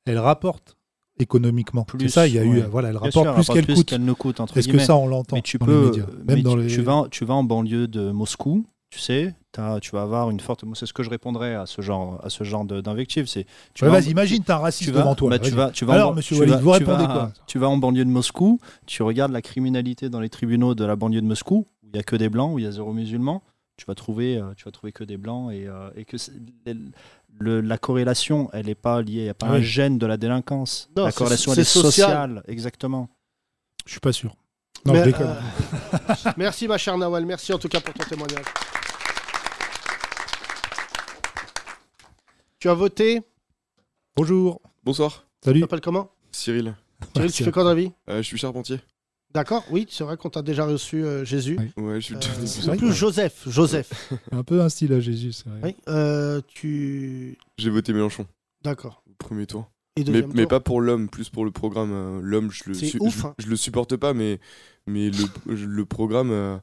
elle 0.07 0.19
rapporte 0.19 0.74
économiquement. 1.19 1.87
C'est 1.91 1.97
Plus, 1.99 2.09
ça, 2.09 2.27
il 2.27 2.35
y 2.35 2.39
a 2.39 2.45
eu, 2.45 2.49
ouais. 2.61 2.61
voilà, 2.71 2.89
elle 2.91 2.97
rapporte 2.97 3.13
sûr, 3.13 3.35
plus 3.35 3.49
elle 3.59 3.67
qu'elle 3.67 3.75
coûte. 3.77 3.87
qu'elle 3.89 4.05
ne 4.05 4.13
coûte. 4.13 4.41
entre 4.41 4.57
Est-ce 4.59 4.69
que 4.69 4.79
ça, 4.79 4.97
on 4.97 5.07
l'entend 5.07 5.41
tu 5.41 5.59
dans 5.59 5.67
peux, 5.67 5.81
les 5.81 5.87
médias, 5.91 6.07
même 6.27 6.37
mais 6.37 6.43
dans 6.43 6.55
tu, 6.57 6.61
les- 6.63 6.67
tu 6.69 6.83
vas, 6.83 7.05
tu 7.11 7.25
vas 7.25 7.35
en 7.35 7.45
banlieue 7.45 7.87
de 7.89 8.11
Moscou, 8.11 8.65
tu 8.91 8.99
sais, 8.99 9.35
t'as- 9.53 9.81
tu 9.81 9.91
vas 9.93 10.03
avoir 10.03 10.31
une 10.31 10.41
forte. 10.41 10.65
C'est 10.75 10.87
ce 10.87 10.93
que 10.93 11.03
je 11.03 11.11
répondrais 11.11 11.55
à 11.55 11.67
ce 11.67 11.83
genre, 11.83 12.21
à 12.25 12.31
ce 12.31 12.45
genre 12.45 12.65
d'invective. 12.65 13.27
C'est. 13.27 13.45
tu 13.75 13.85
Ouais, 13.85 13.91
vas 13.91 13.97
en- 13.97 14.01
vas-y, 14.01 14.11
imagine, 14.11 14.43
t'as 14.45 14.57
un 14.57 14.61
raciste 14.61 14.89
tu 14.91 14.95
vas- 14.95 15.01
devant 15.01 15.15
toi. 15.15 15.31
bah, 15.31 15.39
tu 15.39 15.51
vas, 15.51 15.71
tu 15.71 15.85
vas 15.85 15.93
en 15.93 15.97
Alors, 15.97 16.11
ban- 16.11 16.17
monsieur 16.17 16.35
tu 16.37 16.41
Walid, 16.41 16.55
vas- 16.55 16.61
vous 16.61 16.71
tu 16.73 16.79
répondez 16.85 17.07
vas- 17.07 17.13
quoi 17.13 17.33
Tu 17.47 17.59
vas 17.59 17.69
en 17.69 17.77
banlieue 17.77 18.05
de 18.05 18.11
Moscou, 18.11 18.61
tu 18.87 19.03
regardes 19.03 19.33
la 19.33 19.43
criminalité 19.43 20.09
dans 20.09 20.21
les 20.21 20.29
tribunaux 20.31 20.75
de 20.75 20.85
la 20.85 20.97
banlieue 20.97 21.21
de 21.23 21.27
Moscou, 21.27 21.67
où 21.83 21.87
il 21.93 21.97
y 21.97 21.99
a 21.99 22.03
que 22.03 22.17
des 22.17 22.29
blancs, 22.29 22.53
où 22.55 22.59
il 22.59 22.65
y 22.65 22.69
a 22.69 22.73
zéro 22.73 22.93
musulman. 22.93 23.43
Tu 23.77 23.87
vas 23.87 23.97
trouver, 23.97 24.37
euh, 24.37 24.53
tu 24.57 24.67
vas 24.67 24.71
trouver 24.71 24.93
que 24.93 25.03
des 25.03 25.17
blancs 25.17 25.53
et, 25.53 25.67
euh, 25.67 25.91
et 25.97 26.05
que 26.05 26.17
le- 27.39 27.61
la 27.61 27.79
corrélation, 27.79 28.49
elle 28.53 28.67
n'est 28.67 28.75
pas 28.75 29.03
liée, 29.03 29.13
il 29.13 29.23
n'y 29.25 29.29
a 29.29 29.35
pas 29.35 29.51
Oui. 29.51 29.59
un 29.59 29.61
gène 29.61 29.99
de 29.99 30.07
la 30.07 30.17
délinquance. 30.17 30.89
Non, 30.97 31.05
la 31.05 31.11
c'est- 31.11 31.19
corrélation, 31.19 31.53
elle 31.53 31.57
c'est 31.57 31.61
est 31.63 31.65
social. 31.65 31.91
sociale, 31.93 32.43
exactement. 32.49 33.09
Je 33.87 33.91
suis 33.93 34.01
pas 34.01 34.13
sûr. 34.13 34.35
Non, 34.87 34.93
Mais, 34.93 35.01
je 35.01 35.05
déconne. 35.07 35.29
euh, 35.29 36.31
merci 36.37 36.69
ma 36.69 36.77
chère 36.79 36.97
Nawal, 36.99 37.25
merci 37.25 37.53
en 37.53 37.59
tout 37.59 37.69
cas 37.69 37.81
pour 37.81 37.95
ton 37.95 38.05
témoignage. 38.05 38.45
Tu 42.59 42.69
as 42.69 42.75
voté? 42.75 43.21
Bonjour. 44.17 44.61
Bonsoir, 44.85 45.27
Tu 45.43 45.49
Salut. 45.49 45.61
t'appelles 45.61 45.81
comment? 45.81 46.11
Cyril. 46.31 46.75
Cyril, 47.15 47.33
tu 47.33 47.45
fais 47.45 47.51
quoi 47.53 47.63
dans 47.65 47.71
la 47.71 47.75
vie? 47.75 47.93
Euh, 48.09 48.19
je 48.19 48.23
suis 48.23 48.39
charpentier. 48.39 48.81
D'accord, 49.35 49.65
oui, 49.71 49.87
c'est 49.91 50.05
vrai 50.05 50.17
qu'on 50.17 50.31
t'a 50.31 50.43
déjà 50.43 50.65
reçu 50.65 51.05
euh, 51.05 51.25
Jésus. 51.25 51.59
Oui. 51.77 51.83
Ouais, 51.85 51.95
je 52.01 52.05
suis 52.07 52.15
Euh, 52.15 52.19
le 52.41 52.47
c'est 52.47 52.77
plus 52.77 52.93
Joseph, 52.93 53.43
Joseph. 53.49 54.13
Un 54.31 54.45
peu 54.45 54.61
un 54.63 54.69
style 54.69 54.93
à 54.93 55.01
Jésus, 55.01 55.33
c'est 55.33 55.49
vrai. 55.49 55.59
oui, 55.65 55.77
euh, 55.89 56.41
tu... 56.47 57.37
J'ai 57.59 57.71
voté 57.71 57.93
Mélenchon 57.93 58.27
D'accord. 58.63 59.03
au 59.11 59.15
premier 59.19 59.47
tour. 59.47 59.69
Et 59.97 60.01
Mais, 60.01 60.05
deuxième 60.05 60.31
mais 60.35 60.43
tour 60.43 60.49
pas 60.49 60.61
pour 60.61 60.81
l'homme, 60.81 61.09
plus 61.09 61.31
pour 61.31 61.45
le 61.45 61.51
programme. 61.51 61.91
euh, 61.93 62.21
L'homme, 62.23 62.51
je 62.53 62.63
le, 62.67 62.75
C'est 62.75 62.87
su- 62.87 62.99
ouf, 63.01 63.21
je, 63.23 63.27
hein. 63.27 63.35
je 63.39 63.47
le 63.49 63.57
supporte 63.57 63.97
pas, 63.97 64.15
mais, 64.15 64.39
mais 64.87 65.11
le, 65.11 65.57
je- 65.57 65.67
le 65.67 65.85
programme, 65.85 66.31
euh, 66.31 66.57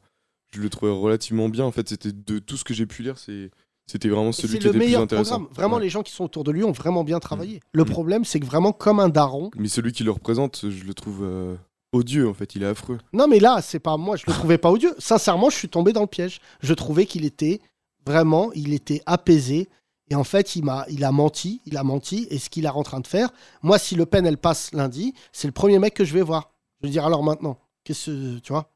je 0.55 0.61
le 0.61 0.69
trouvais 0.69 0.91
relativement 0.93 1.49
bien. 1.49 1.65
En 1.65 1.72
fait, 1.72 1.89
c'était 1.89 2.11
de 2.13 2.39
tout 2.39 2.55
ce 2.57 2.63
que 2.63 2.74
j'ai 2.74 2.86
pu 2.86 3.03
lire, 3.03 3.17
c'est 3.17 3.51
C'était 3.86 4.07
vraiment 4.09 4.32
celui 4.32 4.47
C'est 4.53 4.57
qui 4.59 4.63
le 4.63 4.69
était 4.69 4.78
plus 4.80 4.86
meilleur 4.86 5.01
intéressant. 5.01 5.36
programme. 5.39 5.53
Vraiment, 5.55 5.76
Ouais. 5.78 5.82
les 5.84 5.89
gens 5.89 6.03
qui 6.03 6.13
sont 6.13 6.24
autour 6.24 6.45
de 6.45 6.51
lui 6.51 6.63
ont 6.63 6.72
vraiment 6.72 7.03
bien 7.03 7.19
travaillé. 7.19 7.59
Le 7.74 7.84
problème, 7.84 8.24
c'est 8.24 8.39
que 8.39 8.45
vraiment, 8.45 8.72
comme 8.72 9.01
un 9.01 9.09
daron. 9.09 9.51
Mais 9.57 9.67
celui 9.67 9.91
qui 9.91 10.03
le 10.05 10.11
représente, 10.11 10.69
je 10.69 10.84
le 10.86 10.93
trouve 10.93 11.19
euh, 11.24 11.55
odieux 11.91 12.27
en 12.27 12.33
fait. 12.33 12.55
Il 12.55 12.63
est 12.63 12.67
affreux. 12.67 12.97
Non, 13.13 13.27
mais 13.27 13.39
là, 13.39 13.61
c'est 13.61 13.79
pas 13.79 13.97
moi, 13.97 14.15
je 14.15 14.23
le 14.27 14.33
trouvais 14.33 14.57
pas 14.57 14.71
odieux. 14.71 14.95
Sincèrement, 14.97 15.49
je 15.49 15.57
suis 15.57 15.69
tombé 15.69 15.93
dans 15.93 16.01
le 16.01 16.07
piège. 16.07 16.39
Je 16.61 16.73
trouvais 16.73 17.05
qu'il 17.05 17.25
était 17.25 17.61
vraiment, 18.05 18.51
il 18.53 18.73
était 18.73 19.01
apaisé. 19.05 19.69
Et 20.09 20.15
en 20.15 20.23
fait, 20.23 20.55
il 20.55 20.65
m'a, 20.65 20.85
il 20.89 21.03
a 21.03 21.11
menti, 21.11 21.61
il 21.65 21.77
a 21.77 21.83
menti. 21.83 22.27
Et 22.29 22.37
ce 22.37 22.49
qu'il 22.49 22.65
est 22.65 22.69
en 22.69 22.83
train 22.83 22.99
de 22.99 23.07
faire, 23.07 23.29
moi, 23.61 23.79
si 23.79 23.95
Le 23.95 24.05
Pen, 24.05 24.25
elle 24.25 24.37
passe 24.37 24.73
lundi, 24.73 25.13
c'est 25.31 25.47
le 25.47 25.53
premier 25.53 25.79
mec 25.79 25.93
que 25.93 26.03
je 26.03 26.13
vais 26.13 26.21
voir. 26.21 26.51
Je 26.81 26.87
vais 26.87 26.91
dire 26.91 27.05
alors 27.05 27.23
maintenant, 27.23 27.57
qu'est-ce 27.83 28.11
que 28.11 28.39
tu 28.39 28.51
vois? 28.51 28.69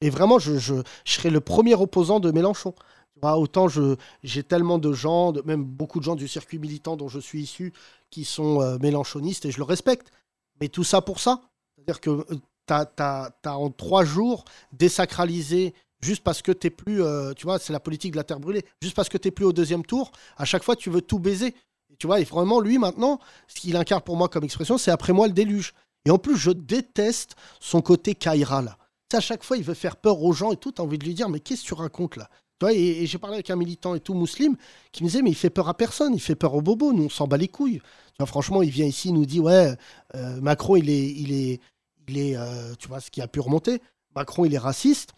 Et 0.00 0.10
vraiment, 0.10 0.38
je, 0.38 0.58
je, 0.58 0.74
je 1.04 1.12
serai 1.12 1.30
le 1.30 1.40
premier 1.40 1.74
opposant 1.74 2.20
de 2.20 2.30
Mélenchon. 2.30 2.74
Vois, 3.22 3.38
autant 3.38 3.66
je, 3.66 3.96
j'ai 4.22 4.42
tellement 4.42 4.78
de 4.78 4.92
gens, 4.92 5.32
même 5.46 5.64
beaucoup 5.64 6.00
de 6.00 6.04
gens 6.04 6.16
du 6.16 6.28
circuit 6.28 6.58
militant 6.58 6.98
dont 6.98 7.08
je 7.08 7.18
suis 7.18 7.40
issu, 7.40 7.72
qui 8.10 8.26
sont 8.26 8.60
euh, 8.60 8.76
mélenchonistes 8.78 9.46
et 9.46 9.50
je 9.50 9.56
le 9.56 9.64
respecte. 9.64 10.12
Mais 10.60 10.68
tout 10.68 10.84
ça 10.84 11.00
pour 11.00 11.18
ça. 11.18 11.40
C'est-à-dire 11.74 12.00
que 12.00 12.26
tu 12.66 12.74
as, 12.74 13.30
en 13.44 13.70
trois 13.70 14.04
jours 14.04 14.44
désacralisé 14.72 15.74
juste 16.00 16.22
parce 16.22 16.42
que 16.42 16.52
t'es 16.52 16.70
plus, 16.70 17.02
euh, 17.02 17.32
tu 17.32 17.44
vois, 17.44 17.58
c'est 17.58 17.72
la 17.72 17.80
politique 17.80 18.12
de 18.12 18.16
la 18.16 18.24
terre 18.24 18.40
brûlée, 18.40 18.64
juste 18.82 18.94
parce 18.94 19.08
que 19.08 19.18
t'es 19.18 19.30
plus 19.30 19.44
au 19.44 19.52
deuxième 19.52 19.84
tour, 19.84 20.12
à 20.36 20.44
chaque 20.44 20.62
fois 20.62 20.76
tu 20.76 20.90
veux 20.90 21.00
tout 21.00 21.18
baiser. 21.18 21.54
Et 21.90 21.96
tu 21.98 22.06
vois, 22.06 22.20
et 22.20 22.24
vraiment, 22.24 22.60
lui 22.60 22.78
maintenant, 22.78 23.18
ce 23.48 23.60
qu'il 23.60 23.76
incarne 23.76 24.02
pour 24.02 24.16
moi 24.16 24.28
comme 24.28 24.44
expression, 24.44 24.78
c'est 24.78 24.90
après 24.90 25.12
moi 25.12 25.26
le 25.26 25.32
déluge. 25.32 25.72
Et 26.04 26.10
en 26.10 26.18
plus, 26.18 26.36
je 26.36 26.50
déteste 26.50 27.34
son 27.60 27.80
côté 27.80 28.14
Kaira 28.14 28.62
là. 28.62 28.78
À 29.12 29.20
chaque 29.20 29.44
fois, 29.44 29.56
il 29.56 29.62
veut 29.62 29.74
faire 29.74 29.96
peur 29.96 30.22
aux 30.22 30.32
gens 30.32 30.52
et 30.52 30.56
tout, 30.56 30.72
t'as 30.72 30.82
envie 30.82 30.98
de 30.98 31.04
lui 31.04 31.14
dire, 31.14 31.28
mais 31.28 31.40
qu'est-ce 31.40 31.62
que 31.62 31.68
tu 31.68 31.74
racontes 31.74 32.16
là? 32.16 32.28
Tu 32.58 32.64
vois, 32.64 32.72
et, 32.72 33.06
j'ai 33.06 33.18
parlé 33.18 33.34
avec 33.34 33.50
un 33.50 33.56
militant 33.56 33.94
et 33.94 34.00
tout 34.00 34.14
musulman 34.14 34.56
qui 34.90 35.04
me 35.04 35.08
disait, 35.08 35.22
mais 35.22 35.30
il 35.30 35.36
fait 35.36 35.50
peur 35.50 35.68
à 35.68 35.74
personne, 35.74 36.14
il 36.14 36.20
fait 36.20 36.34
peur 36.34 36.54
aux 36.54 36.62
bobos, 36.62 36.92
nous 36.92 37.04
on 37.04 37.08
s'en 37.08 37.26
bat 37.26 37.36
les 37.36 37.48
couilles. 37.48 37.80
Franchement, 38.24 38.62
il 38.62 38.70
vient 38.70 38.86
ici, 38.86 39.08
il 39.08 39.14
nous 39.14 39.26
dit, 39.26 39.40
ouais, 39.40 39.74
euh, 40.14 40.40
Macron, 40.40 40.76
il 40.76 40.88
est, 40.88 41.10
il 41.10 41.32
est, 41.32 41.60
il 42.08 42.18
est 42.18 42.36
euh, 42.36 42.74
tu 42.78 42.88
vois, 42.88 43.00
ce 43.00 43.10
qui 43.10 43.20
a 43.20 43.28
pu 43.28 43.40
remonter. 43.40 43.80
Macron, 44.14 44.44
il 44.44 44.54
est 44.54 44.58
raciste. 44.58 45.10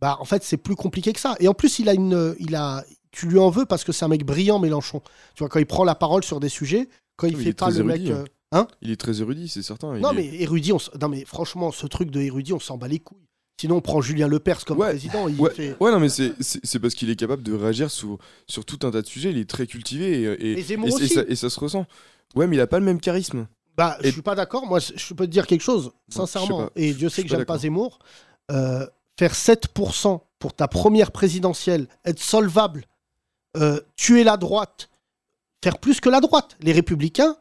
Bah, 0.00 0.16
en 0.20 0.24
fait, 0.24 0.42
c'est 0.42 0.56
plus 0.56 0.74
compliqué 0.74 1.12
que 1.12 1.20
ça. 1.20 1.36
Et 1.38 1.48
en 1.48 1.54
plus, 1.54 1.78
il 1.78 1.88
a 1.88 1.94
une, 1.94 2.34
il 2.40 2.54
a, 2.56 2.84
tu 3.12 3.26
lui 3.28 3.38
en 3.38 3.50
veux 3.50 3.66
parce 3.66 3.84
que 3.84 3.92
c'est 3.92 4.04
un 4.04 4.08
mec 4.08 4.24
brillant, 4.24 4.58
Mélenchon. 4.58 5.00
Tu 5.34 5.40
vois, 5.40 5.48
quand 5.48 5.60
il 5.60 5.66
prend 5.66 5.84
la 5.84 5.94
parole 5.94 6.24
sur 6.24 6.40
des 6.40 6.48
sujets, 6.48 6.88
quand 7.16 7.28
il 7.28 7.36
Oui, 7.36 7.44
fait 7.44 7.50
est 7.50 7.58
pas 7.58 7.70
le 7.70 7.84
mec, 7.84 7.96
érudit, 8.00 8.12
euh, 8.12 8.24
hein 8.52 8.66
Il 8.80 8.90
est 8.90 8.96
très 9.00 9.20
érudit, 9.20 9.48
c'est 9.48 9.62
certain. 9.62 9.94
Il 9.94 10.00
non, 10.02 10.10
est- 10.10 10.14
mais 10.14 10.40
érudit, 10.42 10.72
on 10.72 10.78
s- 10.78 10.90
non, 11.00 11.08
mais 11.08 11.24
franchement, 11.24 11.70
ce 11.70 11.86
truc 11.86 12.10
de 12.10 12.20
érudit, 12.20 12.52
on 12.52 12.58
s'en 12.60 12.78
bat 12.78 12.88
les 12.88 12.98
couilles. 12.98 13.18
Sinon, 13.60 13.76
on 13.76 13.80
prend 13.80 14.00
Julien 14.00 14.26
Lepers 14.26 14.64
comme 14.64 14.78
président. 14.78 15.28
Il 15.28 15.38
Ouais, 15.40 15.50
fait... 15.50 15.76
ouais, 15.78 15.92
non, 15.92 16.00
mais 16.00 16.08
c'est- 16.08 16.78
parce 16.80 16.94
qu'il 16.94 17.10
est 17.10 17.16
capable 17.16 17.44
de 17.44 17.52
réagir 17.52 17.92
sur, 17.92 18.18
sur 18.48 18.64
tout 18.64 18.84
un 18.84 18.90
tas 18.90 19.02
de 19.02 19.06
sujets. 19.06 19.30
Il 19.30 19.38
est 19.38 19.48
très 19.48 19.68
cultivé 19.68 20.22
et, 20.22 20.56
ça, 21.08 21.22
et 21.28 21.36
ça 21.36 21.48
se 21.50 21.60
ressent. 21.60 21.86
Ouais, 22.34 22.48
mais 22.48 22.56
il 22.56 22.60
a 22.60 22.66
pas 22.66 22.80
le 22.80 22.84
même 22.84 22.98
charisme. 23.00 23.46
Bah, 23.76 23.96
je 24.02 24.10
suis 24.10 24.22
pas 24.22 24.34
d'accord. 24.34 24.66
Moi, 24.66 24.78
je 24.80 25.14
peux 25.14 25.26
te 25.26 25.30
dire 25.30 25.46
quelque 25.46 25.62
chose, 25.62 25.92
sincèrement. 26.08 26.68
Et 26.76 26.92
Dieu 26.92 27.08
sait 27.08 27.22
que 27.22 27.28
j'aime 27.28 27.44
pas. 27.44 27.58
Zemmour. 27.58 27.98
Euh, 28.50 28.86
faire 29.18 29.34
7% 29.34 30.20
pour 30.38 30.54
ta 30.54 30.68
première 30.68 31.12
présidentielle, 31.12 31.86
être 32.04 32.18
solvable, 32.18 32.84
euh, 33.56 33.80
tuer 33.96 34.24
la 34.24 34.36
droite, 34.36 34.90
faire 35.62 35.78
plus 35.78 36.00
que 36.00 36.08
la 36.08 36.20
droite. 36.20 36.56
Les 36.60 36.72
républicains, 36.72 37.36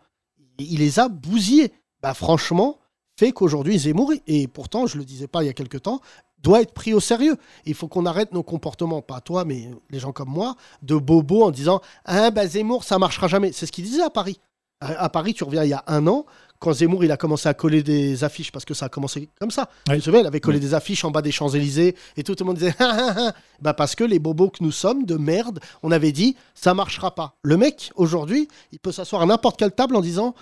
il 0.59 0.79
les 0.79 0.99
a 0.99 1.09
bousillés. 1.09 1.73
Bah, 2.01 2.13
franchement, 2.13 2.77
fait 3.17 3.31
qu'aujourd'hui, 3.31 3.77
Zemmour, 3.79 4.13
et 4.27 4.47
pourtant, 4.47 4.87
je 4.87 4.97
le 4.97 5.05
disais 5.05 5.27
pas 5.27 5.43
il 5.43 5.47
y 5.47 5.49
a 5.49 5.53
quelque 5.53 5.77
temps, 5.77 6.01
doit 6.41 6.61
être 6.61 6.73
pris 6.73 6.93
au 6.93 6.99
sérieux. 6.99 7.37
Il 7.65 7.73
faut 7.73 7.87
qu'on 7.87 8.05
arrête 8.05 8.31
nos 8.31 8.43
comportements, 8.43 9.01
pas 9.01 9.21
toi, 9.21 9.45
mais 9.45 9.69
les 9.89 9.99
gens 9.99 10.11
comme 10.11 10.29
moi, 10.29 10.55
de 10.81 10.95
bobo 10.95 11.43
en 11.43 11.51
disant 11.51 11.81
Ah, 12.05 12.31
bah 12.31 12.47
Zemmour, 12.47 12.83
ça 12.83 12.97
marchera 12.99 13.27
jamais. 13.27 13.51
C'est 13.51 13.65
ce 13.65 13.71
qu'il 13.71 13.83
disait 13.83 14.01
à 14.01 14.09
Paris. 14.09 14.39
À, 14.81 15.03
à 15.03 15.09
Paris, 15.09 15.33
tu 15.33 15.43
reviens 15.43 15.63
il 15.63 15.69
y 15.69 15.73
a 15.73 15.83
un 15.87 16.05
an, 16.07 16.25
quand 16.59 16.73
Zemmour 16.73 17.03
il 17.03 17.11
a 17.11 17.17
commencé 17.17 17.47
à 17.49 17.53
coller 17.53 17.81
des 17.83 18.23
affiches, 18.23 18.51
parce 18.51 18.65
que 18.65 18.73
ça 18.73 18.85
a 18.85 18.89
commencé 18.89 19.29
comme 19.39 19.49
ça. 19.51 19.69
Tu 19.87 19.97
te 19.97 20.03
souviens, 20.03 20.19
il 20.21 20.27
avait 20.27 20.39
collé 20.41 20.59
des 20.59 20.73
affiches 20.73 21.03
en 21.05 21.11
bas 21.11 21.21
des 21.21 21.31
Champs-Élysées, 21.31 21.95
et 22.17 22.23
tout 22.23 22.35
le 22.39 22.45
monde 22.45 22.57
disait 22.57 22.75
Ah, 22.79 22.97
ah, 22.99 23.13
ah. 23.17 23.33
bah 23.61 23.73
Parce 23.73 23.95
que 23.95 24.03
les 24.03 24.19
bobos 24.19 24.49
que 24.49 24.63
nous 24.63 24.71
sommes, 24.71 25.05
de 25.05 25.15
merde, 25.15 25.59
on 25.83 25.91
avait 25.91 26.11
dit 26.11 26.35
Ça 26.53 26.73
marchera 26.73 27.15
pas. 27.15 27.35
Le 27.43 27.57
mec, 27.57 27.91
aujourd'hui, 27.95 28.47
il 28.71 28.79
peut 28.79 28.91
s'asseoir 28.91 29.21
à 29.21 29.25
n'importe 29.25 29.57
quelle 29.57 29.71
table 29.71 29.95
en 29.95 30.01
disant 30.01 30.35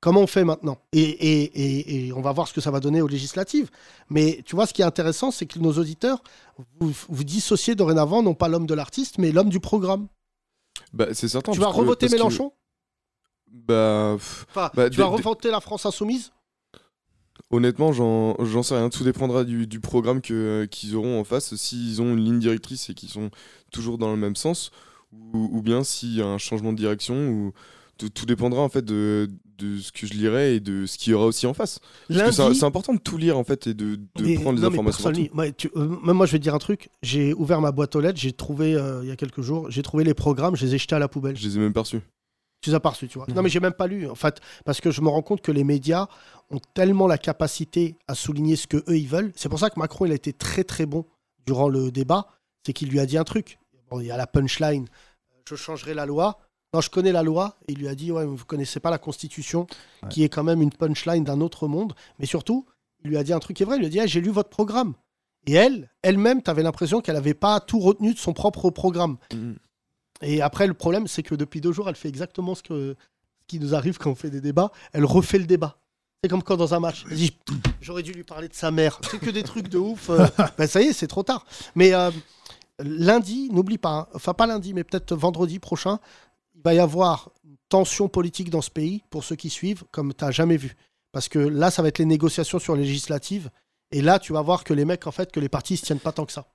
Comment 0.00 0.20
on 0.20 0.26
fait 0.26 0.44
maintenant? 0.44 0.76
Et, 0.92 1.00
et- 1.00 1.42
et- 1.44 2.06
et 2.08 2.12
on 2.12 2.20
va 2.20 2.30
voir 2.32 2.46
ce 2.46 2.52
que 2.52 2.60
ça 2.60 2.70
va 2.70 2.78
donner 2.78 3.00
aux 3.00 3.08
législatives. 3.08 3.70
Mais 4.10 4.42
tu 4.44 4.54
vois, 4.54 4.66
ce 4.66 4.74
qui 4.74 4.82
est 4.82 4.84
intéressant, 4.84 5.30
c'est 5.30 5.46
que 5.46 5.58
nos 5.58 5.72
auditeurs, 5.78 6.22
vous, 6.78 6.92
vous 7.08 7.24
dissociez 7.24 7.74
dorénavant, 7.74 8.22
non 8.22 8.34
pas 8.34 8.48
l'homme 8.48 8.66
de 8.66 8.74
l'artiste, 8.74 9.16
mais 9.16 9.32
l'homme 9.32 9.48
du 9.48 9.60
programme. 9.60 10.08
Bah, 10.92 11.06
c'est 11.14 11.28
certain. 11.28 11.52
tu 11.52 11.58
vas 11.60 11.68
revoter 11.68 12.06
Mélenchon? 12.10 12.52
Bah, 13.56 14.14
pff, 14.18 14.46
Enfin, 14.50 14.70
bah, 14.74 14.90
tu 14.90 14.98
vas 14.98 15.06
revoter 15.06 15.50
la 15.50 15.60
France 15.60 15.86
insoumise? 15.86 16.32
Honnêtement, 17.50 17.92
j'en 17.92 18.62
sais 18.62 18.74
rien. 18.76 18.88
Tout 18.90 19.04
dépendra 19.04 19.44
du, 19.44 19.66
du 19.66 19.78
programme 19.80 20.20
qu'ils 20.20 20.96
auront 20.96 21.20
en 21.20 21.24
face. 21.24 21.54
S'ils 21.54 22.02
ont 22.02 22.14
une 22.14 22.24
ligne 22.24 22.38
directrice 22.40 22.90
et 22.90 22.94
qu'ils 22.94 23.10
sont 23.10 23.30
toujours 23.70 23.96
dans 23.98 24.10
le 24.10 24.16
même 24.16 24.34
sens, 24.36 24.70
ou, 25.12 25.48
ou 25.52 25.62
bien 25.62 25.84
s'il 25.84 26.14
y 26.16 26.22
a 26.22 26.26
un 26.26 26.38
changement 26.38 26.72
de 26.72 26.78
direction, 26.78 27.28
ou 27.28 27.52
tout, 27.96 28.08
tout 28.08 28.26
dépendra 28.26 28.60
en 28.60 28.68
fait 28.68 28.84
de, 28.84 29.28
de 29.58 29.78
ce 29.78 29.92
que 29.92 30.04
je 30.06 30.14
lirai 30.14 30.56
et 30.56 30.60
de 30.60 30.84
ce 30.86 30.98
qu'il 30.98 31.12
y 31.12 31.14
aura 31.14 31.26
aussi 31.26 31.46
en 31.46 31.54
face. 31.54 31.78
C'est 32.10 32.64
important 32.64 32.92
de 32.94 32.98
tout 32.98 33.18
lire 33.18 33.38
en 33.38 33.44
fait 33.44 33.68
et 33.68 33.74
de, 33.74 33.96
de 33.96 34.24
Mais- 34.24 34.34
prendre 34.34 34.56
les 34.58 34.62
non, 34.64 34.70
mais 34.70 34.78
informations. 34.80 35.12
Ouais, 35.34 35.52
tu- 35.52 35.70
euh, 35.76 35.88
même 36.04 36.16
moi, 36.16 36.26
je 36.26 36.32
vais 36.32 36.38
te 36.38 36.42
dire 36.42 36.54
un 36.54 36.58
truc. 36.58 36.88
J'ai 37.02 37.34
ouvert 37.34 37.60
ma 37.60 37.70
boîte 37.70 37.94
aux 37.94 38.00
lettres, 38.00 38.18
j'ai 38.18 38.32
trouvé, 38.32 38.74
euh, 38.74 39.00
il 39.04 39.08
y 39.08 39.12
a 39.12 39.16
quelques 39.16 39.42
jours, 39.42 39.70
j'ai 39.70 39.82
trouvé 39.82 40.02
les 40.02 40.14
programmes, 40.14 40.56
je 40.56 40.64
les 40.66 40.74
ai 40.74 40.78
jetés 40.78 40.96
à 40.96 40.98
la 40.98 41.08
poubelle. 41.08 41.36
Je 41.36 41.46
les 41.46 41.56
ai 41.56 41.60
même 41.60 41.72
pas 41.72 41.82
reçus. 41.82 42.00
Tu 42.64 42.70
les 42.70 42.76
as 42.76 42.80
pas 42.80 42.88
reçus, 42.88 43.08
tu 43.08 43.18
vois. 43.18 43.26
Non, 43.28 43.42
mais 43.42 43.50
j'ai 43.50 43.60
même 43.60 43.74
pas 43.74 43.86
lu, 43.86 44.08
en 44.08 44.14
fait, 44.14 44.40
parce 44.64 44.80
que 44.80 44.90
je 44.90 45.02
me 45.02 45.10
rends 45.10 45.20
compte 45.20 45.42
que 45.42 45.52
les 45.52 45.64
médias 45.64 46.06
ont 46.50 46.60
tellement 46.72 47.06
la 47.06 47.18
capacité 47.18 47.98
à 48.08 48.14
souligner 48.14 48.56
ce 48.56 48.66
que 48.66 48.78
eux 48.88 48.96
ils 48.96 49.06
veulent. 49.06 49.32
C'est 49.36 49.50
pour 49.50 49.58
ça 49.58 49.68
que 49.68 49.78
Macron, 49.78 50.06
il 50.06 50.12
a 50.12 50.14
été 50.14 50.32
très 50.32 50.64
très 50.64 50.86
bon 50.86 51.04
durant 51.44 51.68
le 51.68 51.90
débat. 51.90 52.26
C'est 52.64 52.72
qu'il 52.72 52.88
lui 52.88 53.00
a 53.00 53.04
dit 53.04 53.18
un 53.18 53.24
truc. 53.24 53.58
Bon, 53.90 54.00
il 54.00 54.06
y 54.06 54.10
a 54.10 54.16
la 54.16 54.26
punchline. 54.26 54.86
Je 55.46 55.56
changerai 55.56 55.92
la 55.92 56.06
loi. 56.06 56.38
Non, 56.72 56.80
je 56.80 56.88
connais 56.88 57.12
la 57.12 57.22
loi. 57.22 57.58
Et 57.68 57.72
il 57.72 57.80
lui 57.80 57.88
a 57.88 57.94
dit, 57.94 58.10
ouais, 58.10 58.24
mais 58.24 58.34
vous 58.34 58.46
connaissez 58.46 58.80
pas 58.80 58.88
la 58.88 58.96
Constitution, 58.96 59.66
qui 60.08 60.24
est 60.24 60.30
quand 60.30 60.42
même 60.42 60.62
une 60.62 60.72
punchline 60.72 61.22
d'un 61.22 61.42
autre 61.42 61.68
monde. 61.68 61.92
Mais 62.18 62.24
surtout, 62.24 62.64
il 63.04 63.10
lui 63.10 63.18
a 63.18 63.24
dit 63.24 63.34
un 63.34 63.40
truc 63.40 63.58
qui 63.58 63.62
est 63.62 63.66
vrai. 63.66 63.76
Il 63.76 63.80
lui 63.80 63.86
a 63.88 63.90
dit, 63.90 64.00
Ah, 64.00 64.06
j'ai 64.06 64.22
lu 64.22 64.30
votre 64.30 64.48
programme. 64.48 64.94
Et 65.46 65.52
elle, 65.52 65.90
elle-même, 66.00 66.42
tu 66.42 66.48
avais 66.50 66.62
l'impression 66.62 67.02
qu'elle 67.02 67.16
n'avait 67.16 67.34
pas 67.34 67.60
tout 67.60 67.78
retenu 67.78 68.14
de 68.14 68.18
son 68.18 68.32
propre 68.32 68.70
programme. 68.70 69.18
Et 70.22 70.42
après, 70.42 70.66
le 70.66 70.74
problème, 70.74 71.06
c'est 71.06 71.22
que 71.22 71.34
depuis 71.34 71.60
deux 71.60 71.72
jours, 71.72 71.88
elle 71.88 71.96
fait 71.96 72.08
exactement 72.08 72.54
ce, 72.54 72.62
que, 72.62 72.96
ce 73.40 73.46
qui 73.46 73.58
nous 73.58 73.74
arrive 73.74 73.98
quand 73.98 74.10
on 74.10 74.14
fait 74.14 74.30
des 74.30 74.40
débats. 74.40 74.70
Elle 74.92 75.04
refait 75.04 75.38
le 75.38 75.46
débat. 75.46 75.78
C'est 76.22 76.30
comme 76.30 76.42
quand 76.42 76.56
dans 76.56 76.72
un 76.72 76.80
match, 76.80 77.04
elle 77.10 77.16
dit 77.16 77.36
J'aurais 77.82 78.02
dû 78.02 78.12
lui 78.12 78.24
parler 78.24 78.48
de 78.48 78.54
sa 78.54 78.70
mère. 78.70 78.98
C'est 79.10 79.18
que 79.18 79.30
des 79.30 79.42
trucs 79.42 79.68
de 79.68 79.76
ouf. 79.78 80.08
euh, 80.08 80.26
ben, 80.58 80.66
ça 80.66 80.80
y 80.80 80.86
est, 80.86 80.92
c'est 80.92 81.06
trop 81.06 81.22
tard. 81.22 81.44
Mais 81.74 81.92
euh, 81.92 82.10
lundi, 82.78 83.50
n'oublie 83.52 83.76
pas, 83.76 83.90
hein, 83.90 84.06
enfin 84.14 84.32
pas 84.32 84.46
lundi, 84.46 84.72
mais 84.72 84.84
peut-être 84.84 85.14
vendredi 85.14 85.58
prochain, 85.58 85.98
il 86.54 86.62
va 86.62 86.72
y 86.72 86.78
avoir 86.78 87.30
une 87.44 87.56
tension 87.68 88.08
politique 88.08 88.48
dans 88.48 88.62
ce 88.62 88.70
pays, 88.70 89.02
pour 89.10 89.22
ceux 89.22 89.36
qui 89.36 89.50
suivent, 89.50 89.84
comme 89.90 90.14
tu 90.14 90.24
n'as 90.24 90.30
jamais 90.30 90.56
vu. 90.56 90.76
Parce 91.12 91.28
que 91.28 91.38
là, 91.38 91.70
ça 91.70 91.82
va 91.82 91.88
être 91.88 91.98
les 91.98 92.06
négociations 92.06 92.58
sur 92.58 92.74
les 92.74 92.84
législatives. 92.84 93.50
Et 93.92 94.00
là, 94.00 94.18
tu 94.18 94.32
vas 94.32 94.40
voir 94.40 94.64
que 94.64 94.72
les 94.72 94.84
mecs, 94.84 95.06
en 95.06 95.12
fait, 95.12 95.30
que 95.30 95.40
les 95.40 95.48
partis 95.48 95.74
ne 95.74 95.78
se 95.78 95.84
tiennent 95.84 96.00
pas 96.00 96.12
tant 96.12 96.24
que 96.24 96.32
ça. 96.32 96.46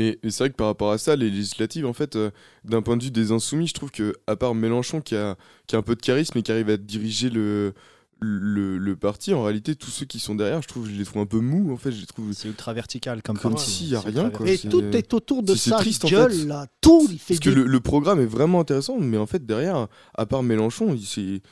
Et, 0.00 0.18
et 0.22 0.30
c'est 0.30 0.44
vrai 0.44 0.50
que 0.50 0.56
par 0.56 0.68
rapport 0.68 0.92
à 0.92 0.98
ça, 0.98 1.16
les 1.16 1.28
législatives, 1.30 1.84
en 1.86 1.92
fait, 1.92 2.14
euh, 2.16 2.30
d'un 2.64 2.82
point 2.82 2.96
de 2.96 3.02
vue 3.04 3.10
des 3.10 3.32
insoumis, 3.32 3.66
je 3.66 3.74
trouve 3.74 3.90
que 3.90 4.14
à 4.28 4.36
part 4.36 4.54
Mélenchon 4.54 5.00
qui 5.00 5.16
a, 5.16 5.36
qui 5.66 5.74
a 5.74 5.78
un 5.80 5.82
peu 5.82 5.96
de 5.96 6.00
charisme 6.00 6.38
et 6.38 6.42
qui 6.42 6.52
arrive 6.52 6.70
à 6.70 6.76
diriger 6.76 7.30
le, 7.30 7.74
le, 8.20 8.78
le 8.78 8.96
parti, 8.96 9.34
en 9.34 9.42
réalité, 9.42 9.74
tous 9.74 9.90
ceux 9.90 10.06
qui 10.06 10.20
sont 10.20 10.36
derrière, 10.36 10.62
je 10.62 10.68
trouve, 10.68 10.88
je 10.88 10.94
les 10.94 11.04
trouve 11.04 11.22
un 11.22 11.26
peu 11.26 11.40
mous. 11.40 11.72
En 11.72 11.76
fait, 11.76 11.90
je 11.90 11.98
les 12.00 12.06
trouve. 12.06 12.32
C'est 12.32 12.46
ultra 12.46 12.72
vertical 12.74 13.22
comme 13.22 13.38
Comme 13.38 13.58
s'il 13.58 13.88
y 13.88 13.96
a 13.96 14.00
rien. 14.00 14.30
Quoi. 14.30 14.48
Et 14.48 14.58
tout 14.58 14.84
est 14.84 15.12
autour 15.14 15.42
de 15.42 15.56
ça. 15.56 15.78
triste, 15.78 16.04
en 16.04 16.08
gueule, 16.08 16.32
fait. 16.32 16.44
là. 16.46 16.66
Tout, 16.80 17.08
il 17.10 17.18
fait 17.18 17.34
Parce 17.34 17.40
que 17.40 17.50
le, 17.50 17.64
le 17.64 17.80
programme 17.80 18.20
est 18.20 18.26
vraiment 18.26 18.60
intéressant, 18.60 18.98
mais 19.00 19.18
en 19.18 19.26
fait, 19.26 19.44
derrière, 19.44 19.88
à 20.16 20.26
part 20.26 20.42
Mélenchon, 20.44 20.96
c'est. 21.04 21.42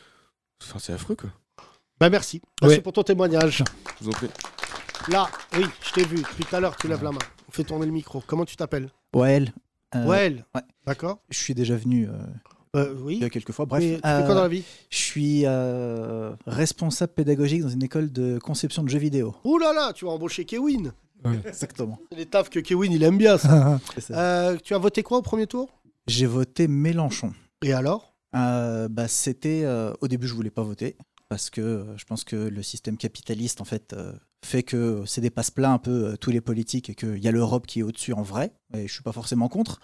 Enfin, 0.62 0.78
c'est 0.78 0.92
affreux, 0.92 1.16
quoi. 1.16 1.30
Bah 1.99 2.11
merci. 2.11 2.40
Merci 2.62 2.76
Ouais. 2.76 2.82
pour 2.82 2.92
ton 2.92 3.03
témoignage. 3.03 3.64
Je 3.99 4.05
vous 4.05 4.11
en 4.11 4.12
prie. 4.12 4.28
Là, 5.09 5.28
oui, 5.57 5.64
je 5.84 5.92
t'ai 5.92 6.05
vu. 6.05 6.16
Depuis 6.18 6.44
tout 6.44 6.55
à 6.57 6.61
l'heure, 6.61 6.76
tu 6.76 6.86
lèves 6.88 7.03
la 7.03 7.11
main. 7.12 7.18
On 7.57 7.62
fait 7.62 7.64
tourner 7.64 7.86
le 7.86 7.92
micro. 7.92 8.22
Comment 8.26 8.44
tu 8.44 8.54
t'appelles? 8.54 8.90
Wael. 9.14 9.50
Euh, 9.94 10.04
Wael. 10.04 10.44
ouais. 10.54 10.61
D'accord. 10.86 11.20
Je 11.30 11.38
suis 11.38 11.54
déjà 11.54 11.74
venu 11.74 12.07
euh, 12.07 12.12
Euh, 12.78 12.94
oui. 13.00 13.14
il 13.16 13.22
y 13.22 13.24
a 13.24 13.30
quelques 13.30 13.52
fois. 13.52 13.64
Bref. 13.64 13.82
Mais 13.82 13.94
tu 13.94 14.00
fais 14.02 14.24
quoi 14.26 14.34
dans 14.34 14.42
la 14.42 14.48
vie? 14.48 14.62
Je 14.90 14.96
suis 14.98 15.42
euh, 15.46 16.34
responsable 16.46 17.14
pédagogique 17.14 17.62
dans 17.62 17.70
une 17.70 17.82
école 17.82 18.12
de 18.12 18.38
conception 18.38 18.82
de 18.82 18.90
jeux 18.90 18.98
vidéo. 18.98 19.34
Ouh 19.44 19.57
là 19.57 19.72
là, 19.72 19.94
tu 19.94 20.04
vas 20.04 20.11
embaucher 20.11 20.44
Kewin. 20.44 20.92
Exactement. 21.46 21.98
C'est 22.12 22.18
les 22.18 22.26
tafs 22.26 22.50
que 22.50 22.61
Kewin, 22.61 22.92
il 22.92 23.02
aime 23.02 23.16
bien, 23.16 23.38
ça. 23.38 23.80
Euh, 24.11 24.59
tu 24.62 24.74
as 24.74 24.78
voté 24.78 25.02
quoi 25.02 25.16
au 25.16 25.22
premier 25.22 25.46
tour? 25.46 25.70
J'ai 26.07 26.26
voté 26.26 26.68
Mélenchon. 26.68 27.32
Et 27.64 27.72
alors? 27.72 28.12
Euh, 28.34 28.86
bah, 28.88 29.09
C'était. 29.09 29.62
euh, 29.64 29.94
au 30.02 30.09
début, 30.09 30.26
je 30.26 30.34
voulais 30.34 30.50
pas 30.50 30.62
voter. 30.62 30.94
parce 31.30 31.48
que 31.48 31.62
euh, 31.62 31.96
je 31.96 32.04
pense 32.04 32.22
que 32.22 32.36
le 32.36 32.62
système 32.62 32.98
capitaliste 32.98 33.62
en 33.62 33.64
fait 33.64 33.94
euh, 33.94 34.12
fait 34.45 34.62
que 34.62 35.03
c'est 35.07 35.20
des 35.20 35.30
passe-plats 35.30 35.72
un 35.72 35.78
peu 35.78 36.07
euh, 36.12 36.16
tous 36.16 36.30
les 36.30 36.41
politiques 36.41 36.91
et 36.91 36.95
qu'il 36.95 37.18
y 37.18 37.28
a 37.28 37.32
l'Europe 37.32 37.66
qui 37.66 37.80
est 37.80 37.82
au-dessus 37.82 38.12
en 38.12 38.22
vrai. 38.22 38.53
Et 38.74 38.87
je 38.87 38.93
suis 38.93 39.03
pas 39.03 39.12
forcément 39.12 39.49
contre. 39.49 39.80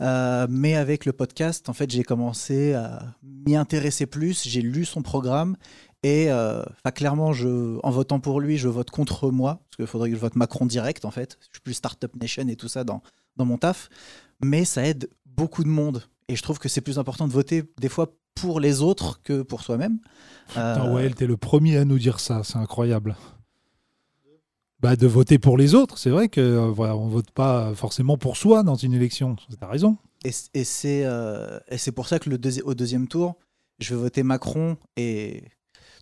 Euh, 0.00 0.46
mais 0.48 0.74
avec 0.74 1.04
le 1.04 1.12
podcast, 1.12 1.68
en 1.68 1.72
fait, 1.72 1.90
j'ai 1.90 2.02
commencé 2.02 2.72
à 2.72 3.14
m'y 3.22 3.56
intéresser 3.56 4.06
plus. 4.06 4.46
J'ai 4.48 4.62
lu 4.62 4.84
son 4.84 5.02
programme 5.02 5.56
et 6.02 6.30
euh, 6.30 6.62
clairement, 6.94 7.32
je, 7.32 7.78
en 7.82 7.90
votant 7.90 8.20
pour 8.20 8.40
lui, 8.40 8.56
je 8.56 8.68
vote 8.68 8.90
contre 8.90 9.30
moi 9.30 9.60
parce 9.64 9.76
qu'il 9.76 9.86
faudrait 9.86 10.08
que 10.10 10.16
je 10.16 10.20
vote 10.20 10.36
Macron 10.36 10.66
direct 10.66 11.04
en 11.04 11.10
fait. 11.10 11.38
Je 11.42 11.56
suis 11.56 11.60
plus 11.62 11.74
Startup 11.74 12.14
Nation 12.20 12.48
et 12.48 12.56
tout 12.56 12.68
ça 12.68 12.84
dans, 12.84 13.02
dans 13.36 13.44
mon 13.44 13.58
taf. 13.58 13.90
Mais 14.42 14.64
ça 14.64 14.84
aide 14.86 15.10
beaucoup 15.26 15.62
de 15.62 15.68
monde 15.68 16.02
et 16.28 16.36
je 16.36 16.42
trouve 16.42 16.58
que 16.58 16.68
c'est 16.68 16.80
plus 16.80 16.98
important 16.98 17.28
de 17.28 17.32
voter 17.32 17.64
des 17.78 17.90
fois 17.90 18.14
pour 18.34 18.60
les 18.60 18.80
autres 18.80 19.20
que 19.22 19.42
pour 19.42 19.60
soi-même. 19.60 19.98
Putain, 20.48 20.86
Euh, 20.86 20.94
ouais, 20.94 21.10
t'es 21.10 21.26
le 21.26 21.36
premier 21.36 21.76
à 21.76 21.84
nous 21.84 21.98
dire 21.98 22.20
ça, 22.20 22.42
c'est 22.44 22.56
incroyable. 22.56 23.16
Bah, 24.80 24.96
de 24.96 25.06
voter 25.06 25.38
pour 25.38 25.58
les 25.58 25.74
autres, 25.74 25.98
c'est 25.98 26.08
vrai 26.08 26.30
que 26.30 26.40
euh, 26.40 26.70
voilà, 26.70 26.96
on 26.96 27.08
vote 27.08 27.30
pas 27.32 27.74
forcément 27.74 28.16
pour 28.16 28.38
soi 28.38 28.62
dans 28.62 28.76
une 28.76 28.94
élection. 28.94 29.36
T'as 29.58 29.66
raison. 29.66 29.98
Et, 30.24 30.32
euh, 30.84 31.60
et 31.68 31.76
c'est 31.78 31.92
pour 31.92 32.08
ça 32.08 32.18
que 32.18 32.30
le 32.30 32.38
au 32.64 32.74
deuxième 32.74 33.06
tour, 33.06 33.36
je 33.78 33.94
vais 33.94 34.00
voter 34.00 34.22
Macron 34.22 34.78
et 34.96 35.44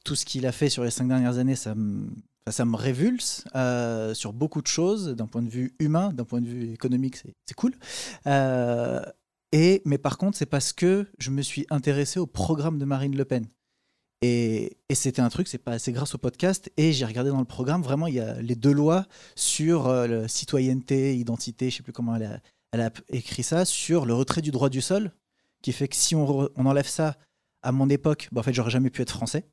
tout 0.05 0.15
ce 0.15 0.25
qu'il 0.25 0.47
a 0.47 0.53
fait 0.53 0.69
sur 0.69 0.85
les 0.85 0.91
cinq 0.91 1.09
dernières 1.09 1.39
années, 1.39 1.57
ça 1.57 1.75
me, 1.75 2.09
ça 2.49 2.65
me 2.65 2.77
révulse 2.77 3.45
euh, 3.57 4.15
sur 4.15 4.33
beaucoup 4.33 4.63
de 4.63 4.69
choses, 4.69 5.09
d'un 5.09 5.27
point 5.27 5.43
de 5.43 5.51
vue 5.51 5.75
humain, 5.81 6.13
d'un 6.13 6.25
point 6.25 6.41
de 6.41 6.47
vue 6.47 6.73
économique, 6.73 7.17
c'est 7.17 7.55
cool. 7.57 7.75
Et, 9.53 9.81
mais 9.85 9.99
par 9.99 10.19
contre, 10.19 10.37
c'est 10.37 10.47
parce 10.47 10.73
que 10.73 11.07
je 11.19 11.31
me 11.31 11.43
suis 11.43 11.67
intéressé 11.71 12.21
au 12.21 12.27
programme 12.27 12.79
de 12.79 12.85
Marine 12.85 13.17
Le 13.17 13.25
Pen. 13.25 13.47
Et, 14.21 14.77
et 14.89 14.95
c'était 14.95 15.23
un 15.23 15.29
truc, 15.29 15.47
c'est 15.47 15.59
pas 15.59 15.77
grâce 15.89 16.15
au 16.15 16.19
podcast. 16.19 16.71
Et 16.77 16.93
j'ai 16.93 17.05
regardé 17.05 17.31
dans 17.31 17.39
le 17.39 17.45
programme, 17.45 17.83
vraiment, 17.83 18.07
il 18.07 18.15
y 18.15 18.21
a 18.21 18.41
les 18.41 18.57
deux 18.57 18.73
lois 18.73 19.07
sur 19.37 19.87
euh, 19.87 20.27
citoyenneté, 20.27 21.17
identité, 21.17 21.71
je 21.71 21.77
sais 21.77 21.83
plus 21.83 21.93
comment 21.93 22.17
elle 22.17 22.25
a, 22.25 22.41
elle 22.73 22.81
a 22.81 22.91
écrit 23.11 23.43
ça, 23.43 23.65
sur 23.65 24.07
le 24.07 24.15
retrait 24.15 24.43
du 24.43 24.51
droit 24.51 24.69
du 24.69 24.81
sol, 24.81 25.13
qui 25.63 25.73
fait 25.73 25.89
que 25.89 25.97
si 25.97 26.15
on, 26.15 26.49
enlève 26.57 26.89
ça 26.89 27.17
à 27.63 27.73
mon 27.73 27.89
époque, 27.89 28.29
bah, 28.33 28.41
en 28.41 28.43
fait, 28.43 28.53
j'aurais 28.53 28.71
jamais 28.71 28.91
pu 28.91 29.03
être 29.03 29.13
français. 29.13 29.47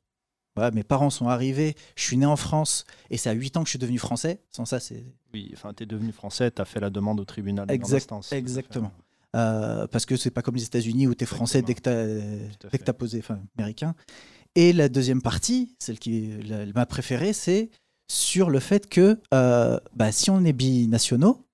Voilà, 0.56 0.70
mes 0.70 0.84
parents 0.84 1.10
sont 1.10 1.28
arrivés, 1.28 1.74
je 1.96 2.02
suis 2.02 2.16
né 2.16 2.24
en 2.24 2.36
France, 2.36 2.86
et 3.10 3.18
c'est 3.18 3.28
à 3.28 3.34
8 3.34 3.58
ans 3.58 3.60
que 3.60 3.66
je 3.66 3.70
suis 3.70 3.78
devenu 3.78 3.98
français. 3.98 4.42
Sans 4.50 4.64
ça, 4.64 4.80
c'est 4.80 5.04
Oui, 5.34 5.50
enfin, 5.52 5.74
t'es 5.74 5.84
devenu 5.84 6.12
français, 6.12 6.50
t'as 6.50 6.64
fait 6.64 6.80
la 6.80 6.88
demande 6.88 7.20
au 7.20 7.26
tribunal. 7.26 7.70
Exact- 7.70 8.10
exactement. 8.32 8.90
Euh, 9.34 9.86
parce 9.88 10.06
que 10.06 10.16
c'est 10.16 10.30
pas 10.30 10.40
comme 10.40 10.54
les 10.54 10.64
États-Unis 10.64 11.06
où 11.08 11.14
tu 11.14 11.24
es 11.24 11.26
français 11.26 11.60
dès 11.60 11.74
que 11.74 11.82
tu 11.82 11.90
as, 11.90 12.78
t'as 12.78 12.92
posé, 12.94 13.18
enfin 13.18 13.38
américain. 13.58 13.94
Et 14.56 14.72
la 14.72 14.88
deuxième 14.88 15.20
partie, 15.20 15.76
celle 15.78 15.98
qui 15.98 16.30
ma 16.74 16.86
préférée, 16.86 17.32
c'est 17.34 17.68
sur 18.10 18.48
le 18.50 18.58
fait 18.58 18.88
que 18.88 19.18
euh, 19.34 19.78
bah, 19.94 20.10
si 20.12 20.30
on 20.30 20.44
est 20.44 20.52
binationaux, 20.54 21.44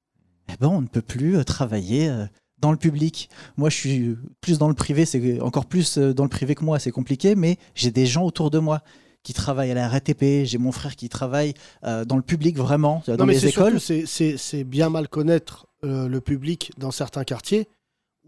eh 0.48 0.56
ben, 0.60 0.68
on 0.68 0.80
ne 0.80 0.86
peut 0.86 1.02
plus 1.02 1.36
euh, 1.36 1.42
travailler 1.44 2.08
euh, 2.08 2.26
dans 2.58 2.70
le 2.70 2.76
public. 2.76 3.28
Moi, 3.56 3.70
je 3.70 3.76
suis 3.76 4.16
plus 4.40 4.58
dans 4.58 4.68
le 4.68 4.74
privé, 4.74 5.04
c'est 5.04 5.40
encore 5.40 5.66
plus 5.66 5.98
dans 5.98 6.22
le 6.22 6.28
privé 6.30 6.54
que 6.54 6.64
moi, 6.64 6.78
c'est 6.78 6.92
compliqué, 6.92 7.34
mais 7.34 7.56
j'ai 7.74 7.90
des 7.90 8.06
gens 8.06 8.22
autour 8.24 8.50
de 8.50 8.60
moi 8.60 8.82
qui 9.24 9.32
travaillent 9.32 9.70
à 9.72 9.74
la 9.74 9.88
RATP, 9.88 10.44
j'ai 10.44 10.58
mon 10.58 10.70
frère 10.72 10.94
qui 10.94 11.08
travaille 11.08 11.54
euh, 11.84 12.04
dans 12.04 12.16
le 12.16 12.22
public 12.22 12.56
vraiment, 12.56 13.02
dans 13.06 13.16
Non, 13.16 13.26
mais 13.26 13.34
les 13.34 13.48
écoles. 13.48 13.80
c'est- 13.80 14.64
bien 14.64 14.90
mal 14.90 15.08
connaître 15.08 15.66
euh, 15.84 16.06
le 16.08 16.20
public 16.20 16.72
dans 16.78 16.90
certains 16.92 17.24
quartiers 17.24 17.66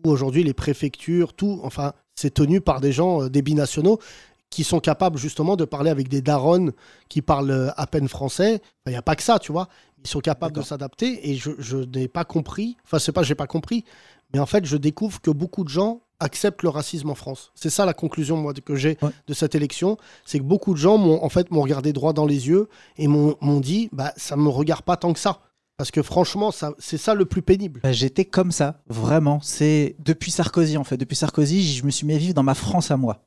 où 0.05 0.11
aujourd'hui 0.11 0.43
les 0.43 0.55
préfectures, 0.55 1.33
tout, 1.33 1.61
enfin, 1.62 1.93
c'est 2.16 2.35
tenu 2.35 2.61
par 2.61 2.81
des 2.81 2.93
gens, 2.93 3.22
euh, 3.22 3.29
des 3.29 3.43
binationaux, 3.43 3.99
qui 4.51 4.65
sont 4.65 4.81
capables 4.81 5.19
justement 5.19 5.57
de 5.57 5.65
parler 5.65 5.91
avec 5.91 6.09
des 6.09 6.23
darons 6.23 6.71
qui 7.09 7.23
parlent 7.23 7.51
euh, 7.51 7.71
à 7.77 7.87
peine 7.87 8.09
français. 8.09 8.61
Il 8.87 8.91
n'y 8.91 8.97
a 8.97 9.03
pas 9.03 9.17
que 9.17 9.23
ça, 9.23 9.39
tu 9.39 9.53
vois. 9.53 9.69
Ils 10.05 10.09
sont 10.09 10.21
capables 10.21 10.55
de 10.55 10.63
s'adapter 10.63 11.31
et 11.31 11.37
je, 11.37 11.51
je 11.59 11.79
n'ai 11.79 12.09
pas 12.09 12.25
compris, 12.25 12.77
enfin, 12.85 12.99
c'est 12.99 13.13
pas 13.13 13.23
j'ai 13.23 13.35
pas 13.35 13.47
compris, 13.47 13.85
mais 14.33 14.39
en 14.39 14.47
fait, 14.47 14.67
je 14.67 14.77
découvre 14.77 15.21
que 15.21 15.31
beaucoup 15.31 15.65
de 15.65 15.71
gens 15.71 16.03
acceptent 16.21 16.63
le 16.63 16.69
racisme 16.69 17.11
en 17.11 17.15
France. 17.15 17.53
C'est 17.55 17.71
ça 17.71 17.85
la 17.85 17.95
conclusion 17.95 18.37
moi 18.37 18.53
que 18.53 18.77
j'ai 18.77 18.99
de 19.27 19.35
cette 19.35 19.55
élection, 19.55 19.97
c'est 20.25 20.39
que 20.39 20.45
beaucoup 20.45 20.73
de 20.73 20.79
gens 20.79 20.99
m'ont 20.99 21.23
en 21.23 21.29
fait 21.29 21.51
m'ont 21.51 21.63
regardé 21.63 21.93
droit 21.93 22.13
dans 22.13 22.27
les 22.27 22.49
yeux 22.49 22.69
et 22.97 23.09
m'ont 23.09 23.61
dit 23.61 23.89
bah 23.93 24.13
ça 24.17 24.37
me 24.37 24.49
regarde 24.49 24.83
pas 24.83 24.97
tant 24.97 25.13
que 25.13 25.19
ça 25.19 25.41
parce 25.77 25.91
que 25.91 26.03
franchement 26.03 26.51
c'est 26.79 26.99
ça 26.99 27.15
le 27.15 27.25
plus 27.25 27.43
pénible. 27.43 27.81
Bah, 27.83 27.93
J'étais 27.93 28.25
comme 28.25 28.53
ça, 28.53 28.81
vraiment. 28.89 29.41
C'est 29.43 29.97
depuis 29.99 30.31
Sarkozy, 30.31 30.77
en 30.77 30.85
fait. 30.85 30.97
Depuis 30.97 31.17
Sarkozy, 31.17 31.75
je 31.75 31.85
me 31.85 31.91
suis 31.91 32.07
mis 32.07 32.15
à 32.15 32.19
vivre 32.19 32.35
dans 32.35 32.43
ma 32.43 32.55
France 32.55 32.91
à 32.91 32.97
moi. 32.97 33.23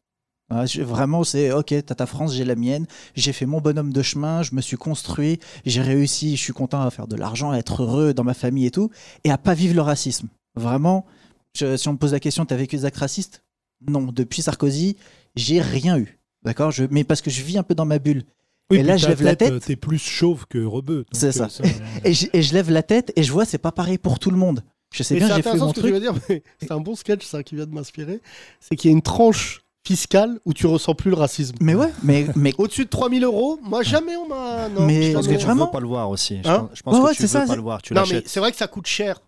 Je- 0.65 0.81
vraiment, 0.81 1.23
c'est 1.23 1.51
OK, 1.51 1.73
t'as 1.85 1.95
ta 1.95 2.05
France, 2.05 2.33
j'ai 2.33 2.45
la 2.45 2.55
mienne. 2.55 2.85
J'ai 3.15 3.33
fait 3.33 3.45
mon 3.45 3.59
bonhomme 3.59 3.91
de 3.91 4.01
chemin, 4.01 4.43
je 4.43 4.55
me 4.55 4.61
suis 4.61 4.77
construit, 4.77 5.39
j'ai 5.65 5.81
réussi, 5.81 6.37
je 6.37 6.41
suis 6.41 6.53
content 6.53 6.81
à 6.81 6.89
faire 6.89 7.07
de 7.07 7.15
l'argent, 7.15 7.51
à 7.51 7.57
être 7.57 7.83
heureux 7.83 8.13
dans 8.13 8.23
ma 8.23 8.33
famille 8.33 8.65
et 8.65 8.71
tout, 8.71 8.89
et 9.23 9.31
à 9.31 9.37
pas 9.37 9.53
vivre 9.53 9.75
le 9.75 9.81
racisme. 9.81 10.29
Vraiment, 10.55 11.05
je- 11.53 11.75
si 11.77 11.87
on 11.89 11.93
me 11.93 11.97
pose 11.97 12.13
la 12.13 12.19
question, 12.19 12.45
t'as 12.45 12.55
vécu 12.55 12.77
des 12.77 12.85
actes 12.85 12.97
racistes? 12.97 13.43
Non, 13.87 14.03
depuis 14.11 14.41
Sarkozy, 14.41 14.95
j'ai 15.35 15.61
rien 15.61 15.97
eu. 15.97 16.17
D'accord? 16.43 16.71
Je, 16.71 16.85
Mais 16.89 17.03
parce 17.03 17.21
que 17.21 17.29
je 17.29 17.43
vis 17.43 17.57
un 17.57 17.63
peu 17.63 17.75
dans 17.75 17.85
ma 17.85 17.99
bulle. 17.99 18.23
Oui, 18.71 18.79
et 18.79 18.83
là, 18.83 18.97
je 18.97 19.07
lève 19.07 19.23
la 19.23 19.35
tête, 19.35 19.51
euh, 19.51 19.59
T'es 19.59 19.75
plus 19.75 19.97
chauve 19.99 20.45
que 20.47 20.63
rebeu. 20.63 21.05
C'est 21.11 21.39
euh, 21.39 21.47
ça. 21.47 21.63
et, 22.03 22.13
je, 22.13 22.27
et 22.33 22.41
je 22.41 22.53
lève 22.53 22.69
la 22.69 22.83
tête 22.83 23.13
et 23.15 23.23
je 23.23 23.31
vois, 23.31 23.45
c'est 23.45 23.57
pas 23.57 23.71
pareil 23.71 23.97
pour 23.97 24.19
tout 24.19 24.29
le 24.31 24.37
monde. 24.37 24.63
Je 24.93 25.03
sais 25.03 25.13
Mais 25.15 25.19
bien, 25.21 25.29
c'est 25.29 25.35
j'ai 25.35 25.41
fait 25.41 25.57
mon 25.57 25.73
ce 25.73 25.79
truc. 25.79 25.95
c'est 26.59 26.71
un 26.71 26.79
bon 26.79 26.95
sketch 26.95 27.25
ça 27.25 27.43
qui 27.43 27.55
vient 27.55 27.65
de 27.65 27.73
m'inspirer. 27.73 28.21
C'est 28.59 28.75
qu'il 28.75 28.89
y 28.89 28.93
a 28.93 28.95
une 28.95 29.01
tranche 29.01 29.61
fiscale 29.87 30.39
où 30.45 30.53
tu 30.53 30.67
ressens 30.67 30.93
plus 30.95 31.09
le 31.11 31.15
racisme. 31.17 31.55
Mais 31.61 31.73
ouais, 31.75 31.91
mais, 32.03 32.27
mais... 32.35 32.53
au-dessus 32.57 32.85
de 32.85 32.89
3000 32.89 33.23
euros, 33.23 33.59
moi 33.63 33.81
jamais 33.83 34.15
on 34.17 34.27
m'a. 34.27 34.69
non, 34.69 34.85
Mais- 34.85 35.09
je 35.09 35.13
Parce 35.13 35.27
que 35.27 35.33
tu 35.35 35.45
veux 35.45 35.71
pas 35.71 35.79
le 35.79 35.87
voir 35.87 36.09
aussi. 36.09 36.41
Je 36.43 36.49
Hein 36.49 36.59
pense, 36.69 36.77
je 36.77 36.83
pense 36.83 36.93
Ouais, 36.95 36.99
que 37.01 37.05
ouais, 37.07 37.15
tu 37.15 37.21
veux 37.23 37.27
ça, 37.27 37.39
pas 37.41 37.47
c'est- 37.47 37.55
le 37.55 37.61
voir. 37.61 37.81
Tu 37.81 37.93
non 37.93 38.01
mais 38.01 38.07
l'achètes. 38.07 38.27
c'est 38.29 38.39
vrai 38.39 38.51
que 38.51 38.57
ça 38.57 38.67
coûte 38.67 38.87
cher. 38.87 39.21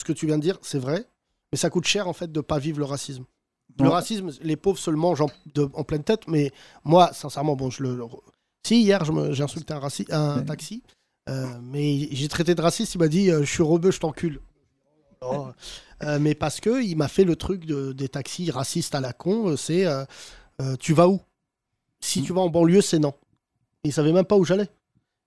Ce 0.00 0.04
que 0.04 0.12
tu 0.12 0.26
viens 0.26 0.38
de 0.38 0.42
dire, 0.42 0.58
c'est 0.62 0.78
vrai, 0.78 1.04
mais 1.52 1.58
ça 1.58 1.70
coûte 1.70 1.86
cher 1.86 2.08
en 2.08 2.12
fait 2.12 2.30
de 2.32 2.40
pas 2.40 2.58
vivre 2.58 2.78
le 2.78 2.84
racisme. 2.84 3.24
Le 3.80 3.88
racisme, 3.88 4.30
les 4.42 4.56
pauvres 4.56 4.78
se 4.78 4.90
le 4.90 4.96
mangent 4.96 5.20
en, 5.22 5.30
de- 5.54 5.68
en 5.74 5.84
pleine 5.84 6.04
tête, 6.04 6.22
mais 6.28 6.52
moi, 6.84 7.12
sincèrement, 7.12 7.54
bon, 7.56 7.70
je 7.70 7.82
le. 7.82 7.96
le- 7.96 8.04
Si 8.66 8.80
hier, 8.82 9.04
je 9.04 9.12
me- 9.12 9.32
j'ai 9.32 9.42
insulté 9.42 9.72
un, 9.74 9.80
raci- 9.80 10.06
un 10.12 10.42
taxi, 10.42 10.82
euh, 11.28 11.46
mais 11.62 12.08
j'ai 12.12 12.28
traité 12.28 12.54
de 12.54 12.62
raciste, 12.62 12.94
il 12.94 12.98
m'a 12.98 13.08
dit, 13.08 13.30
euh, 13.30 13.40
je 13.44 13.50
suis 13.50 13.62
rebeu, 13.62 13.90
je 13.90 14.00
t'encule. 14.00 14.40
Oh. 15.22 15.48
Euh, 16.04 16.18
mais 16.20 16.34
parce 16.34 16.60
que 16.60 16.82
il 16.82 16.96
m'a 16.96 17.08
fait 17.08 17.24
le 17.24 17.36
truc 17.36 17.64
de- 17.64 17.92
des 17.92 18.08
taxis 18.08 18.50
racistes 18.50 18.94
à 18.94 19.00
la 19.00 19.12
con, 19.12 19.50
euh, 19.50 19.56
c'est 19.56 19.86
euh, 19.86 20.76
tu 20.78 20.92
vas 20.92 21.08
où? 21.08 21.20
Si 22.00 22.22
tu 22.22 22.32
vas 22.32 22.42
en 22.42 22.50
banlieue, 22.50 22.82
c'est 22.82 22.98
non. 22.98 23.14
Il 23.84 23.92
savait 23.92 24.12
même 24.12 24.26
pas 24.26 24.36
où 24.36 24.44
j'allais. 24.44 24.68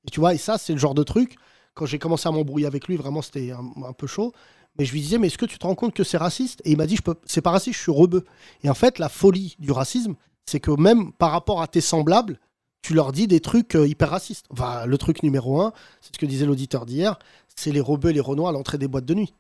Et 0.06 0.12
tu 0.12 0.20
vois, 0.20 0.34
et 0.34 0.38
ça, 0.38 0.58
c'est 0.58 0.74
le 0.74 0.80
genre 0.80 0.94
de 0.94 1.04
truc. 1.04 1.36
Quand 1.74 1.86
j'ai 1.86 2.00
commencé 2.00 2.30
à 2.30 2.32
m'embrouiller 2.32 2.68
avec 2.68 2.88
lui, 2.88 2.96
vraiment, 2.96 3.22
c'était 3.22 3.52
un, 3.52 3.94
peu 3.94 4.08
chaud. 4.08 4.34
Mais 4.78 4.86
je 4.86 4.94
lui 4.94 5.02
disais, 5.02 5.18
mais 5.18 5.28
est-ce 5.28 5.38
que 5.38 5.46
tu 5.46 5.58
te 5.58 5.66
rends 5.66 5.76
compte 5.76 5.94
que 5.94 6.04
c'est 6.04 6.18
raciste? 6.18 6.62
Et 6.64 6.72
il 6.72 6.78
m'a 6.78 6.86
dit, 6.86 6.98
peux, 6.98 7.16
c'est 7.26 7.42
pas 7.42 7.52
raciste, 7.52 7.78
je 7.78 7.84
suis 7.84 7.92
rebeu. 7.92 8.26
Et 8.64 8.70
en 8.70 8.74
fait, 8.74 9.00
la 9.00 9.10
folie 9.10 9.56
du 9.60 9.72
racisme, 9.72 10.16
c'est 10.46 10.60
que 10.60 10.72
même 10.72 11.12
par 11.14 11.32
rapport 11.32 11.62
à 11.62 11.68
tes 11.68 11.82
semblables, 11.82 12.40
tu 12.82 12.94
leur 12.94 13.12
dis 13.12 13.28
des 13.28 13.42
trucs 13.42 13.74
hyper 13.74 14.12
racistes. 14.12 14.46
Enfin, 14.52 14.86
le 14.86 14.98
truc 14.98 15.24
numéro 15.24 15.60
un, 15.62 15.74
c'est 16.00 16.16
ce 16.16 16.20
que 16.20 16.26
disait 16.26 16.46
l'auditeur 16.46 16.86
d'hier, 16.86 17.18
c'est 17.56 17.72
les 17.72 17.82
rebeux 17.82 18.12
et 18.12 18.14
les 18.14 18.20
renois 18.22 18.50
à 18.50 18.52
l'entrée 18.54 18.78
des 18.78 18.88
boîtes 18.88 19.06
de 19.06 19.16
nuit. 19.16 19.34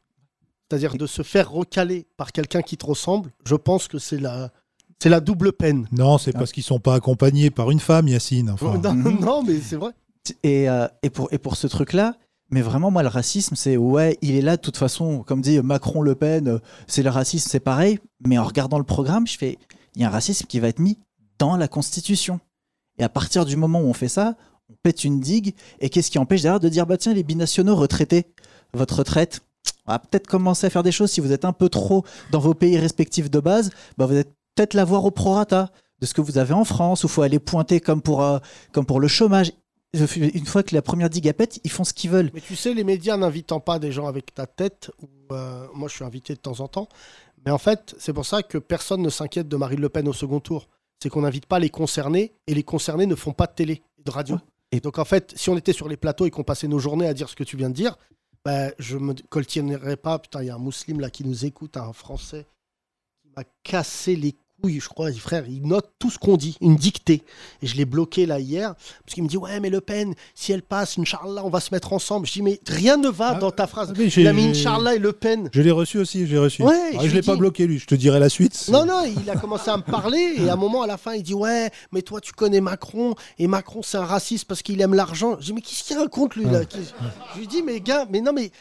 C'est-à-dire 0.70 0.96
de 0.96 1.08
se 1.08 1.22
faire 1.22 1.50
recaler 1.52 2.08
par 2.18 2.32
quelqu'un 2.32 2.62
qui 2.62 2.78
te 2.78 2.86
ressemble, 2.86 3.32
je 3.46 3.56
pense 3.56 3.88
que 3.88 4.00
c'est 4.00 4.20
la, 4.20 4.52
c'est 5.00 5.10
la 5.10 5.20
double 5.20 5.54
peine. 5.54 5.88
Non, 5.92 6.18
c'est 6.18 6.34
parce 6.34 6.52
qu'ils 6.52 6.64
sont 6.64 6.80
pas 6.80 6.96
accompagnés 6.96 7.50
par 7.50 7.72
une 7.72 7.80
femme, 7.80 8.08
Yacine. 8.08 8.50
Enfin, 8.50 8.78
Non, 8.84 8.94
non, 8.94 9.44
mais 9.44 9.60
c'est 9.62 9.78
vrai. 9.78 9.92
Et, 10.44 10.70
euh, 10.70 10.88
et, 11.04 11.10
pour, 11.10 11.30
et 11.32 11.38
pour 11.38 11.56
ce 11.56 11.68
truc-là, 11.68 12.16
mais 12.50 12.62
vraiment, 12.62 12.92
moi, 12.92 13.04
le 13.04 13.10
racisme, 13.10 13.56
c'est 13.56 13.78
ouais, 13.78 14.18
il 14.22 14.36
est 14.36 14.42
là 14.42 14.58
de 14.58 14.62
toute 14.62 14.78
façon, 14.78 15.24
comme 15.24 15.42
dit 15.42 15.60
Macron, 15.62 16.02
Le 16.02 16.16
Pen, 16.16 16.48
euh, 16.48 16.60
c'est 16.88 17.04
le 17.04 17.10
racisme, 17.10 17.50
c'est 17.50 17.60
pareil. 17.60 18.00
Mais 18.26 18.38
en 18.38 18.44
regardant 18.46 18.78
le 18.78 18.84
programme, 18.86 19.28
je 19.28 19.38
fais, 19.38 19.58
il 19.96 20.02
y 20.02 20.06
a 20.06 20.08
un 20.08 20.12
racisme 20.12 20.46
qui 20.48 20.60
va 20.60 20.68
être 20.68 20.80
mis 20.80 20.98
dans 21.40 21.58
la 21.58 21.68
Constitution. 21.68 22.40
Et 22.98 23.04
à 23.04 23.10
partir 23.10 23.46
du 23.46 23.58
moment 23.58 23.82
où 23.82 23.86
on 23.86 23.94
fait 23.94 24.08
ça, 24.08 24.36
on 24.70 24.76
pète 24.82 25.04
une 25.04 25.20
digue. 25.20 25.56
Et 25.80 25.90
qu'est-ce 25.90 26.10
qui 26.10 26.20
empêche 26.20 26.42
derrière 26.42 26.60
de 26.60 26.70
dire, 26.70 26.86
bah 26.88 26.98
tiens, 26.98 27.14
les 27.14 27.24
binationaux 27.24 27.76
retraités, 27.76 28.26
votre 28.74 29.00
retraite, 29.00 29.42
on 29.88 29.94
va 29.94 30.00
peut-être 30.00 30.28
commencer 30.28 30.68
à 30.68 30.70
faire 30.70 30.84
des 30.84 30.92
choses. 30.92 31.12
Si 31.12 31.22
vous 31.22 31.32
êtes 31.32 31.46
un 31.46 31.54
peu 31.54 31.70
trop 31.70 32.04
dans 32.32 32.40
vos 32.40 32.54
pays 32.54 32.78
respectifs 32.78 33.30
de 33.30 33.40
base, 33.40 33.72
bah 33.98 34.06
vous 34.06 34.16
êtes 34.16 34.34
peut-être 34.56 34.74
l'avoir 34.74 35.06
au 35.06 35.12
prorata 35.12 35.72
de 36.00 36.06
ce 36.06 36.14
que 36.14 36.22
vous 36.22 36.38
avez 36.38 36.54
en 36.54 36.64
France, 36.64 37.04
où 37.04 37.08
il 37.08 37.10
faut 37.10 37.22
aller 37.22 37.40
pointer 37.40 37.80
comme 37.80 38.02
pour, 38.02 38.24
euh, 38.24 38.40
comme 38.72 38.86
pour 38.86 39.00
le 39.00 39.08
chômage. 39.08 39.52
Une 39.94 40.46
fois 40.46 40.64
que 40.64 40.76
la 40.76 40.82
première 40.82 41.10
digue 41.10 41.28
a 41.28 41.34
pète, 41.34 41.60
ils 41.64 41.72
font 41.72 41.84
ce 41.84 41.94
qu'ils 41.94 42.12
veulent. 42.12 42.30
Mais 42.34 42.42
tu 42.42 42.56
sais, 42.56 42.74
les 42.74 42.84
médias 42.84 43.18
n'invitant 43.18 43.60
pas 43.60 43.80
des 43.80 43.92
gens 43.92 44.06
avec 44.06 44.34
ta 44.34 44.46
tête, 44.46 44.92
ou, 45.02 45.34
euh, 45.34 45.66
moi 45.74 45.88
je 45.88 45.96
suis 45.96 46.04
invité 46.04 46.34
de 46.34 46.40
temps 46.40 46.60
en 46.60 46.68
temps, 46.68 46.88
mais 47.46 47.52
en 47.52 47.58
fait, 47.58 47.96
c'est 47.98 48.14
pour 48.14 48.26
ça 48.26 48.44
que 48.44 48.58
personne 48.58 49.02
ne 49.02 49.10
s'inquiète 49.10 49.48
de 49.48 49.56
Marine 49.56 49.80
Le 49.80 49.90
Pen 49.90 50.08
au 50.08 50.14
second 50.14 50.40
tour. 50.40 50.68
C'est 51.02 51.10
qu'on 51.10 51.22
n'invite 51.22 51.46
pas 51.46 51.60
les 51.60 51.70
concernés, 51.70 52.34
et 52.48 52.54
les 52.54 52.64
concernés 52.64 53.06
ne 53.06 53.16
font 53.16 53.32
pas 53.32 53.48
de 53.48 53.54
télé, 53.54 53.82
et 53.98 54.04
de 54.04 54.12
radio. 54.12 54.38
Et 54.72 54.82
donc 54.82 55.00
en 55.00 55.06
fait, 55.06 55.34
si 55.38 55.50
on 55.50 55.58
était 55.58 55.74
sur 55.74 55.88
les 55.88 55.98
plateaux 55.98 56.26
et 56.26 56.32
qu'on 56.32 56.44
passait 56.44 56.68
nos 56.68 56.80
journées 56.80 57.08
à 57.08 57.14
dire 57.14 57.30
ce 57.30 57.36
que 57.36 57.44
tu 57.44 57.56
viens 57.56 57.70
de 57.70 57.76
dire, 57.76 57.98
bah, 58.48 58.72
je 58.80 58.98
me 58.98 59.14
coltinerais 59.28 59.98
pas. 59.98 60.20
Putain, 60.20 60.42
il 60.42 60.46
y 60.46 60.50
a 60.50 60.56
un 60.56 60.60
musulman 60.60 61.02
là 61.02 61.10
qui 61.10 61.26
nous 61.26 61.44
écoute, 61.44 61.76
un 61.76 61.92
français, 61.92 62.46
qui 63.22 63.28
m'a 63.36 63.44
cassé 63.62 64.16
les 64.16 64.38
couilles, 64.62 64.80
je 64.80 64.90
crois, 64.90 65.12
frère, 65.14 65.44
il 65.48 65.62
note 65.68 65.88
tout 66.00 66.10
ce 66.10 66.18
qu'on 66.18 66.36
dit, 66.38 66.58
une 66.62 66.76
dictée. 66.76 67.24
Et 67.62 67.68
je 67.68 67.76
l'ai 67.76 67.86
bloqué 67.86 68.26
là 68.26 68.40
hier, 68.40 68.74
parce 69.04 69.14
qu'il 69.14 69.24
me 69.24 69.28
dit, 69.30 69.38
ouais, 69.38 69.60
mais 69.60 69.70
Le 69.70 69.82
Pen, 69.82 70.14
si 70.36 70.52
elle 70.52 70.62
passe, 70.64 70.98
Inch'Allah, 70.98 71.44
on 71.44 71.50
va 71.50 71.60
se 71.60 71.74
mettre 71.74 71.94
ensemble. 71.94 72.26
Je 72.28 72.34
dis, 72.34 72.42
mais 72.42 72.60
rien 72.68 72.98
ne 72.98 73.10
va 73.10 73.36
dans 73.36 73.52
ta 73.52 73.68
phrase. 73.68 73.90
Ah, 73.92 73.98
mais 73.98 74.10
j'ai- 74.10 74.22
il 74.22 74.28
a 74.28 74.34
mis 74.34 74.46
Inch'Allah 74.46 74.96
et 74.96 75.00
Le 75.00 75.14
Pen. 75.14 75.50
Je 75.54 75.62
l'ai 75.62 75.72
reçu 75.72 76.00
aussi, 76.00 76.26
je 76.26 76.32
l'ai 76.32 76.38
reçu. 76.40 76.64
Ouais, 76.64 76.74
Alors, 76.92 77.02
je 77.04 77.08
lui 77.08 77.14
l'ai 77.16 77.22
pas 77.22 77.36
bloqué 77.36 77.68
lui, 77.68 77.78
je 77.80 77.86
te 77.86 77.96
dirai 77.96 78.20
la 78.20 78.30
suite. 78.30 78.68
Non, 78.70 78.86
non, 78.86 79.04
il 79.06 79.30
a 79.30 79.36
commencé 79.36 79.70
à 79.70 79.78
me 79.78 79.84
parler 79.84 80.34
et 80.38 80.50
à 80.50 80.54
un 80.54 80.58
moment, 80.58 80.82
à 80.82 80.88
la 80.88 80.98
fin, 80.98 81.14
il 81.14 81.24
dit 81.24 81.34
Ouais, 81.36 81.70
mais 81.92 82.02
toi, 82.02 82.20
tu 82.20 82.34
connais 82.34 82.62
Macron 82.62 83.14
et 83.38 83.48
Macron, 83.48 83.82
c'est 83.84 83.98
un 83.98 84.06
raciste 84.06 84.46
parce 84.46 84.62
qu'il 84.64 84.82
aime 84.82 84.94
l'argent. 84.96 85.38
Je 85.40 85.46
dis 85.46 85.54
Mais 85.54 85.62
qu'est-ce 85.62 85.84
qu'il 85.84 85.98
raconte, 85.98 86.36
lui 86.36 86.46
là? 86.46 86.62
Je 87.36 87.40
lui 87.40 87.48
dis 87.48 87.62
Mais 87.62 87.80
gars, 87.80 88.08
mais 88.10 88.22
non, 88.22 88.34
mais 88.34 88.52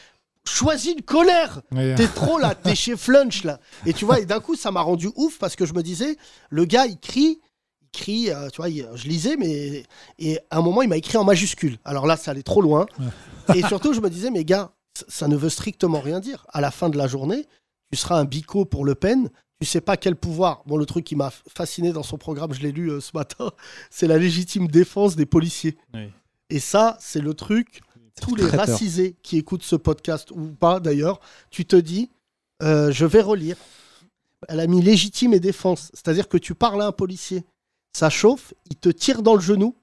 choisis 0.49 0.93
une 0.93 1.03
colère. 1.03 1.61
Ouais. 1.73 1.95
T'es 1.95 2.09
trop 2.09 2.39
là, 2.39 2.55
t'es 2.55 2.75
chez 2.75 2.97
Flunch 2.97 3.45
là. 3.45 3.61
Et 3.85 3.93
tu 3.93 4.05
vois, 4.05 4.21
et 4.21 4.27
d'un 4.27 4.41
coup, 4.41 4.57
ça 4.57 4.71
m'a 4.71 4.81
rendu 4.81 5.11
ouf 5.17 5.39
parce 5.39 5.57
que 5.57 5.67
je 5.67 5.75
me 5.75 5.83
disais 5.83 6.17
Le 6.51 6.65
gars, 6.65 6.87
il 6.87 6.99
crie. 6.99 7.41
Il 7.83 7.89
crie, 7.93 8.31
euh, 8.31 8.49
tu 8.51 8.57
vois, 8.59 8.69
il- 8.69 8.87
je 8.95 9.09
lisais, 9.09 9.37
mais. 9.37 9.85
Et 10.19 10.39
à 10.51 10.59
un 10.59 10.63
moment, 10.63 10.83
il 10.83 10.89
m'a 10.89 10.97
écrit 10.97 11.17
en 11.17 11.25
majuscule. 11.25 11.79
Alors 11.85 12.07
là, 12.07 12.17
ça 12.17 12.31
allait 12.33 12.43
trop 12.43 12.61
loin. 12.63 12.87
Et 13.55 13.63
surtout, 13.67 13.93
je 13.95 14.01
me 14.01 14.11
disais, 14.11 14.31
mais 14.31 14.45
gars, 14.45 14.73
ça- 14.95 15.05
ça 15.09 15.29
ne 15.29 15.37
veut 15.37 15.49
strictement 15.51 16.01
rien 16.01 16.21
dire. 16.21 16.47
À 16.53 16.61
la 16.61 16.71
fin 16.71 16.89
de 16.91 16.99
la 16.99 17.07
journée, 17.07 17.47
tu 17.93 17.97
seras 17.99 18.19
un 18.19 18.25
bico 18.25 18.65
pour 18.65 18.85
Le 18.85 18.95
Pen. 18.95 19.31
Tu 19.61 19.67
sais 19.67 19.81
pas 19.81 19.97
quel 19.97 20.17
pouvoir. 20.17 20.63
Bon, 20.67 20.77
le 20.77 20.85
truc 20.85 21.05
qui 21.07 21.17
m'a 21.17 21.31
fasciné 21.49 21.91
dans 21.93 22.03
son 22.03 22.19
programme, 22.19 22.53
je 22.53 22.61
l'ai 22.61 22.73
lu 22.73 22.91
euh, 22.91 23.01
ce 23.01 23.13
matin, 23.15 23.51
c'est 23.91 24.07
la 24.07 24.19
légitime 24.19 24.69
défense 24.69 25.17
des 25.17 25.25
policiers. 25.25 25.79
Oui. 25.95 26.11
Et 26.51 26.61
ça, 26.61 26.99
c'est 27.01 27.21
le 27.23 27.33
truc. 27.33 27.81
Tous 28.21 28.35
les 28.35 28.45
racisés 28.57 29.17
qui 29.23 29.37
écoutent 29.39 29.63
ce 29.63 29.77
podcast, 29.77 30.31
ou 30.31 30.47
pas 30.53 30.81
d'ailleurs, 30.81 31.21
tu 31.51 31.65
te 31.67 31.77
dis, 31.77 32.11
euh, 32.63 32.91
je 32.91 33.05
vais 33.05 33.21
relire. 33.21 33.57
Elle 34.49 34.61
a 34.61 34.67
mis 34.67 34.83
légitime 34.83 35.35
et 35.35 35.41
défense. 35.41 35.91
C'est-à-dire 35.95 36.29
que 36.29 36.39
tu 36.39 36.55
parles 36.55 36.81
à 36.83 36.87
un 36.87 36.93
policier, 36.93 37.45
ça 37.93 38.11
chauffe, 38.11 38.55
il 38.71 38.77
te 38.77 38.89
tire 38.89 39.23
dans 39.23 39.35
le 39.35 39.41
genou. 39.41 39.77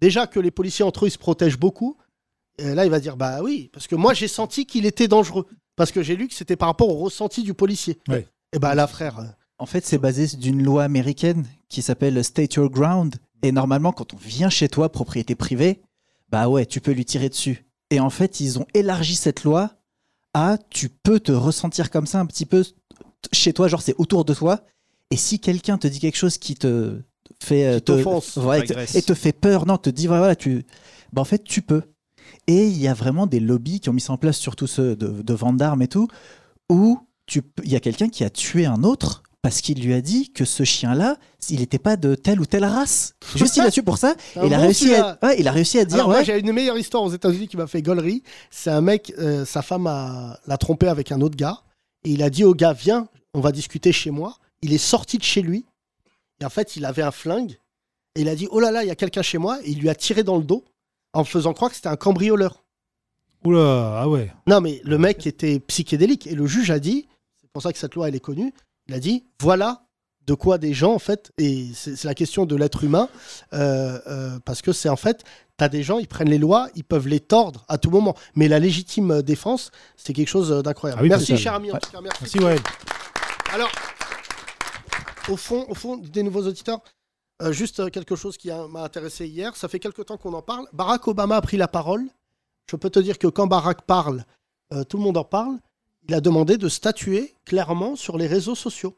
Déjà 0.00 0.26
que 0.26 0.38
les 0.40 0.50
policiers 0.50 0.84
entre 0.84 1.04
eux, 1.04 1.08
ils 1.08 1.12
se 1.12 1.18
protègent 1.18 1.58
beaucoup. 1.58 1.96
Et 2.58 2.74
là, 2.74 2.84
il 2.84 2.90
va 2.90 3.00
dire, 3.00 3.16
bah 3.16 3.40
oui, 3.42 3.70
parce 3.72 3.86
que 3.86 3.94
moi, 3.96 4.14
j'ai 4.14 4.28
senti 4.28 4.66
qu'il 4.66 4.86
était 4.86 5.08
dangereux. 5.08 5.46
Parce 5.76 5.92
que 5.92 6.02
j'ai 6.02 6.16
lu 6.16 6.26
que 6.28 6.34
c'était 6.34 6.56
par 6.56 6.68
rapport 6.68 6.88
au 6.88 6.96
ressenti 6.96 7.42
du 7.42 7.54
policier. 7.54 7.98
Et 8.52 8.58
bah 8.58 8.74
là, 8.74 8.86
frère. 8.88 9.18
euh, 9.20 9.24
En 9.58 9.66
fait, 9.66 9.86
c'est 9.86 9.98
basé 9.98 10.26
d'une 10.36 10.62
loi 10.62 10.82
américaine 10.84 11.46
qui 11.68 11.82
s'appelle 11.82 12.22
State 12.24 12.54
Your 12.54 12.70
Ground. 12.70 13.16
Et 13.42 13.52
normalement, 13.52 13.92
quand 13.92 14.14
on 14.14 14.16
vient 14.16 14.50
chez 14.50 14.68
toi, 14.68 14.90
propriété 14.90 15.34
privée, 15.36 15.80
bah 16.30 16.48
ouais, 16.48 16.66
tu 16.66 16.80
peux 16.80 16.90
lui 16.92 17.04
tirer 17.04 17.28
dessus. 17.28 17.64
Et 17.90 18.00
en 18.00 18.10
fait, 18.10 18.40
ils 18.40 18.58
ont 18.58 18.66
élargi 18.74 19.14
cette 19.16 19.44
loi 19.44 19.72
à 20.34 20.58
tu 20.70 20.88
peux 20.88 21.20
te 21.20 21.32
ressentir 21.32 21.90
comme 21.90 22.06
ça 22.06 22.20
un 22.20 22.26
petit 22.26 22.46
peu 22.46 22.64
chez 23.32 23.52
toi, 23.52 23.68
genre 23.68 23.82
c'est 23.82 23.94
autour 23.98 24.24
de 24.24 24.34
toi. 24.34 24.60
Et 25.10 25.16
si 25.16 25.40
quelqu'un 25.40 25.78
te 25.78 25.86
dit 25.88 26.00
quelque 26.00 26.16
chose 26.16 26.36
qui 26.38 26.54
te 26.54 27.00
fait 27.42 27.66
euh, 27.66 27.80
te- 27.80 28.02
ouais, 28.38 28.60
et 28.94 29.02
te- 29.02 29.14
fait 29.14 29.32
peur, 29.32 29.66
non, 29.66 29.78
te 29.78 29.88
dit 29.90 30.06
voilà, 30.06 30.36
tu, 30.36 30.66
bah 31.12 31.22
en 31.22 31.24
fait, 31.24 31.42
tu 31.44 31.62
peux. 31.62 31.82
Et 32.46 32.66
il 32.66 32.76
y 32.78 32.88
a 32.88 32.94
vraiment 32.94 33.26
des 33.26 33.40
lobbies 33.40 33.80
qui 33.80 33.88
ont 33.88 33.94
mis 33.94 34.00
ça 34.02 34.12
en 34.12 34.18
place, 34.18 34.36
surtout 34.36 34.66
ceux 34.66 34.94
de, 34.96 35.22
de 35.22 35.34
vente 35.34 35.56
d'armes 35.56 35.80
et 35.82 35.88
tout, 35.88 36.08
où 36.70 37.00
il 37.64 37.70
y 37.72 37.76
a 37.76 37.80
quelqu'un 37.80 38.08
qui 38.08 38.22
a 38.24 38.30
tué 38.30 38.66
un 38.66 38.82
autre 38.84 39.22
parce 39.42 39.60
qu'il 39.60 39.82
lui 39.82 39.94
a 39.94 40.00
dit 40.00 40.32
que 40.32 40.44
ce 40.44 40.64
chien-là, 40.64 41.16
il 41.48 41.60
n'était 41.60 41.78
pas 41.78 41.96
de 41.96 42.14
telle 42.14 42.40
ou 42.40 42.46
telle 42.46 42.64
race. 42.64 43.14
Juste 43.36 43.56
il 43.56 43.62
l'a 43.62 43.70
tué 43.70 43.82
pour 43.82 43.98
ça. 43.98 44.14
Et 44.36 44.40
un 44.40 44.46
il 44.46 44.54
a, 44.54 44.56
bon 44.56 44.62
réussi 44.64 44.94
à, 44.94 45.18
ouais, 45.22 45.36
il 45.38 45.46
a 45.46 45.52
réussi 45.52 45.78
à 45.78 45.84
dire 45.84 45.96
Alors, 45.96 46.08
moi, 46.08 46.18
ouais, 46.18 46.24
j'ai 46.24 46.38
une 46.38 46.52
meilleure 46.52 46.76
histoire 46.78 47.02
aux 47.04 47.10
États-Unis 47.12 47.46
qui 47.48 47.56
m'a 47.56 47.66
fait 47.66 47.80
gaulerie. 47.82 48.22
C'est 48.50 48.70
un 48.70 48.80
mec, 48.80 49.12
euh, 49.18 49.44
sa 49.44 49.62
femme 49.62 49.86
a- 49.86 50.40
l'a 50.46 50.58
trompé 50.58 50.88
avec 50.88 51.12
un 51.12 51.20
autre 51.20 51.36
gars. 51.36 51.62
Et 52.04 52.10
il 52.10 52.22
a 52.22 52.30
dit 52.30 52.44
au 52.44 52.54
gars, 52.54 52.72
viens, 52.72 53.08
on 53.34 53.40
va 53.40 53.52
discuter 53.52 53.92
chez 53.92 54.10
moi. 54.10 54.36
Il 54.62 54.72
est 54.72 54.78
sorti 54.78 55.18
de 55.18 55.22
chez 55.24 55.42
lui. 55.42 55.64
Et 56.40 56.44
en 56.44 56.50
fait, 56.50 56.76
il 56.76 56.84
avait 56.84 57.02
un 57.02 57.10
flingue. 57.12 57.58
Et 58.16 58.22
il 58.22 58.28
a 58.28 58.34
dit, 58.34 58.48
oh 58.50 58.58
là 58.58 58.72
là, 58.72 58.82
il 58.82 58.88
y 58.88 58.90
a 58.90 58.96
quelqu'un 58.96 59.22
chez 59.22 59.38
moi. 59.38 59.58
Et 59.62 59.70
il 59.70 59.78
lui 59.78 59.88
a 59.88 59.94
tiré 59.94 60.24
dans 60.24 60.36
le 60.36 60.44
dos 60.44 60.64
en 61.12 61.22
faisant 61.24 61.52
croire 61.52 61.70
que 61.70 61.76
c'était 61.76 61.88
un 61.88 61.96
cambrioleur. 61.96 62.64
Oula, 63.44 64.00
ah 64.00 64.08
ouais. 64.08 64.32
Non, 64.48 64.60
mais 64.60 64.80
le 64.84 64.98
mec 64.98 65.26
était 65.26 65.60
psychédélique. 65.60 66.26
Et 66.26 66.34
le 66.34 66.46
juge 66.46 66.70
a 66.72 66.80
dit, 66.80 67.06
c'est 67.40 67.50
pour 67.52 67.62
ça 67.62 67.72
que 67.72 67.78
cette 67.78 67.94
loi, 67.94 68.08
elle 68.08 68.16
est 68.16 68.20
connue, 68.20 68.52
il 68.88 68.94
a 68.94 69.00
dit, 69.00 69.24
voilà 69.40 69.82
de 70.26 70.34
quoi 70.34 70.58
des 70.58 70.74
gens, 70.74 70.92
en 70.92 70.98
fait, 70.98 71.32
et 71.38 71.68
c'est 71.72 72.04
la 72.04 72.12
question 72.14 72.44
de 72.44 72.54
l'être 72.54 72.84
humain, 72.84 73.08
euh, 73.54 73.98
euh, 74.06 74.38
parce 74.44 74.60
que 74.60 74.72
c'est 74.74 74.90
en 74.90 74.96
fait, 74.96 75.24
tu 75.58 75.64
as 75.64 75.70
des 75.70 75.82
gens, 75.82 75.98
ils 75.98 76.06
prennent 76.06 76.28
les 76.28 76.36
lois, 76.36 76.68
ils 76.74 76.84
peuvent 76.84 77.08
les 77.08 77.18
tordre 77.20 77.64
à 77.66 77.78
tout 77.78 77.88
moment. 77.90 78.14
Mais 78.34 78.46
la 78.46 78.58
légitime 78.58 79.10
euh, 79.10 79.22
défense, 79.22 79.70
c'est 79.96 80.12
quelque 80.12 80.28
chose 80.28 80.50
d'incroyable. 80.62 81.00
Ah 81.00 81.02
oui, 81.02 81.08
merci, 81.08 81.34
cher 81.38 81.54
ami, 81.54 81.72
Ouais. 81.72 81.78
cas, 81.80 82.02
merci. 82.02 82.18
Merci, 82.20 82.38
Wael. 82.40 82.60
Alors, 83.54 83.70
au 85.30 85.36
fond, 85.38 85.64
au 85.70 85.74
fond, 85.74 85.96
des 85.96 86.22
nouveaux 86.22 86.46
auditeurs, 86.46 86.80
euh, 87.40 87.50
juste 87.50 87.90
quelque 87.90 88.14
chose 88.14 88.36
qui 88.36 88.50
m'a 88.68 88.82
intéressé 88.82 89.26
hier. 89.26 89.56
Ça 89.56 89.66
fait 89.68 89.78
quelque 89.80 90.02
temps 90.02 90.18
qu'on 90.18 90.34
en 90.34 90.42
parle. 90.42 90.66
Barack 90.74 91.08
Obama 91.08 91.36
a 91.36 91.40
pris 91.40 91.56
la 91.56 91.68
parole. 91.68 92.04
Je 92.70 92.76
peux 92.76 92.90
te 92.90 92.98
dire 92.98 93.18
que 93.18 93.28
quand 93.28 93.46
Barack 93.46 93.80
parle, 93.86 94.24
tout 94.90 94.98
le 94.98 95.02
monde 95.02 95.16
en 95.16 95.24
parle. 95.24 95.56
Il 96.08 96.14
a 96.14 96.20
demandé 96.20 96.56
de 96.56 96.68
statuer 96.68 97.34
clairement 97.44 97.94
sur 97.94 98.16
les 98.16 98.26
réseaux 98.26 98.54
sociaux. 98.54 98.96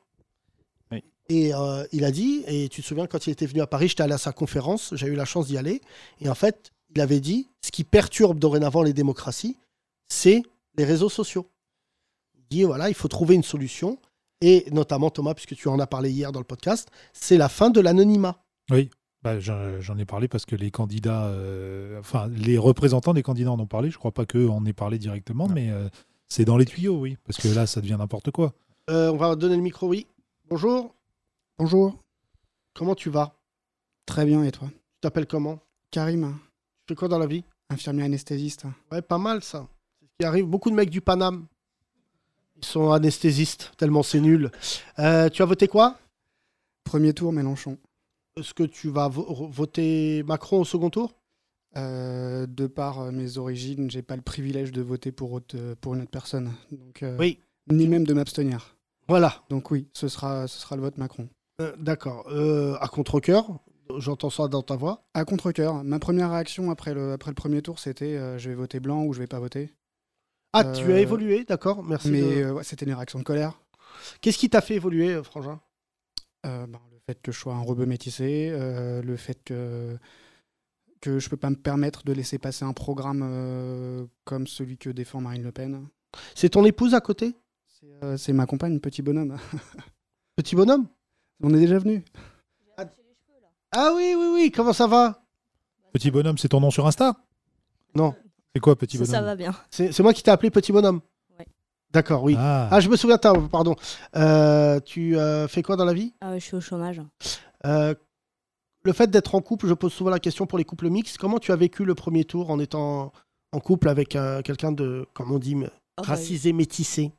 Et 1.28 1.54
euh, 1.54 1.84
il 1.92 2.04
a 2.04 2.10
dit, 2.10 2.42
et 2.48 2.68
tu 2.68 2.82
te 2.82 2.86
souviens 2.86 3.06
quand 3.06 3.28
il 3.28 3.30
était 3.30 3.46
venu 3.46 3.60
à 3.60 3.68
Paris, 3.68 3.86
j'étais 3.86 4.02
allé 4.02 4.14
à 4.14 4.18
sa 4.18 4.32
conférence, 4.32 4.92
j'ai 4.96 5.06
eu 5.06 5.14
la 5.14 5.24
chance 5.24 5.46
d'y 5.46 5.56
aller. 5.56 5.80
Et 6.20 6.28
en 6.28 6.34
fait, 6.34 6.72
il 6.92 7.00
avait 7.00 7.20
dit, 7.20 7.48
ce 7.60 7.70
qui 7.70 7.84
perturbe 7.84 8.40
dorénavant 8.40 8.82
les 8.82 8.92
démocraties, 8.92 9.56
c'est 10.08 10.42
les 10.76 10.84
réseaux 10.84 11.08
sociaux. 11.08 11.46
Il 12.36 12.42
dit, 12.50 12.64
voilà, 12.64 12.88
il 12.88 12.96
faut 12.96 13.06
trouver 13.06 13.36
une 13.36 13.44
solution. 13.44 13.98
Et 14.40 14.66
notamment, 14.72 15.10
Thomas, 15.10 15.34
puisque 15.34 15.54
tu 15.54 15.68
en 15.68 15.78
as 15.78 15.86
parlé 15.86 16.10
hier 16.10 16.32
dans 16.32 16.40
le 16.40 16.44
podcast, 16.44 16.88
c'est 17.12 17.36
la 17.36 17.48
fin 17.48 17.70
de 17.70 17.80
l'anonymat. 17.80 18.42
Oui, 18.68 18.90
bah, 19.22 19.38
j'en 19.38 19.98
ai 19.98 20.04
parlé 20.06 20.26
parce 20.26 20.46
que 20.46 20.56
les 20.56 20.72
candidats, 20.72 21.26
euh, 21.26 22.00
enfin 22.00 22.28
les 22.28 22.56
représentants 22.56 23.12
des 23.12 23.22
candidats 23.22 23.52
en 23.52 23.60
ont 23.60 23.66
parlé. 23.66 23.90
Je 23.90 23.98
crois 23.98 24.12
pas 24.12 24.24
qu'eux 24.24 24.48
en 24.48 24.64
aient 24.64 24.72
parlé 24.72 24.98
directement, 24.98 25.46
mais 25.46 25.70
euh, 25.70 25.88
c'est 26.30 26.44
dans 26.44 26.56
les 26.56 26.64
tuyaux, 26.64 26.96
oui, 26.98 27.18
parce 27.24 27.38
que 27.38 27.48
là, 27.48 27.66
ça 27.66 27.80
devient 27.80 27.96
n'importe 27.98 28.30
quoi. 28.30 28.54
Euh, 28.88 29.10
on 29.12 29.16
va 29.16 29.34
donner 29.36 29.56
le 29.56 29.62
micro, 29.62 29.88
oui. 29.88 30.06
Bonjour. 30.48 30.94
Bonjour. 31.58 31.98
Comment 32.74 32.94
tu 32.94 33.10
vas? 33.10 33.34
Très 34.06 34.24
bien, 34.24 34.42
et 34.44 34.52
toi? 34.52 34.68
Tu 34.68 35.00
t'appelles 35.02 35.26
comment? 35.26 35.58
Karim. 35.90 36.38
Tu 36.86 36.92
fais 36.92 36.96
quoi 36.96 37.08
dans 37.08 37.18
la 37.18 37.26
vie? 37.26 37.44
Infirmier 37.68 38.04
anesthésiste. 38.04 38.64
Ouais, 38.90 39.02
pas 39.02 39.18
mal 39.18 39.42
ça. 39.42 39.66
C'est 40.00 40.06
ce 40.06 40.10
qui 40.20 40.24
arrive. 40.24 40.46
Beaucoup 40.46 40.70
de 40.70 40.74
mecs 40.76 40.90
du 40.90 41.00
Paname. 41.00 41.46
Ils 42.56 42.64
sont 42.64 42.90
anesthésistes, 42.92 43.72
tellement 43.76 44.02
c'est 44.02 44.20
nul. 44.20 44.50
Euh, 44.98 45.28
tu 45.30 45.42
as 45.42 45.46
voté 45.46 45.66
quoi? 45.66 45.98
Premier 46.84 47.12
tour, 47.12 47.32
Mélenchon. 47.32 47.76
Est-ce 48.36 48.54
que 48.54 48.62
tu 48.62 48.88
vas 48.90 49.08
vo- 49.08 49.48
voter 49.50 50.22
Macron 50.24 50.60
au 50.60 50.64
second 50.64 50.90
tour? 50.90 51.12
Euh, 51.76 52.46
de 52.48 52.66
par 52.66 53.00
euh, 53.00 53.10
mes 53.12 53.38
origines, 53.38 53.90
j'ai 53.90 54.02
pas 54.02 54.16
le 54.16 54.22
privilège 54.22 54.72
de 54.72 54.82
voter 54.82 55.12
pour, 55.12 55.32
autre- 55.32 55.56
euh, 55.56 55.74
pour 55.80 55.94
une 55.94 56.02
autre 56.02 56.10
personne. 56.10 56.52
Donc, 56.72 57.02
euh, 57.02 57.16
Oui. 57.18 57.38
Ni 57.70 57.86
même 57.86 58.04
de 58.04 58.12
m'abstenir. 58.12 58.76
Voilà. 59.06 59.44
Donc 59.50 59.70
oui, 59.70 59.86
ce 59.92 60.08
sera, 60.08 60.48
ce 60.48 60.58
sera 60.58 60.74
le 60.74 60.82
vote 60.82 60.98
Macron. 60.98 61.28
Euh, 61.60 61.72
D'accord. 61.78 62.26
À 62.80 62.88
contre-coeur, 62.88 63.60
j'entends 63.98 64.30
ça 64.30 64.48
dans 64.48 64.62
ta 64.62 64.74
voix. 64.74 65.04
À 65.14 65.24
contre-coeur, 65.24 65.84
ma 65.84 65.98
première 66.00 66.32
réaction 66.32 66.70
après 66.72 66.94
le, 66.94 67.12
après 67.12 67.30
le 67.30 67.34
premier 67.36 67.62
tour, 67.62 67.78
c'était 67.78 68.38
je 68.38 68.48
vais 68.48 68.54
voter 68.56 68.80
blanc 68.80 69.04
ou 69.04 69.12
je 69.12 69.20
vais 69.20 69.26
pas 69.28 69.38
voter. 69.38 69.72
Ah, 70.52 70.64
tu 70.64 70.92
as 70.92 70.98
évolué, 70.98 71.44
d'accord, 71.44 71.84
merci. 71.84 72.10
Mais 72.10 72.42
de- 72.42 72.50
ouais, 72.50 72.64
c'était 72.64 72.86
une 72.86 72.94
réaction 72.94 73.20
de 73.20 73.24
colère. 73.24 73.60
Qu'est-ce 74.20 74.38
qui 74.38 74.50
t'a 74.50 74.60
fait 74.60 74.74
évoluer, 74.74 75.22
Frangin? 75.22 75.60
Ben, 76.42 76.66
le 76.66 76.98
fait 77.06 77.20
que 77.22 77.30
je 77.30 77.38
sois 77.38 77.54
un 77.54 77.62
rebeu 77.62 77.86
métissé, 77.86 78.50
le 78.52 79.16
fait 79.16 79.38
que, 79.44 79.96
que 81.00 81.18
je 81.18 81.28
peux 81.28 81.36
pas 81.36 81.50
me 81.50 81.56
permettre 81.56 82.04
de 82.04 82.12
laisser 82.12 82.38
passer 82.38 82.64
un 82.64 82.72
programme 82.72 83.22
euh, 83.24 84.06
comme 84.24 84.46
celui 84.46 84.76
que 84.76 84.90
défend 84.90 85.20
Marine 85.20 85.42
Le 85.42 85.52
Pen. 85.52 85.86
C'est 86.34 86.50
ton 86.50 86.64
épouse 86.64 86.94
à 86.94 87.00
côté? 87.00 87.34
C'est 87.68 88.04
euh, 88.04 88.16
c'est 88.16 88.32
ma 88.32 88.46
compagne, 88.46 88.80
petit 88.80 89.02
bonhomme. 89.02 89.36
Petit 90.36 90.56
bonhomme? 90.56 90.86
On 91.42 91.52
est 91.52 91.58
déjà 91.58 91.78
venu. 91.78 92.02
Ah 93.72 93.92
oui, 93.94 94.14
oui, 94.16 94.26
oui, 94.32 94.50
comment 94.50 94.72
ça 94.72 94.86
va? 94.86 95.22
Petit 95.92 96.10
bonhomme, 96.10 96.38
c'est 96.38 96.48
ton 96.48 96.60
nom 96.60 96.70
sur 96.70 96.86
Insta? 96.86 97.14
Non. 97.94 98.14
C'est 98.54 98.60
quoi, 98.60 98.74
petit 98.74 98.96
Ça, 98.96 99.04
bonhomme? 99.04 99.14
ça 99.14 99.22
va 99.22 99.36
bien. 99.36 99.54
C'est 99.70 99.92
c'est 99.92 100.02
moi 100.02 100.12
qui 100.12 100.22
t'ai 100.22 100.30
appelé 100.30 100.50
petit 100.50 100.72
bonhomme? 100.72 101.00
Ouais. 101.38 101.46
D'accord, 101.92 102.22
oui. 102.22 102.36
Ah. 102.38 102.68
Ah. 102.70 102.80
je 102.80 102.88
me 102.88 102.96
souviens, 102.96 103.18
pardon. 103.18 103.76
Euh, 104.16 104.80
tu 104.80 105.16
euh, 105.16 105.46
fais 105.46 105.62
quoi 105.62 105.76
dans 105.76 105.84
la 105.84 105.92
vie? 105.92 106.14
Ah, 106.20 106.38
je 106.38 106.44
suis 106.44 106.56
au 106.56 106.60
chômage. 106.60 107.00
Le 108.82 108.92
fait 108.92 109.10
d'être 109.10 109.34
en 109.34 109.40
couple, 109.42 109.66
je 109.66 109.74
pose 109.74 109.92
souvent 109.92 110.10
la 110.10 110.18
question 110.18 110.46
pour 110.46 110.58
les 110.58 110.64
couples 110.64 110.88
mixtes. 110.88 111.18
Comment 111.18 111.38
tu 111.38 111.52
as 111.52 111.56
vécu 111.56 111.84
le 111.84 111.94
premier 111.94 112.24
tour 112.24 112.50
en 112.50 112.58
étant 112.58 113.12
en 113.52 113.60
couple 113.60 113.88
avec 113.88 114.16
euh, 114.16 114.42
quelqu'un 114.42 114.72
de, 114.72 115.06
comme 115.12 115.32
on 115.32 115.38
dit, 115.38 115.54
Ah 115.56 115.68
bah, 115.98 116.02
racisé, 116.02 116.52
métissé? 116.52 117.12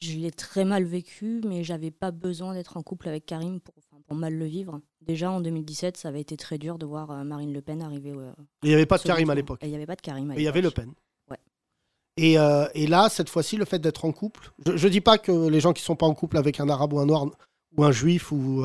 Je 0.00 0.18
l'ai 0.18 0.30
très 0.30 0.64
mal 0.64 0.84
vécu, 0.84 1.40
mais 1.46 1.64
j'avais 1.64 1.90
pas 1.90 2.10
besoin 2.10 2.54
d'être 2.54 2.76
en 2.76 2.82
couple 2.82 3.08
avec 3.08 3.26
Karim 3.26 3.60
pour, 3.60 3.74
mal 4.16 4.34
le 4.34 4.44
vivre. 4.44 4.80
Déjà 5.00 5.30
en 5.30 5.40
2017, 5.40 5.96
ça 5.96 6.08
avait 6.08 6.20
été 6.20 6.36
très 6.36 6.58
dur 6.58 6.78
de 6.78 6.84
voir 6.84 7.10
euh, 7.10 7.24
Marine 7.24 7.52
Le 7.52 7.62
Pen 7.62 7.80
arriver. 7.80 8.12
il 8.62 8.68
n'y 8.68 8.74
avait 8.74 8.84
pas 8.84 8.98
de 8.98 9.02
Karim 9.02 9.30
à 9.30 9.34
l'époque. 9.34 9.60
il 9.62 9.70
n'y 9.70 9.74
avait 9.74 9.86
pas 9.86 9.96
de 9.96 10.02
Karim 10.02 10.30
à 10.30 10.34
il 10.36 10.42
y 10.42 10.48
avait 10.48 10.60
Le. 10.60 10.70
Pen. 10.70 10.92
Ouais. 11.30 11.38
Et, 12.18 12.38
euh, 12.38 12.66
et 12.74 12.86
là, 12.86 13.08
cette 13.08 13.30
fois-ci, 13.30 13.56
le 13.56 13.64
fait 13.64 13.78
d'être 13.78 14.04
en 14.04 14.12
couple, 14.12 14.52
je, 14.66 14.76
je 14.76 14.88
dis 14.88 15.00
pas 15.00 15.16
que 15.16 15.48
les 15.48 15.60
gens 15.60 15.72
qui 15.72 15.82
sont 15.82 15.96
pas 15.96 16.06
en 16.06 16.14
couple 16.14 16.36
avec 16.36 16.60
un 16.60 16.68
arabe 16.68 16.92
ou 16.92 16.98
un 16.98 17.06
noir 17.06 17.26
ou 17.76 17.84
un 17.84 17.92
juif 17.92 18.32
ou 18.32 18.64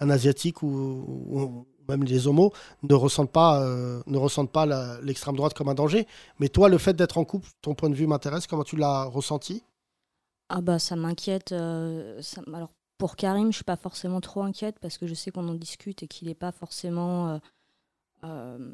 un 0.00 0.10
asiatique 0.10 0.64
ou, 0.64 0.66
ou 0.68 1.66
même 1.88 2.04
les 2.04 2.26
homos 2.26 2.52
ne 2.82 2.94
ressentent 2.94 3.32
pas, 3.32 3.62
euh, 3.62 4.02
ne 4.06 4.18
ressentent 4.18 4.52
pas 4.52 4.66
la- 4.66 5.00
l'extrême 5.02 5.36
droite 5.36 5.54
comme 5.54 5.68
un 5.68 5.74
danger. 5.74 6.06
Mais 6.38 6.48
toi, 6.48 6.68
le 6.68 6.78
fait 6.78 6.94
d'être 6.94 7.18
en 7.18 7.24
couple, 7.24 7.48
ton 7.62 7.74
point 7.74 7.90
de 7.90 7.94
vue 7.94 8.06
m'intéresse. 8.06 8.46
Comment 8.46 8.64
tu 8.64 8.76
l'as 8.76 9.04
ressenti? 9.04 9.62
Ah 10.50 10.60
bah 10.60 10.78
ça 10.78 10.96
m'inquiète. 10.96 11.52
euh, 11.52 12.20
alors 12.54 12.70
pour 12.98 13.16
Karim, 13.16 13.50
je 13.52 13.56
suis 13.56 13.64
pas 13.64 13.76
forcément 13.76 14.20
trop 14.20 14.42
inquiète 14.42 14.76
parce 14.80 14.98
que 14.98 15.06
je 15.06 15.14
sais 15.14 15.30
qu'on 15.30 15.46
en 15.48 15.54
discute 15.54 16.02
et 16.02 16.08
qu'il 16.08 16.28
n'est 16.28 16.34
pas 16.34 16.52
forcément. 16.52 17.28
euh, 17.30 17.38
euh, 18.24 18.72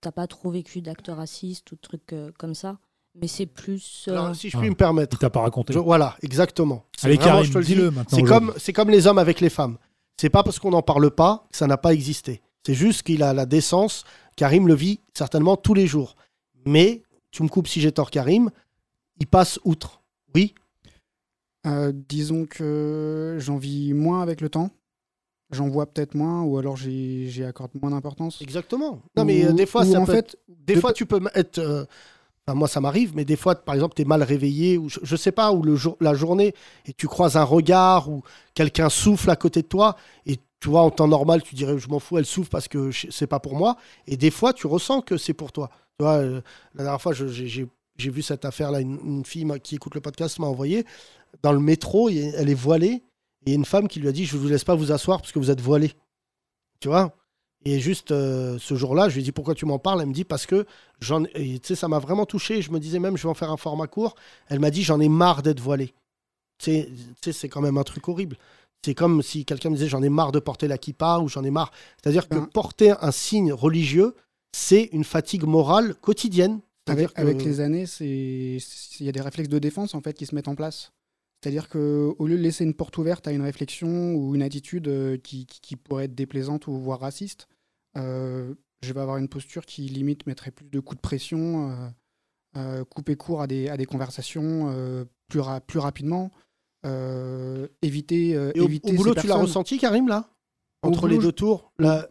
T'as 0.00 0.10
pas 0.10 0.26
trop 0.26 0.50
vécu 0.50 0.80
d'actes 0.82 1.10
racistes 1.14 1.70
ou 1.70 1.76
de 1.76 1.80
trucs 1.80 2.12
euh, 2.12 2.32
comme 2.36 2.56
ça. 2.56 2.76
Mais 3.14 3.28
c'est 3.28 3.46
plus. 3.46 4.06
euh, 4.08 4.12
Alors, 4.18 4.34
si 4.34 4.50
je 4.50 4.58
puis 4.58 4.68
me 4.68 4.74
permettre. 4.74 5.16
T'as 5.16 5.30
pas 5.30 5.42
raconté. 5.42 5.72
Je- 5.72 5.78
voilà, 5.78 6.16
exactement. 6.22 6.82
C'est 6.98 7.06
Allez, 7.06 7.16
vraiment, 7.18 7.30
Karim, 7.34 7.44
je 7.46 7.52
te 7.52 7.58
le 7.58 7.64
dis-le 7.64 7.90
maintenant 7.92 8.18
C'est 8.18 8.24
comme, 8.24 8.52
c'est 8.56 8.72
comme 8.72 8.90
les 8.90 9.06
hommes 9.06 9.18
avec 9.18 9.38
les 9.40 9.48
femmes. 9.50 9.76
C'est 10.20 10.30
pas 10.30 10.42
parce 10.42 10.58
qu'on 10.58 10.70
n'en 10.70 10.82
parle 10.82 11.10
pas 11.10 11.46
que 11.50 11.56
ça 11.58 11.66
n'a 11.66 11.76
pas 11.78 11.92
existé. 11.92 12.42
C'est 12.66 12.74
juste 12.74 13.02
qu'il 13.02 13.22
a 13.22 13.32
la 13.34 13.46
décence. 13.46 14.04
Karim 14.36 14.68
le 14.68 14.74
vit 14.74 15.00
certainement 15.14 15.56
tous 15.56 15.74
les 15.74 15.86
jours. 15.86 16.14
Mais, 16.64 17.02
tu 17.30 17.42
me 17.42 17.48
coupes 17.48 17.66
si 17.66 17.80
j'ai 17.80 17.90
tort, 17.92 18.10
Karim, 18.10 18.50
il 19.18 19.26
passe 19.26 19.58
outre. 19.64 20.02
Oui? 20.34 20.54
Euh, 21.66 21.92
disons 22.08 22.46
que 22.46 23.36
j'en 23.40 23.56
vis 23.56 23.94
moins 23.94 24.22
avec 24.22 24.40
le 24.40 24.48
temps. 24.48 24.70
J'en 25.50 25.68
vois 25.68 25.86
peut-être 25.86 26.14
moins, 26.14 26.42
ou 26.42 26.56
alors 26.56 26.76
j'y 26.76 27.44
accorde 27.44 27.72
moins 27.80 27.90
d'importance. 27.90 28.40
Exactement. 28.40 29.02
Non, 29.16 29.24
mais 29.26 29.44
euh, 29.44 29.52
des 29.52 29.66
fois, 29.66 29.84
ça 29.84 30.00
en 30.00 30.06
peut 30.06 30.12
fait, 30.12 30.18
être- 30.18 30.36
des 30.48 30.76
fois, 30.80 30.92
tu 30.94 31.04
peux 31.04 31.20
être. 31.34 31.58
euh, 31.58 31.84
moi, 32.48 32.68
ça 32.68 32.80
m'arrive, 32.80 33.14
mais 33.14 33.24
des 33.24 33.36
fois, 33.36 33.54
par 33.54 33.74
exemple, 33.74 33.94
tu 33.94 34.02
es 34.02 34.04
mal 34.04 34.22
réveillé, 34.22 34.76
ou 34.78 34.88
je, 34.88 34.98
je 35.02 35.16
sais 35.16 35.32
pas, 35.32 35.52
ou 35.52 35.64
la 36.00 36.14
journée, 36.14 36.54
et 36.86 36.92
tu 36.92 37.06
croises 37.06 37.36
un 37.36 37.44
regard, 37.44 38.10
ou 38.10 38.22
quelqu'un 38.54 38.88
souffle 38.88 39.30
à 39.30 39.36
côté 39.36 39.62
de 39.62 39.68
toi, 39.68 39.96
et 40.26 40.38
tu 40.60 40.68
vois, 40.68 40.82
en 40.82 40.90
temps 40.90 41.08
normal, 41.08 41.42
tu 41.42 41.54
dirais, 41.54 41.78
je 41.78 41.88
m'en 41.88 41.98
fous, 41.98 42.18
elle 42.18 42.26
souffle 42.26 42.50
parce 42.50 42.68
que 42.68 42.90
c'est 42.92 43.26
pas 43.26 43.40
pour 43.40 43.56
moi. 43.56 43.76
Et 44.06 44.16
des 44.16 44.30
fois, 44.30 44.52
tu 44.52 44.66
ressens 44.66 45.02
que 45.02 45.16
c'est 45.16 45.34
pour 45.34 45.50
toi. 45.50 45.70
Tu 45.98 46.04
vois, 46.04 46.18
euh, 46.18 46.40
la 46.74 46.84
dernière 46.84 47.02
fois, 47.02 47.12
j'ai- 47.12 47.68
vu 47.98 48.22
cette 48.22 48.44
affaire-là, 48.44 48.80
une, 48.80 48.98
une 49.04 49.24
fille 49.24 49.46
qui 49.62 49.76
écoute 49.76 49.94
le 49.94 50.00
podcast 50.00 50.38
m'a 50.38 50.46
envoyé. 50.46 50.84
Dans 51.42 51.52
le 51.52 51.60
métro, 51.60 52.08
elle 52.08 52.48
est 52.48 52.54
voilée, 52.54 53.02
et 53.46 53.54
une 53.54 53.64
femme 53.64 53.88
qui 53.88 54.00
lui 54.00 54.08
a 54.08 54.12
dit, 54.12 54.24
je 54.24 54.36
vous 54.36 54.48
laisse 54.48 54.64
pas 54.64 54.74
vous 54.74 54.92
asseoir 54.92 55.20
parce 55.20 55.32
que 55.32 55.38
vous 55.38 55.50
êtes 55.50 55.60
voilée. 55.60 55.92
Tu 56.80 56.88
vois? 56.88 57.14
Et 57.64 57.78
juste 57.78 58.10
euh, 58.10 58.58
ce 58.58 58.74
jour-là, 58.74 59.08
je 59.08 59.14
lui 59.14 59.20
ai 59.20 59.24
dit 59.24 59.32
pourquoi 59.32 59.54
tu 59.54 59.66
m'en 59.66 59.78
parles? 59.78 60.00
Elle 60.00 60.08
me 60.08 60.12
dit 60.14 60.24
parce 60.24 60.46
que 60.46 60.66
j'en 61.00 61.22
tu 61.24 61.58
sais 61.62 61.74
ça 61.76 61.86
m'a 61.88 61.98
vraiment 62.00 62.26
touché. 62.26 62.60
Je 62.62 62.72
me 62.72 62.80
disais 62.80 62.98
même 62.98 63.16
je 63.16 63.22
vais 63.22 63.28
en 63.28 63.34
faire 63.34 63.50
un 63.52 63.56
format 63.56 63.86
court. 63.86 64.14
Elle 64.48 64.58
m'a 64.60 64.70
dit 64.70 64.82
j'en 64.82 65.00
ai 65.00 65.08
marre 65.08 65.42
d'être 65.42 65.60
voilée. 65.60 65.94
Tu 66.58 66.84
sais, 67.22 67.32
c'est 67.32 67.48
quand 67.48 67.60
même 67.60 67.78
un 67.78 67.82
truc 67.84 68.08
horrible. 68.08 68.36
C'est 68.84 68.94
comme 68.94 69.22
si 69.22 69.44
quelqu'un 69.44 69.70
me 69.70 69.76
disait 69.76 69.88
j'en 69.88 70.02
ai 70.02 70.08
marre 70.08 70.32
de 70.32 70.40
porter 70.40 70.66
la 70.66 70.76
kippa 70.78 71.18
ou 71.20 71.28
j'en 71.28 71.44
ai 71.44 71.50
marre. 71.50 71.72
C'est-à-dire 72.02 72.28
que 72.28 72.34
porter 72.50 72.94
un 73.00 73.12
signe 73.12 73.52
religieux, 73.52 74.14
c'est 74.52 74.88
une 74.92 75.04
fatigue 75.04 75.44
morale 75.44 75.94
quotidienne. 75.94 76.60
Avec, 77.16 77.16
les 77.44 77.60
années, 77.60 77.84
il 78.00 78.58
y 79.06 79.08
a 79.08 79.12
des 79.12 79.20
réflexes 79.20 79.48
de 79.48 79.60
défense 79.60 79.94
en 79.94 80.00
fait 80.00 80.14
qui 80.14 80.26
se 80.26 80.34
mettent 80.34 80.48
en 80.48 80.56
place. 80.56 80.90
C'est-à-dire 81.42 81.68
que 81.68 82.12
au 82.18 82.26
lieu 82.26 82.36
de 82.36 82.42
laisser 82.42 82.64
une 82.64 82.74
porte 82.74 82.98
ouverte 82.98 83.26
à 83.28 83.32
une 83.32 83.42
réflexion 83.42 84.14
ou 84.14 84.34
une 84.34 84.42
attitude 84.42 84.86
euh, 84.88 85.16
qui, 85.16 85.46
qui- 85.46 85.60
qui 85.60 85.76
pourrait 85.76 86.04
être 86.04 86.14
déplaisante 86.14 86.66
ou 86.68 86.72
voire 86.78 87.00
raciste, 87.00 87.48
je 87.94 88.92
vais 88.92 89.00
avoir 89.00 89.16
une 89.18 89.28
posture 89.28 89.64
qui 89.66 89.82
limite 89.82 90.26
mettrait 90.26 90.50
plus 90.50 90.66
de 90.68 90.80
coups 90.80 90.96
de 90.96 91.00
pression, 91.02 91.70
euh, 91.70 91.74
euh, 92.56 92.84
couper 92.84 93.16
court 93.16 93.42
à 93.42 93.46
des, 93.46 93.68
à 93.68 93.76
des 93.76 93.86
conversations 93.86 94.70
euh, 94.72 95.04
plus, 95.28 95.40
ra- 95.40 95.60
plus 95.60 95.78
rapidement, 95.78 96.30
euh, 96.86 97.68
éviter, 97.82 98.34
euh, 98.36 98.50
Et 98.54 98.60
au, 98.60 98.64
éviter 98.64 98.92
au 98.92 98.96
boulot, 98.96 99.14
ces 99.14 99.20
tu 99.22 99.26
l'as 99.28 99.36
ressenti, 99.36 99.78
Karim, 99.78 100.08
là? 100.08 100.28
Entre 100.82 101.02
boulot, 101.02 101.14
les 101.14 101.20
je- 101.20 101.26
deux 101.26 101.32
tours 101.32 101.72
là... 101.78 102.08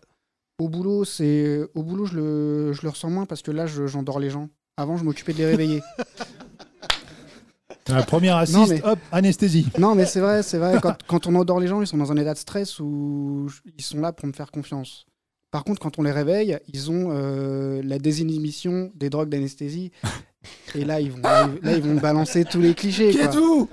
Au 0.59 0.69
boulot, 0.69 1.05
c'est 1.05 1.59
au 1.73 1.81
boulot, 1.81 2.05
je 2.05 2.15
le, 2.17 2.73
je 2.73 2.83
le 2.83 2.89
ressens 2.89 3.09
moins 3.09 3.25
parce 3.25 3.41
que 3.41 3.49
là, 3.49 3.65
je- 3.65 3.87
j'endors 3.87 4.19
les 4.19 4.29
gens. 4.29 4.47
Avant, 4.77 4.95
je 4.95 5.03
m'occupais 5.03 5.33
de 5.33 5.39
les 5.39 5.45
réveiller. 5.47 5.81
La 7.87 8.03
première 8.03 8.37
assiste, 8.37 8.57
Non, 8.59 8.67
mais- 8.67 8.83
hop, 8.85 8.99
anesthésie. 9.11 9.67
Non, 9.79 9.95
mais 9.95 10.05
c'est 10.05 10.19
vrai, 10.19 10.43
c'est 10.43 10.59
vrai. 10.59 10.77
Quand, 10.81 10.95
quand 11.07 11.25
on 11.27 11.35
endort 11.35 11.59
les 11.59 11.67
gens, 11.67 11.81
ils 11.81 11.87
sont 11.87 11.97
dans 11.97 12.11
un 12.11 12.17
état 12.17 12.33
de 12.33 12.37
stress 12.39 12.79
où 12.79 13.47
ils 13.77 13.83
sont 13.83 13.99
là 13.99 14.13
pour 14.13 14.27
me 14.27 14.33
faire 14.33 14.51
confiance. 14.51 15.05
Par 15.51 15.63
contre, 15.65 15.79
quand 15.81 15.99
on 15.99 16.03
les 16.03 16.11
réveille, 16.11 16.57
ils 16.73 16.89
ont 16.91 17.09
euh, 17.11 17.81
la 17.83 17.99
désinhibition 17.99 18.91
des 18.95 19.09
drogues 19.09 19.29
d'anesthésie. 19.29 19.91
Et 20.75 20.85
là, 20.85 20.99
ils 21.01 21.11
vont, 21.11 21.21
là, 21.21 21.47
ils- 21.61 21.65
là, 21.65 21.73
ils 21.77 21.83
vont 21.83 21.95
balancer 21.99 22.45
tous 22.45 22.61
les 22.61 22.73
clichés. 22.73 23.11
Qui 23.11 23.19
êtes-vous? 23.19 23.69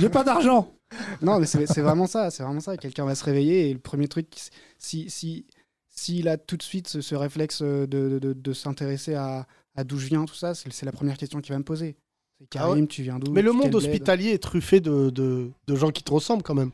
J'ai 0.00 0.08
pas 0.10 0.24
d'argent. 0.24 0.74
Non, 1.22 1.38
mais 1.38 1.46
c'est 1.46 1.80
vraiment 1.80 2.06
ça. 2.08 2.30
C'est 2.30 2.42
vraiment 2.42 2.60
ça. 2.60 2.76
Quelqu'un 2.76 3.04
va 3.04 3.14
se 3.14 3.24
réveiller 3.24 3.70
et 3.70 3.72
le 3.72 3.78
premier 3.78 4.08
truc, 4.08 4.26
si 4.78 5.08
si 5.08 5.46
s'il 5.88 6.28
a 6.28 6.36
tout 6.36 6.56
de 6.56 6.62
suite 6.62 6.88
ce, 6.88 7.00
ce 7.00 7.14
réflexe 7.14 7.62
de, 7.62 7.86
de, 7.86 8.18
de- 8.18 8.32
de 8.32 8.52
s'intéresser 8.52 9.14
à, 9.14 9.46
à 9.76 9.84
d'où 9.84 9.98
je 9.98 10.06
viens, 10.08 10.24
tout 10.24 10.34
ça, 10.34 10.54
c'est 10.54 10.84
la 10.86 10.92
première 10.92 11.16
question 11.16 11.40
qu'il 11.40 11.52
va 11.52 11.58
me 11.58 11.64
poser. 11.64 11.96
C'est 12.38 12.46
Ah 12.58 12.64
ouais 12.64 12.70
Karim, 12.72 12.88
tu 12.88 13.02
viens 13.02 13.18
d'où? 13.18 13.32
Mais 13.32 13.42
le 13.42 13.52
monde 13.52 13.70
hospitalier 13.76 14.30
est 14.30 14.42
truffé 14.42 14.80
de, 14.80 15.10
de, 15.10 15.50
de 15.66 15.74
gens 15.76 15.90
qui 15.90 16.02
te 16.02 16.12
ressemblent 16.12 16.42
quand 16.42 16.54
même. 16.54 16.72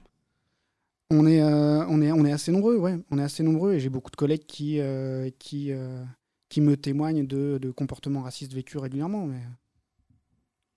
On 1.10 1.26
est, 1.26 1.40
euh, 1.40 1.86
on, 1.86 2.02
est, 2.02 2.10
on 2.12 2.24
est 2.24 2.32
assez 2.32 2.50
nombreux, 2.50 2.76
ouais. 2.76 2.98
On 3.10 3.18
est 3.18 3.22
assez 3.22 3.42
nombreux 3.42 3.74
et 3.74 3.80
j'ai 3.80 3.88
beaucoup 3.88 4.10
de 4.10 4.16
collègues 4.16 4.46
qui, 4.46 4.80
euh, 4.80 5.30
qui, 5.38 5.70
euh, 5.70 6.02
qui 6.48 6.60
me 6.60 6.76
témoignent 6.76 7.26
de, 7.26 7.58
de 7.58 7.70
comportements 7.70 8.22
racistes 8.22 8.52
vécus 8.52 8.80
régulièrement. 8.80 9.26
Mais... 9.26 9.40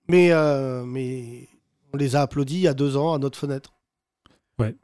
Mais, 0.08 0.32
euh, 0.32 0.84
mais 0.84 1.48
on 1.92 1.96
les 1.96 2.16
a 2.16 2.22
applaudis 2.22 2.56
il 2.56 2.60
y 2.62 2.68
a 2.68 2.74
deux 2.74 2.96
ans 2.96 3.12
à 3.12 3.18
notre 3.18 3.38
fenêtre. 3.38 3.74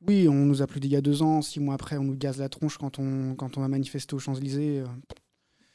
Oui, 0.09 0.27
on 0.27 0.47
nous 0.47 0.63
applaudit 0.63 0.89
il 0.89 0.93
y 0.93 0.97
a 0.97 1.03
deux 1.03 1.23
ans, 1.23 1.43
six 1.43 1.61
mois 1.61 1.75
après, 1.75 1.99
on 1.99 2.05
nous 2.05 2.17
gaze 2.17 2.39
la 2.39 2.49
tronche 2.49 2.79
quand 2.79 2.99
on, 2.99 3.35
quand 3.35 3.59
on 3.59 3.61
va 3.61 3.69
manifester 3.69 4.15
aux 4.15 4.19
Champs-Élysées. 4.19 4.83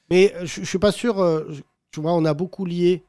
Mais 0.10 0.34
je, 0.42 0.62
je 0.62 0.66
suis 0.66 0.80
pas 0.80 0.92
sûr. 0.92 1.18
tu 1.92 2.00
vois, 2.00 2.14
on 2.14 2.26
a 2.26 2.34
beaucoup 2.34 2.66
lié, 2.66 3.04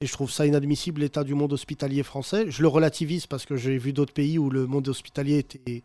et 0.00 0.06
je 0.06 0.12
trouve 0.12 0.30
ça 0.30 0.46
inadmissible, 0.46 1.00
l'état 1.00 1.24
du 1.24 1.34
monde 1.34 1.52
hospitalier 1.52 2.02
français. 2.02 2.50
Je 2.50 2.62
le 2.62 2.68
relativise 2.68 3.26
parce 3.26 3.46
que 3.46 3.56
j'ai 3.56 3.78
vu 3.78 3.92
d'autres 3.92 4.12
pays 4.12 4.38
où 4.38 4.50
le 4.50 4.66
monde 4.66 4.88
hospitalier 4.88 5.38
était, 5.38 5.82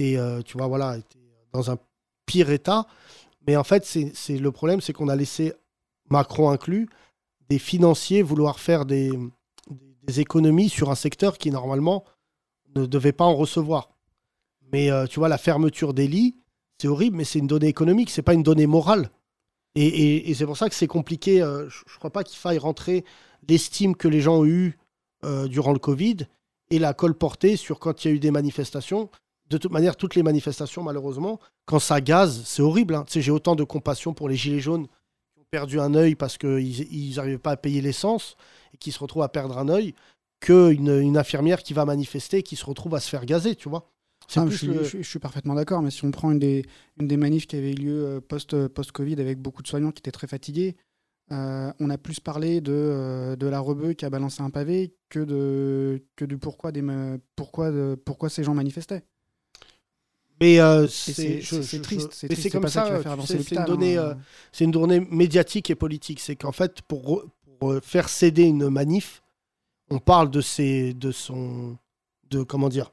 euh, 0.00 0.42
tu 0.42 0.56
vois, 0.56 0.66
voilà, 0.66 0.98
était 0.98 1.18
dans 1.52 1.70
un 1.70 1.78
pire 2.26 2.50
état. 2.50 2.86
Mais 3.46 3.56
en 3.56 3.64
fait, 3.64 3.84
c'est 3.84 4.38
le 4.38 4.52
problème, 4.52 4.80
c'est 4.80 4.92
qu'on 4.92 5.08
a 5.08 5.16
laissé, 5.16 5.52
Macron 6.08 6.50
inclus, 6.50 6.88
des 7.48 7.58
financiers 7.58 8.22
vouloir 8.22 8.60
faire 8.60 8.84
des, 8.84 9.12
économies 10.16 10.68
sur 10.68 10.90
un 10.90 10.96
secteur 10.96 11.38
qui, 11.38 11.50
normalement, 11.52 12.04
ne 12.74 12.84
devait 12.84 13.12
pas 13.12 13.24
en 13.24 13.36
recevoir. 13.36 13.90
Mais 14.72 14.90
euh, 14.90 15.06
tu 15.06 15.20
vois, 15.20 15.28
la 15.28 15.38
fermeture 15.38 15.94
des 15.94 16.08
lits, 16.08 16.36
c'est 16.80 16.88
horrible, 16.88 17.16
mais 17.16 17.24
c'est 17.24 17.38
une 17.38 17.46
donnée 17.46 17.68
économique, 17.68 18.10
c'est 18.10 18.22
pas 18.22 18.34
une 18.34 18.42
donnée 18.42 18.66
morale. 18.66 19.10
Et, 19.76 20.28
et- 20.28 20.34
c'est 20.34 20.46
pour 20.46 20.56
ça 20.56 20.68
que 20.68 20.74
c'est 20.74 20.88
compliqué. 20.88 21.42
euh, 21.42 21.68
je 21.68 21.94
ne 21.94 21.98
crois 21.98 22.10
pas 22.10 22.24
qu'il 22.24 22.38
faille 22.38 22.58
rentrer 22.58 23.04
l'estime 23.48 23.94
que 23.94 24.08
les 24.08 24.20
gens 24.20 24.38
ont 24.38 24.46
eue 24.46 24.78
durant 25.48 25.72
le 25.72 25.78
Covid 25.78 26.16
et 26.70 26.78
la 26.78 26.94
colporter 26.94 27.56
sur 27.56 27.78
quand 27.78 28.04
il 28.04 28.08
y 28.08 28.10
a 28.10 28.14
eu 28.14 28.18
des 28.18 28.30
manifestations. 28.30 29.10
De 29.50 29.58
toute 29.58 29.72
manière, 29.72 29.96
toutes 29.96 30.14
les 30.14 30.22
manifestations, 30.22 30.82
malheureusement, 30.82 31.40
quand 31.66 31.80
ça 31.80 32.00
gaze, 32.00 32.42
c'est 32.44 32.62
horrible. 32.62 32.94
hein. 32.94 33.04
Tu 33.06 33.14
sais, 33.14 33.20
J'ai 33.22 33.32
autant 33.32 33.56
de 33.56 33.64
compassion 33.64 34.14
pour 34.14 34.28
les 34.28 34.36
Gilets 34.36 34.60
jaunes 34.60 34.86
qui 34.86 35.40
ont 35.40 35.44
perdu 35.50 35.80
un 35.80 35.94
œil 35.94 36.14
parce 36.14 36.38
qu'ils 36.38 37.14
n'arrivaient 37.16 37.38
pas 37.38 37.52
à 37.52 37.56
payer 37.56 37.80
l'essence 37.80 38.36
et 38.72 38.78
qui 38.78 38.92
se 38.92 38.98
retrouvent 39.00 39.24
à 39.24 39.28
perdre 39.28 39.58
un 39.58 39.68
œil 39.68 39.94
qu'une 40.40 40.88
une 40.88 41.18
infirmière 41.18 41.62
qui 41.62 41.74
va 41.74 41.84
manifester 41.84 42.38
et 42.38 42.42
qui 42.42 42.56
se 42.56 42.64
retrouve 42.64 42.94
à 42.94 43.00
se 43.00 43.08
faire 43.10 43.26
gazer, 43.26 43.56
tu 43.56 43.68
vois. 43.68 43.90
Ah, 44.36 44.44
je, 44.48 44.56
suis, 44.56 44.66
le- 44.68 44.82
je 44.84 44.88
suis- 44.88 45.02
je 45.02 45.08
suis 45.08 45.18
parfaitement 45.18 45.54
d'accord, 45.54 45.82
mais 45.82 45.90
si 45.90 46.04
on 46.04 46.12
prend 46.12 46.30
une 46.30 46.38
des, 46.38 46.64
une 47.00 47.08
des 47.08 47.16
manifs 47.16 47.46
qui 47.48 47.56
avait 47.56 47.72
eu 47.72 47.74
lieu 47.74 48.04
euh, 48.06 48.20
post, 48.20 48.54
euh, 48.54 48.68
post-Covid 48.68 49.20
avec 49.20 49.40
beaucoup 49.40 49.62
de 49.62 49.66
soignants 49.68 49.90
qui 49.90 49.98
étaient 50.00 50.12
très 50.12 50.28
fatigués, 50.28 50.76
euh, 51.32 51.72
on 51.80 51.90
a 51.90 51.98
plus 51.98 52.20
parlé 52.20 52.60
de, 52.60 53.36
de 53.38 53.46
la 53.46 53.58
rebeu 53.60 53.92
qui 53.94 54.04
a 54.04 54.10
balancé 54.10 54.42
un 54.42 54.50
pavé 54.50 54.94
que, 55.08 55.20
de, 55.20 56.04
que 56.16 56.24
du 56.24 56.38
pourquoi, 56.38 56.70
des, 56.72 56.82
ma- 56.82 57.16
pourquoi, 57.36 57.70
de, 57.72 57.96
pourquoi 58.04 58.28
ces 58.28 58.44
gens 58.44 58.54
manifestaient. 58.54 59.04
Mais 60.40 60.58
euh, 60.60 60.86
c'est 60.88 61.14
triste, 61.14 61.42
je- 61.42 61.62
c'est 62.12 62.28
mais 62.30 62.50
comme 62.50 62.68
ça 62.68 62.86
C'est 63.26 63.50
une 63.52 63.64
donnée, 63.64 63.96
hein. 63.98 64.02
euh, 64.02 64.14
c'est 64.52 64.64
une 64.64 64.70
donnée 64.70 65.00
médiatique 65.00 65.68
et 65.70 65.74
politique. 65.74 66.20
C'est 66.20 66.36
qu'en 66.36 66.52
fait, 66.52 66.80
pour, 66.82 67.22
euh, 67.62 67.80
faire 67.82 68.08
céder 68.08 68.44
une 68.44 68.68
manif, 68.70 69.22
on 69.90 69.98
parle 69.98 70.30
de 70.30 70.40
ses, 70.40 70.94
de 70.94 71.10
son, 71.12 71.76
de 72.30 72.42
comment 72.42 72.68
dire, 72.70 72.90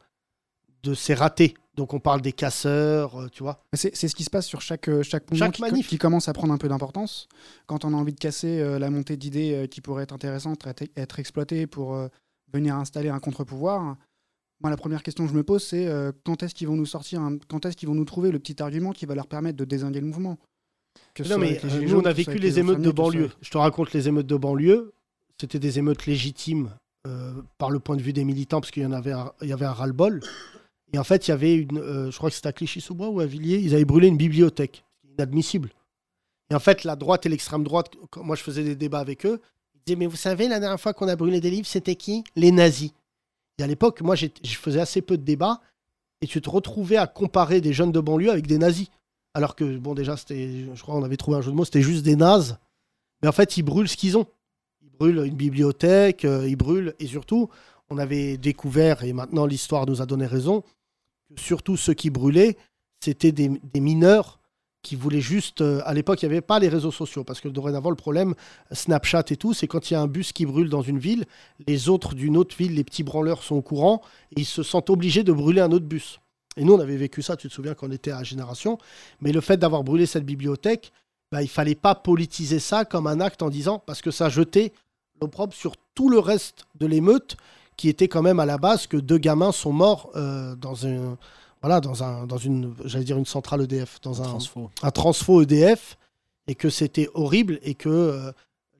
de 0.83 0.93
ses 0.93 1.13
ratés. 1.13 1.53
Donc 1.75 1.93
on 1.93 1.99
parle 1.99 2.21
des 2.21 2.33
casseurs, 2.33 3.29
tu 3.31 3.43
vois. 3.43 3.63
C'est 3.73 3.95
ce 3.95 4.15
qui 4.15 4.23
se 4.23 4.29
passe 4.31 4.47
sur 4.47 4.61
chaque, 4.61 4.89
chaque 5.03 5.29
mouvement 5.29 5.45
Chaque 5.45 5.55
qui, 5.55 5.61
manif. 5.61 5.87
qui 5.87 5.97
commence 5.99 6.27
à 6.27 6.33
prendre 6.33 6.51
un 6.51 6.57
peu 6.57 6.67
d'importance. 6.67 7.27
Quand 7.67 7.85
on 7.85 7.93
a 7.93 7.95
envie 7.97 8.13
de 8.13 8.19
casser 8.19 8.59
euh, 8.59 8.79
la 8.79 8.89
montée 8.89 9.15
d'idées 9.15 9.53
euh, 9.53 9.67
qui 9.67 9.79
pourraient 9.79 10.03
être 10.03 10.13
intéressantes, 10.13 10.65
être, 10.65 10.83
être 10.97 11.19
exploitées 11.19 11.67
pour 11.67 11.93
euh, 11.93 12.07
venir 12.51 12.75
installer 12.75 13.09
un 13.09 13.19
contre-pouvoir, 13.19 13.95
moi, 14.61 14.69
la 14.69 14.77
première 14.77 15.03
question 15.03 15.25
que 15.25 15.31
je 15.31 15.37
me 15.37 15.43
pose, 15.43 15.63
c'est 15.63 15.85
euh, 15.87 16.11
quand 16.23 16.41
est-ce 16.43 16.55
qu'ils 16.55 16.67
vont 16.67 16.75
nous 16.75 16.85
sortir, 16.85 17.21
un- 17.21 17.37
quand 17.47 17.65
est-ce 17.65 17.77
qu'ils 17.77 17.87
vont 17.87 17.95
nous 17.95 18.05
trouver 18.05 18.31
le 18.31 18.39
petit 18.39 18.61
argument 18.61 18.91
qui 18.91 19.05
va 19.05 19.13
leur 19.15 19.27
permettre 19.27 19.57
de 19.57 19.65
désinguer 19.65 19.99
le 20.01 20.07
mouvement? 20.07 20.37
Que 21.13 21.23
non, 21.29 21.37
mais 21.37 21.59
euh, 21.63 21.81
nous, 21.81 21.87
jaunes, 21.89 22.01
on 22.01 22.05
a 22.05 22.13
vécu 22.13 22.37
les 22.39 22.57
émeutes 22.59 22.81
de 22.81 22.91
banlieue. 22.91 23.29
Je 23.41 23.49
te 23.51 23.57
raconte 23.57 23.93
les 23.93 24.07
émeutes 24.07 24.25
de 24.27 24.35
banlieue. 24.35 24.93
C'était 25.39 25.59
des 25.59 25.77
émeutes 25.77 26.07
légitimes 26.07 26.71
euh, 27.05 27.33
par 27.59 27.69
le 27.69 27.79
point 27.79 27.95
de 27.95 28.01
vue 28.01 28.13
des 28.13 28.23
militants, 28.23 28.59
parce 28.59 28.71
qu'il 28.71 28.81
y 28.81 28.85
en 28.87 28.91
avait 28.91 29.11
un, 29.11 29.31
il 29.43 29.47
y 29.47 29.53
avait 29.53 29.65
un 29.65 29.73
ras-le-bol. 29.73 30.21
Et 30.93 30.97
en 30.97 31.03
fait, 31.03 31.27
il 31.27 31.31
y 31.31 31.33
avait 31.33 31.53
une. 31.55 32.09
je 32.09 32.17
crois 32.17 32.29
que 32.31 32.35
c'était 32.35 32.47
à 32.47 32.53
Clichy-sous-Bois 32.53 33.09
ou 33.09 33.19
à 33.19 33.25
Villiers, 33.25 33.59
ils 33.59 33.75
avaient 33.75 33.85
brûlé 33.85 34.07
une 34.07 34.17
bibliothèque. 34.17 34.83
Inadmissible. 35.17 35.69
Et 36.49 36.55
en 36.55 36.59
fait, 36.59 36.83
la 36.83 36.95
droite 36.95 37.25
et 37.25 37.29
l'extrême 37.29 37.63
droite, 37.63 37.91
quand 38.09 38.23
moi 38.23 38.35
je 38.35 38.41
faisais 38.41 38.63
des 38.63 38.75
débats 38.75 38.99
avec 38.99 39.25
eux, 39.25 39.39
ils 39.75 39.81
disaient 39.85 39.97
Mais 39.97 40.07
vous 40.07 40.15
savez, 40.15 40.47
la 40.47 40.59
dernière 40.59 40.79
fois 40.79 40.93
qu'on 40.93 41.07
a 41.07 41.15
brûlé 41.15 41.41
des 41.41 41.49
livres, 41.51 41.67
c'était 41.67 41.95
qui? 41.95 42.23
Les 42.35 42.51
nazis. 42.51 42.91
Et 43.57 43.63
à 43.63 43.67
l'époque, 43.67 44.01
moi, 44.01 44.15
je 44.15 44.27
faisais 44.55 44.79
assez 44.79 45.01
peu 45.01 45.17
de 45.17 45.23
débats 45.23 45.61
et 46.21 46.27
tu 46.27 46.41
te 46.41 46.49
retrouvais 46.49 46.97
à 46.97 47.07
comparer 47.07 47.61
des 47.61 47.73
jeunes 47.73 47.91
de 47.91 47.99
banlieue 47.99 48.31
avec 48.31 48.47
des 48.47 48.57
nazis. 48.57 48.89
Alors 49.33 49.55
que, 49.55 49.77
bon, 49.77 49.93
déjà, 49.93 50.17
c'était, 50.17 50.65
je 50.73 50.81
crois 50.81 50.95
qu'on 50.95 51.03
avait 51.03 51.17
trouvé 51.17 51.37
un 51.37 51.41
jeu 51.41 51.51
de 51.51 51.55
mots, 51.55 51.65
c'était 51.65 51.81
juste 51.81 52.03
des 52.03 52.15
nazes. 52.15 52.57
Mais 53.21 53.27
en 53.27 53.31
fait, 53.31 53.57
ils 53.57 53.63
brûlent 53.63 53.87
ce 53.87 53.97
qu'ils 53.97 54.17
ont. 54.17 54.25
Ils 54.81 54.89
brûlent 54.89 55.23
une 55.25 55.35
bibliothèque, 55.35 56.25
euh, 56.25 56.47
ils 56.47 56.55
brûlent, 56.55 56.95
et 56.99 57.07
surtout, 57.07 57.49
on 57.89 57.97
avait 57.97 58.37
découvert, 58.37 59.03
et 59.03 59.13
maintenant 59.13 59.45
l'histoire 59.45 59.85
nous 59.85 60.01
a 60.01 60.05
donné 60.05 60.25
raison, 60.25 60.63
que 61.35 61.39
surtout 61.41 61.77
ceux 61.77 61.93
qui 61.93 62.09
brûlaient, 62.09 62.57
c'était 62.99 63.31
des 63.31 63.79
mineurs 63.79 64.39
qui 64.87 64.95
voulaient 64.95 65.21
juste. 65.21 65.59
euh, 65.59 65.81
à 65.85 65.93
l'époque, 65.93 66.21
il 66.21 66.29
n'y 66.29 66.31
avait 66.33 66.41
pas 66.41 66.59
les 66.59 66.69
réseaux 66.69 66.91
sociaux, 66.91 67.25
parce 67.25 67.41
que 67.41 67.49
dorénavant, 67.49 67.89
le 67.89 67.97
problème, 67.97 68.35
Snapchat 68.71 69.25
et 69.31 69.35
tout, 69.35 69.53
c'est 69.53 69.67
quand 69.67 69.91
il 69.91 69.95
y 69.95 69.97
a 69.97 70.01
un 70.01 70.07
bus 70.07 70.31
qui 70.31 70.45
brûle 70.45 70.69
dans 70.69 70.81
une 70.81 70.97
ville, 70.97 71.25
les 71.67 71.89
autres 71.89 72.15
d'une 72.15 72.37
autre 72.37 72.55
ville, 72.55 72.73
les 72.73 72.85
petits 72.85 73.03
branleurs 73.03 73.43
sont 73.43 73.55
au 73.55 73.61
courant, 73.61 74.01
et 74.31 74.41
ils 74.41 74.45
se 74.45 74.63
sentent 74.63 74.89
obligés 74.89 75.23
de 75.23 75.33
brûler 75.33 75.59
un 75.59 75.71
autre 75.71 75.85
bus. 75.85 76.19
Et 76.55 76.63
nous, 76.63 76.73
on 76.73 76.79
avait 76.79 76.95
vécu 76.95 77.21
ça, 77.21 77.35
tu 77.35 77.49
te 77.49 77.53
souviens, 77.53 77.73
quand 77.73 77.87
on 77.87 77.91
était 77.91 78.11
à 78.11 78.23
Génération. 78.23 78.77
Mais 79.19 79.33
le 79.33 79.41
fait 79.41 79.57
d'avoir 79.57 79.83
brûlé 79.83 80.05
cette 80.05 80.25
bibliothèque, 80.25 80.93
bah, 81.31 81.43
il 81.43 81.49
fallait 81.49 81.75
pas 81.75 81.93
politiser 81.93 82.59
ça 82.59 82.85
comme 82.85 83.07
un 83.07 83.19
acte 83.19 83.41
en 83.43 83.49
disant, 83.49 83.83
parce 83.85 84.01
que 84.01 84.09
ça 84.09 84.29
jetait 84.29 84.71
l'opprobre 85.21 85.53
sur 85.53 85.75
tout 85.95 86.09
le 86.09 86.19
reste 86.19 86.65
de 86.79 86.85
l'émeute, 86.85 87.35
qui 87.75 87.89
était 87.89 88.07
quand 88.07 88.21
même 88.21 88.39
à 88.39 88.45
la 88.45 88.57
base 88.57 88.87
que 88.87 88.97
deux 88.97 89.17
gamins 89.17 89.51
sont 89.51 89.73
morts 89.73 90.11
euh, 90.15 90.55
dans 90.55 90.87
un, 90.87 91.17
voilà, 91.61 91.81
dans 91.81 92.03
un, 92.03 92.27
dans 92.27 92.37
une, 92.37 92.73
j'allais 92.85 93.05
dire 93.05 93.17
une 93.17 93.25
centrale 93.25 93.61
EDF, 93.61 93.99
dans 94.01 94.21
un, 94.21 94.25
transfo. 94.25 94.69
un 94.81 94.91
transfo 94.91 95.41
EDF, 95.41 95.97
et 96.47 96.55
que 96.55 96.69
c'était 96.69 97.09
horrible 97.13 97.59
et 97.61 97.75
que 97.75 97.89
euh, 97.89 98.31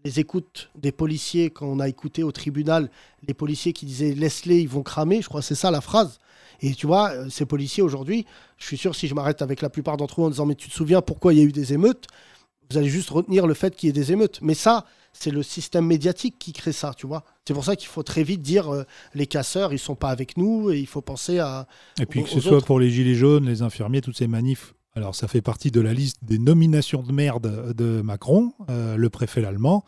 les 0.04 0.20
écoutes 0.20 0.70
des 0.76 0.92
policiers, 0.92 1.50
quand 1.50 1.68
on 1.68 1.80
a 1.80 1.88
écouté 1.88 2.24
au 2.24 2.32
tribunal 2.32 2.90
les 3.28 3.34
policiers 3.34 3.74
qui 3.74 3.86
disaient 3.86 4.14
laisse-les, 4.14 4.62
ils 4.62 4.70
vont 4.70 4.84
cramer, 4.84 5.22
je 5.22 5.28
crois 5.28 5.42
que 5.42 5.46
c'est 5.46 5.56
ça 5.56 5.72
la 5.72 5.82
phrase. 5.82 6.20
Et 6.62 6.74
tu 6.74 6.88
vois, 6.88 7.12
euh, 7.12 7.30
ces 7.30 7.46
policiers 7.46 7.84
aujourd'hui, 7.84 8.26
je 8.58 8.66
suis 8.66 8.78
sûr 8.78 8.96
si 8.96 9.08
je 9.08 9.14
m'arrête 9.14 9.42
avec 9.42 9.62
la 9.62 9.70
plupart 9.70 9.98
d'entre 9.98 10.22
eux 10.22 10.26
en 10.26 10.30
disant 10.30 10.46
mais 10.46 10.56
tu 10.56 10.70
te 10.70 10.74
souviens 10.74 11.02
pourquoi 11.02 11.34
il 11.34 11.40
y 11.40 11.42
a 11.42 11.46
eu 11.46 11.52
des 11.52 11.74
émeutes, 11.74 12.08
vous 12.70 12.78
allez 12.78 12.90
juste 12.90 13.10
retenir 13.10 13.48
le 13.48 13.54
fait 13.54 13.76
qu'il 13.76 13.88
y 13.88 13.90
ait 13.90 13.94
des 13.94 14.12
émeutes. 14.12 14.40
Mais 14.42 14.54
ça, 14.54 14.86
c'est 15.20 15.32
le 15.32 15.44
système 15.44 15.86
médiatique 15.86 16.36
qui 16.40 16.54
crée 16.54 16.72
ça, 16.72 16.94
tu 16.96 17.08
vois. 17.08 17.24
C'est 17.48 17.54
pour 17.54 17.66
ça 17.66 17.76
qu'il 17.76 17.88
faut 17.88 18.04
très 18.04 18.24
vite 18.24 18.42
dire 18.42 18.74
euh, 18.74 18.84
les 19.14 19.28
casseurs, 19.28 19.74
ils 19.74 19.80
sont 19.80 19.96
pas 19.96 20.10
avec 20.10 20.38
nous 20.38 20.72
et 20.72 20.80
il 20.80 20.88
faut 20.88 21.02
penser 21.02 21.40
à. 21.40 21.68
Et 22.00 22.06
puis 22.06 22.20
aux- 22.22 22.24
que 22.24 22.30
ce 22.30 22.40
soit 22.40 22.58
autres. 22.58 22.66
pour 22.68 22.80
les 22.80 22.90
Gilets 22.90 23.16
jaunes, 23.16 23.46
les 23.46 23.62
infirmiers, 23.62 24.02
toutes 24.02 24.18
ces 24.18 24.28
manifs. 24.28 24.74
Alors 24.94 25.16
ça 25.16 25.28
fait 25.28 25.42
partie 25.42 25.70
de 25.72 25.80
la 25.82 25.94
liste 25.94 26.24
des 26.24 26.40
nominations 26.40 27.04
de 27.04 27.12
merde 27.12 27.74
de 27.76 28.02
Macron, 28.02 28.54
euh, 28.70 28.96
le 28.98 29.10
préfet 29.10 29.44
allemand, 29.46 29.86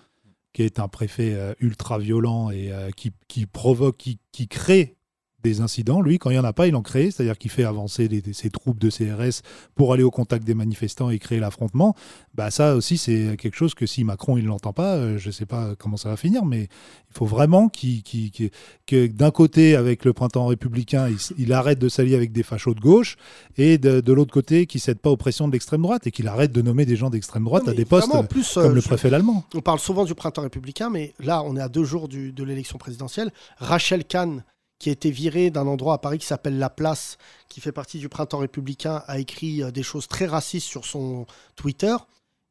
qui 0.54 0.62
est 0.64 0.80
un 0.80 0.88
préfet 0.88 1.34
euh, 1.34 1.54
ultra 1.60 1.98
violent 1.98 2.50
et 2.52 2.72
qui, 2.96 3.12
qui 3.28 3.46
provoque, 3.46 3.98
qui, 3.98 4.20
qui 4.32 4.48
crée 4.48 4.96
des 5.44 5.62
incidents. 5.62 6.02
Lui, 6.02 6.18
quand 6.20 6.30
il 6.30 6.34
n'y 6.34 6.40
en 6.40 6.44
a 6.44 6.54
pas, 6.54 6.68
il 6.68 6.76
en 6.76 6.82
crée, 6.82 7.12
c'est-à-dire 7.12 7.38
qu'il 7.38 7.50
fait 7.52 7.64
avancer 7.64 8.08
les- 8.08 8.34
ses 8.34 8.50
troupes 8.50 8.78
de 8.80 8.90
CRS 8.90 9.42
pour 9.76 9.94
aller 9.94 10.04
au 10.04 10.12
contact 10.12 10.44
des 10.46 10.54
manifestants 10.54 11.10
et 11.10 11.18
créer 11.20 11.40
l'affrontement. 11.40 11.96
Bah 12.36 12.52
ça 12.52 12.76
aussi, 12.76 12.98
c'est 12.98 13.36
quelque 13.38 13.56
chose 13.56 13.74
que 13.74 13.86
si 13.86 14.04
Macron 14.04 14.38
il 14.38 14.46
l'entend 14.46 14.74
pas, 14.74 14.96
euh, 14.96 15.18
je 15.18 15.28
ne 15.28 15.32
sais 15.32 15.46
pas 15.46 15.76
comment 15.78 15.98
ça 15.98 16.10
va 16.10 16.18
finir, 16.18 16.44
mais 16.46 16.64
il 16.64 17.14
faut 17.18 17.26
vraiment 17.26 17.70
qu'il, 17.70 18.04
qu'il- 18.04 18.32
qu'il- 18.32 18.52
que 18.86 19.08
d'un 19.08 19.32
côté, 19.32 19.76
avec 19.76 20.04
le 20.06 20.14
printemps 20.14 20.48
républicain, 20.48 21.10
il, 21.38 21.54
arrête 21.54 21.80
de 21.80 21.90
s'allier 21.90 22.16
avec 22.16 22.32
des 22.32 22.44
fachos 22.44 22.74
de 22.74 22.80
gauche, 22.82 23.16
et 23.58 23.78
de, 23.78 24.02
de 24.02 24.14
l'autre 24.14 24.32
côté, 24.34 24.66
qu'il 24.66 24.80
ne 24.80 24.84
cède 24.84 25.00
pas 25.00 25.10
aux 25.10 25.18
pressions 25.18 25.48
de 25.48 25.54
l'extrême 25.54 25.82
droite, 25.82 26.06
et 26.08 26.12
qu'il 26.12 26.28
arrête 26.28 26.52
de 26.52 26.62
nommer 26.62 26.86
des 26.86 26.96
gens 26.96 27.10
d'extrême 27.10 27.44
droite 27.46 27.66
Non, 27.66 27.72
à 27.72 27.76
des 27.76 27.86
postes 27.86 28.08
vraiment, 28.08 28.22
en 28.24 28.26
plus, 28.28 28.54
comme 28.54 28.72
euh, 28.72 28.74
le 28.76 28.82
je- 28.82 28.88
préfet 28.88 29.14
allemand. 29.14 29.44
On 29.56 29.62
parle 29.62 29.80
souvent 29.80 30.06
du 30.06 30.16
printemps 30.16 30.42
républicain, 30.44 30.90
mais 30.90 31.14
là, 31.20 31.44
on 31.44 31.56
est 31.56 31.62
à 31.62 31.70
deux 31.70 31.84
jours 31.84 32.08
du- 32.08 32.32
de 32.32 32.44
l'élection 32.44 32.78
présidentielle. 32.78 33.32
Rachel 33.58 34.06
Kahn, 34.06 34.44
qui 34.80 34.90
a 34.90 34.94
été 34.94 35.12
virée 35.12 35.50
d'un 35.52 35.68
endroit 35.68 35.96
à 35.96 35.98
Paris 35.98 36.18
qui 36.18 36.26
s'appelle 36.26 36.58
La 36.58 36.70
Place, 36.70 37.18
qui 37.50 37.60
fait 37.62 37.74
partie 37.74 38.00
du 38.00 38.10
printemps 38.10 38.40
républicain, 38.40 39.04
a 39.08 39.20
écrit 39.20 39.62
euh, 39.62 39.72
des 39.72 39.84
choses 39.84 40.08
très 40.08 40.26
racistes 40.26 40.68
sur 40.68 40.86
son 40.86 41.28
Twitter. 41.56 41.96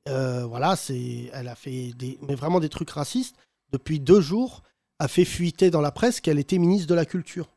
Euh, 0.09 0.45
voilà, 0.45 0.77
elle 1.33 1.49
a 1.49 1.55
fait 1.55 1.93
des, 1.97 2.19
vraiment 2.23 2.61
des 2.61 2.69
trucs 2.69 2.91
racistes. 2.91 3.35
Depuis 3.73 3.99
deux 3.99 4.21
jours, 4.21 4.63
a 4.99 5.09
fait 5.09 5.25
fuiter 5.25 5.71
dans 5.71 5.81
la 5.81 5.91
presse 5.91 6.21
qu'elle 6.21 6.39
était 6.39 6.59
ministre 6.59 6.87
de 6.87 6.95
la 6.95 7.07
Culture. 7.07 7.49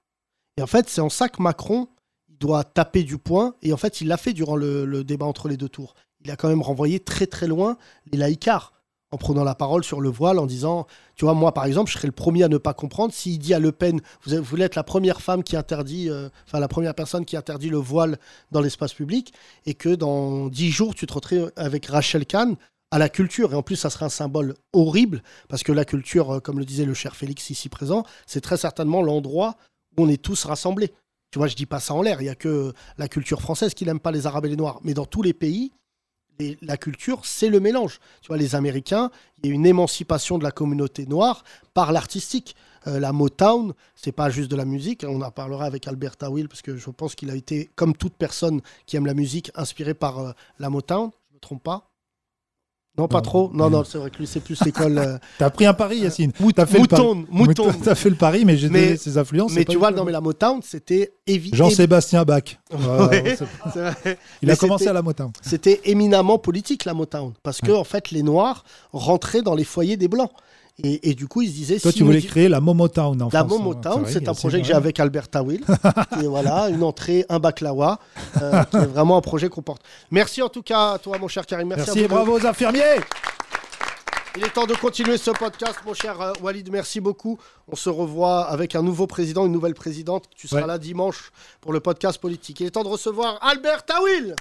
Et 0.57 0.61
en 0.61 0.68
fait, 0.68 0.89
c'est 0.89 1.02
en 1.02 1.10
ça 1.10 1.30
que 1.30 1.41
Macron 1.41 1.88
doit 2.27 2.64
taper 2.64 3.03
du 3.03 3.18
poing. 3.18 3.56
Et 3.61 3.73
en 3.73 3.77
fait, 3.77 4.02
il 4.02 4.07
l'a 4.07 4.18
fait 4.18 4.34
durant 4.34 4.56
le, 4.56 4.85
le 4.85 5.03
débat 5.03 5.26
entre 5.26 5.48
les 5.48 5.57
deux 5.57 5.69
tours. 5.69 5.95
Il 6.23 6.31
a 6.31 6.35
quand 6.35 6.49
même 6.49 6.61
renvoyé 6.61 6.99
très 6.99 7.27
très 7.27 7.48
loin 7.48 7.77
les 8.11 8.18
laïcards 8.18 8.73
en 9.11 9.17
prenant 9.17 9.43
la 9.43 9.55
parole 9.55 9.83
sur 9.83 9.99
le 9.99 10.09
voile, 10.09 10.39
en 10.39 10.45
disant, 10.45 10.88
tu 11.15 11.25
vois, 11.25 11.33
moi 11.33 11.53
par 11.53 11.65
exemple, 11.65 11.91
je 11.91 11.97
serais 11.97 12.07
le 12.07 12.13
premier 12.13 12.43
à 12.43 12.47
ne 12.47 12.57
pas 12.57 12.73
comprendre 12.73 13.13
s'il 13.13 13.39
dit 13.39 13.53
à 13.53 13.59
Le 13.59 13.71
Pen, 13.71 13.99
vous, 14.23 14.41
voulez 14.41 14.63
être 14.63 14.75
la 14.75 14.83
première 14.83 15.21
femme 15.21 15.43
qui 15.43 15.57
interdit, 15.57 16.09
euh, 16.09 16.29
enfin 16.47 16.59
la 16.59 16.69
première 16.69 16.95
personne 16.95 17.25
qui 17.25 17.35
interdit 17.35 17.69
le 17.69 17.77
voile 17.77 18.17
dans 18.51 18.61
l'espace 18.61 18.93
public, 18.93 19.33
et 19.65 19.73
que 19.73 19.89
dans 19.89 20.47
dix 20.47 20.71
jours, 20.71 20.95
tu 20.95 21.05
te 21.05 21.13
retrouves 21.13 21.51
avec 21.57 21.85
Rachel 21.88 22.25
Kahn 22.25 22.55
à 22.89 22.99
la 22.99 23.09
culture. 23.09 23.51
Et 23.53 23.55
en 23.55 23.63
plus, 23.63 23.75
ça 23.75 23.89
serait 23.89 24.05
un 24.05 24.09
symbole 24.09 24.55
horrible, 24.71 25.23
parce 25.49 25.63
que 25.63 25.73
la 25.73 25.83
culture, 25.83 26.35
euh, 26.35 26.39
comme 26.39 26.59
le 26.59 26.65
disait 26.65 26.85
le 26.85 26.93
cher 26.93 27.15
Félix 27.15 27.49
ici 27.49 27.67
présent, 27.67 28.03
c'est 28.25 28.41
très 28.41 28.57
certainement 28.57 29.01
l'endroit 29.01 29.57
où 29.97 30.03
on 30.03 30.09
est 30.09 30.21
tous 30.21 30.45
rassemblés. 30.45 30.93
Tu 31.31 31.39
vois, 31.39 31.47
je 31.47 31.55
dis 31.55 31.65
pas 31.65 31.79
ça 31.79 31.93
en 31.93 32.01
l'air, 32.01 32.21
il 32.21 32.25
y 32.25 32.29
a 32.29 32.35
que 32.35 32.73
la 32.97 33.07
culture 33.07 33.41
française 33.41 33.73
qui 33.73 33.85
n'aime 33.85 33.99
pas 33.99 34.11
les 34.11 34.25
Arabes 34.25 34.45
et 34.45 34.49
les 34.49 34.57
Noirs, 34.57 34.79
mais 34.83 34.93
dans 34.93 35.05
tous 35.05 35.21
les 35.21 35.33
pays, 35.33 35.71
les- 36.41 36.57
la 36.61 36.77
culture, 36.77 37.26
c'est 37.26 37.49
le 37.49 37.59
mélange. 37.59 37.99
Tu 38.22 38.27
vois, 38.27 38.38
les 38.38 38.55
Américains, 38.55 39.11
il 39.38 39.49
y 39.49 39.51
a 39.51 39.55
une 39.55 39.65
émancipation 39.65 40.38
de 40.38 40.43
la 40.43 40.51
communauté 40.51 41.05
noire 41.05 41.43
par 41.73 41.91
l'artistique. 41.91 42.55
Euh, 42.88 42.99
la 42.99 43.11
Motown, 43.13 43.73
c'est 43.95 44.11
pas 44.11 44.30
juste 44.31 44.49
de 44.49 44.55
la 44.55 44.65
musique. 44.65 45.05
On 45.07 45.22
en 45.22 45.31
parlera 45.31 45.65
avec 45.65 45.88
Albert 45.88 46.15
Will 46.23 46.47
parce 46.47 46.63
que 46.63 46.76
je 46.77 46.89
pense 46.89 47.13
qu'il 47.15 47.30
a 47.30 47.35
été, 47.35 47.69
comme 47.76 47.95
toute 47.95 48.15
personne 48.15 48.61
qui 48.88 48.97
aime 48.97 49.05
la 49.05 49.13
musique, 49.13 49.51
inspiré 49.55 49.93
par 49.93 50.19
euh, 50.19 50.31
la 50.57 50.69
Motown. 50.69 51.11
Je 51.30 51.35
me 51.35 51.39
trompe 51.39 51.63
pas 51.63 51.90
Non, 52.97 53.07
pas 53.07 53.22
trop. 53.22 53.49
Non, 53.53 53.69
non, 53.69 53.84
c'est 53.85 53.97
vrai 53.97 54.09
que 54.09 54.18
lui, 54.18 54.27
c'est 54.27 54.41
plus 54.41 54.61
l'école. 54.65 54.97
euh, 54.97 55.18
T'as 55.38 55.49
pris 55.49 55.65
un 55.65 55.73
pari, 55.73 55.99
Yacine. 55.99 56.34
Mout- 56.41 56.51
T'as 56.53 56.65
fait 56.65 56.77
le 56.80 56.88
pari. 56.88 57.01
Mouton, 57.03 57.26
mouton. 57.30 57.72
T'as 57.84 57.95
fait 57.95 58.09
le 58.09 58.15
pari, 58.18 58.43
mais 58.43 58.57
j'ai 58.57 58.69
influences. 59.18 59.53
Mais 59.53 59.63
pas 59.63 59.72
tu 59.72 59.77
du 59.77 59.80
vois, 59.80 59.91
tout- 59.91 59.97
non, 59.97 60.03
mais 60.03 60.11
la 60.11 60.19
Motown, 60.19 60.59
c'était 60.61 61.13
évident. 61.26 61.55
Jean-Sébastien 61.55 62.23
Bach. 62.26 62.43
Voilà. 62.69 63.11
Il 64.41 64.47
Mais 64.47 64.51
a 64.51 64.55
commencé 64.57 64.88
à 64.88 64.93
la 64.93 65.01
Motown. 65.01 65.31
C'était 65.41 65.80
éminemment 65.85 66.38
politique, 66.38 66.84
la 66.85 66.93
Motown. 66.93 67.34
Parce 67.43 67.61
que, 67.61 67.72
en 67.72 67.85
fait, 67.85 68.11
les 68.11 68.23
Noirs 68.23 68.65
rentraient 68.91 69.41
dans 69.41 69.55
les 69.55 69.63
foyers 69.63 69.95
des 69.97 70.07
Blancs. 70.09 70.31
Et, 70.84 71.10
et 71.10 71.14
du 71.16 71.28
coup, 71.28 71.41
ils 71.41 71.48
se 71.49 71.53
disaient. 71.53 71.80
Toi, 71.80 71.91
si 71.91 71.98
tu 71.99 72.03
voulais 72.03 72.22
créer 72.22 72.49
la 72.49 72.60
Momotown 72.62 73.22
en 73.22 73.30
La 73.32 73.40
France. 73.45 73.49
Momotown, 73.52 74.02
vrai, 74.03 74.12
c'est 74.12 74.28
un 74.28 74.34
projet 74.34 74.60
que 74.60 74.66
j'ai 74.68 74.74
vrai. 74.74 74.82
avec 74.82 74.99
Albert 74.99 75.28
Tawil. 75.30 75.64
et 76.22 76.28
voilà, 76.28 76.70
une 76.70 76.84
entrée, 76.84 77.26
un 77.30 77.40
baklawa, 77.40 77.99
euh, 78.41 78.64
qui 78.66 78.78
est 78.78 78.86
vraiment 78.86 79.18
un 79.18 79.22
projet 79.22 79.49
qu'on 79.49 79.62
porte. 79.62 79.82
Merci 80.12 80.41
en 80.41 80.49
tout 80.49 80.62
cas 80.64 80.94
à 80.94 80.98
toi, 80.99 81.18
mon 81.18 81.28
cher 81.28 81.45
Karim. 81.45 81.68
Merci, 81.68 81.84
Merci 81.88 81.99
à 81.99 82.03
et 82.03 82.08
bravo 82.08 82.40
aux 82.40 82.45
infirmiers. 82.45 82.82
Il 84.38 84.45
est 84.45 84.49
temps 84.53 84.66
de 84.66 84.76
continuer 84.76 85.18
ce 85.18 85.32
podcast, 85.32 85.76
mon 85.86 85.94
cher 85.94 86.22
euh, 86.22 86.32
Walid. 86.41 86.70
Merci 86.72 87.02
beaucoup. 87.02 87.38
On 87.70 87.76
se 87.76 87.90
revoit 87.90 88.44
avec 88.45 88.76
un 88.76 88.82
nouveau 88.82 89.06
président, 89.06 89.45
une 89.45 89.52
nouvelle 89.52 89.74
présidente. 89.74 90.26
Tu 90.38 90.48
seras 90.48 90.62
Ouais. 90.62 90.68
là 90.68 90.78
dimanche 90.78 91.32
pour 91.60 91.74
le 91.74 91.82
podcast 91.82 92.18
politique. 92.18 92.62
Il 92.62 92.68
est 92.68 92.72
temps 92.72 92.84
de 92.84 92.88
recevoir 92.88 93.38
Albert 93.41 93.84
Tawil. 93.86 94.36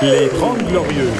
Les 0.00 0.28
30 0.28 0.58
Glorieux. 0.68 1.10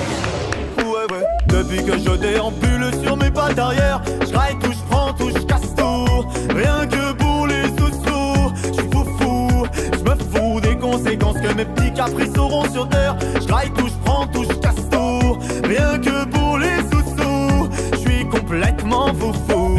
Depuis 1.61 1.85
que 1.85 1.93
je 1.93 2.17
déambule 2.17 2.91
sur 3.05 3.19
mes 3.19 3.31
pattes 3.31 3.59
arrière, 3.59 4.01
je 4.27 4.35
raille 4.35 4.59
tout, 4.63 4.73
je 4.73 4.79
prends 4.89 5.13
tout, 5.13 5.29
je 5.29 5.43
casse 5.43 5.75
tout. 5.77 6.25
Rien 6.57 6.87
que 6.87 7.13
pour 7.13 7.47
les 7.47 7.65
sous-sous, 7.65 8.53
je 8.69 8.73
suis 8.81 8.91
fou 8.91 9.05
fou. 9.19 9.67
Je 9.93 9.99
me 9.99 10.17
fous 10.33 10.61
des 10.63 10.79
conséquences 10.79 11.37
que 11.37 11.53
mes 11.53 11.67
petits 11.67 11.93
caprices 11.93 12.39
auront 12.39 12.67
sur 12.73 12.89
terre. 12.89 13.15
Je 13.47 13.53
raille 13.53 13.71
tout, 13.77 13.89
je 13.89 14.05
prends 14.07 14.27
tout, 14.29 14.47
casse 14.63 14.89
tout. 14.91 15.39
Rien 15.65 15.99
que 15.99 16.25
pour 16.31 16.57
les 16.57 16.79
sous-sous, 16.91 17.69
je 17.93 17.99
suis 17.99 18.27
complètement 18.27 19.09
fou 19.09 19.35
fou. 19.47 19.77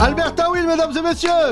Albert 0.00 0.36
Tawil, 0.36 0.64
mesdames 0.64 0.96
et 0.96 1.02
messieurs. 1.02 1.50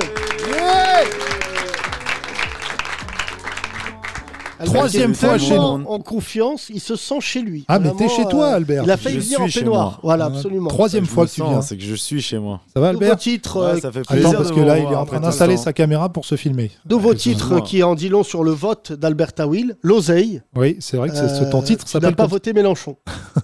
Troisième 4.65 5.15
fois 5.15 5.39
chez 5.39 5.57
nous. 5.57 5.63
En 5.87 5.99
confiance, 6.01 6.69
il 6.71 6.81
se 6.81 6.97
sent 6.97 7.21
chez 7.21 7.41
lui. 7.43 7.65
Ah, 7.69 7.79
mais 7.79 7.91
t'es 7.93 8.09
chez 8.09 8.25
toi, 8.27 8.47
euh, 8.47 8.57
Albert. 8.57 8.83
Il 8.85 8.91
a 8.91 8.97
failli 8.97 9.19
venir 9.19 9.41
en 9.43 9.49
peignoir. 9.49 10.01
Voilà, 10.03 10.27
absolument. 10.27 10.69
troisième 10.69 11.07
fois 11.07 11.27
que 11.27 11.31
tu 11.33 11.43
viens. 11.43 11.63
C'est 11.63 11.77
que 11.77 11.83
je 11.83 11.95
suis 11.95 12.21
chez 12.21 12.39
moi. 12.39 12.61
Ça 12.75 12.81
va, 12.81 12.89
Albert 12.89 13.17
titre. 13.17 13.61
Ouais, 13.61 13.79
euh, 13.79 13.81
ça 13.81 13.93
fait 13.93 14.03
plaisir 14.03 14.29
Attends, 14.29 14.39
parce 14.39 14.53
que 14.53 14.61
là, 14.61 14.79
il 14.79 14.85
est 14.85 14.95
en 14.97 15.07
train 15.07 15.21
d'installer 15.21 15.57
sa 15.57 15.73
caméra 15.73 16.09
pour 16.09 16.25
se 16.25 16.37
filmer. 16.37 16.71
Nouveau 16.89 17.15
titre 17.15 17.61
qui 17.61 17.83
en 17.83 17.95
dit 17.95 18.09
long 18.09 18.23
sur 18.23 18.45
le 18.45 18.51
vote 18.51 18.93
d'Albert 18.93 19.33
Tawil, 19.33 19.77
l'oseille. 19.83 20.43
Oui, 20.57 20.77
c'est 20.81 20.97
vrai 20.97 21.09
que 21.11 21.15
c'est- 21.17 21.29
ce- 21.29 21.45
ton 21.51 21.61
Euh, 21.61 21.63
titre 21.65 21.85
tu 21.85 21.91
s'appelle 21.91 22.11
n'as 22.11 22.15
pas 22.17 22.25
comme- 22.25 22.31
voté 22.33 22.53
Mélenchon. 22.53 22.97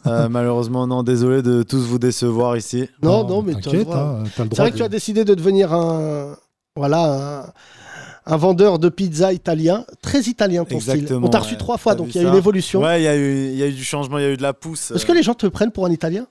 Euh, 0.06 0.28
malheureusement, 0.28 0.86
non, 0.86 1.02
désolé 1.02 1.42
de 1.42 1.62
tous 1.62 1.78
vous 1.82 1.98
décevoir 1.98 2.56
ici. 2.56 2.88
Non, 3.02 3.26
non, 3.26 3.42
mais 3.42 3.52
tu 3.54 3.68
as 3.68 3.72
le 3.72 3.78
T'inquiète, 3.78 3.84
droit. 3.84 3.96
hein, 3.98 4.24
C'est 4.36 4.56
vrai 4.58 4.70
que 4.72 4.76
tu 4.76 4.82
as 4.82 4.88
décidé 4.88 5.24
de 5.24 5.34
devenir 5.34 5.72
un. 5.72 6.36
Voilà, 6.76 7.42
un 7.42 7.44
vendeur 8.26 8.78
de 8.78 8.88
pizza 8.88 9.32
italien, 9.32 9.84
très 10.02 10.20
italien 10.22 10.64
ton 10.64 10.80
style. 10.80 10.94
Exactement. 10.94 11.26
On 11.26 11.30
t'a 11.30 11.40
reçu 11.40 11.52
ouais. 11.52 11.58
trois 11.58 11.76
fois, 11.78 11.94
donc 11.94 12.08
il 12.14 12.16
y 12.16 12.20
a 12.20 12.22
ça 12.24 12.28
une 12.30 12.36
évolution. 12.36 12.80
Ouais, 12.82 13.02
il 13.02 13.04
y, 13.04 13.08
eu- 13.18 13.54
y 13.56 13.62
a 13.62 13.66
eu 13.66 13.72
du 13.72 13.84
changement, 13.84 14.18
il 14.18 14.22
y 14.22 14.26
a 14.26 14.30
eu 14.30 14.36
de 14.36 14.42
la 14.42 14.52
pousse. 14.54 14.90
Est-ce 14.92 15.04
que 15.06 15.12
les 15.12 15.22
gens 15.22 15.34
te 15.34 15.46
prennent 15.46 15.70
pour 15.72 15.86
un 15.86 15.90
italien? 15.90 16.26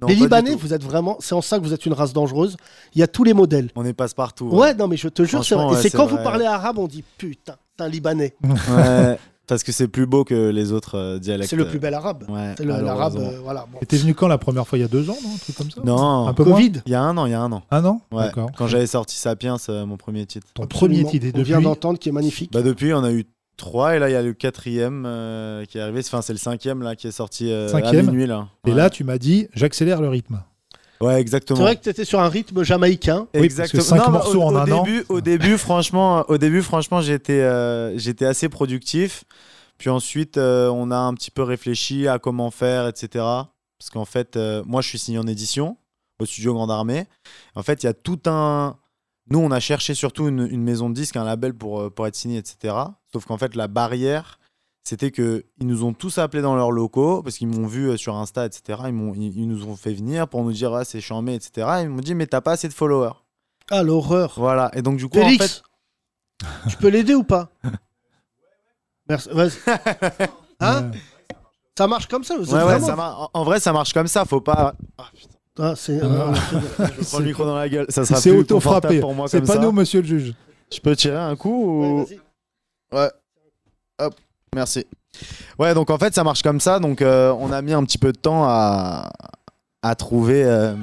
Non, 0.00 0.06
Les 0.06 0.14
Libanais, 0.14 0.54
vous 0.54 0.72
êtes 0.74 0.84
vraiment. 0.84 1.16
C'est 1.18 1.34
en 1.34 1.40
ça 1.42 1.58
que 1.58 1.64
vous 1.64 1.72
êtes 1.74 1.84
une 1.84 1.92
race 1.92 2.12
dangereuse. 2.12 2.56
Il 2.94 3.00
y 3.00 3.02
a 3.02 3.08
tous 3.08 3.24
les 3.24 3.34
modèles. 3.34 3.70
On 3.74 3.84
est 3.84 3.92
passe-partout. 3.92 4.46
Ouais, 4.46 4.72
non, 4.74 4.86
mais 4.86 4.96
je 4.96 5.08
te 5.08 5.24
jure, 5.24 5.44
c'est 5.44 5.56
vrai. 5.56 5.76
Et 5.76 5.82
c'est 5.82 5.90
quand 5.90 6.06
vous 6.06 6.18
parlez 6.18 6.44
arabe, 6.44 6.78
on 6.78 6.86
dit 6.86 7.02
putain, 7.16 7.56
c'est 7.76 7.84
un 7.84 7.88
Libanais. 7.88 8.36
Ouais, 8.44 9.18
parce 9.48 9.62
que 9.64 9.72
c'est 9.72 9.88
plus 9.88 10.06
beau 10.06 10.24
que 10.24 10.50
les 10.50 10.72
autres 10.72 10.96
euh, 10.96 11.18
dialectes. 11.18 11.50
C'est 11.50 11.56
le 11.56 11.66
plus 11.66 11.78
bel 11.78 11.94
arabe. 11.94 12.24
Ouais, 12.28 12.54
C'est 12.56 12.64
le- 12.64 12.80
l'arabe, 12.80 13.16
euh, 13.16 13.40
voilà. 13.42 13.66
bon. 13.72 13.78
Et 13.82 13.86
t'es 13.86 13.96
venu 13.96 14.14
quand 14.14 14.28
la 14.28 14.38
première 14.38 14.66
fois? 14.68 14.78
Il 14.78 14.82
y 14.82 14.84
a 14.84 14.88
deux 14.88 15.10
ans, 15.10 15.16
non? 15.22 15.30
Un 15.34 15.38
truc 15.38 15.56
comme 15.56 15.70
ça? 15.70 15.80
Non, 15.84 16.28
Un 16.28 16.34
peu 16.34 16.44
moins? 16.44 16.60
Il 16.60 16.82
y 16.86 16.94
a 16.94 17.02
un 17.02 17.16
an, 17.16 17.26
il 17.26 17.32
y 17.32 17.34
a 17.34 17.40
un 17.40 17.50
an. 17.52 17.62
Un 17.70 17.84
an? 17.84 18.00
Ouais. 18.12 18.24
D'accord. 18.24 18.50
Quand 18.56 18.66
j'avais 18.68 18.86
sorti 18.86 19.16
Sapiens, 19.16 19.56
euh, 19.68 19.84
mon 19.86 19.96
premier 19.96 20.24
titre. 20.26 20.46
Ton 20.54 20.66
premier 20.66 21.04
titre 21.04 21.26
et 21.26 21.32
On 21.34 21.42
vient 21.42 21.56
depuis? 21.56 21.64
d'entendre 21.64 21.98
qui 21.98 22.08
est 22.08 22.12
magnifique. 22.12 22.52
Bah 22.52 22.62
depuis, 22.62 22.92
on 22.94 23.02
a 23.02 23.10
eu 23.12 23.24
trois 23.56 23.96
et 23.96 23.98
là 23.98 24.08
il 24.08 24.12
y 24.12 24.16
a 24.16 24.22
le 24.22 24.32
quatrième 24.34 25.04
euh, 25.06 25.64
qui 25.64 25.78
est 25.78 25.80
arrivé. 25.80 26.00
Enfin, 26.04 26.22
c'est 26.22 26.32
le 26.32 26.38
cinquième 26.38 26.82
là 26.82 26.94
qui 26.94 27.08
est 27.08 27.12
sorti 27.12 27.50
euh, 27.50 27.68
à 27.74 27.92
minuit 27.92 28.26
là. 28.26 28.48
Et 28.66 28.72
là, 28.72 28.88
tu 28.90 29.02
m'as 29.02 29.18
dit, 29.18 29.48
j'accélère 29.54 30.00
le 30.00 30.08
rythme. 30.08 30.40
Ouais, 31.00 31.20
exactement. 31.20 31.56
C'est 31.56 31.62
vrai 31.62 31.76
que 31.76 31.82
tu 31.82 31.88
étais 31.88 32.04
sur 32.04 32.20
un 32.20 32.28
rythme 32.28 32.62
jamaïcain. 32.64 33.28
Exactement. 33.32 33.82
cinq 33.82 33.96
Non, 33.98 34.04
mais 34.06 34.10
morceaux 34.12 34.40
au, 34.40 34.42
en 34.42 34.54
au 34.54 34.58
un 34.58 34.70
an. 34.72 34.82
début, 34.82 35.04
Au 35.08 35.20
début, 35.20 35.58
franchement, 35.58 36.24
au 36.28 36.38
début, 36.38 36.62
franchement, 36.62 37.00
j'étais, 37.00 37.40
euh, 37.40 37.96
j'étais 37.98 38.24
assez 38.26 38.48
productif. 38.48 39.24
Puis 39.78 39.90
ensuite, 39.90 40.38
euh, 40.38 40.68
on 40.70 40.90
a 40.90 40.96
un 40.96 41.14
petit 41.14 41.30
peu 41.30 41.42
réfléchi 41.42 42.08
à 42.08 42.18
comment 42.18 42.50
faire, 42.50 42.88
etc. 42.88 43.24
Parce 43.78 43.90
qu'en 43.92 44.04
fait, 44.04 44.36
euh, 44.36 44.62
moi, 44.66 44.82
je 44.82 44.88
suis 44.88 44.98
signé 44.98 45.18
en 45.18 45.26
édition 45.28 45.76
au 46.18 46.26
studio 46.26 46.52
Grande 46.54 46.72
Armée. 46.72 47.06
En 47.54 47.62
fait, 47.62 47.84
il 47.84 47.86
y 47.86 47.88
a 47.88 47.94
tout 47.94 48.18
un. 48.26 48.76
Nous, 49.30 49.38
on 49.38 49.52
a 49.52 49.60
cherché 49.60 49.94
surtout 49.94 50.26
une, 50.26 50.48
une 50.50 50.62
maison 50.64 50.88
de 50.90 50.94
disques, 50.94 51.16
un 51.16 51.22
label 51.24 51.54
pour, 51.54 51.92
pour 51.92 52.06
être 52.08 52.16
signé, 52.16 52.38
etc. 52.38 52.74
Sauf 53.12 53.24
qu'en 53.26 53.38
fait, 53.38 53.54
la 53.54 53.68
barrière, 53.68 54.40
c'était 54.88 55.10
que 55.10 55.44
ils 55.60 55.66
nous 55.66 55.84
ont 55.84 55.92
tous 55.92 56.18
appelés 56.18 56.42
dans 56.42 56.56
leurs 56.56 56.70
locaux 56.70 57.22
parce 57.22 57.36
qu'ils 57.38 57.48
m'ont 57.48 57.66
vu 57.66 57.90
euh, 57.90 57.96
sur 57.96 58.16
Insta, 58.16 58.46
etc. 58.46 58.80
Ils, 58.86 58.92
m'ont- 58.92 59.14
ils, 59.14 59.36
ils 59.38 59.46
nous 59.48 59.66
ont 59.66 59.76
fait 59.76 59.92
venir 59.92 60.28
pour 60.28 60.42
nous 60.44 60.52
dire 60.52 60.72
ah, 60.74 60.84
c'est 60.84 61.00
chambé, 61.00 61.34
etc. 61.34 61.66
Ils 61.82 61.88
m'ont 61.88 62.00
dit 62.00 62.14
mais 62.14 62.26
t'as 62.26 62.40
pas 62.40 62.52
assez 62.52 62.68
de 62.68 62.72
followers. 62.72 63.12
Ah, 63.70 63.82
l'horreur. 63.82 64.32
Voilà. 64.36 64.70
Et 64.74 64.82
donc 64.82 64.96
du 64.96 65.08
coup, 65.08 65.18
en 65.18 65.24
Félix, 65.24 65.62
fait, 66.42 66.70
tu 66.70 66.76
peux 66.78 66.88
l'aider 66.88 67.14
ou 67.14 67.22
pas? 67.24 67.50
Merci. 69.08 69.28
Vas-y. 69.32 69.52
Hein? 70.60 70.90
Ça 71.76 71.86
marche 71.86 72.08
comme 72.08 72.24
ça 72.24 72.36
vous 72.36 72.42
êtes 72.44 72.50
Ouais, 72.52 72.64
ouais, 72.64 72.80
ça 72.80 72.96
mar- 72.96 73.30
en- 73.32 73.40
En 73.40 73.44
vrai, 73.44 73.60
ça 73.60 73.72
marche 73.72 73.92
comme 73.92 74.08
ça. 74.08 74.24
Faut 74.24 74.40
pas. 74.40 74.74
Ah, 75.60 75.74
c'est. 75.76 75.98
Je 76.00 77.04
prends 77.08 77.18
le 77.20 77.24
micro 77.26 77.44
dans 77.44 77.54
la 77.56 77.68
gueule. 77.68 77.86
Ça 77.90 78.04
sera 78.04 78.20
C'est 78.20 78.30
plus 78.30 78.40
auto-frappé. 78.40 78.98
pour 79.00 79.14
moi 79.14 79.28
C'est 79.28 79.38
comme 79.38 79.46
pas 79.46 79.54
ça. 79.54 79.60
nous, 79.60 79.70
monsieur 79.70 80.00
le 80.00 80.06
juge. 80.08 80.34
Je 80.72 80.80
peux 80.80 80.96
tirer 80.96 81.16
un 81.16 81.36
coup 81.36 81.50
ou... 82.02 82.06
Ouais. 82.92 83.10
Hop. 84.00 84.14
Merci. 84.54 84.86
Ouais, 85.58 85.74
donc 85.74 85.90
en 85.90 85.98
fait, 85.98 86.14
ça 86.14 86.24
marche 86.24 86.42
comme 86.42 86.60
ça. 86.60 86.78
Donc, 86.78 87.02
euh, 87.02 87.32
on 87.38 87.52
a 87.52 87.60
mis 87.62 87.72
un 87.72 87.82
petit 87.84 87.98
peu 87.98 88.12
de 88.12 88.18
temps 88.18 88.44
à, 88.46 89.10
à 89.82 89.94
trouver. 89.94 90.44
euh, 90.44 90.74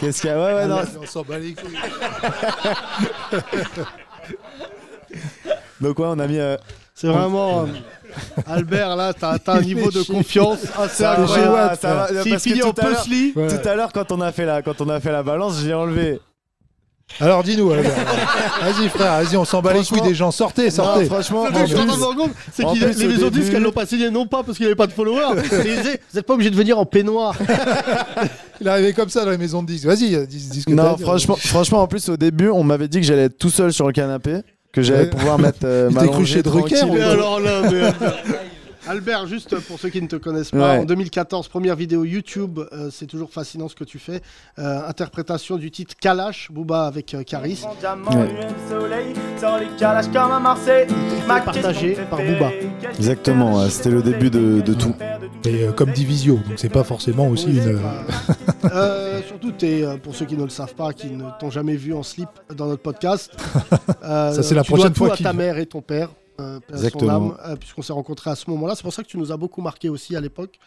Qu'est-ce 0.00 0.20
qu'il 0.20 0.30
y 0.30 0.32
a? 0.32 0.36
Ouais, 0.38 0.54
ouais, 0.54 0.66
non. 0.66 0.80
On 1.00 1.06
s'en 1.06 1.22
bat 1.22 1.38
les 1.38 1.54
couilles. 1.54 1.76
Donc, 5.80 5.98
ouais, 5.98 6.06
on 6.08 6.18
a 6.18 6.26
mis. 6.26 6.38
euh, 6.38 6.56
C'est 6.94 7.08
vraiment. 7.08 7.62
euh, 7.62 7.66
Albert, 8.46 8.94
là, 8.96 9.12
t'as 9.14 9.30
atteint 9.30 9.54
un 9.54 9.60
niveau 9.62 9.90
de 9.90 10.02
confiance 10.02 10.58
assez 10.78 11.02
Ça 11.02 11.14
va, 11.14 11.22
incroyable. 11.22 11.76
ça 11.80 11.94
va, 11.94 12.08
S'il 12.22 12.32
parce 12.32 12.44
que 12.44 12.50
finit 12.50 12.62
en 12.62 12.72
tout 12.72 12.80
à 12.80 12.84
l'heure- 12.90 13.02
puzzly. 13.02 13.32
Tout 13.34 13.68
à 13.68 13.74
l'heure, 13.74 13.92
quand 13.92 14.12
on 14.12 14.20
a 14.20 14.32
fait 14.32 14.44
la, 14.44 14.62
quand 14.62 14.80
on 14.80 14.88
a 14.90 15.00
fait 15.00 15.12
la 15.12 15.22
balance, 15.22 15.60
j'ai 15.62 15.74
enlevé. 15.74 16.20
Alors 17.20 17.42
dis-nous, 17.44 17.70
Albert. 17.70 17.92
vas-y 18.62 18.88
frère, 18.88 19.22
vas-y, 19.22 19.36
on 19.36 19.44
s'en 19.44 19.62
bat 19.62 19.72
les 19.74 19.84
couilles 19.84 20.00
des 20.02 20.14
gens. 20.14 20.30
Sortez, 20.30 20.70
sortez. 20.70 21.00
Non, 21.04 21.06
franchement, 21.10 21.44
Le 21.46 21.52
truc 21.52 21.62
que 21.64 21.68
je 21.70 21.74
suis 21.74 21.82
en 21.82 21.86
train 21.86 21.94
de 21.96 22.00
me 22.00 22.04
rendre 22.06 22.18
compte, 22.22 22.32
c'est 22.52 22.64
En 22.64 22.74
que 22.74 22.78
plus, 22.78 22.98
les 22.98 23.04
au 23.04 23.08
maisons 23.08 23.24
de 23.26 23.30
disques, 23.30 23.44
début- 23.44 23.56
elles 23.56 23.62
l'ont 23.62 23.72
pas 23.72 23.86
signé 23.86 24.10
non 24.10 24.26
pas 24.26 24.42
parce 24.42 24.56
qu'il 24.56 24.66
n'y 24.66 24.70
avait 24.72 24.76
pas 24.76 24.86
de 24.86 24.92
followers. 24.92 25.40
Ils 25.52 25.58
disaient, 25.76 26.00
vous 26.10 26.16
n'êtes 26.18 26.26
pas 26.26 26.34
obligé 26.34 26.50
de 26.50 26.56
venir 26.56 26.78
en 26.78 26.84
peignoir. 26.84 27.36
Il 28.60 28.66
est 28.66 28.70
arrivé 28.70 28.92
comme 28.92 29.08
ça 29.08 29.24
dans 29.24 29.30
les 29.30 29.38
maisons 29.38 29.62
de 29.62 29.68
disques. 29.68 29.84
Vas-y, 29.86 30.14
euh, 30.14 30.26
dis, 30.26 30.38
dis 30.50 30.60
ce 30.62 30.66
que 30.66 30.70
Non, 30.72 30.82
t'as 30.84 30.92
à 30.92 30.94
dire. 30.96 31.06
franchement, 31.06 31.36
franchement, 31.36 31.82
en 31.82 31.86
plus, 31.86 32.08
au 32.08 32.16
début, 32.16 32.48
on 32.48 32.62
m'avait 32.64 32.88
dit 32.88 33.00
que 33.00 33.06
j'allais 33.06 33.24
être 33.24 33.38
tout 33.38 33.50
seul 33.50 33.72
sur 33.72 33.86
le 33.86 33.92
canapé, 33.92 34.38
que 34.72 34.82
j'allais 34.82 35.00
Ouais. 35.04 35.10
pouvoir 35.10 35.38
mettre 35.38 35.58
euh, 35.64 35.88
Il 35.90 35.94
ma 35.94 36.02
t'est 36.02 36.08
cru 36.08 36.24
chez 36.26 36.42
Drucker, 36.42 36.84
Mais 36.86 36.90
ou- 37.04 37.10
alors 37.10 37.40
là, 37.40 37.62
mais 37.70 37.82
Albert, 38.88 39.26
juste 39.26 39.58
pour 39.60 39.78
ceux 39.78 39.88
qui 39.90 40.02
ne 40.02 40.08
te 40.08 40.16
connaissent 40.16 40.50
pas, 40.50 40.74
Ouais. 40.74 40.78
en 40.80 40.84
2014, 40.84 41.48
première 41.48 41.76
vidéo 41.76 42.04
YouTube, 42.04 42.58
euh, 42.72 42.90
c'est 42.90 43.06
toujours 43.06 43.30
fascinant 43.30 43.68
ce 43.68 43.74
que 43.76 43.84
tu 43.84 43.98
fais. 43.98 44.20
Euh, 44.58 44.80
interprétation 44.88 45.56
du 45.56 45.70
titre 45.70 45.94
Kalash, 46.00 46.50
Booba 46.50 46.86
avec 46.86 47.14
euh, 47.14 47.22
Caris. 47.22 47.62
Partagé 51.26 51.96
par 52.10 52.18
Booba. 52.20 52.50
Exactement, 52.98 53.58
ouais, 53.60 53.70
c'était 53.70 53.90
le 53.90 54.02
début 54.02 54.30
de, 54.30 54.60
de 54.60 54.74
tout. 54.74 54.94
Et 55.44 55.64
euh, 55.64 55.72
comme 55.72 55.90
Divisio, 55.92 56.34
donc 56.36 56.54
c'est 56.58 56.68
pas 56.68 56.84
forcément 56.84 57.28
aussi 57.28 57.46
une. 57.46 57.78
surtout, 59.28 59.52
t'es, 59.52 59.84
euh, 59.84 59.96
pour 59.96 60.14
ceux 60.14 60.24
qui 60.26 60.36
ne 60.36 60.44
le 60.44 60.50
savent 60.50 60.74
pas, 60.74 60.92
qui 60.92 61.08
ne 61.10 61.24
t'ont 61.40 61.50
jamais 61.50 61.76
vu 61.76 61.92
en 61.94 62.02
slip 62.02 62.28
dans 62.54 62.66
notre 62.66 62.82
podcast, 62.82 63.32
euh, 64.04 64.32
Ça, 64.32 64.42
c'est 64.42 64.54
la 64.54 64.62
tu 64.62 64.70
dois 64.72 64.78
prochaine 64.78 64.92
tout 64.92 65.04
fois 65.04 65.12
à 65.14 65.16
qu'il- 65.16 65.24
ta 65.26 65.32
mère 65.32 65.58
et 65.58 65.66
ton 65.66 65.80
père. 65.82 66.08
Euh, 66.42 66.58
euh, 67.46 67.56
puisqu'on 67.56 67.82
s'est 67.82 67.92
rencontrés 67.92 68.30
à 68.30 68.34
ce 68.36 68.48
moment-là. 68.50 68.74
C'est 68.74 68.82
pour 68.82 68.92
ça 68.92 69.02
que 69.02 69.08
tu 69.08 69.18
nous 69.18 69.32
as 69.32 69.36
beaucoup 69.36 69.60
marqué 69.62 69.88
aussi 69.88 70.16
à 70.16 70.20
l'époque. 70.20 70.58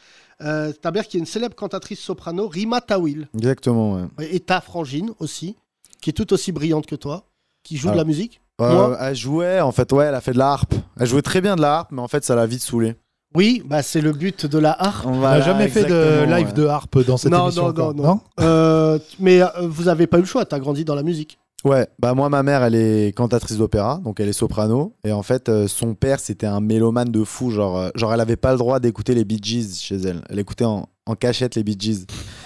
Euh, 0.41 0.71
ta 0.73 0.91
mère 0.91 1.07
qui 1.07 1.17
est 1.17 1.19
une 1.19 1.25
célèbre 1.25 1.55
cantatrice 1.55 1.99
soprano, 1.99 2.47
Rima 2.47 2.81
Tawil, 2.81 3.27
Exactement, 3.35 3.93
ouais. 4.17 4.33
et 4.33 4.39
ta 4.39 4.61
frangine 4.61 5.11
aussi, 5.19 5.55
qui 6.01 6.09
est 6.09 6.13
tout 6.13 6.31
aussi 6.33 6.51
brillante 6.51 6.85
que 6.85 6.95
toi, 6.95 7.23
qui 7.63 7.77
joue 7.77 7.87
de 7.87 7.93
Ah. 7.93 7.97
la 7.97 8.03
musique. 8.03 8.41
Euh, 8.61 8.71
Moi, 8.73 8.97
elle 9.01 9.15
jouait, 9.15 9.59
en 9.61 9.71
fait, 9.71 9.91
ouais, 9.91 10.05
elle 10.05 10.15
a 10.15 10.21
fait 10.21 10.31
de 10.33 10.37
la 10.37 10.51
harpe. 10.53 10.73
Elle 10.99 11.07
jouait 11.07 11.21
très 11.21 11.41
bien 11.41 11.55
de 11.57 11.61
la 11.61 11.77
harpe, 11.79 11.91
mais 11.91 12.01
en 12.01 12.07
fait, 12.07 12.23
ça 12.23 12.35
l'a 12.35 12.45
vite 12.45 12.61
saoulée. 12.61 12.95
oui, 13.33 13.61
bah, 13.65 13.81
c'est 13.83 13.99
le 13.99 14.13
but 14.13 14.45
de 14.45 14.57
la 14.57 14.71
harpe. 14.81 15.05
On 15.05 15.19
n'a 15.19 15.41
jamais 15.41 15.67
fait 15.67 15.83
de 15.83 16.23
live 16.25 16.53
de 16.53 16.65
harpe 16.65 16.99
dans 17.05 17.17
cette 17.17 17.31
non, 17.33 17.45
émission. 17.47 17.73
non, 17.73 17.93
non, 17.93 18.03
non, 18.03 18.19
Euh, 18.39 18.97
mais 19.19 19.41
euh, 19.41 19.47
vous 19.63 19.83
n'avez 19.85 20.07
pas 20.07 20.17
eu 20.17 20.21
le 20.21 20.25
choix, 20.25 20.45
tu 20.45 20.55
as 20.55 20.59
grandi 20.59 20.85
dans 20.85 20.95
la 20.95 21.03
musique. 21.03 21.37
Ouais, 21.65 21.87
bah 21.97 22.13
moi, 22.13 22.29
ma 22.29 22.43
mère, 22.43 22.63
elle 22.63 22.75
est 22.75 23.15
cantatrice 23.17 23.57
d'opéra, 23.57 23.99
donc 24.03 24.19
elle 24.19 24.29
est 24.29 24.33
soprano. 24.33 24.95
Et 25.03 25.11
en 25.11 25.23
fait, 25.23 25.49
euh, 25.49 25.67
son 25.67 25.95
père, 25.95 26.19
c'était 26.19 26.45
un 26.45 26.59
mélomane 26.61 27.09
de 27.09 27.23
fou. 27.23 27.49
Genre, 27.49 27.77
euh, 27.77 27.89
genre 27.95 28.13
elle 28.13 28.21
avait 28.21 28.35
pas 28.35 28.51
le 28.51 28.59
droit 28.59 28.79
d'écouter 28.79 29.15
les 29.15 29.25
Bee 29.25 29.39
Gees 29.41 29.81
chez 29.81 29.95
elle. 29.95 30.21
Elle 30.29 30.37
écoutait 30.37 30.65
en, 30.65 30.87
en 31.07 31.15
cachette 31.15 31.55
les 31.55 31.63
Bee 31.63 31.75
Gees. 31.79 32.05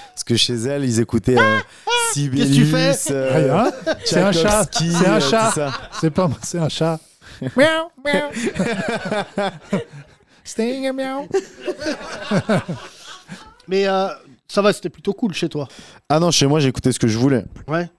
Parce 0.09 0.23
que 0.23 0.35
chez 0.35 0.55
elle, 0.55 0.83
ils 0.83 0.99
écoutaient 0.99 1.37
euh, 1.37 1.59
Sibelius, 2.13 2.47
Qu'est-ce 2.47 2.59
que 2.59 2.63
tu 2.63 2.65
fais 2.65 3.13
euh, 3.13 3.33
Rien. 3.33 3.71
C'est 4.05 4.21
un 4.21 4.31
chat. 4.31 4.69
C'est 4.73 5.07
un 5.07 5.19
chat. 5.19 5.71
C'est 5.99 6.11
pas 6.11 6.27
moi, 6.27 6.37
c'est 6.43 6.59
un 6.59 6.69
chat. 6.69 6.99
Miaou, 7.55 7.89
miaou. 8.03 9.41
Sting 10.43 10.83
et 10.83 10.91
miaou. 10.91 11.27
Mais 13.67 13.87
euh, 13.87 14.07
ça 14.47 14.61
va, 14.61 14.73
c'était 14.73 14.89
plutôt 14.89 15.13
cool 15.13 15.33
chez 15.33 15.47
toi. 15.47 15.67
Ah 16.09 16.19
non, 16.19 16.31
chez 16.31 16.47
moi, 16.47 16.59
j'écoutais 16.59 16.91
ce 16.91 16.99
que 16.99 17.07
je 17.07 17.17
voulais. 17.17 17.45
Ouais. 17.67 17.89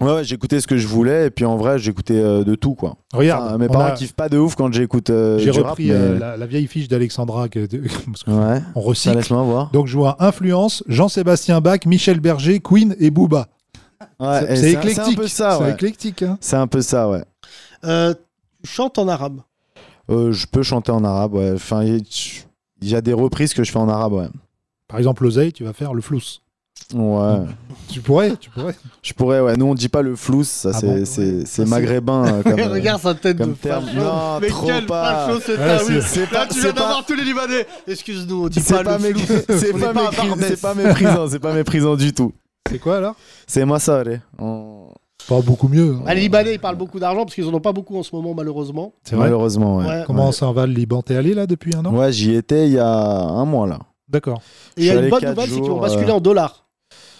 Ouais, 0.00 0.12
ouais, 0.12 0.24
j'écoutais 0.24 0.60
ce 0.60 0.66
que 0.66 0.76
je 0.76 0.88
voulais, 0.88 1.26
et 1.26 1.30
puis 1.30 1.44
en 1.44 1.56
vrai, 1.56 1.78
j'écoutais 1.78 2.18
euh, 2.18 2.42
de 2.42 2.56
tout, 2.56 2.74
quoi. 2.74 2.96
Regarde, 3.12 3.46
Enfin, 3.46 3.58
mes 3.58 3.68
parents 3.68 3.84
a- 3.84 3.90
kiffent 3.92 4.12
pas 4.14 4.28
de 4.28 4.36
ouf 4.38 4.56
quand 4.56 4.72
j'écoute 4.72 5.08
euh, 5.10 5.38
J'ai 5.38 5.52
rap, 5.52 5.66
repris 5.70 5.86
mais- 5.86 5.92
euh, 5.94 6.18
la, 6.18 6.36
la 6.36 6.46
vieille 6.46 6.66
fiche 6.66 6.88
d'Alexandra. 6.88 7.48
que- 7.48 7.66
de- 7.66 7.82
parce 8.06 8.24
que 8.24 8.30
Ouais. 8.30 8.60
On 8.74 8.80
recycle. 8.80 9.16
laisse-moi 9.16 9.42
voir. 9.42 9.70
Donc 9.70 9.86
je 9.86 9.96
vois 9.96 10.16
influence 10.18 10.82
Jean-Sébastien 10.88 11.60
Bach, 11.60 11.80
Michel 11.86 12.18
Berger, 12.18 12.58
Queen 12.60 12.96
et 12.98 13.10
Booba. 13.10 13.46
Ouais, 14.18 14.40
C'est- 14.48 14.56
c'est 14.56 14.72
éclectique. 14.72 14.94
C'est 15.04 15.12
un 15.12 15.14
peu 15.14 15.28
ça, 15.28 15.56
C'est 15.58 15.64
ouais. 15.64 15.72
éclectique. 15.72 16.22
hein. 16.22 16.38
C'est 16.40 16.56
un 16.56 16.66
peu 16.66 16.80
ça, 16.82 17.08
ouais. 17.08 17.22
Euh, 17.84 18.14
tu 18.64 18.70
chantes 18.70 18.98
en 18.98 19.06
arabe. 19.08 19.40
Euh, 20.10 20.32
je 20.32 20.46
peux 20.46 20.62
chanter 20.62 20.90
en 20.90 21.04
arabe, 21.04 21.34
ouais. 21.34 21.52
Enfin, 21.54 21.84
il 21.84 21.98
y, 21.98 22.42
il 22.82 22.88
y 22.90 22.96
a 22.96 23.00
des 23.00 23.12
reprises 23.12 23.54
que 23.54 23.62
je 23.62 23.70
fais 23.70 23.78
en 23.78 23.88
arabe, 23.88 24.12
ouais. 24.14 24.28
Par 24.88 24.98
exemple, 24.98 25.22
l'oseille, 25.22 25.52
tu 25.52 25.64
vas 25.64 25.72
faire 25.72 25.94
le 25.94 26.02
flous. 26.02 26.20
Ouais. 26.94 27.38
Tu 27.88 28.00
pourrais, 28.00 28.36
tu 28.36 28.50
pourrais. 28.50 28.74
Je 29.02 29.12
pourrais, 29.14 29.40
ouais. 29.40 29.56
Nous, 29.56 29.66
on 29.66 29.74
dit 29.74 29.88
pas 29.88 30.02
le 30.02 30.14
flous, 30.16 30.44
ça, 30.44 30.70
Ah 30.74 30.78
c'est 30.78 30.86
bon 30.86 31.04
c'est- 31.04 31.46
c'est 31.46 31.64
Ça, 31.64 31.68
maghrébin. 31.68 32.24
euh, 32.26 32.42
comme, 32.44 32.58
euh, 32.60 32.68
Regarde 32.72 33.00
sa 33.00 33.14
tête 33.14 33.38
comme 33.38 33.50
de 33.50 33.54
terme. 33.54 33.84
facho. 33.86 33.96
Non, 33.98 34.38
Mais 34.40 34.48
trop 34.48 34.66
quel 34.66 34.86
pas. 34.86 35.26
facho 35.26 35.40
c'est 35.44 35.56
Ouais, 35.58 35.78
oui. 35.88 35.98
c'est 36.04 36.20
Là, 36.20 36.26
pas- 36.30 36.46
tu 36.46 36.60
viens 36.60 36.72
pas- 36.72 36.80
d'avoir 36.80 37.04
tous 37.06 37.14
les 37.14 37.24
Libanais. 37.24 37.66
Excuse-nous, 37.88 38.44
on 38.44 38.48
dit 38.48 38.60
C'est 38.60 38.74
pas, 38.74 38.84
pas, 38.84 38.98
le 38.98 39.04
mé- 39.04 39.14
flou. 39.18 39.36
c'est 39.58 39.72
pas, 39.72 39.78
est 39.78 39.80
pas 39.80 39.88
à 39.88 39.92
mépris- 40.10 40.28
Barbès. 40.28 40.48
c'est 40.48 40.60
pas 40.60 40.74
méprisant, 40.74 41.28
c'est 41.28 41.38
pas 41.38 41.52
méprisant 41.54 41.96
du 41.96 42.12
tout. 42.12 42.32
C'est 42.70 42.78
quoi 42.78 42.96
alors? 42.98 43.14
C'est 43.46 43.64
moi 43.64 43.78
ça, 43.78 44.00
allez. 44.00 44.20
On- 44.38 44.88
Pas 45.28 45.40
beaucoup 45.40 45.68
mieux. 45.68 45.94
hein. 45.98 46.04
Ah, 46.06 46.14
les 46.14 46.20
Libanais, 46.22 46.54
ils 46.54 46.60
parlent 46.60 46.76
beaucoup 46.76 46.98
d'argent 47.00 47.24
parce 47.24 47.34
qu'ils 47.34 47.46
en 47.46 47.54
ont 47.54 47.60
pas 47.60 47.72
beaucoup 47.72 47.96
en 47.98 48.02
ce 48.02 48.14
moment, 48.14 48.34
malheureusement. 48.34 48.92
C'est 49.04 49.16
vrai? 49.16 49.24
Malheureusement, 49.26 49.78
ouais. 49.78 49.86
Ouais. 49.86 50.02
Comment 50.06 50.32
ça 50.32 50.50
va 50.52 50.66
le 50.66 50.72
Liban 50.74 51.00
T'es 51.02 51.16
allé 51.16 51.32
là 51.34 51.46
depuis 51.46 51.74
un 51.74 51.84
an? 51.86 51.94
Ouais, 51.94 52.12
j'y 52.12 52.34
étais 52.34 52.66
il 52.66 52.74
y 52.74 52.78
a 52.78 52.86
un 52.86 53.44
mois 53.46 53.66
là. 53.66 53.78
D'accord. 54.14 54.40
Et 54.76 54.82
il 54.82 54.86
y 54.86 54.90
a 54.90 54.94
une 54.94 55.10
bonne 55.10 55.24
nouvelle, 55.24 55.48
c'est 55.48 55.60
qu'ils 55.60 55.62
vont 55.70 55.80
basculer 55.80 56.10
euh, 56.10 56.14
en 56.14 56.20
dollars. 56.20 56.66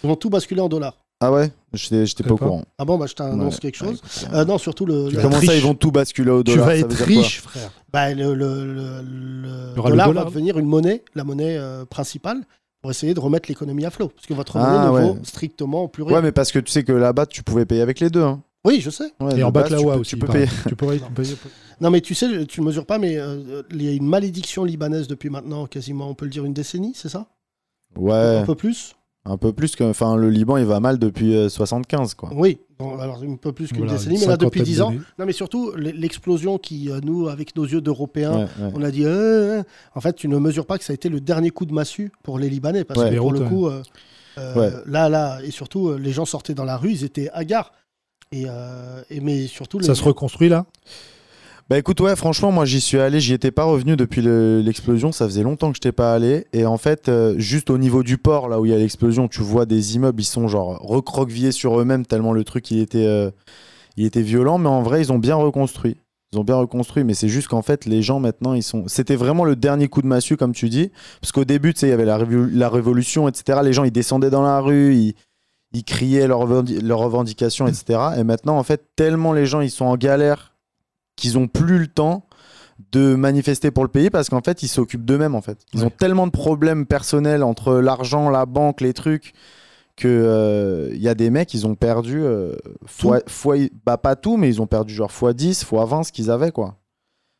Ils 0.03 0.07
vont 0.07 0.15
tout 0.15 0.29
basculer 0.29 0.61
en 0.61 0.69
dollars. 0.69 0.97
Ah 1.21 1.31
ouais? 1.31 1.51
J'étais 1.73 2.23
pas 2.23 2.33
au 2.33 2.37
courant. 2.37 2.63
Ah 2.77 2.85
bon, 2.85 2.97
bah 2.97 3.05
je 3.07 3.13
t'annonce 3.13 3.55
Ouais. 3.55 3.59
quelque 3.61 3.81
Ouais, 3.83 3.89
chose. 3.91 4.01
écoute, 4.21 4.33
Euh, 4.33 4.45
non, 4.45 4.57
surtout 4.57 4.85
le. 4.85 5.05
Tu 5.09 5.11
le- 5.11 5.17
vas 5.17 5.21
Comment 5.23 5.37
être 5.37 5.45
ça, 5.45 5.53
ils 5.53 5.55
riche. 5.57 5.63
vont 5.65 5.73
tout 5.73 5.91
basculer 5.91 6.31
au 6.31 6.43
Tu 6.43 6.51
dollar 6.51 6.67
vas 6.67 6.73
ça 6.73 6.79
être 6.79 6.91
riche, 7.03 7.41
frère. 7.41 7.71
Bah, 7.91 8.13
le, 8.13 8.33
le, 8.33 8.65
le- 8.65 9.73
dollar 9.75 10.07
dollar. 10.07 10.23
va 10.25 10.29
devenir 10.29 10.57
une 10.57 10.65
monnaie, 10.67 11.03
la 11.15 11.23
monnaie 11.23 11.57
euh, 11.57 11.85
principale, 11.85 12.41
pour 12.81 12.91
essayer 12.91 13.13
de 13.13 13.19
remettre 13.19 13.49
l'économie 13.49 13.85
à 13.85 13.89
flot. 13.91 14.09
Parce 14.09 14.27
que 14.27 14.33
votre 14.33 14.57
Ah, 14.57 14.59
monnaie 14.69 14.85
ne 14.85 14.91
ouais. 14.91 15.13
vaut 15.13 15.17
strictement 15.23 15.87
plus 15.87 16.03
rien. 16.03 16.15
Ouais, 16.17 16.21
mais 16.21 16.31
parce 16.31 16.51
que 16.51 16.59
tu 16.59 16.71
sais 16.71 16.83
que 16.83 16.91
là-bas, 16.91 17.25
tu 17.25 17.43
pouvais 17.43 17.65
payer 17.65 17.81
avec 17.81 17.99
les 17.99 18.09
deux. 18.09 18.23
hein. 18.23 18.41
Oui, 18.65 18.81
je 18.81 18.89
sais. 18.89 19.11
Ouais, 19.19 19.37
Et 19.39 19.43
en 19.43 19.51
tu 19.51 19.61
peux- 19.61 19.75
aussi. 19.99 20.09
tu 20.11 20.17
peux 20.17 20.27
payer. 20.27 20.47
Tu 20.67 20.75
pourrais 20.75 20.97
payer- 21.15 21.35
Non, 21.81 21.89
mais 21.89 22.01
tu 22.01 22.15
sais, 22.15 22.45
tu 22.45 22.61
ne 22.61 22.65
mesures 22.65 22.85
pas, 22.85 22.97
mais 22.99 23.17
euh, 23.17 23.61
il 23.71 23.83
y 23.83 23.87
a 23.89 23.91
une 23.91 24.07
malédiction 24.07 24.63
libanaise 24.63 25.07
depuis 25.07 25.29
maintenant 25.29 25.65
quasiment, 25.65 26.09
on 26.09 26.13
peut 26.13 26.25
le 26.25 26.31
dire, 26.31 26.45
une 26.45 26.53
décennie, 26.53 26.93
c'est 26.95 27.09
ça? 27.09 27.27
Ouais. 27.97 28.13
Un 28.41 28.45
peu 28.45 28.55
plus? 28.55 28.95
Un 29.27 29.37
peu 29.37 29.53
plus 29.53 29.75
que. 29.75 29.83
Enfin, 29.83 30.15
le 30.17 30.29
Liban, 30.29 30.57
il 30.57 30.65
va 30.65 30.79
mal 30.79 30.99
depuis 30.99 31.33
euh, 31.35 31.49
75, 31.49 32.13
quoi. 32.13 32.29
Oui, 32.35 32.59
bon, 32.77 32.99
alors 32.99 33.23
un 33.23 33.35
peu 33.37 33.51
plus 33.53 33.69
qu'une 33.69 33.79
Voilà, 33.79 33.93
décennie, 33.93 34.19
mais 34.19 34.27
là 34.27 34.37
depuis 34.37 34.59
cinquantaine 34.59 34.73
10 34.73 34.81
ans. 34.81 34.93
Non, 35.17 35.25
mais 35.25 35.31
surtout 35.33 35.71
l'explosion 35.75 36.57
qui, 36.59 36.91
euh, 36.91 36.99
nous, 37.03 37.27
avec 37.27 37.55
nos 37.55 37.65
yeux 37.65 37.81
d'Européens, 37.81 38.33
Ouais, 38.35 38.43
ouais. 38.43 38.71
on 38.75 38.83
a 38.83 38.91
dit. 38.91 39.03
euh, 39.03 39.59
euh, 39.59 39.63
en 39.95 40.01
fait, 40.01 40.13
tu 40.15 40.27
ne 40.27 40.37
mesures 40.37 40.67
pas 40.67 40.77
que 40.77 40.83
ça 40.83 40.91
a 40.91 40.93
été 40.93 41.09
le 41.09 41.21
dernier 41.21 41.49
coup 41.49 41.65
de 41.65 41.73
massue 41.73 42.11
pour 42.21 42.37
les 42.37 42.49
Libanais, 42.49 42.83
parce 42.83 42.99
Ouais. 42.99 43.11
que 43.11 43.17
pour 43.17 43.31
le 43.31 43.39
coup, 43.41 43.67
euh, 43.67 43.81
euh, 44.37 44.81
là, 44.85 45.09
là, 45.09 45.39
et 45.43 45.49
surtout, 45.49 45.93
les 45.97 46.11
gens 46.11 46.25
sortaient 46.25 46.53
dans 46.53 46.65
la 46.65 46.77
rue, 46.77 46.91
ils 46.91 47.03
étaient 47.03 47.29
hagards. 47.33 47.71
Et, 48.31 48.43
euh, 48.47 49.01
et 49.09 49.21
mais 49.21 49.47
surtout, 49.47 49.79
les- 49.79 49.87
Ça 49.87 49.95
se 49.95 50.03
reconstruit 50.03 50.49
là? 50.49 50.65
Bah 51.67 51.79
écoute, 51.79 51.99
ouais, 51.99 52.15
franchement, 52.15 52.51
moi 52.51 52.65
j'y 52.65 52.79
suis 52.79 52.99
allé, 52.99 53.19
j'y 53.19 53.33
étais 53.33 53.49
pas 53.49 53.63
revenu 53.63 53.95
depuis 53.95 54.21
le- 54.21 54.61
l'explosion, 54.61 55.11
ça 55.11 55.25
faisait 55.25 55.41
longtemps 55.41 55.69
que 55.71 55.77
j'étais 55.77 55.91
pas 55.91 56.13
allé. 56.13 56.45
Et 56.53 56.63
en 56.67 56.77
fait, 56.77 57.09
euh, 57.09 57.33
juste 57.39 57.71
au 57.71 57.79
niveau 57.79 58.03
du 58.03 58.19
port, 58.19 58.49
là 58.49 58.59
où 58.61 58.67
il 58.67 58.71
y 58.71 58.75
a 58.75 58.77
l'explosion, 58.77 59.27
tu 59.27 59.41
vois 59.41 59.65
des 59.65 59.95
immeubles, 59.95 60.21
ils 60.21 60.25
sont 60.25 60.47
genre 60.47 60.77
recroquevillés 60.79 61.51
sur 61.51 61.79
eux-mêmes 61.79 62.05
tellement 62.05 62.33
le 62.33 62.43
truc 62.43 62.69
il 62.69 62.79
était, 62.81 63.07
euh, 63.07 63.31
il 63.97 64.05
était 64.05 64.21
violent. 64.21 64.59
Mais 64.59 64.69
en 64.69 64.83
vrai, 64.83 65.01
ils 65.01 65.11
ont 65.11 65.17
bien 65.17 65.35
reconstruit. 65.35 65.97
Ils 66.33 66.37
ont 66.39 66.43
bien 66.43 66.55
reconstruit, 66.55 67.03
mais 67.03 67.15
c'est 67.15 67.29
juste 67.29 67.47
qu'en 67.47 67.63
fait, 67.63 67.85
les 67.85 68.03
gens 68.03 68.19
maintenant, 68.19 68.53
ils 68.53 68.61
sont. 68.63 68.83
C'était 68.87 69.15
vraiment 69.15 69.43
le 69.43 69.55
dernier 69.55 69.87
coup 69.87 70.03
de 70.03 70.07
massue, 70.07 70.37
comme 70.37 70.53
tu 70.53 70.69
dis. 70.69 70.91
Parce 71.19 71.31
qu'au 71.31 71.45
début, 71.45 71.73
tu 71.73 71.79
sais, 71.79 71.87
il 71.87 71.91
y 71.91 71.93
avait 71.93 72.05
la, 72.05 72.19
révo- 72.19 72.47
la 72.51 72.69
révolution, 72.69 73.27
etc. 73.27 73.61
Les 73.63 73.73
gens, 73.73 73.85
ils 73.85 73.91
descendaient 73.91 74.29
dans 74.29 74.43
la 74.43 74.59
rue, 74.59 74.95
ils, 75.73 75.83
criaient 75.83 76.27
leurs 76.27 76.39
revendications, 76.99 77.67
etc. 77.67 77.99
Et 78.19 78.23
maintenant, 78.23 78.57
en 78.57 78.63
fait, 78.63 78.85
tellement 78.95 79.33
les 79.33 79.45
gens, 79.47 79.61
ils 79.61 79.71
sont 79.71 79.85
en 79.85 79.97
galère 79.97 80.54
qu'ils 81.15 81.37
ont 81.37 81.47
plus 81.47 81.77
le 81.79 81.87
temps 81.87 82.25
de 82.91 83.15
manifester 83.15 83.71
pour 83.71 83.83
le 83.83 83.89
pays 83.89 84.09
parce 84.09 84.29
qu'en 84.29 84.41
fait 84.41 84.61
ils 84.63 84.67
s'occupent 84.67 85.05
d'eux-mêmes 85.05 85.35
en 85.35 85.41
fait. 85.41 85.59
Ils 85.73 85.85
ont 85.85 85.89
tellement 85.89 86.27
de 86.27 86.31
problèmes 86.31 86.85
personnels 86.85 87.43
entre 87.43 87.75
l'argent, 87.75 88.29
la 88.29 88.45
banque, 88.45 88.81
les 88.81 88.93
trucs 88.93 89.33
que 89.95 90.07
euh, 90.09 90.89
il 90.93 91.01
y 91.01 91.07
a 91.07 91.15
des 91.15 91.29
mecs 91.29 91.53
ils 91.53 91.65
ont 91.65 91.75
perdu 91.75 92.21
euh, 92.21 92.53
fois, 92.85 93.19
fois- 93.27 93.55
bah 93.85 93.97
pas 93.97 94.15
tout 94.17 94.35
mais 94.35 94.49
ils 94.49 94.61
ont 94.61 94.67
perdu 94.67 94.93
genre 94.93 95.11
fois 95.11 95.31
10, 95.33 95.63
fois 95.63 95.85
20 95.85 96.03
ce 96.03 96.11
qu'ils 96.11 96.29
avaient 96.29 96.51
quoi. 96.51 96.75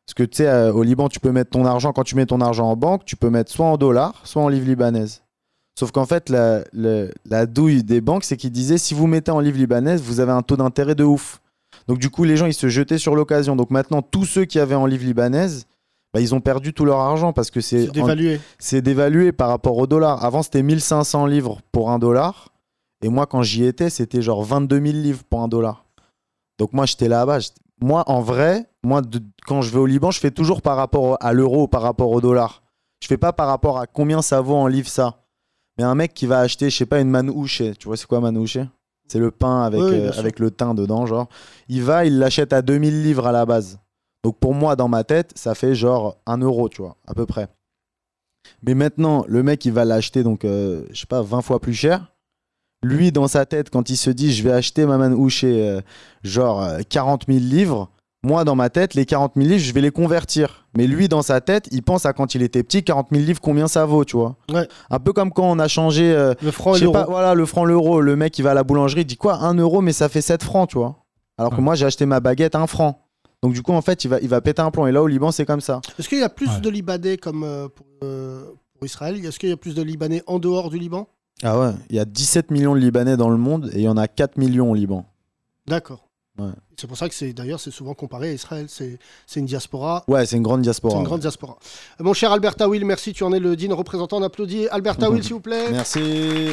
Parce 0.05 0.13
que 0.13 0.23
tu 0.23 0.37
sais 0.37 0.47
euh, 0.47 0.71
au 0.71 0.83
Liban 0.83 1.09
tu 1.09 1.19
peux 1.19 1.31
mettre 1.33 1.49
ton 1.49 1.65
argent 1.65 1.91
quand 1.91 2.03
tu 2.03 2.15
mets 2.15 2.25
ton 2.25 2.39
argent 2.39 2.69
en 2.69 2.77
banque, 2.77 3.03
tu 3.03 3.17
peux 3.17 3.29
mettre 3.29 3.51
soit 3.51 3.65
en 3.65 3.75
dollars, 3.75 4.21
soit 4.23 4.41
en 4.41 4.47
livre 4.47 4.67
libanaise. 4.67 5.21
Sauf 5.77 5.91
qu'en 5.91 6.05
fait, 6.05 6.29
la, 6.29 6.63
la- 6.71 7.07
la 7.25 7.45
douille 7.45 7.83
des 7.83 7.99
banques, 7.99 8.23
c'est 8.23 8.37
qu'ils 8.37 8.51
disaient 8.53 8.77
si 8.77 8.93
vous 8.93 9.07
mettez 9.07 9.31
en 9.31 9.41
livre 9.41 9.57
libanaise, 9.57 10.01
vous 10.01 10.21
avez 10.21 10.31
un 10.31 10.41
taux 10.41 10.55
d'intérêt 10.55 10.95
de 10.95 11.03
ouf. 11.03 11.41
Donc 11.87 11.99
du 11.99 12.09
coup, 12.09 12.23
les 12.23 12.37
gens, 12.37 12.45
ils 12.47 12.53
se 12.53 12.67
jetaient 12.69 12.97
sur 12.97 13.15
l'occasion. 13.15 13.55
Donc 13.55 13.69
maintenant, 13.71 14.01
tous 14.01 14.25
ceux 14.25 14.45
qui 14.45 14.59
avaient 14.59 14.75
en 14.75 14.85
livre 14.85 15.03
libanaise, 15.05 15.67
bah, 16.13 16.21
ils 16.21 16.33
ont 16.33 16.39
perdu 16.41 16.73
tout 16.73 16.85
leur 16.85 16.99
argent 16.99 17.33
parce 17.33 17.51
que 17.51 17.61
c'est 17.61 17.85
dévalué. 17.91 18.39
C'est 18.57 18.81
dévalué 18.81 19.31
par 19.31 19.49
rapport 19.49 19.77
au 19.77 19.85
dollar. 19.85 20.23
Avant, 20.23 20.41
c'était 20.43 20.63
1500 20.63 21.25
livres 21.25 21.59
pour 21.71 21.91
un 21.91 21.99
dollar. 21.99 22.49
Et 23.03 23.09
moi, 23.09 23.25
quand 23.27 23.41
j'y 23.43 23.65
étais, 23.65 23.89
c'était 23.89 24.21
genre 24.21 24.43
22 24.43 24.79
000 24.79 24.97
livres 24.97 25.23
pour 25.29 25.41
un 25.41 25.47
dollar. 25.47 25.85
Donc 26.57 26.73
moi, 26.73 26.85
j'étais 26.85 27.07
là-bas. 27.09 27.39
Moi, 27.81 28.03
en 28.07 28.21
vrai, 28.21 28.65
moi, 28.83 29.01
de- 29.01 29.21
quand 29.45 29.61
je 29.61 29.69
vais 29.71 29.79
au 29.79 29.85
Liban, 29.85 30.09
je 30.11 30.19
fais 30.19 30.31
toujours 30.31 30.61
par 30.61 30.77
rapport 30.77 31.17
à 31.19 31.33
l'euro, 31.33 31.67
par 31.67 31.81
rapport 31.81 32.09
au 32.11 32.21
dollar. 32.21 32.63
Je 33.01 33.07
fais 33.07 33.17
pas 33.17 33.33
par 33.33 33.47
rapport 33.47 33.77
à 33.77 33.85
combien 33.85 34.21
ça 34.21 34.39
vaut 34.41 34.55
en 34.55 34.67
livre 34.67 34.87
ça. 34.87 35.25
Mais 35.77 35.83
un 35.83 35.93
mec 35.93 36.13
qui 36.13 36.25
va 36.25 36.39
acheter, 36.39 36.69
je 36.69 36.77
sais 36.77 36.85
pas, 36.85 37.01
une 37.01 37.09
manouche, 37.09 37.61
tu 37.77 37.87
vois 37.87 37.97
c'est 37.97 38.07
quoi 38.07 38.21
manouche? 38.21 38.57
C'est 39.07 39.19
le 39.19 39.31
pain 39.31 39.61
avec, 39.63 39.81
Oui, 39.81 39.93
euh, 39.93 40.11
avec 40.17 40.39
le 40.39 40.51
thym 40.51 40.73
dedans, 40.73 41.05
genre. 41.05 41.27
Il 41.69 41.83
va, 41.83 42.05
il 42.05 42.17
l'achète 42.17 42.53
à 42.53 42.61
2000 42.61 43.03
livres 43.03 43.27
à 43.27 43.31
la 43.31 43.45
base. 43.45 43.79
Donc 44.23 44.39
pour 44.39 44.53
moi, 44.55 44.75
dans 44.75 44.87
ma 44.87 45.03
tête, 45.03 45.31
ça 45.35 45.53
fait 45.53 45.75
genre 45.75 46.17
1 46.25 46.39
euro, 46.39 46.67
tu 46.69 46.81
vois, 46.81 46.97
à 47.05 47.13
peu 47.13 47.25
près. 47.25 47.47
Mais 48.63 48.73
maintenant, 48.73 49.23
le 49.27 49.43
mec, 49.43 49.65
il 49.65 49.71
va 49.71 49.85
l'acheter, 49.85 50.23
donc, 50.23 50.45
euh, 50.45 50.83
je 50.91 51.01
sais 51.01 51.05
pas, 51.05 51.21
20 51.21 51.41
fois 51.41 51.59
plus 51.59 51.73
cher. 51.73 52.11
Lui, 52.83 53.11
dans 53.11 53.27
sa 53.27 53.45
tête, 53.45 53.69
quand 53.69 53.89
il 53.89 53.97
se 53.97 54.09
dit, 54.09 54.33
je 54.33 54.43
vais 54.43 54.51
acheter 54.51 54.85
ma 54.85 54.97
manouche, 54.97 55.43
euh, 55.43 55.81
genre 56.23 56.63
euh, 56.63 56.79
40 56.87 57.25
000 57.27 57.39
livres, 57.39 57.89
moi, 58.25 58.43
dans 58.43 58.55
ma 58.55 58.69
tête, 58.69 58.93
les 58.95 59.05
40 59.05 59.33
000 59.35 59.47
livres, 59.47 59.63
je 59.63 59.71
vais 59.73 59.81
les 59.81 59.91
convertir. 59.91 60.65
Mais 60.77 60.87
lui, 60.87 61.07
dans 61.07 61.21
sa 61.21 61.39
tête, 61.41 61.67
il 61.71 61.83
pense 61.83 62.05
à 62.05 62.13
quand 62.13 62.35
il 62.35 62.41
était 62.41 62.63
petit, 62.63 62.83
40 62.83 63.07
000 63.11 63.23
livres, 63.23 63.39
combien 63.41 63.67
ça 63.67 63.85
vaut, 63.85 64.03
tu 64.03 64.17
vois. 64.17 64.35
Un 64.89 64.99
peu 64.99 65.13
comme 65.13 65.31
quand 65.31 65.49
on 65.49 65.59
a 65.59 65.67
changé. 65.67 66.11
euh, 66.11 66.33
Le 66.41 66.51
franc 66.51 66.75
l'euro. 66.75 66.97
Voilà, 67.07 67.33
le 67.33 67.45
franc, 67.45 67.63
l'euro. 67.63 68.01
Le 68.01 68.15
mec, 68.15 68.37
il 68.37 68.41
va 68.41 68.51
à 68.51 68.53
la 68.53 68.63
boulangerie, 68.63 69.01
il 69.01 69.05
dit 69.05 69.15
quoi 69.17 69.35
1 69.43 69.53
euro, 69.55 69.81
mais 69.81 69.93
ça 69.93 70.09
fait 70.09 70.21
7 70.21 70.43
francs, 70.43 70.69
tu 70.69 70.77
vois. 70.77 71.05
Alors 71.37 71.55
que 71.55 71.61
moi, 71.61 71.75
j'ai 71.75 71.85
acheté 71.85 72.05
ma 72.05 72.19
baguette 72.19 72.55
1 72.55 72.67
franc. 72.67 73.01
Donc, 73.43 73.53
du 73.53 73.61
coup, 73.61 73.73
en 73.73 73.81
fait, 73.81 74.03
il 74.03 74.07
va, 74.07 74.19
il 74.19 74.27
va 74.27 74.41
péter 74.41 74.61
un 74.61 74.71
plomb. 74.71 74.87
Et 74.87 74.91
là, 74.91 75.03
au 75.03 75.07
Liban, 75.07 75.31
c'est 75.31 75.45
comme 75.45 75.61
ça. 75.61 75.81
Est-ce 75.99 76.09
qu'il 76.09 76.19
y 76.19 76.23
a 76.23 76.29
plus 76.29 76.61
de 76.61 76.69
Libanais 76.69 77.17
comme 77.17 77.43
euh, 77.43 77.67
pour, 77.67 77.85
euh, 78.03 78.43
pour 78.73 78.85
Israël? 78.85 79.23
Est-ce 79.23 79.37
qu'il 79.37 79.49
y 79.49 79.51
a 79.53 79.57
plus 79.57 79.75
de 79.75 79.81
Libanais 79.83 80.23
en 80.25 80.39
dehors 80.39 80.69
du 80.69 80.79
Liban? 80.79 81.07
Ah 81.43 81.59
ouais, 81.59 81.71
il 81.89 81.95
y 81.97 81.99
a 81.99 82.05
17 82.05 82.49
millions 82.49 82.73
de 82.73 82.79
Libanais 82.79 83.17
dans 83.17 83.29
le 83.29 83.37
monde 83.37 83.69
et 83.73 83.79
il 83.79 83.83
y 83.83 83.89
en 83.89 83.97
a 83.97 84.07
4 84.07 84.37
millions 84.37 84.71
au 84.71 84.73
Liban. 84.73 85.05
D'accord. 85.67 86.07
Ouais. 86.37 86.51
C'est 86.77 86.87
pour 86.87 86.97
ça 86.97 87.07
que 87.07 87.15
c'est 87.15 87.31
d'ailleurs 87.31 87.59
c'est 87.61 87.71
souvent 87.71 87.93
comparé 87.93 88.29
à 88.29 88.33
Israël. 88.33 88.65
C'est 88.67 88.99
c'est 89.25 89.39
une 89.39 89.45
diaspora. 89.45 90.03
Ouais, 90.07 90.25
c'est 90.25 90.35
une 90.35 90.43
grande 90.43 90.61
diaspora. 90.61 90.91
C'est 90.91 90.95
une 90.97 91.03
ouais. 91.03 91.07
grande 91.07 91.21
diaspora. 91.21 91.57
Euh, 91.99 92.03
Mon 92.03 92.13
cher 92.13 92.31
Albert 92.31 92.55
Tawil, 92.55 92.83
merci. 92.83 93.13
Tu 93.13 93.23
en 93.23 93.31
es 93.31 93.39
le 93.39 93.55
digne 93.55 93.73
représentant. 93.73 94.17
On 94.17 94.23
applaudit 94.23 94.67
Albert 94.67 94.97
Tawil, 94.97 95.23
s'il 95.23 95.33
vous 95.33 95.39
plaît. 95.39 95.69
Merci. 95.71 96.49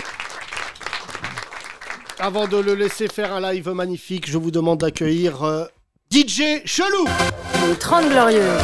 Avant 2.20 2.46
de 2.46 2.56
le 2.58 2.74
laisser 2.74 3.08
faire 3.08 3.32
un 3.34 3.52
live 3.52 3.68
magnifique, 3.70 4.30
je 4.30 4.38
vous 4.38 4.52
demande 4.52 4.78
d'accueillir 4.78 5.42
euh, 5.42 5.64
DJ 6.12 6.62
Chelou. 6.64 7.06
Les 7.66 7.74
30 7.74 8.08
Glorieuses. 8.10 8.62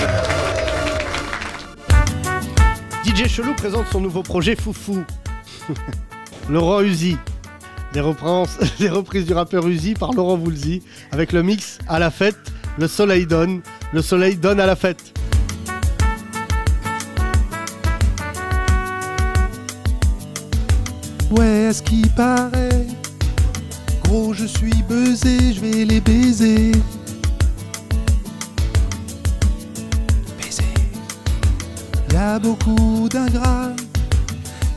DJ 3.05 3.27
Chelou 3.27 3.55
présente 3.55 3.86
son 3.90 4.01
nouveau 4.01 4.23
projet 4.23 4.55
Foufou. 4.55 5.03
Laurent 6.49 6.82
Uzi. 6.82 7.16
Les 7.94 8.01
reprises, 8.90 9.24
du 9.24 9.32
rappeur 9.32 9.66
Uzi 9.66 9.94
par 9.94 10.12
Laurent 10.12 10.36
Voulzy 10.36 10.82
avec 11.10 11.32
le 11.32 11.43
mix 11.43 11.78
à 11.89 11.98
la 11.98 12.10
fête. 12.10 12.36
Le 12.78 12.86
soleil 12.86 13.27
donne. 13.27 13.62
Le 13.93 14.02
soleil 14.02 14.36
donne 14.36 14.60
à 14.60 14.66
la 14.66 14.77
fête. 14.77 15.15
Ouais, 21.31 21.66
à 21.66 21.73
ce 21.73 21.82
qui 21.82 22.02
paraît, 22.16 22.86
gros, 24.05 24.32
je 24.32 24.47
suis 24.47 24.82
buzzé, 24.89 25.55
je 25.55 25.60
vais 25.60 25.85
les 25.85 26.01
baiser. 26.01 26.73
Baiser. 30.39 30.65
Y 32.12 32.16
a 32.16 32.39
beaucoup 32.39 33.09
d'ingrats 33.10 33.73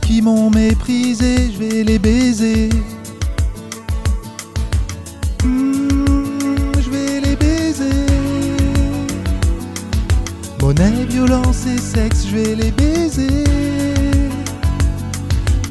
qui 0.02 0.20
m'ont 0.20 0.50
méprisé, 0.50 1.50
je 1.52 1.58
vais 1.58 1.84
les 1.84 1.98
baiser. 1.98 2.68
Violence 11.12 11.66
et 11.66 11.78
sexe, 11.78 12.26
je 12.26 12.36
vais 12.36 12.54
les 12.54 12.70
baiser. 12.70 13.44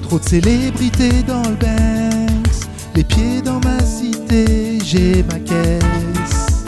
Trop 0.03 0.19
de 0.19 0.23
célébrités 0.23 1.23
dans 1.23 1.41
le 1.41 1.55
Banks, 1.55 2.69
les 2.95 3.03
pieds 3.03 3.41
dans 3.41 3.59
ma 3.61 3.79
cité, 3.79 4.77
j'ai 4.85 5.23
ma 5.23 5.39
caisse. 5.39 6.65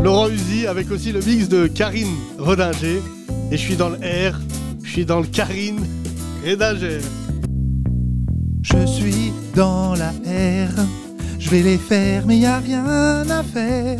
Laurent 0.00 0.28
Uzi 0.28 0.68
avec 0.68 0.90
aussi 0.92 1.10
le 1.10 1.20
mix 1.20 1.48
de 1.48 1.66
Karine 1.66 2.14
Redinger. 2.38 3.02
Et 3.50 3.56
je 3.56 3.62
suis 3.62 3.76
dans 3.76 3.88
le 3.88 3.96
R, 3.96 4.38
je 4.84 4.90
suis 4.90 5.04
dans 5.04 5.20
le 5.20 5.26
Karine 5.26 5.84
Redinger. 6.46 7.00
Je 8.62 8.86
suis 8.86 9.32
dans 9.54 9.94
la 9.94 10.10
R, 10.10 10.70
je 11.40 11.50
vais 11.50 11.62
les 11.62 11.78
faire, 11.78 12.24
mais 12.26 12.38
y 12.38 12.46
a 12.46 12.58
rien 12.58 13.28
à 13.30 13.42
faire. 13.42 13.98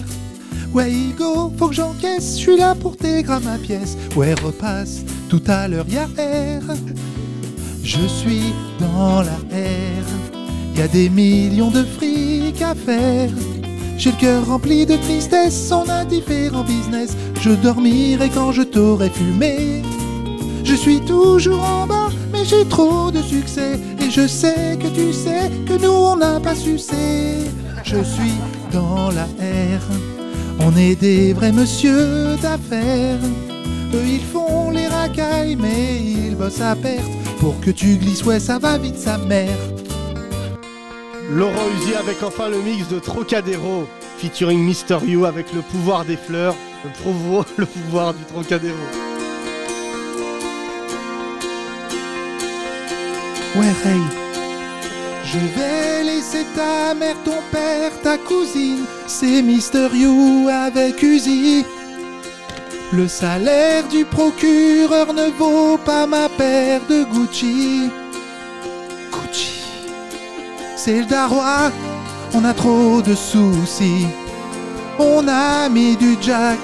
Ouais, 0.72 0.92
Igo, 0.92 1.50
faut 1.58 1.68
que 1.68 1.74
j'encaisse, 1.74 2.34
je 2.36 2.42
suis 2.42 2.56
là 2.56 2.74
pour 2.74 2.96
tes 2.96 3.22
grammes 3.22 3.48
à 3.48 3.58
pièce. 3.58 3.96
Ouais, 4.14 4.34
repasse, 4.34 5.02
tout 5.28 5.42
à 5.46 5.66
l'heure 5.66 5.86
y 5.88 5.96
a 5.96 6.04
R. 6.04 6.74
Je 7.82 8.06
suis 8.06 8.52
dans 8.78 9.22
la 9.22 9.32
R, 9.32 10.76
y 10.76 10.82
a 10.82 10.88
des 10.88 11.08
millions 11.08 11.70
de 11.70 11.82
fric 11.82 12.60
à 12.60 12.74
faire. 12.74 13.30
J'ai 13.96 14.10
le 14.12 14.16
cœur 14.16 14.46
rempli 14.46 14.84
de 14.84 14.96
tristesse, 14.96 15.72
on 15.72 15.88
a 15.88 16.04
différents 16.04 16.64
business. 16.64 17.16
Je 17.40 17.50
dormirai 17.50 18.28
quand 18.28 18.52
je 18.52 18.62
t'aurai 18.62 19.08
fumé. 19.08 19.82
Je 20.64 20.74
suis 20.74 21.00
toujours 21.00 21.64
en 21.64 21.86
bas, 21.86 22.10
mais 22.30 22.44
j'ai 22.44 22.64
trop 22.68 23.10
de 23.10 23.22
succès. 23.22 23.80
Et 24.00 24.10
je 24.10 24.26
sais 24.26 24.78
que 24.78 24.88
tu 24.88 25.12
sais 25.12 25.50
que 25.66 25.82
nous 25.82 25.90
on 25.90 26.16
n'a 26.16 26.38
pas 26.38 26.54
sucé. 26.54 26.94
Je 27.84 28.02
suis 28.04 28.34
dans 28.70 29.10
la 29.10 29.24
R, 29.24 29.82
on 30.60 30.76
est 30.76 30.94
des 30.96 31.32
vrais 31.32 31.52
monsieur 31.52 32.36
d'affaires. 32.42 33.18
Eux 33.94 34.04
ils 34.06 34.20
font 34.32 34.70
les 34.70 34.86
racailles, 34.86 35.56
mais 35.56 35.96
ils 36.00 36.34
bossent 36.36 36.60
à 36.60 36.74
perte. 36.76 37.04
Pour 37.40 37.58
que 37.60 37.70
tu 37.70 37.96
glisses, 37.96 38.24
ouais, 38.24 38.40
ça 38.40 38.58
va 38.58 38.78
vite 38.78 38.98
sa 38.98 39.16
mère. 39.18 39.56
Laurent 41.30 41.66
Uzi 41.82 41.94
avec 41.94 42.22
enfin 42.22 42.48
le 42.48 42.58
mix 42.60 42.88
de 42.88 42.98
Trocadéro 42.98 43.86
featuring 44.18 44.58
Mister 44.60 44.98
You 45.06 45.24
avec 45.26 45.52
le 45.52 45.60
pouvoir 45.60 46.04
des 46.04 46.16
fleurs, 46.16 46.54
le, 46.84 46.90
provo- 46.90 47.44
le 47.56 47.66
pouvoir 47.66 48.14
du 48.14 48.24
Trocadéro. 48.24 48.76
Ouais, 53.56 53.66
hey. 53.84 54.00
Je 55.30 55.38
vais 55.38 56.04
laisser 56.04 56.46
ta 56.56 56.94
mère, 56.94 57.16
ton 57.22 57.42
père, 57.52 57.92
ta 58.02 58.16
cousine. 58.16 58.84
C'est 59.06 59.42
Mister 59.42 59.88
You 59.92 60.48
avec 60.48 61.02
Uzi. 61.02 61.66
Le 62.94 63.06
salaire 63.06 63.86
du 63.88 64.06
procureur 64.06 65.12
ne 65.12 65.26
vaut 65.38 65.76
pas 65.76 66.06
ma 66.06 66.30
paire 66.30 66.80
de 66.88 67.04
Gucci. 67.04 67.90
Gucci. 69.12 69.64
C'est 70.76 71.00
le 71.00 71.04
darois, 71.04 71.72
on 72.32 72.42
a 72.46 72.54
trop 72.54 73.02
de 73.02 73.14
soucis. 73.14 74.06
On 74.98 75.28
a 75.28 75.68
mis 75.68 75.94
du 75.96 76.16
jack 76.22 76.58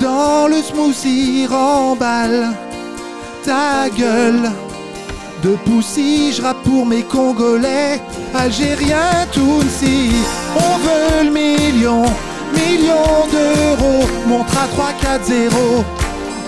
dans 0.00 0.46
le 0.46 0.62
smoothie, 0.62 1.48
remballe 1.48 2.54
ta 3.44 3.88
gueule. 3.90 4.52
De 5.42 5.54
poussi, 5.64 6.32
je 6.32 6.42
rappe 6.42 6.62
pour 6.62 6.86
mes 6.86 7.02
Congolais, 7.02 8.00
Algériens, 8.34 9.26
Tounsi. 9.32 10.10
On 10.56 10.78
veut 10.78 11.24
le 11.24 11.30
million, 11.30 12.02
million 12.54 13.26
d'euros, 13.30 14.06
montre 14.26 14.56
à 14.58 14.66
3, 14.68 14.92
4, 15.00 15.24
0. 15.24 15.84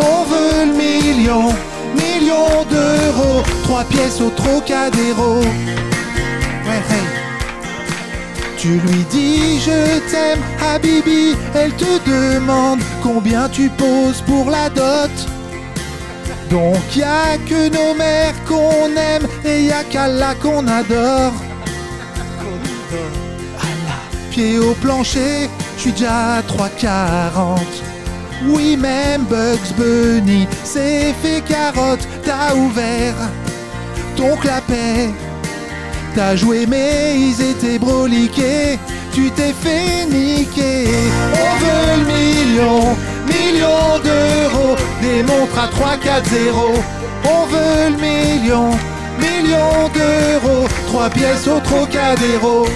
On 0.01 0.25
veut 0.25 0.67
le 0.67 0.73
million, 0.73 1.55
million 1.95 2.65
d'euros, 2.71 3.43
trois 3.65 3.85
pièces 3.85 4.21
au 4.21 4.31
Trocadéro. 4.31 5.43
Tu 8.59 8.69
lui 8.69 9.05
dis 9.11 9.61
je 9.61 10.01
t'aime, 10.11 10.41
Habibi, 10.61 11.37
elle 11.55 11.73
te 11.75 11.99
demande 12.11 12.81
combien 13.03 13.49
tu 13.49 13.69
poses 13.69 14.21
pour 14.27 14.51
la 14.51 14.69
dot. 14.69 15.38
Donc 16.51 16.97
y 16.97 17.03
a 17.03 17.37
que 17.47 17.69
nos 17.69 17.95
mères 17.95 18.35
qu'on 18.47 18.89
aime 18.97 19.27
et 19.45 19.65
y 19.65 19.71
a 19.71 19.85
qu'Allah 19.85 20.35
qu'on 20.43 20.67
adore. 20.67 21.35
Allah, 23.61 24.03
pied 24.31 24.59
au 24.59 24.73
plancher, 24.75 25.51
je 25.77 25.81
suis 25.81 25.93
déjà 25.93 26.37
à 26.37 26.41
3,40. 26.43 27.59
Oui, 28.47 28.77
même 28.77 29.25
Bugs 29.25 29.75
Bunny 29.77 30.47
s'est 30.65 31.13
fait 31.23 31.43
carotte, 31.43 32.07
t'as 32.25 32.55
ouvert 32.55 33.17
ton 34.17 34.37
clapet. 34.37 35.11
T'as 36.15 36.35
joué 36.35 36.67
mais 36.67 37.17
ils 37.17 37.41
étaient 37.41 37.79
broliqués, 37.79 38.79
tu 39.13 39.31
t'es 39.31 39.53
fait 39.53 40.07
niquer. 40.07 40.87
On 41.35 41.53
veut 41.63 41.97
le 42.01 42.07
million, 42.07 42.97
million 43.29 43.99
d'euros, 44.03 44.77
des 45.03 45.23
montres 45.23 45.59
à 45.59 45.69
3, 45.69 45.97
4, 45.99 46.27
0. 46.27 46.61
On 47.25 47.47
veut 47.47 47.91
le 47.91 47.97
million, 47.97 48.71
million 49.19 49.89
d'euros, 49.95 50.67
trois 50.87 51.11
pièces 51.11 51.47
au 51.47 51.61
Trocadéro. 51.61 52.67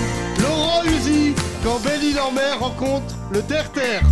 Laurent 0.41 0.83
Uzi, 0.85 1.35
quand 1.65 1.79
en 2.19 2.33
mer 2.33 2.59
rencontre 2.61 3.15
le 3.31 3.41
terre-terre. 3.43 4.03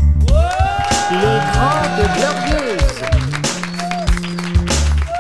Les 1.11 1.41
Grandes 1.53 2.09
Glorieuses. 2.17 3.01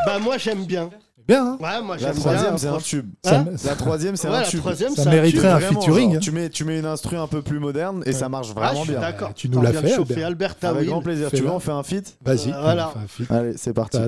Bah 0.06 0.18
moi 0.18 0.38
j'aime 0.38 0.64
bien. 0.64 0.88
Bien, 1.30 1.46
hein 1.46 1.58
Ouais, 1.60 1.80
moi 1.82 1.96
La 1.98 2.12
troisième, 2.12 2.58
c'est 2.58 2.66
un 2.66 2.78
tube. 2.78 3.06
Hein 3.24 3.44
La 3.64 3.74
troisième, 3.76 4.16
c'est 4.16 4.28
Ouais, 4.28 4.34
un 4.36 4.40
la 4.40 4.46
tube. 4.46 4.58
troisième, 4.58 4.94
Ça 4.96 5.02
c'est 5.04 5.08
un 5.08 5.12
mériterait 5.12 5.42
tube. 5.42 5.50
un 5.50 5.58
Vraiment, 5.60 5.80
featuring. 5.80 6.12
genre, 6.14 6.20
tu, 6.20 6.30
mets, 6.32 6.48
tu 6.50 6.64
mets 6.64 6.78
une 6.80 6.86
instru 6.86 7.16
un 7.16 7.26
peu 7.28 7.40
plus 7.40 7.60
moderne 7.60 8.02
et 8.04 8.10
ça 8.12 8.28
marche 8.28 8.48
Ah, 8.56 8.60
vraiment 8.72 8.84
bien. 8.84 8.98
d'accord. 9.00 9.32
Tu 9.34 9.48
nous 9.48 9.62
l'as 9.62 9.72
fait, 9.72 10.22
Albert. 10.24 10.56
Avec 10.62 10.88
grand 10.88 11.00
plaisir. 11.02 11.28
Tu 11.30 11.42
veux, 11.42 11.50
on 11.50 11.60
fait 11.60 11.70
un 11.70 11.84
feat 11.84 12.16
Vas-y, 12.24 12.50
Euh, 12.50 12.60
voilà. 12.60 12.88
on 12.88 12.98
fait 12.98 13.04
un 13.04 13.08
feat. 13.08 13.30
Allez, 13.30 13.52
c'est 13.56 13.72
parti. 13.72 13.98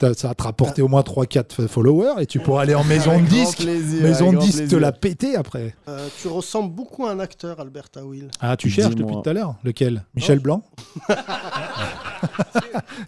Ça 0.00 0.28
va 0.28 0.34
te 0.34 0.42
rapporter 0.42 0.80
au 0.80 0.88
moins 0.88 1.02
3-4 1.02 1.68
followers 1.68 2.22
et 2.22 2.26
tu 2.26 2.40
pourras 2.40 2.62
aller 2.62 2.74
en 2.74 2.84
maison 2.84 3.20
de 3.20 3.26
disque. 3.26 3.58
plaisir, 3.58 4.02
maison 4.02 4.32
de 4.32 4.38
disque 4.38 4.68
te 4.68 4.76
la 4.76 4.92
péter 4.92 5.36
après. 5.36 5.74
Euh, 5.88 6.08
tu 6.20 6.28
ressembles 6.28 6.74
beaucoup 6.74 7.04
à 7.06 7.10
un 7.12 7.20
acteur, 7.20 7.60
Albert 7.60 7.90
Tawil. 7.90 8.30
Ah, 8.40 8.56
tu 8.56 8.70
cherches 8.70 8.94
depuis 8.94 9.14
tout 9.22 9.28
à 9.28 9.32
l'heure 9.34 9.56
Lequel? 9.62 10.04
Michel 10.14 10.38
Blanc? 10.38 10.62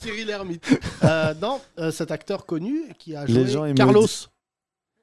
Thierry 0.00 0.24
Lhermitte. 0.24 0.64
Euh, 1.04 1.34
non, 1.40 1.60
euh, 1.78 1.90
cet 1.90 2.10
acteur 2.10 2.46
connu 2.46 2.82
qui 2.98 3.14
a 3.16 3.24
Les 3.24 3.34
joué 3.44 3.48
gens, 3.48 3.74
Carlos. 3.74 4.06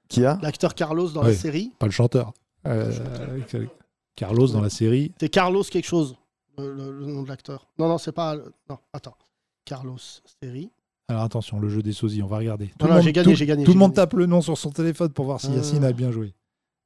Qui 0.08 0.26
a? 0.26 0.40
L'acteur 0.42 0.74
Carlos 0.76 1.10
dans 1.10 1.22
Oui, 1.22 1.28
la 1.30 1.34
série. 1.36 1.72
Pas 1.80 1.86
le 1.86 1.92
chanteur. 1.92 2.34
Euh, 2.68 2.92
Carlos 4.16 4.48
dans 4.48 4.62
la 4.62 4.70
série. 4.70 5.14
C'est 5.20 5.30
Carlos 5.30 5.64
quelque 5.64 5.88
chose, 5.88 6.16
le, 6.58 6.74
le- 6.74 7.00
le 7.00 7.06
nom 7.06 7.24
de 7.24 7.30
l'acteur. 7.30 7.68
Non, 7.78 7.88
non, 7.88 7.98
c'est 7.98 8.12
pas. 8.12 8.36
Non, 8.70 8.78
attends. 8.94 9.16
Carlos, 9.66 9.98
série. 10.44 10.72
Alors 11.10 11.24
attention, 11.24 11.60
le 11.60 11.68
jeu 11.70 11.82
des 11.82 11.92
sosies, 11.92 12.22
on 12.24 12.28
va 12.28 12.38
regarder. 12.38 12.68
Tout 12.78 12.86
Non, 12.86 12.88
le 12.88 12.94
monde, 12.96 13.04
j'ai 13.04 13.12
gagné, 13.14 13.32
tout- 13.32 13.36
j'ai 13.38 13.46
gagné, 13.46 13.64
Tout 13.66 13.72
j'ai 13.72 13.76
le 13.76 13.80
monde 13.80 13.92
gagné. 13.92 13.96
tape 14.08 14.14
le 14.14 14.26
nom 14.28 14.42
sur 14.42 14.58
son 14.58 14.70
téléphone 14.70 15.10
pour 15.12 15.26
voir 15.26 15.42
si 15.42 15.48
Euh. 15.48 15.56
Yacine 15.56 15.84
a 15.84 15.92
bien 15.92 16.12
joué. 16.12 16.36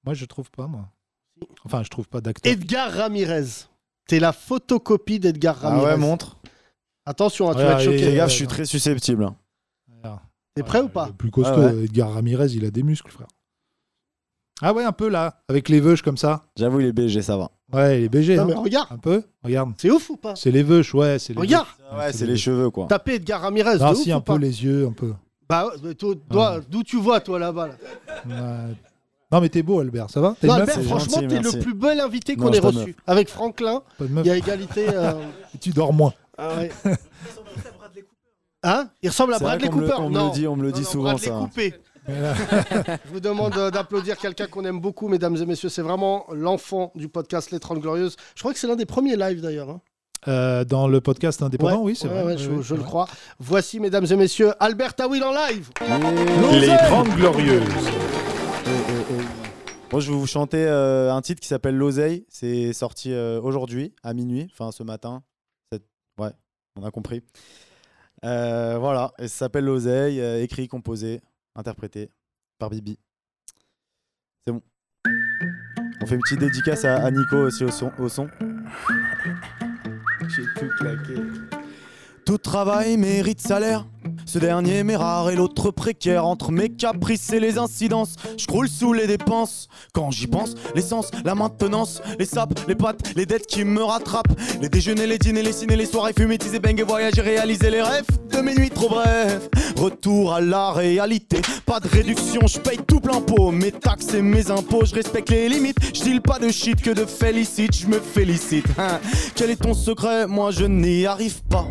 Moi, 0.06 0.14
je 0.16 0.26
trouve 0.26 0.50
pas, 0.50 0.66
moi. 0.68 0.90
Enfin, 1.66 1.84
je 1.84 1.90
trouve 1.90 2.08
pas 2.08 2.22
d'acteur. 2.22 2.52
Edgar 2.52 2.92
Ramirez. 2.92 3.46
T'es 4.08 4.20
la 4.20 4.32
photocopie 4.34 5.20
d'Edgar 5.20 5.58
Ah 5.62 5.70
Ramirez. 5.70 5.86
ouais, 5.94 5.98
montre. 5.98 6.38
Attention, 7.06 7.50
hein, 7.50 7.54
tu 7.54 7.58
Ouais, 7.60 7.64
vas 7.66 7.72
être 7.72 7.76
allez, 7.88 7.98
choqué. 8.00 8.10
Fais 8.12 8.16
gaffe, 8.16 8.30
je 8.30 8.36
suis 8.36 8.48
très 8.48 8.66
susceptible. 8.66 9.26
hein. 9.26 9.36
T'es 10.56 10.64
prêt 10.64 10.82
ou 10.82 10.88
pas 10.90 11.08
Le 11.08 11.14
plus 11.14 11.32
costaud, 11.32 11.54
Ah 11.58 11.74
ouais. 11.74 11.86
Edgar 11.86 12.14
Ramirez, 12.14 12.52
il 12.54 12.64
a 12.64 12.70
des 12.72 12.84
muscles, 12.84 13.10
frère. 13.12 13.28
Ah 14.62 14.72
ouais, 14.72 14.84
un 14.84 14.92
peu 14.92 15.10
là, 15.10 15.44
avec 15.50 15.68
les 15.68 15.80
veuches 15.80 16.04
comme 16.04 16.16
ça. 16.18 16.46
J'avoue, 16.56 16.80
il 16.80 16.86
est 16.88 16.94
BG, 16.94 17.24
ça 17.24 17.36
va. 17.38 17.50
Ouais, 17.74 18.00
il 18.02 18.04
est 18.06 18.10
BG. 18.10 18.36
Non, 18.36 18.44
hein. 18.44 18.46
mais 18.50 18.54
regarde. 18.54 18.88
Un 18.92 18.98
peu 18.98 19.24
Regarde. 19.44 19.74
C'est 19.78 19.90
ouf 19.90 20.10
ou 20.10 20.18
pas? 20.18 20.36
C'est 20.36 20.52
les 20.52 20.64
veuches, 20.64 20.94
ouais. 20.94 21.18
c'est 21.20 21.34
les 21.34 21.40
Regarde. 21.40 21.68
veuches. 21.92 22.00
Ouais, 22.00 22.14
c'est 22.14 22.26
les 22.26 22.38
cheveux, 22.38 22.70
quoi. 22.70 22.88
Tapez 22.88 23.16
Edgar 23.16 23.42
Ramirez. 23.42 23.74
De 23.78 23.96
si, 23.96 24.10
ouf 24.10 24.16
un 24.16 24.18
ou 24.18 24.22
peu 24.22 24.34
pas? 24.34 24.40
les 24.40 24.64
yeux, 24.64 24.88
un 24.88 24.92
peu. 24.92 25.14
Bah, 25.50 25.72
ouais, 25.84 25.94
toi, 25.96 26.16
d'où 26.70 26.84
tu 26.84 26.98
vois, 26.98 27.20
toi, 27.20 27.38
là-bas 27.40 27.68
là? 27.68 27.74
Ouais. 28.26 28.74
Non, 29.32 29.42
mais 29.42 29.50
t'es 29.50 29.64
beau, 29.64 29.80
Albert, 29.80 30.10
ça 30.12 30.22
va? 30.22 30.36
T'es 30.40 30.46
Non, 30.48 30.54
Albert, 30.54 30.80
franchement, 30.84 31.18
t'es 31.28 31.40
le 31.40 31.60
plus 31.60 31.74
bel 31.74 32.00
invité 32.00 32.36
qu'on 32.36 32.52
ait 32.52 32.60
reçu. 32.60 32.78
meuf. 32.78 32.90
Avec 33.08 33.30
Franklin, 33.30 33.82
il 34.00 34.26
y 34.26 34.30
a 34.30 34.36
égalité. 34.38 34.86
euh, 34.90 35.12
Et 35.56 35.58
tu 35.60 35.72
dors 35.72 35.92
moins. 35.92 36.14
Ah 36.38 36.56
ouais. 36.58 36.72
Hein? 38.66 38.88
Il 39.02 39.10
ressemble 39.10 39.34
à 39.34 39.40
Bradley 39.40 39.68
Cooper. 39.68 39.96
on 40.00 40.10
me 40.10 40.20
le 40.28 40.32
dit- 40.34 40.48
on 40.48 40.56
me 40.56 40.64
le 40.64 40.72
dit 40.72 40.86
souvent, 40.86 41.12
Bradley 41.16 41.28
ça. 41.28 41.50
Je 42.08 43.10
vous 43.12 43.20
demande 43.20 43.56
euh, 43.58 43.72
d'applaudir 43.72 44.18
quelqu'un 44.18 44.48
qu'on 44.48 44.66
aime 44.66 44.80
beaucoup, 44.80 45.08
mesdames 45.08 45.36
et 45.38 45.46
messieurs. 45.46 45.70
C'est 45.70 45.82
vraiment 45.82 46.26
l'enfant 46.32 46.92
du 46.96 47.08
podcast 47.10 47.52
Les 47.52 47.60
30 47.60 47.80
Glorieuses. 47.80 48.16
Je 48.36 48.42
crois 48.42 48.54
que 48.54 48.60
c'est 48.60 48.68
l'un 48.68 48.76
des 48.76 48.86
premiers 48.86 49.16
lives 49.16 49.42
d'ailleurs. 49.42 49.70
hein. 49.70 49.82
Euh, 50.30 50.64
dans 50.64 50.88
le 50.88 51.02
podcast 51.02 51.42
indépendant, 51.42 51.78
Ouais, 51.80 51.84
oui, 51.92 51.96
c'est 51.98 52.08
ouais, 52.08 52.14
vrai. 52.24 52.34
ouais, 52.36 52.62
je, 52.62 52.76
le 52.76 52.82
crois. 52.84 53.08
Voici, 53.40 53.80
mesdames 53.82 54.06
et 54.10 54.16
messieurs, 54.16 54.52
Albert 54.60 54.94
Tawil 54.96 55.22
en 55.24 55.32
live. 55.34 55.70
Les 56.62 56.68
30 56.88 57.10
Glorieuses. 57.18 57.64
Moi, 59.92 60.00
je 60.02 60.12
vais 60.12 60.18
vous 60.18 60.26
chanter 60.28 60.66
euh, 60.66 61.14
un 61.14 61.22
titre 61.22 61.42
qui 61.42 61.48
s'appelle 61.48 61.76
L'Oseille. 61.76 62.26
C'est 62.30 62.74
sorti 62.74 63.12
euh, 63.12 63.40
aujourd'hui, 63.42 63.94
à 64.02 64.14
minuit, 64.14 64.48
enfin 64.52 64.72
ce 64.72 64.82
matin. 64.84 65.24
Ouais, 66.18 66.32
on 66.80 66.84
a 66.86 66.92
compris. 66.92 67.22
Euh, 68.24 68.78
voilà, 68.80 69.12
et 69.20 69.28
ça 69.28 69.36
s'appelle 69.40 69.66
L'Oseille, 69.66 70.22
euh, 70.22 70.42
écrit, 70.42 70.68
composé, 70.70 71.22
interprété 71.56 72.10
par 72.60 72.70
Bibi. 72.70 72.98
C'est 74.46 74.52
bon. 74.52 74.62
On 76.02 76.06
fait 76.06 76.16
une 76.16 76.22
petite 76.22 76.40
dédicace 76.40 76.86
à, 76.86 77.04
à 77.04 77.12
Nico 77.12 77.38
aussi 77.38 77.64
au 77.64 77.72
son. 77.72 77.92
Au 77.98 78.10
son. 78.10 78.30
J'ai 80.30 80.44
tout 80.58 80.70
claqué. 80.80 81.16
Tout 82.26 82.38
travail 82.38 82.98
mérite 82.98 83.42
salaire. 83.42 83.86
Ce 84.26 84.40
dernier 84.40 84.84
m'est 84.84 84.96
rare 84.96 85.30
et 85.30 85.36
l'autre 85.36 85.72
précaire. 85.72 86.26
Entre 86.26 86.52
mes 86.52 86.70
caprices 86.70 87.32
et 87.34 87.40
les 87.40 87.58
incidences, 87.58 88.16
je 88.38 88.46
croule 88.46 88.68
sous 88.68 88.94
les 88.94 89.08
dépenses. 89.08 89.68
Quand 89.94 90.12
j'y 90.12 90.28
pense, 90.28 90.56
l'essence, 90.76 91.12
la 91.24 91.36
maintenance, 91.36 92.02
les 92.20 92.26
sapes, 92.26 92.60
les 92.68 92.76
pattes, 92.76 93.16
les 93.16 93.26
dettes 93.26 93.48
qui 93.48 93.64
me 93.64 93.84
rattrapent. 93.84 94.34
Les 94.62 94.70
déjeuners, 94.70 95.08
les 95.08 95.18
dîners, 95.18 95.44
les 95.44 95.54
ciné, 95.54 95.76
les 95.76 95.86
soirées, 95.86 96.14
teaser, 96.14 96.60
bang 96.60 96.82
voyager, 96.84 97.22
réaliser 97.22 97.70
les 97.70 97.82
rêves 97.82 98.06
de 98.32 98.42
mes 98.42 98.70
trop 98.70 98.90
brèves. 98.90 99.50
Retour 99.76 100.34
à 100.34 100.42
la 100.42 100.72
réalité, 100.72 101.42
pas 101.66 101.80
de 101.80 101.88
réduction, 101.88 102.42
je 102.48 102.60
paye 102.60 102.80
tout 102.88 103.00
plein 103.00 103.22
pot. 103.22 103.52
Mes 103.52 103.72
taxes 103.72 104.14
et 104.14 104.22
mes 104.22 104.50
impôts, 104.52 104.86
je 104.86 104.96
respecte 104.96 105.30
les 105.30 105.50
limites. 105.50 105.78
Je 105.94 106.04
deal 106.04 106.22
pas 106.22 106.40
de 106.40 106.50
shit 106.50 106.82
que 106.82 106.92
de 106.92 107.06
félicite, 107.06 107.76
je 107.76 107.88
me 107.88 108.00
félicite. 108.00 108.66
Hein. 108.78 109.00
Quel 109.36 109.52
est 109.52 109.62
ton 109.62 109.74
secret? 109.74 110.28
Moi 110.28 110.52
je 110.52 110.66
n'y 110.66 111.06
arrive 111.06 111.44
pas. 111.44 111.68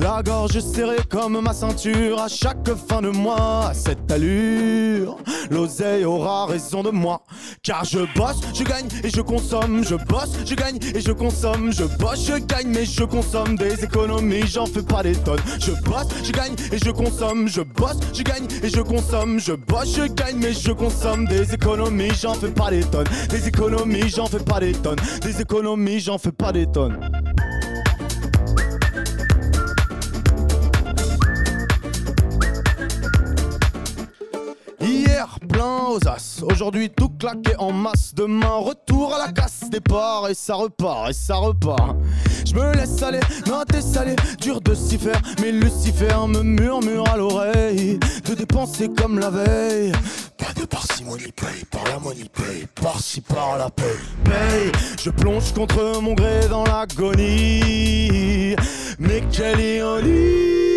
La 0.00 0.22
gorge 0.22 0.60
serrée 0.60 1.02
comme 1.10 1.40
ma 1.40 1.52
ceinture 1.52 2.20
à 2.20 2.28
chaque 2.28 2.72
fin 2.88 3.02
de 3.02 3.08
mois. 3.08 3.70
À 3.70 3.74
cette 3.74 4.10
allure, 4.12 5.16
l'oseille 5.50 6.04
aura 6.04 6.46
raison 6.46 6.84
de 6.84 6.90
moi. 6.90 7.22
Car 7.64 7.84
je 7.84 7.98
bosse, 8.16 8.38
je 8.54 8.62
gagne 8.62 8.86
et 9.02 9.10
je 9.10 9.20
consomme. 9.20 9.82
Je 9.82 9.96
bosse, 9.96 10.30
je 10.46 10.54
gagne 10.54 10.78
et 10.94 11.00
je 11.00 11.10
consomme. 11.10 11.72
Je 11.72 11.82
bosse, 11.82 12.24
je 12.26 12.38
gagne, 12.38 12.68
mais 12.68 12.84
je 12.84 13.02
consomme 13.02 13.56
des 13.56 13.82
économies. 13.82 14.46
J'en 14.46 14.66
fais 14.66 14.82
pas 14.82 15.02
des 15.02 15.16
tonnes. 15.16 15.40
Je 15.58 15.72
bosse, 15.72 16.06
je 16.22 16.30
gagne 16.30 16.54
et 16.70 16.78
je 16.78 16.90
consomme. 16.92 17.48
Je 17.48 17.62
bosse, 17.62 17.98
je 18.14 18.22
gagne 18.22 18.46
et 18.62 18.68
je 18.68 18.80
consomme. 18.80 19.40
Je 19.40 19.52
bosse, 19.52 19.96
je 19.96 20.06
gagne, 20.06 20.36
mais 20.36 20.52
je 20.52 20.70
consomme 20.70 21.26
des 21.26 21.54
économies. 21.54 22.14
J'en 22.14 22.34
fais 22.34 22.52
pas 22.52 22.70
des 22.70 22.84
tonnes. 22.84 23.08
Des 23.30 23.48
économies, 23.48 24.08
j'en 24.08 24.26
fais 24.26 24.38
pas 24.38 24.60
des 24.60 24.72
tonnes. 24.72 25.00
Des 25.22 25.40
économies, 25.40 25.98
j'en 25.98 26.18
fais 26.18 26.30
pas 26.30 26.52
des 26.52 26.66
tonnes. 26.66 27.00
Plein 35.48 35.88
aux 35.90 36.06
as. 36.06 36.42
Aujourd'hui, 36.42 36.90
tout 36.90 37.08
claqué 37.08 37.56
en 37.58 37.72
masse. 37.72 38.14
Demain, 38.14 38.56
retour 38.58 39.14
à 39.14 39.18
la 39.18 39.32
casse. 39.32 39.68
Départ 39.70 40.28
et 40.28 40.34
ça 40.34 40.54
repart, 40.54 41.10
et 41.10 41.12
ça 41.12 41.36
repart. 41.36 41.96
Je 42.46 42.54
me 42.54 42.72
laisse 42.74 43.02
aller, 43.02 43.20
non, 43.46 43.64
t'es 43.66 43.80
salé. 43.80 44.14
Dur 44.40 44.60
de 44.60 44.74
s'y 44.74 44.96
faire, 44.96 45.20
mais 45.40 45.50
Lucifer 45.50 46.14
me 46.28 46.42
murmure 46.42 47.08
à 47.08 47.16
l'oreille. 47.16 47.98
De 48.26 48.34
dépenser 48.34 48.90
comme 48.90 49.18
la 49.18 49.30
veille. 49.30 49.92
Pas 50.36 50.52
de 50.54 50.64
parcimonie, 50.66 51.32
paye 51.34 51.64
par 51.70 51.84
la 51.84 51.98
money, 51.98 52.30
paye 52.32 52.66
par-ci, 52.80 53.20
par 53.20 53.58
la 53.58 53.70
paye. 53.70 53.86
Paye, 54.24 54.72
je 55.02 55.10
plonge 55.10 55.52
contre 55.52 56.00
mon 56.00 56.14
gré 56.14 56.46
dans 56.48 56.64
l'agonie. 56.64 58.54
Mais 59.00 59.22
quelle 59.32 59.60
ironie! 59.60 60.67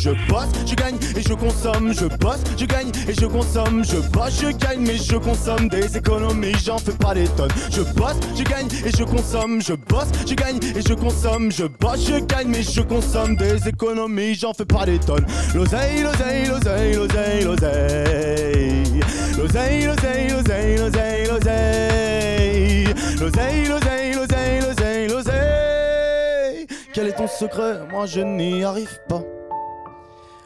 Je 0.00 0.10
bosse, 0.28 0.48
je 0.66 0.74
gagne 0.74 0.96
et 1.16 1.22
je 1.22 1.34
consomme. 1.34 1.92
Je 1.94 2.06
bosse, 2.06 2.42
je 2.58 2.64
gagne 2.64 2.90
et 3.08 3.14
je 3.14 3.26
consomme. 3.26 3.84
Je 3.84 3.96
bosse, 4.10 4.40
je 4.40 4.48
gagne, 4.48 4.80
mais 4.80 4.96
je 4.96 5.16
consomme 5.16 5.68
des 5.68 5.96
économies. 5.96 6.54
J'en 6.64 6.78
fais 6.78 6.92
pas 6.92 7.14
des 7.14 7.28
tonnes. 7.28 7.52
Je 7.70 7.82
bosse, 7.82 8.16
je 8.36 8.42
gagne 8.42 8.68
et 8.84 8.90
je 8.90 9.04
consomme. 9.04 9.62
Je 9.62 9.74
bosse, 9.74 10.08
je 10.26 10.34
gagne 10.34 10.58
et 10.62 10.82
je 10.86 10.94
consomme. 10.94 11.50
Je 11.52 11.64
bosse, 11.64 12.06
je 12.06 12.18
gagne, 12.24 12.48
mais 12.48 12.62
je 12.62 12.80
consomme 12.80 13.36
des 13.36 13.68
économies. 13.68 14.34
J'en 14.34 14.52
fais 14.52 14.64
pas 14.64 14.84
des 14.86 14.98
tonnes. 14.98 15.26
L'oseille, 15.54 16.02
l'oseille, 16.02 16.46
l'oseille, 16.46 16.94
l'oseille, 16.94 17.44
l'oseille. 17.44 19.00
L'oseille, 19.38 19.84
l'oseille, 19.86 20.28
l'oseille, 20.30 20.76
l'oseille, 20.78 21.26
l'oseille. 21.26 22.94
L'oseille, 23.20 23.68
l'oseille, 23.68 24.14
l'oseille, 24.14 24.60
l'oseille, 24.60 25.08
l'oseille. 25.08 26.66
Quel 26.92 27.08
est 27.08 27.16
ton 27.16 27.26
secret 27.26 27.80
Moi 27.90 28.06
je 28.06 28.20
n'y 28.20 28.64
arrive 28.64 29.00
pas. 29.08 29.22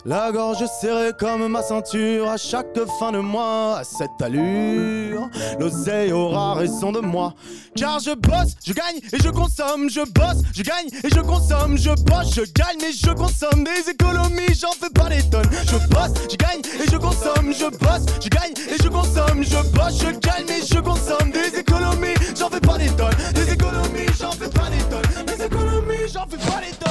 La 0.09 0.33
gorge 0.33 0.65
serrée 0.81 1.13
comme 1.19 1.49
ma 1.49 1.61
ceinture 1.61 2.31
à 2.31 2.39
chaque 2.39 2.79
fin 2.99 3.13
de 3.13 3.19
mois. 3.19 3.77
À 3.81 3.85
cette 3.85 4.23
allure, 4.23 5.29
l'oseille 5.61 6.13
aura 6.13 6.55
raison 6.55 6.93
de 6.93 7.01
moi. 7.01 7.35
Car 7.77 8.01
je 8.01 8.15
bosse, 8.15 8.55
je 8.67 8.73
gagne 8.73 9.01
et 9.13 9.19
je 9.23 9.29
consomme. 9.29 9.91
Je 9.91 10.01
bosse, 10.11 10.41
je 10.55 10.63
gagne 10.63 10.89
et 11.05 11.11
je 11.15 11.21
consomme. 11.21 11.77
Je 11.77 11.91
bosse, 11.91 12.35
je 12.35 12.41
gagne 12.41 12.79
mais 12.81 12.93
je 12.93 13.13
consomme 13.13 13.65
des 13.65 13.91
économies. 13.91 14.55
J'en 14.59 14.73
fais 14.73 14.89
pas 14.89 15.11
des 15.11 15.23
tonnes. 15.29 15.51
Je 15.67 15.77
bosse, 15.89 16.15
je 16.31 16.37
gagne 16.37 16.63
et 16.65 16.91
je 16.91 16.97
consomme. 16.97 17.53
Je 17.53 17.67
bosse, 17.77 18.07
je 18.23 18.29
gagne 18.31 18.55
et 18.57 18.83
je 18.83 18.89
consomme. 18.89 19.45
Je 19.45 19.77
bosse, 19.77 19.99
je 20.01 20.19
gagne 20.21 20.47
mais 20.49 20.63
je 20.67 20.81
consomme 20.81 21.33
des 21.33 21.59
économies. 21.59 22.17
J'en 22.35 22.49
fais 22.49 22.61
pas 22.61 22.79
des 22.79 22.89
tonnes. 22.97 23.13
Des 23.35 23.53
économies, 23.53 24.09
j'en 24.19 24.33
fais 24.33 24.49
pas 24.49 24.71
des 24.71 24.83
tonnes. 24.89 25.27
Des 25.27 25.45
économies, 25.45 26.09
j'en 26.11 26.27
fais 26.27 26.39
pas 26.39 26.61
des 26.63 26.75
tonnes. 26.79 26.89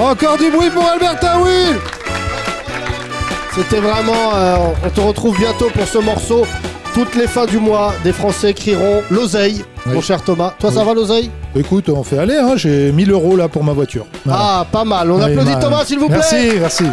Encore 0.00 0.38
du 0.38 0.50
bruit 0.50 0.70
pour 0.70 0.84
Alberta 0.88 1.38
Will 1.40 1.76
C'était 3.54 3.80
vraiment. 3.80 4.34
euh, 4.34 4.56
on 4.84 4.88
te 4.90 5.00
retrouve 5.00 5.36
bientôt 5.38 5.68
pour 5.70 5.86
ce 5.86 5.98
morceau. 5.98 6.46
Toutes 6.94 7.14
les 7.14 7.26
fins 7.26 7.46
du 7.46 7.58
mois, 7.58 7.92
des 8.04 8.12
Français 8.12 8.52
crieront 8.52 9.02
l'oseille, 9.10 9.64
mon 9.86 10.02
cher 10.02 10.22
Thomas. 10.22 10.52
Toi, 10.58 10.70
ça 10.70 10.84
va 10.84 10.92
l'oseille? 10.92 11.30
Écoute, 11.56 11.88
on 11.88 12.02
fait 12.04 12.18
aller, 12.18 12.36
hein, 12.36 12.52
j'ai 12.56 12.92
1000 12.92 13.10
euros 13.10 13.34
là 13.34 13.48
pour 13.48 13.64
ma 13.64 13.72
voiture. 13.72 14.04
Voilà. 14.26 14.40
Ah, 14.60 14.66
pas 14.70 14.84
mal. 14.84 15.10
On 15.10 15.16
Oui, 15.16 15.22
applaudit 15.24 15.52
bah, 15.54 15.58
Thomas, 15.60 15.84
s'il 15.86 15.98
vous 15.98 16.08
plaît. 16.08 16.16
Merci, 16.18 16.50
merci. 16.60 16.84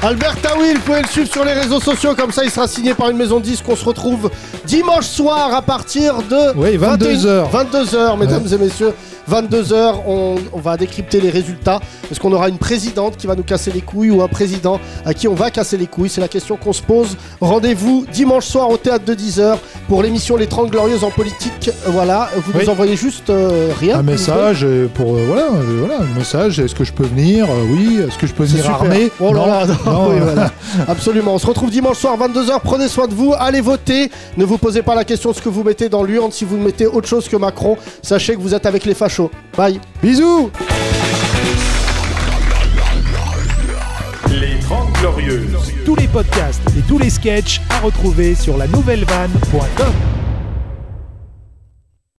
Albert 0.00 0.36
Tawil, 0.40 0.76
vous 0.76 0.80
pouvez 0.82 1.02
le 1.02 1.08
suivre 1.08 1.28
sur 1.28 1.44
les 1.44 1.52
réseaux 1.54 1.80
sociaux, 1.80 2.14
comme 2.16 2.30
ça 2.30 2.44
il 2.44 2.50
sera 2.50 2.68
signé 2.68 2.94
par 2.94 3.10
une 3.10 3.16
maison 3.16 3.38
de 3.40 3.44
disques. 3.44 3.64
On 3.68 3.74
se 3.74 3.84
retrouve 3.84 4.30
dimanche 4.64 5.06
soir 5.06 5.52
à 5.52 5.60
partir 5.60 6.18
de 6.30 6.56
Oui, 6.56 6.76
22 6.76 7.26
heures. 7.26 7.50
22h, 7.52 8.16
mesdames 8.18 8.46
et 8.52 8.58
messieurs. 8.58 8.92
22h, 9.30 9.96
on, 10.06 10.36
on 10.54 10.58
va 10.60 10.78
décrypter 10.78 11.20
les 11.20 11.28
résultats. 11.28 11.80
Est-ce 12.10 12.18
qu'on 12.18 12.32
aura 12.32 12.48
une 12.48 12.56
présidente 12.56 13.18
qui 13.18 13.26
va 13.26 13.34
nous 13.34 13.42
casser 13.42 13.70
les 13.70 13.82
couilles 13.82 14.10
ou 14.10 14.22
un 14.22 14.28
président 14.28 14.80
à 15.04 15.12
qui 15.12 15.28
on 15.28 15.34
va 15.34 15.50
casser 15.50 15.76
les 15.76 15.86
couilles 15.86 16.08
C'est 16.08 16.22
la 16.22 16.28
question 16.28 16.56
qu'on 16.56 16.72
se 16.72 16.80
pose. 16.80 17.14
Rendez-vous 17.42 18.06
dimanche 18.10 18.46
soir 18.46 18.70
au 18.70 18.78
théâtre 18.78 19.04
de 19.04 19.14
10h 19.14 19.56
pour 19.86 20.02
l'émission 20.02 20.36
Les 20.36 20.46
30 20.46 20.70
Glorieuses 20.70 21.04
en 21.04 21.10
politique. 21.10 21.70
Voilà, 21.88 22.30
vous 22.36 22.52
Oui. 22.54 22.60
nous 22.64 22.70
envoyez 22.70 22.96
juste 22.96 23.28
euh, 23.28 23.70
rien. 23.78 23.98
Un 23.98 24.02
message 24.02 24.60
euh, 24.62 24.86
pour 24.94 25.16
euh, 25.16 25.24
voilà, 25.26 25.42
euh, 25.42 25.84
voilà, 25.86 26.00
un 26.04 26.18
message. 26.18 26.58
Est-ce 26.60 26.74
que 26.74 26.84
je 26.84 26.94
peux 26.94 27.04
venir? 27.04 27.44
Euh, 27.50 27.64
Oui. 27.70 27.98
Est-ce 28.08 28.16
que 28.16 28.26
je 28.26 28.32
peux 28.32 28.44
venir 28.44 28.70
armé? 28.70 29.10
Oh 29.20 29.34
là 29.34 29.46
là, 29.46 29.66
non, 29.66 29.74
Non, 29.84 29.87
oui, 30.08 30.18
voilà. 30.20 30.50
Absolument. 30.86 31.34
On 31.34 31.38
se 31.38 31.46
retrouve 31.46 31.70
dimanche 31.70 31.98
soir 31.98 32.16
22h. 32.18 32.60
Prenez 32.62 32.88
soin 32.88 33.06
de 33.06 33.14
vous. 33.14 33.34
Allez 33.38 33.60
voter. 33.60 34.10
Ne 34.36 34.44
vous 34.44 34.58
posez 34.58 34.82
pas 34.82 34.94
la 34.94 35.04
question 35.04 35.30
de 35.30 35.36
ce 35.36 35.42
que 35.42 35.48
vous 35.48 35.62
mettez 35.64 35.88
dans 35.88 36.02
l'urne. 36.02 36.32
Si 36.32 36.44
vous 36.44 36.56
mettez 36.56 36.86
autre 36.86 37.08
chose 37.08 37.28
que 37.28 37.36
Macron, 37.36 37.76
sachez 38.02 38.34
que 38.34 38.40
vous 38.40 38.54
êtes 38.54 38.66
avec 38.66 38.84
les 38.84 38.94
fachos. 38.94 39.30
Bye. 39.56 39.80
Bisous. 40.02 40.50
Les 44.30 44.58
30 44.60 44.92
Glorieuses. 45.00 45.72
Tous 45.84 45.96
les 45.96 46.06
podcasts 46.06 46.62
et 46.76 46.82
tous 46.86 46.98
les 46.98 47.10
sketchs 47.10 47.60
à 47.70 47.80
retrouver 47.80 48.34
sur 48.34 48.56
la 48.56 48.66
nouvelle 48.66 49.04
vanne.com. 49.04 50.17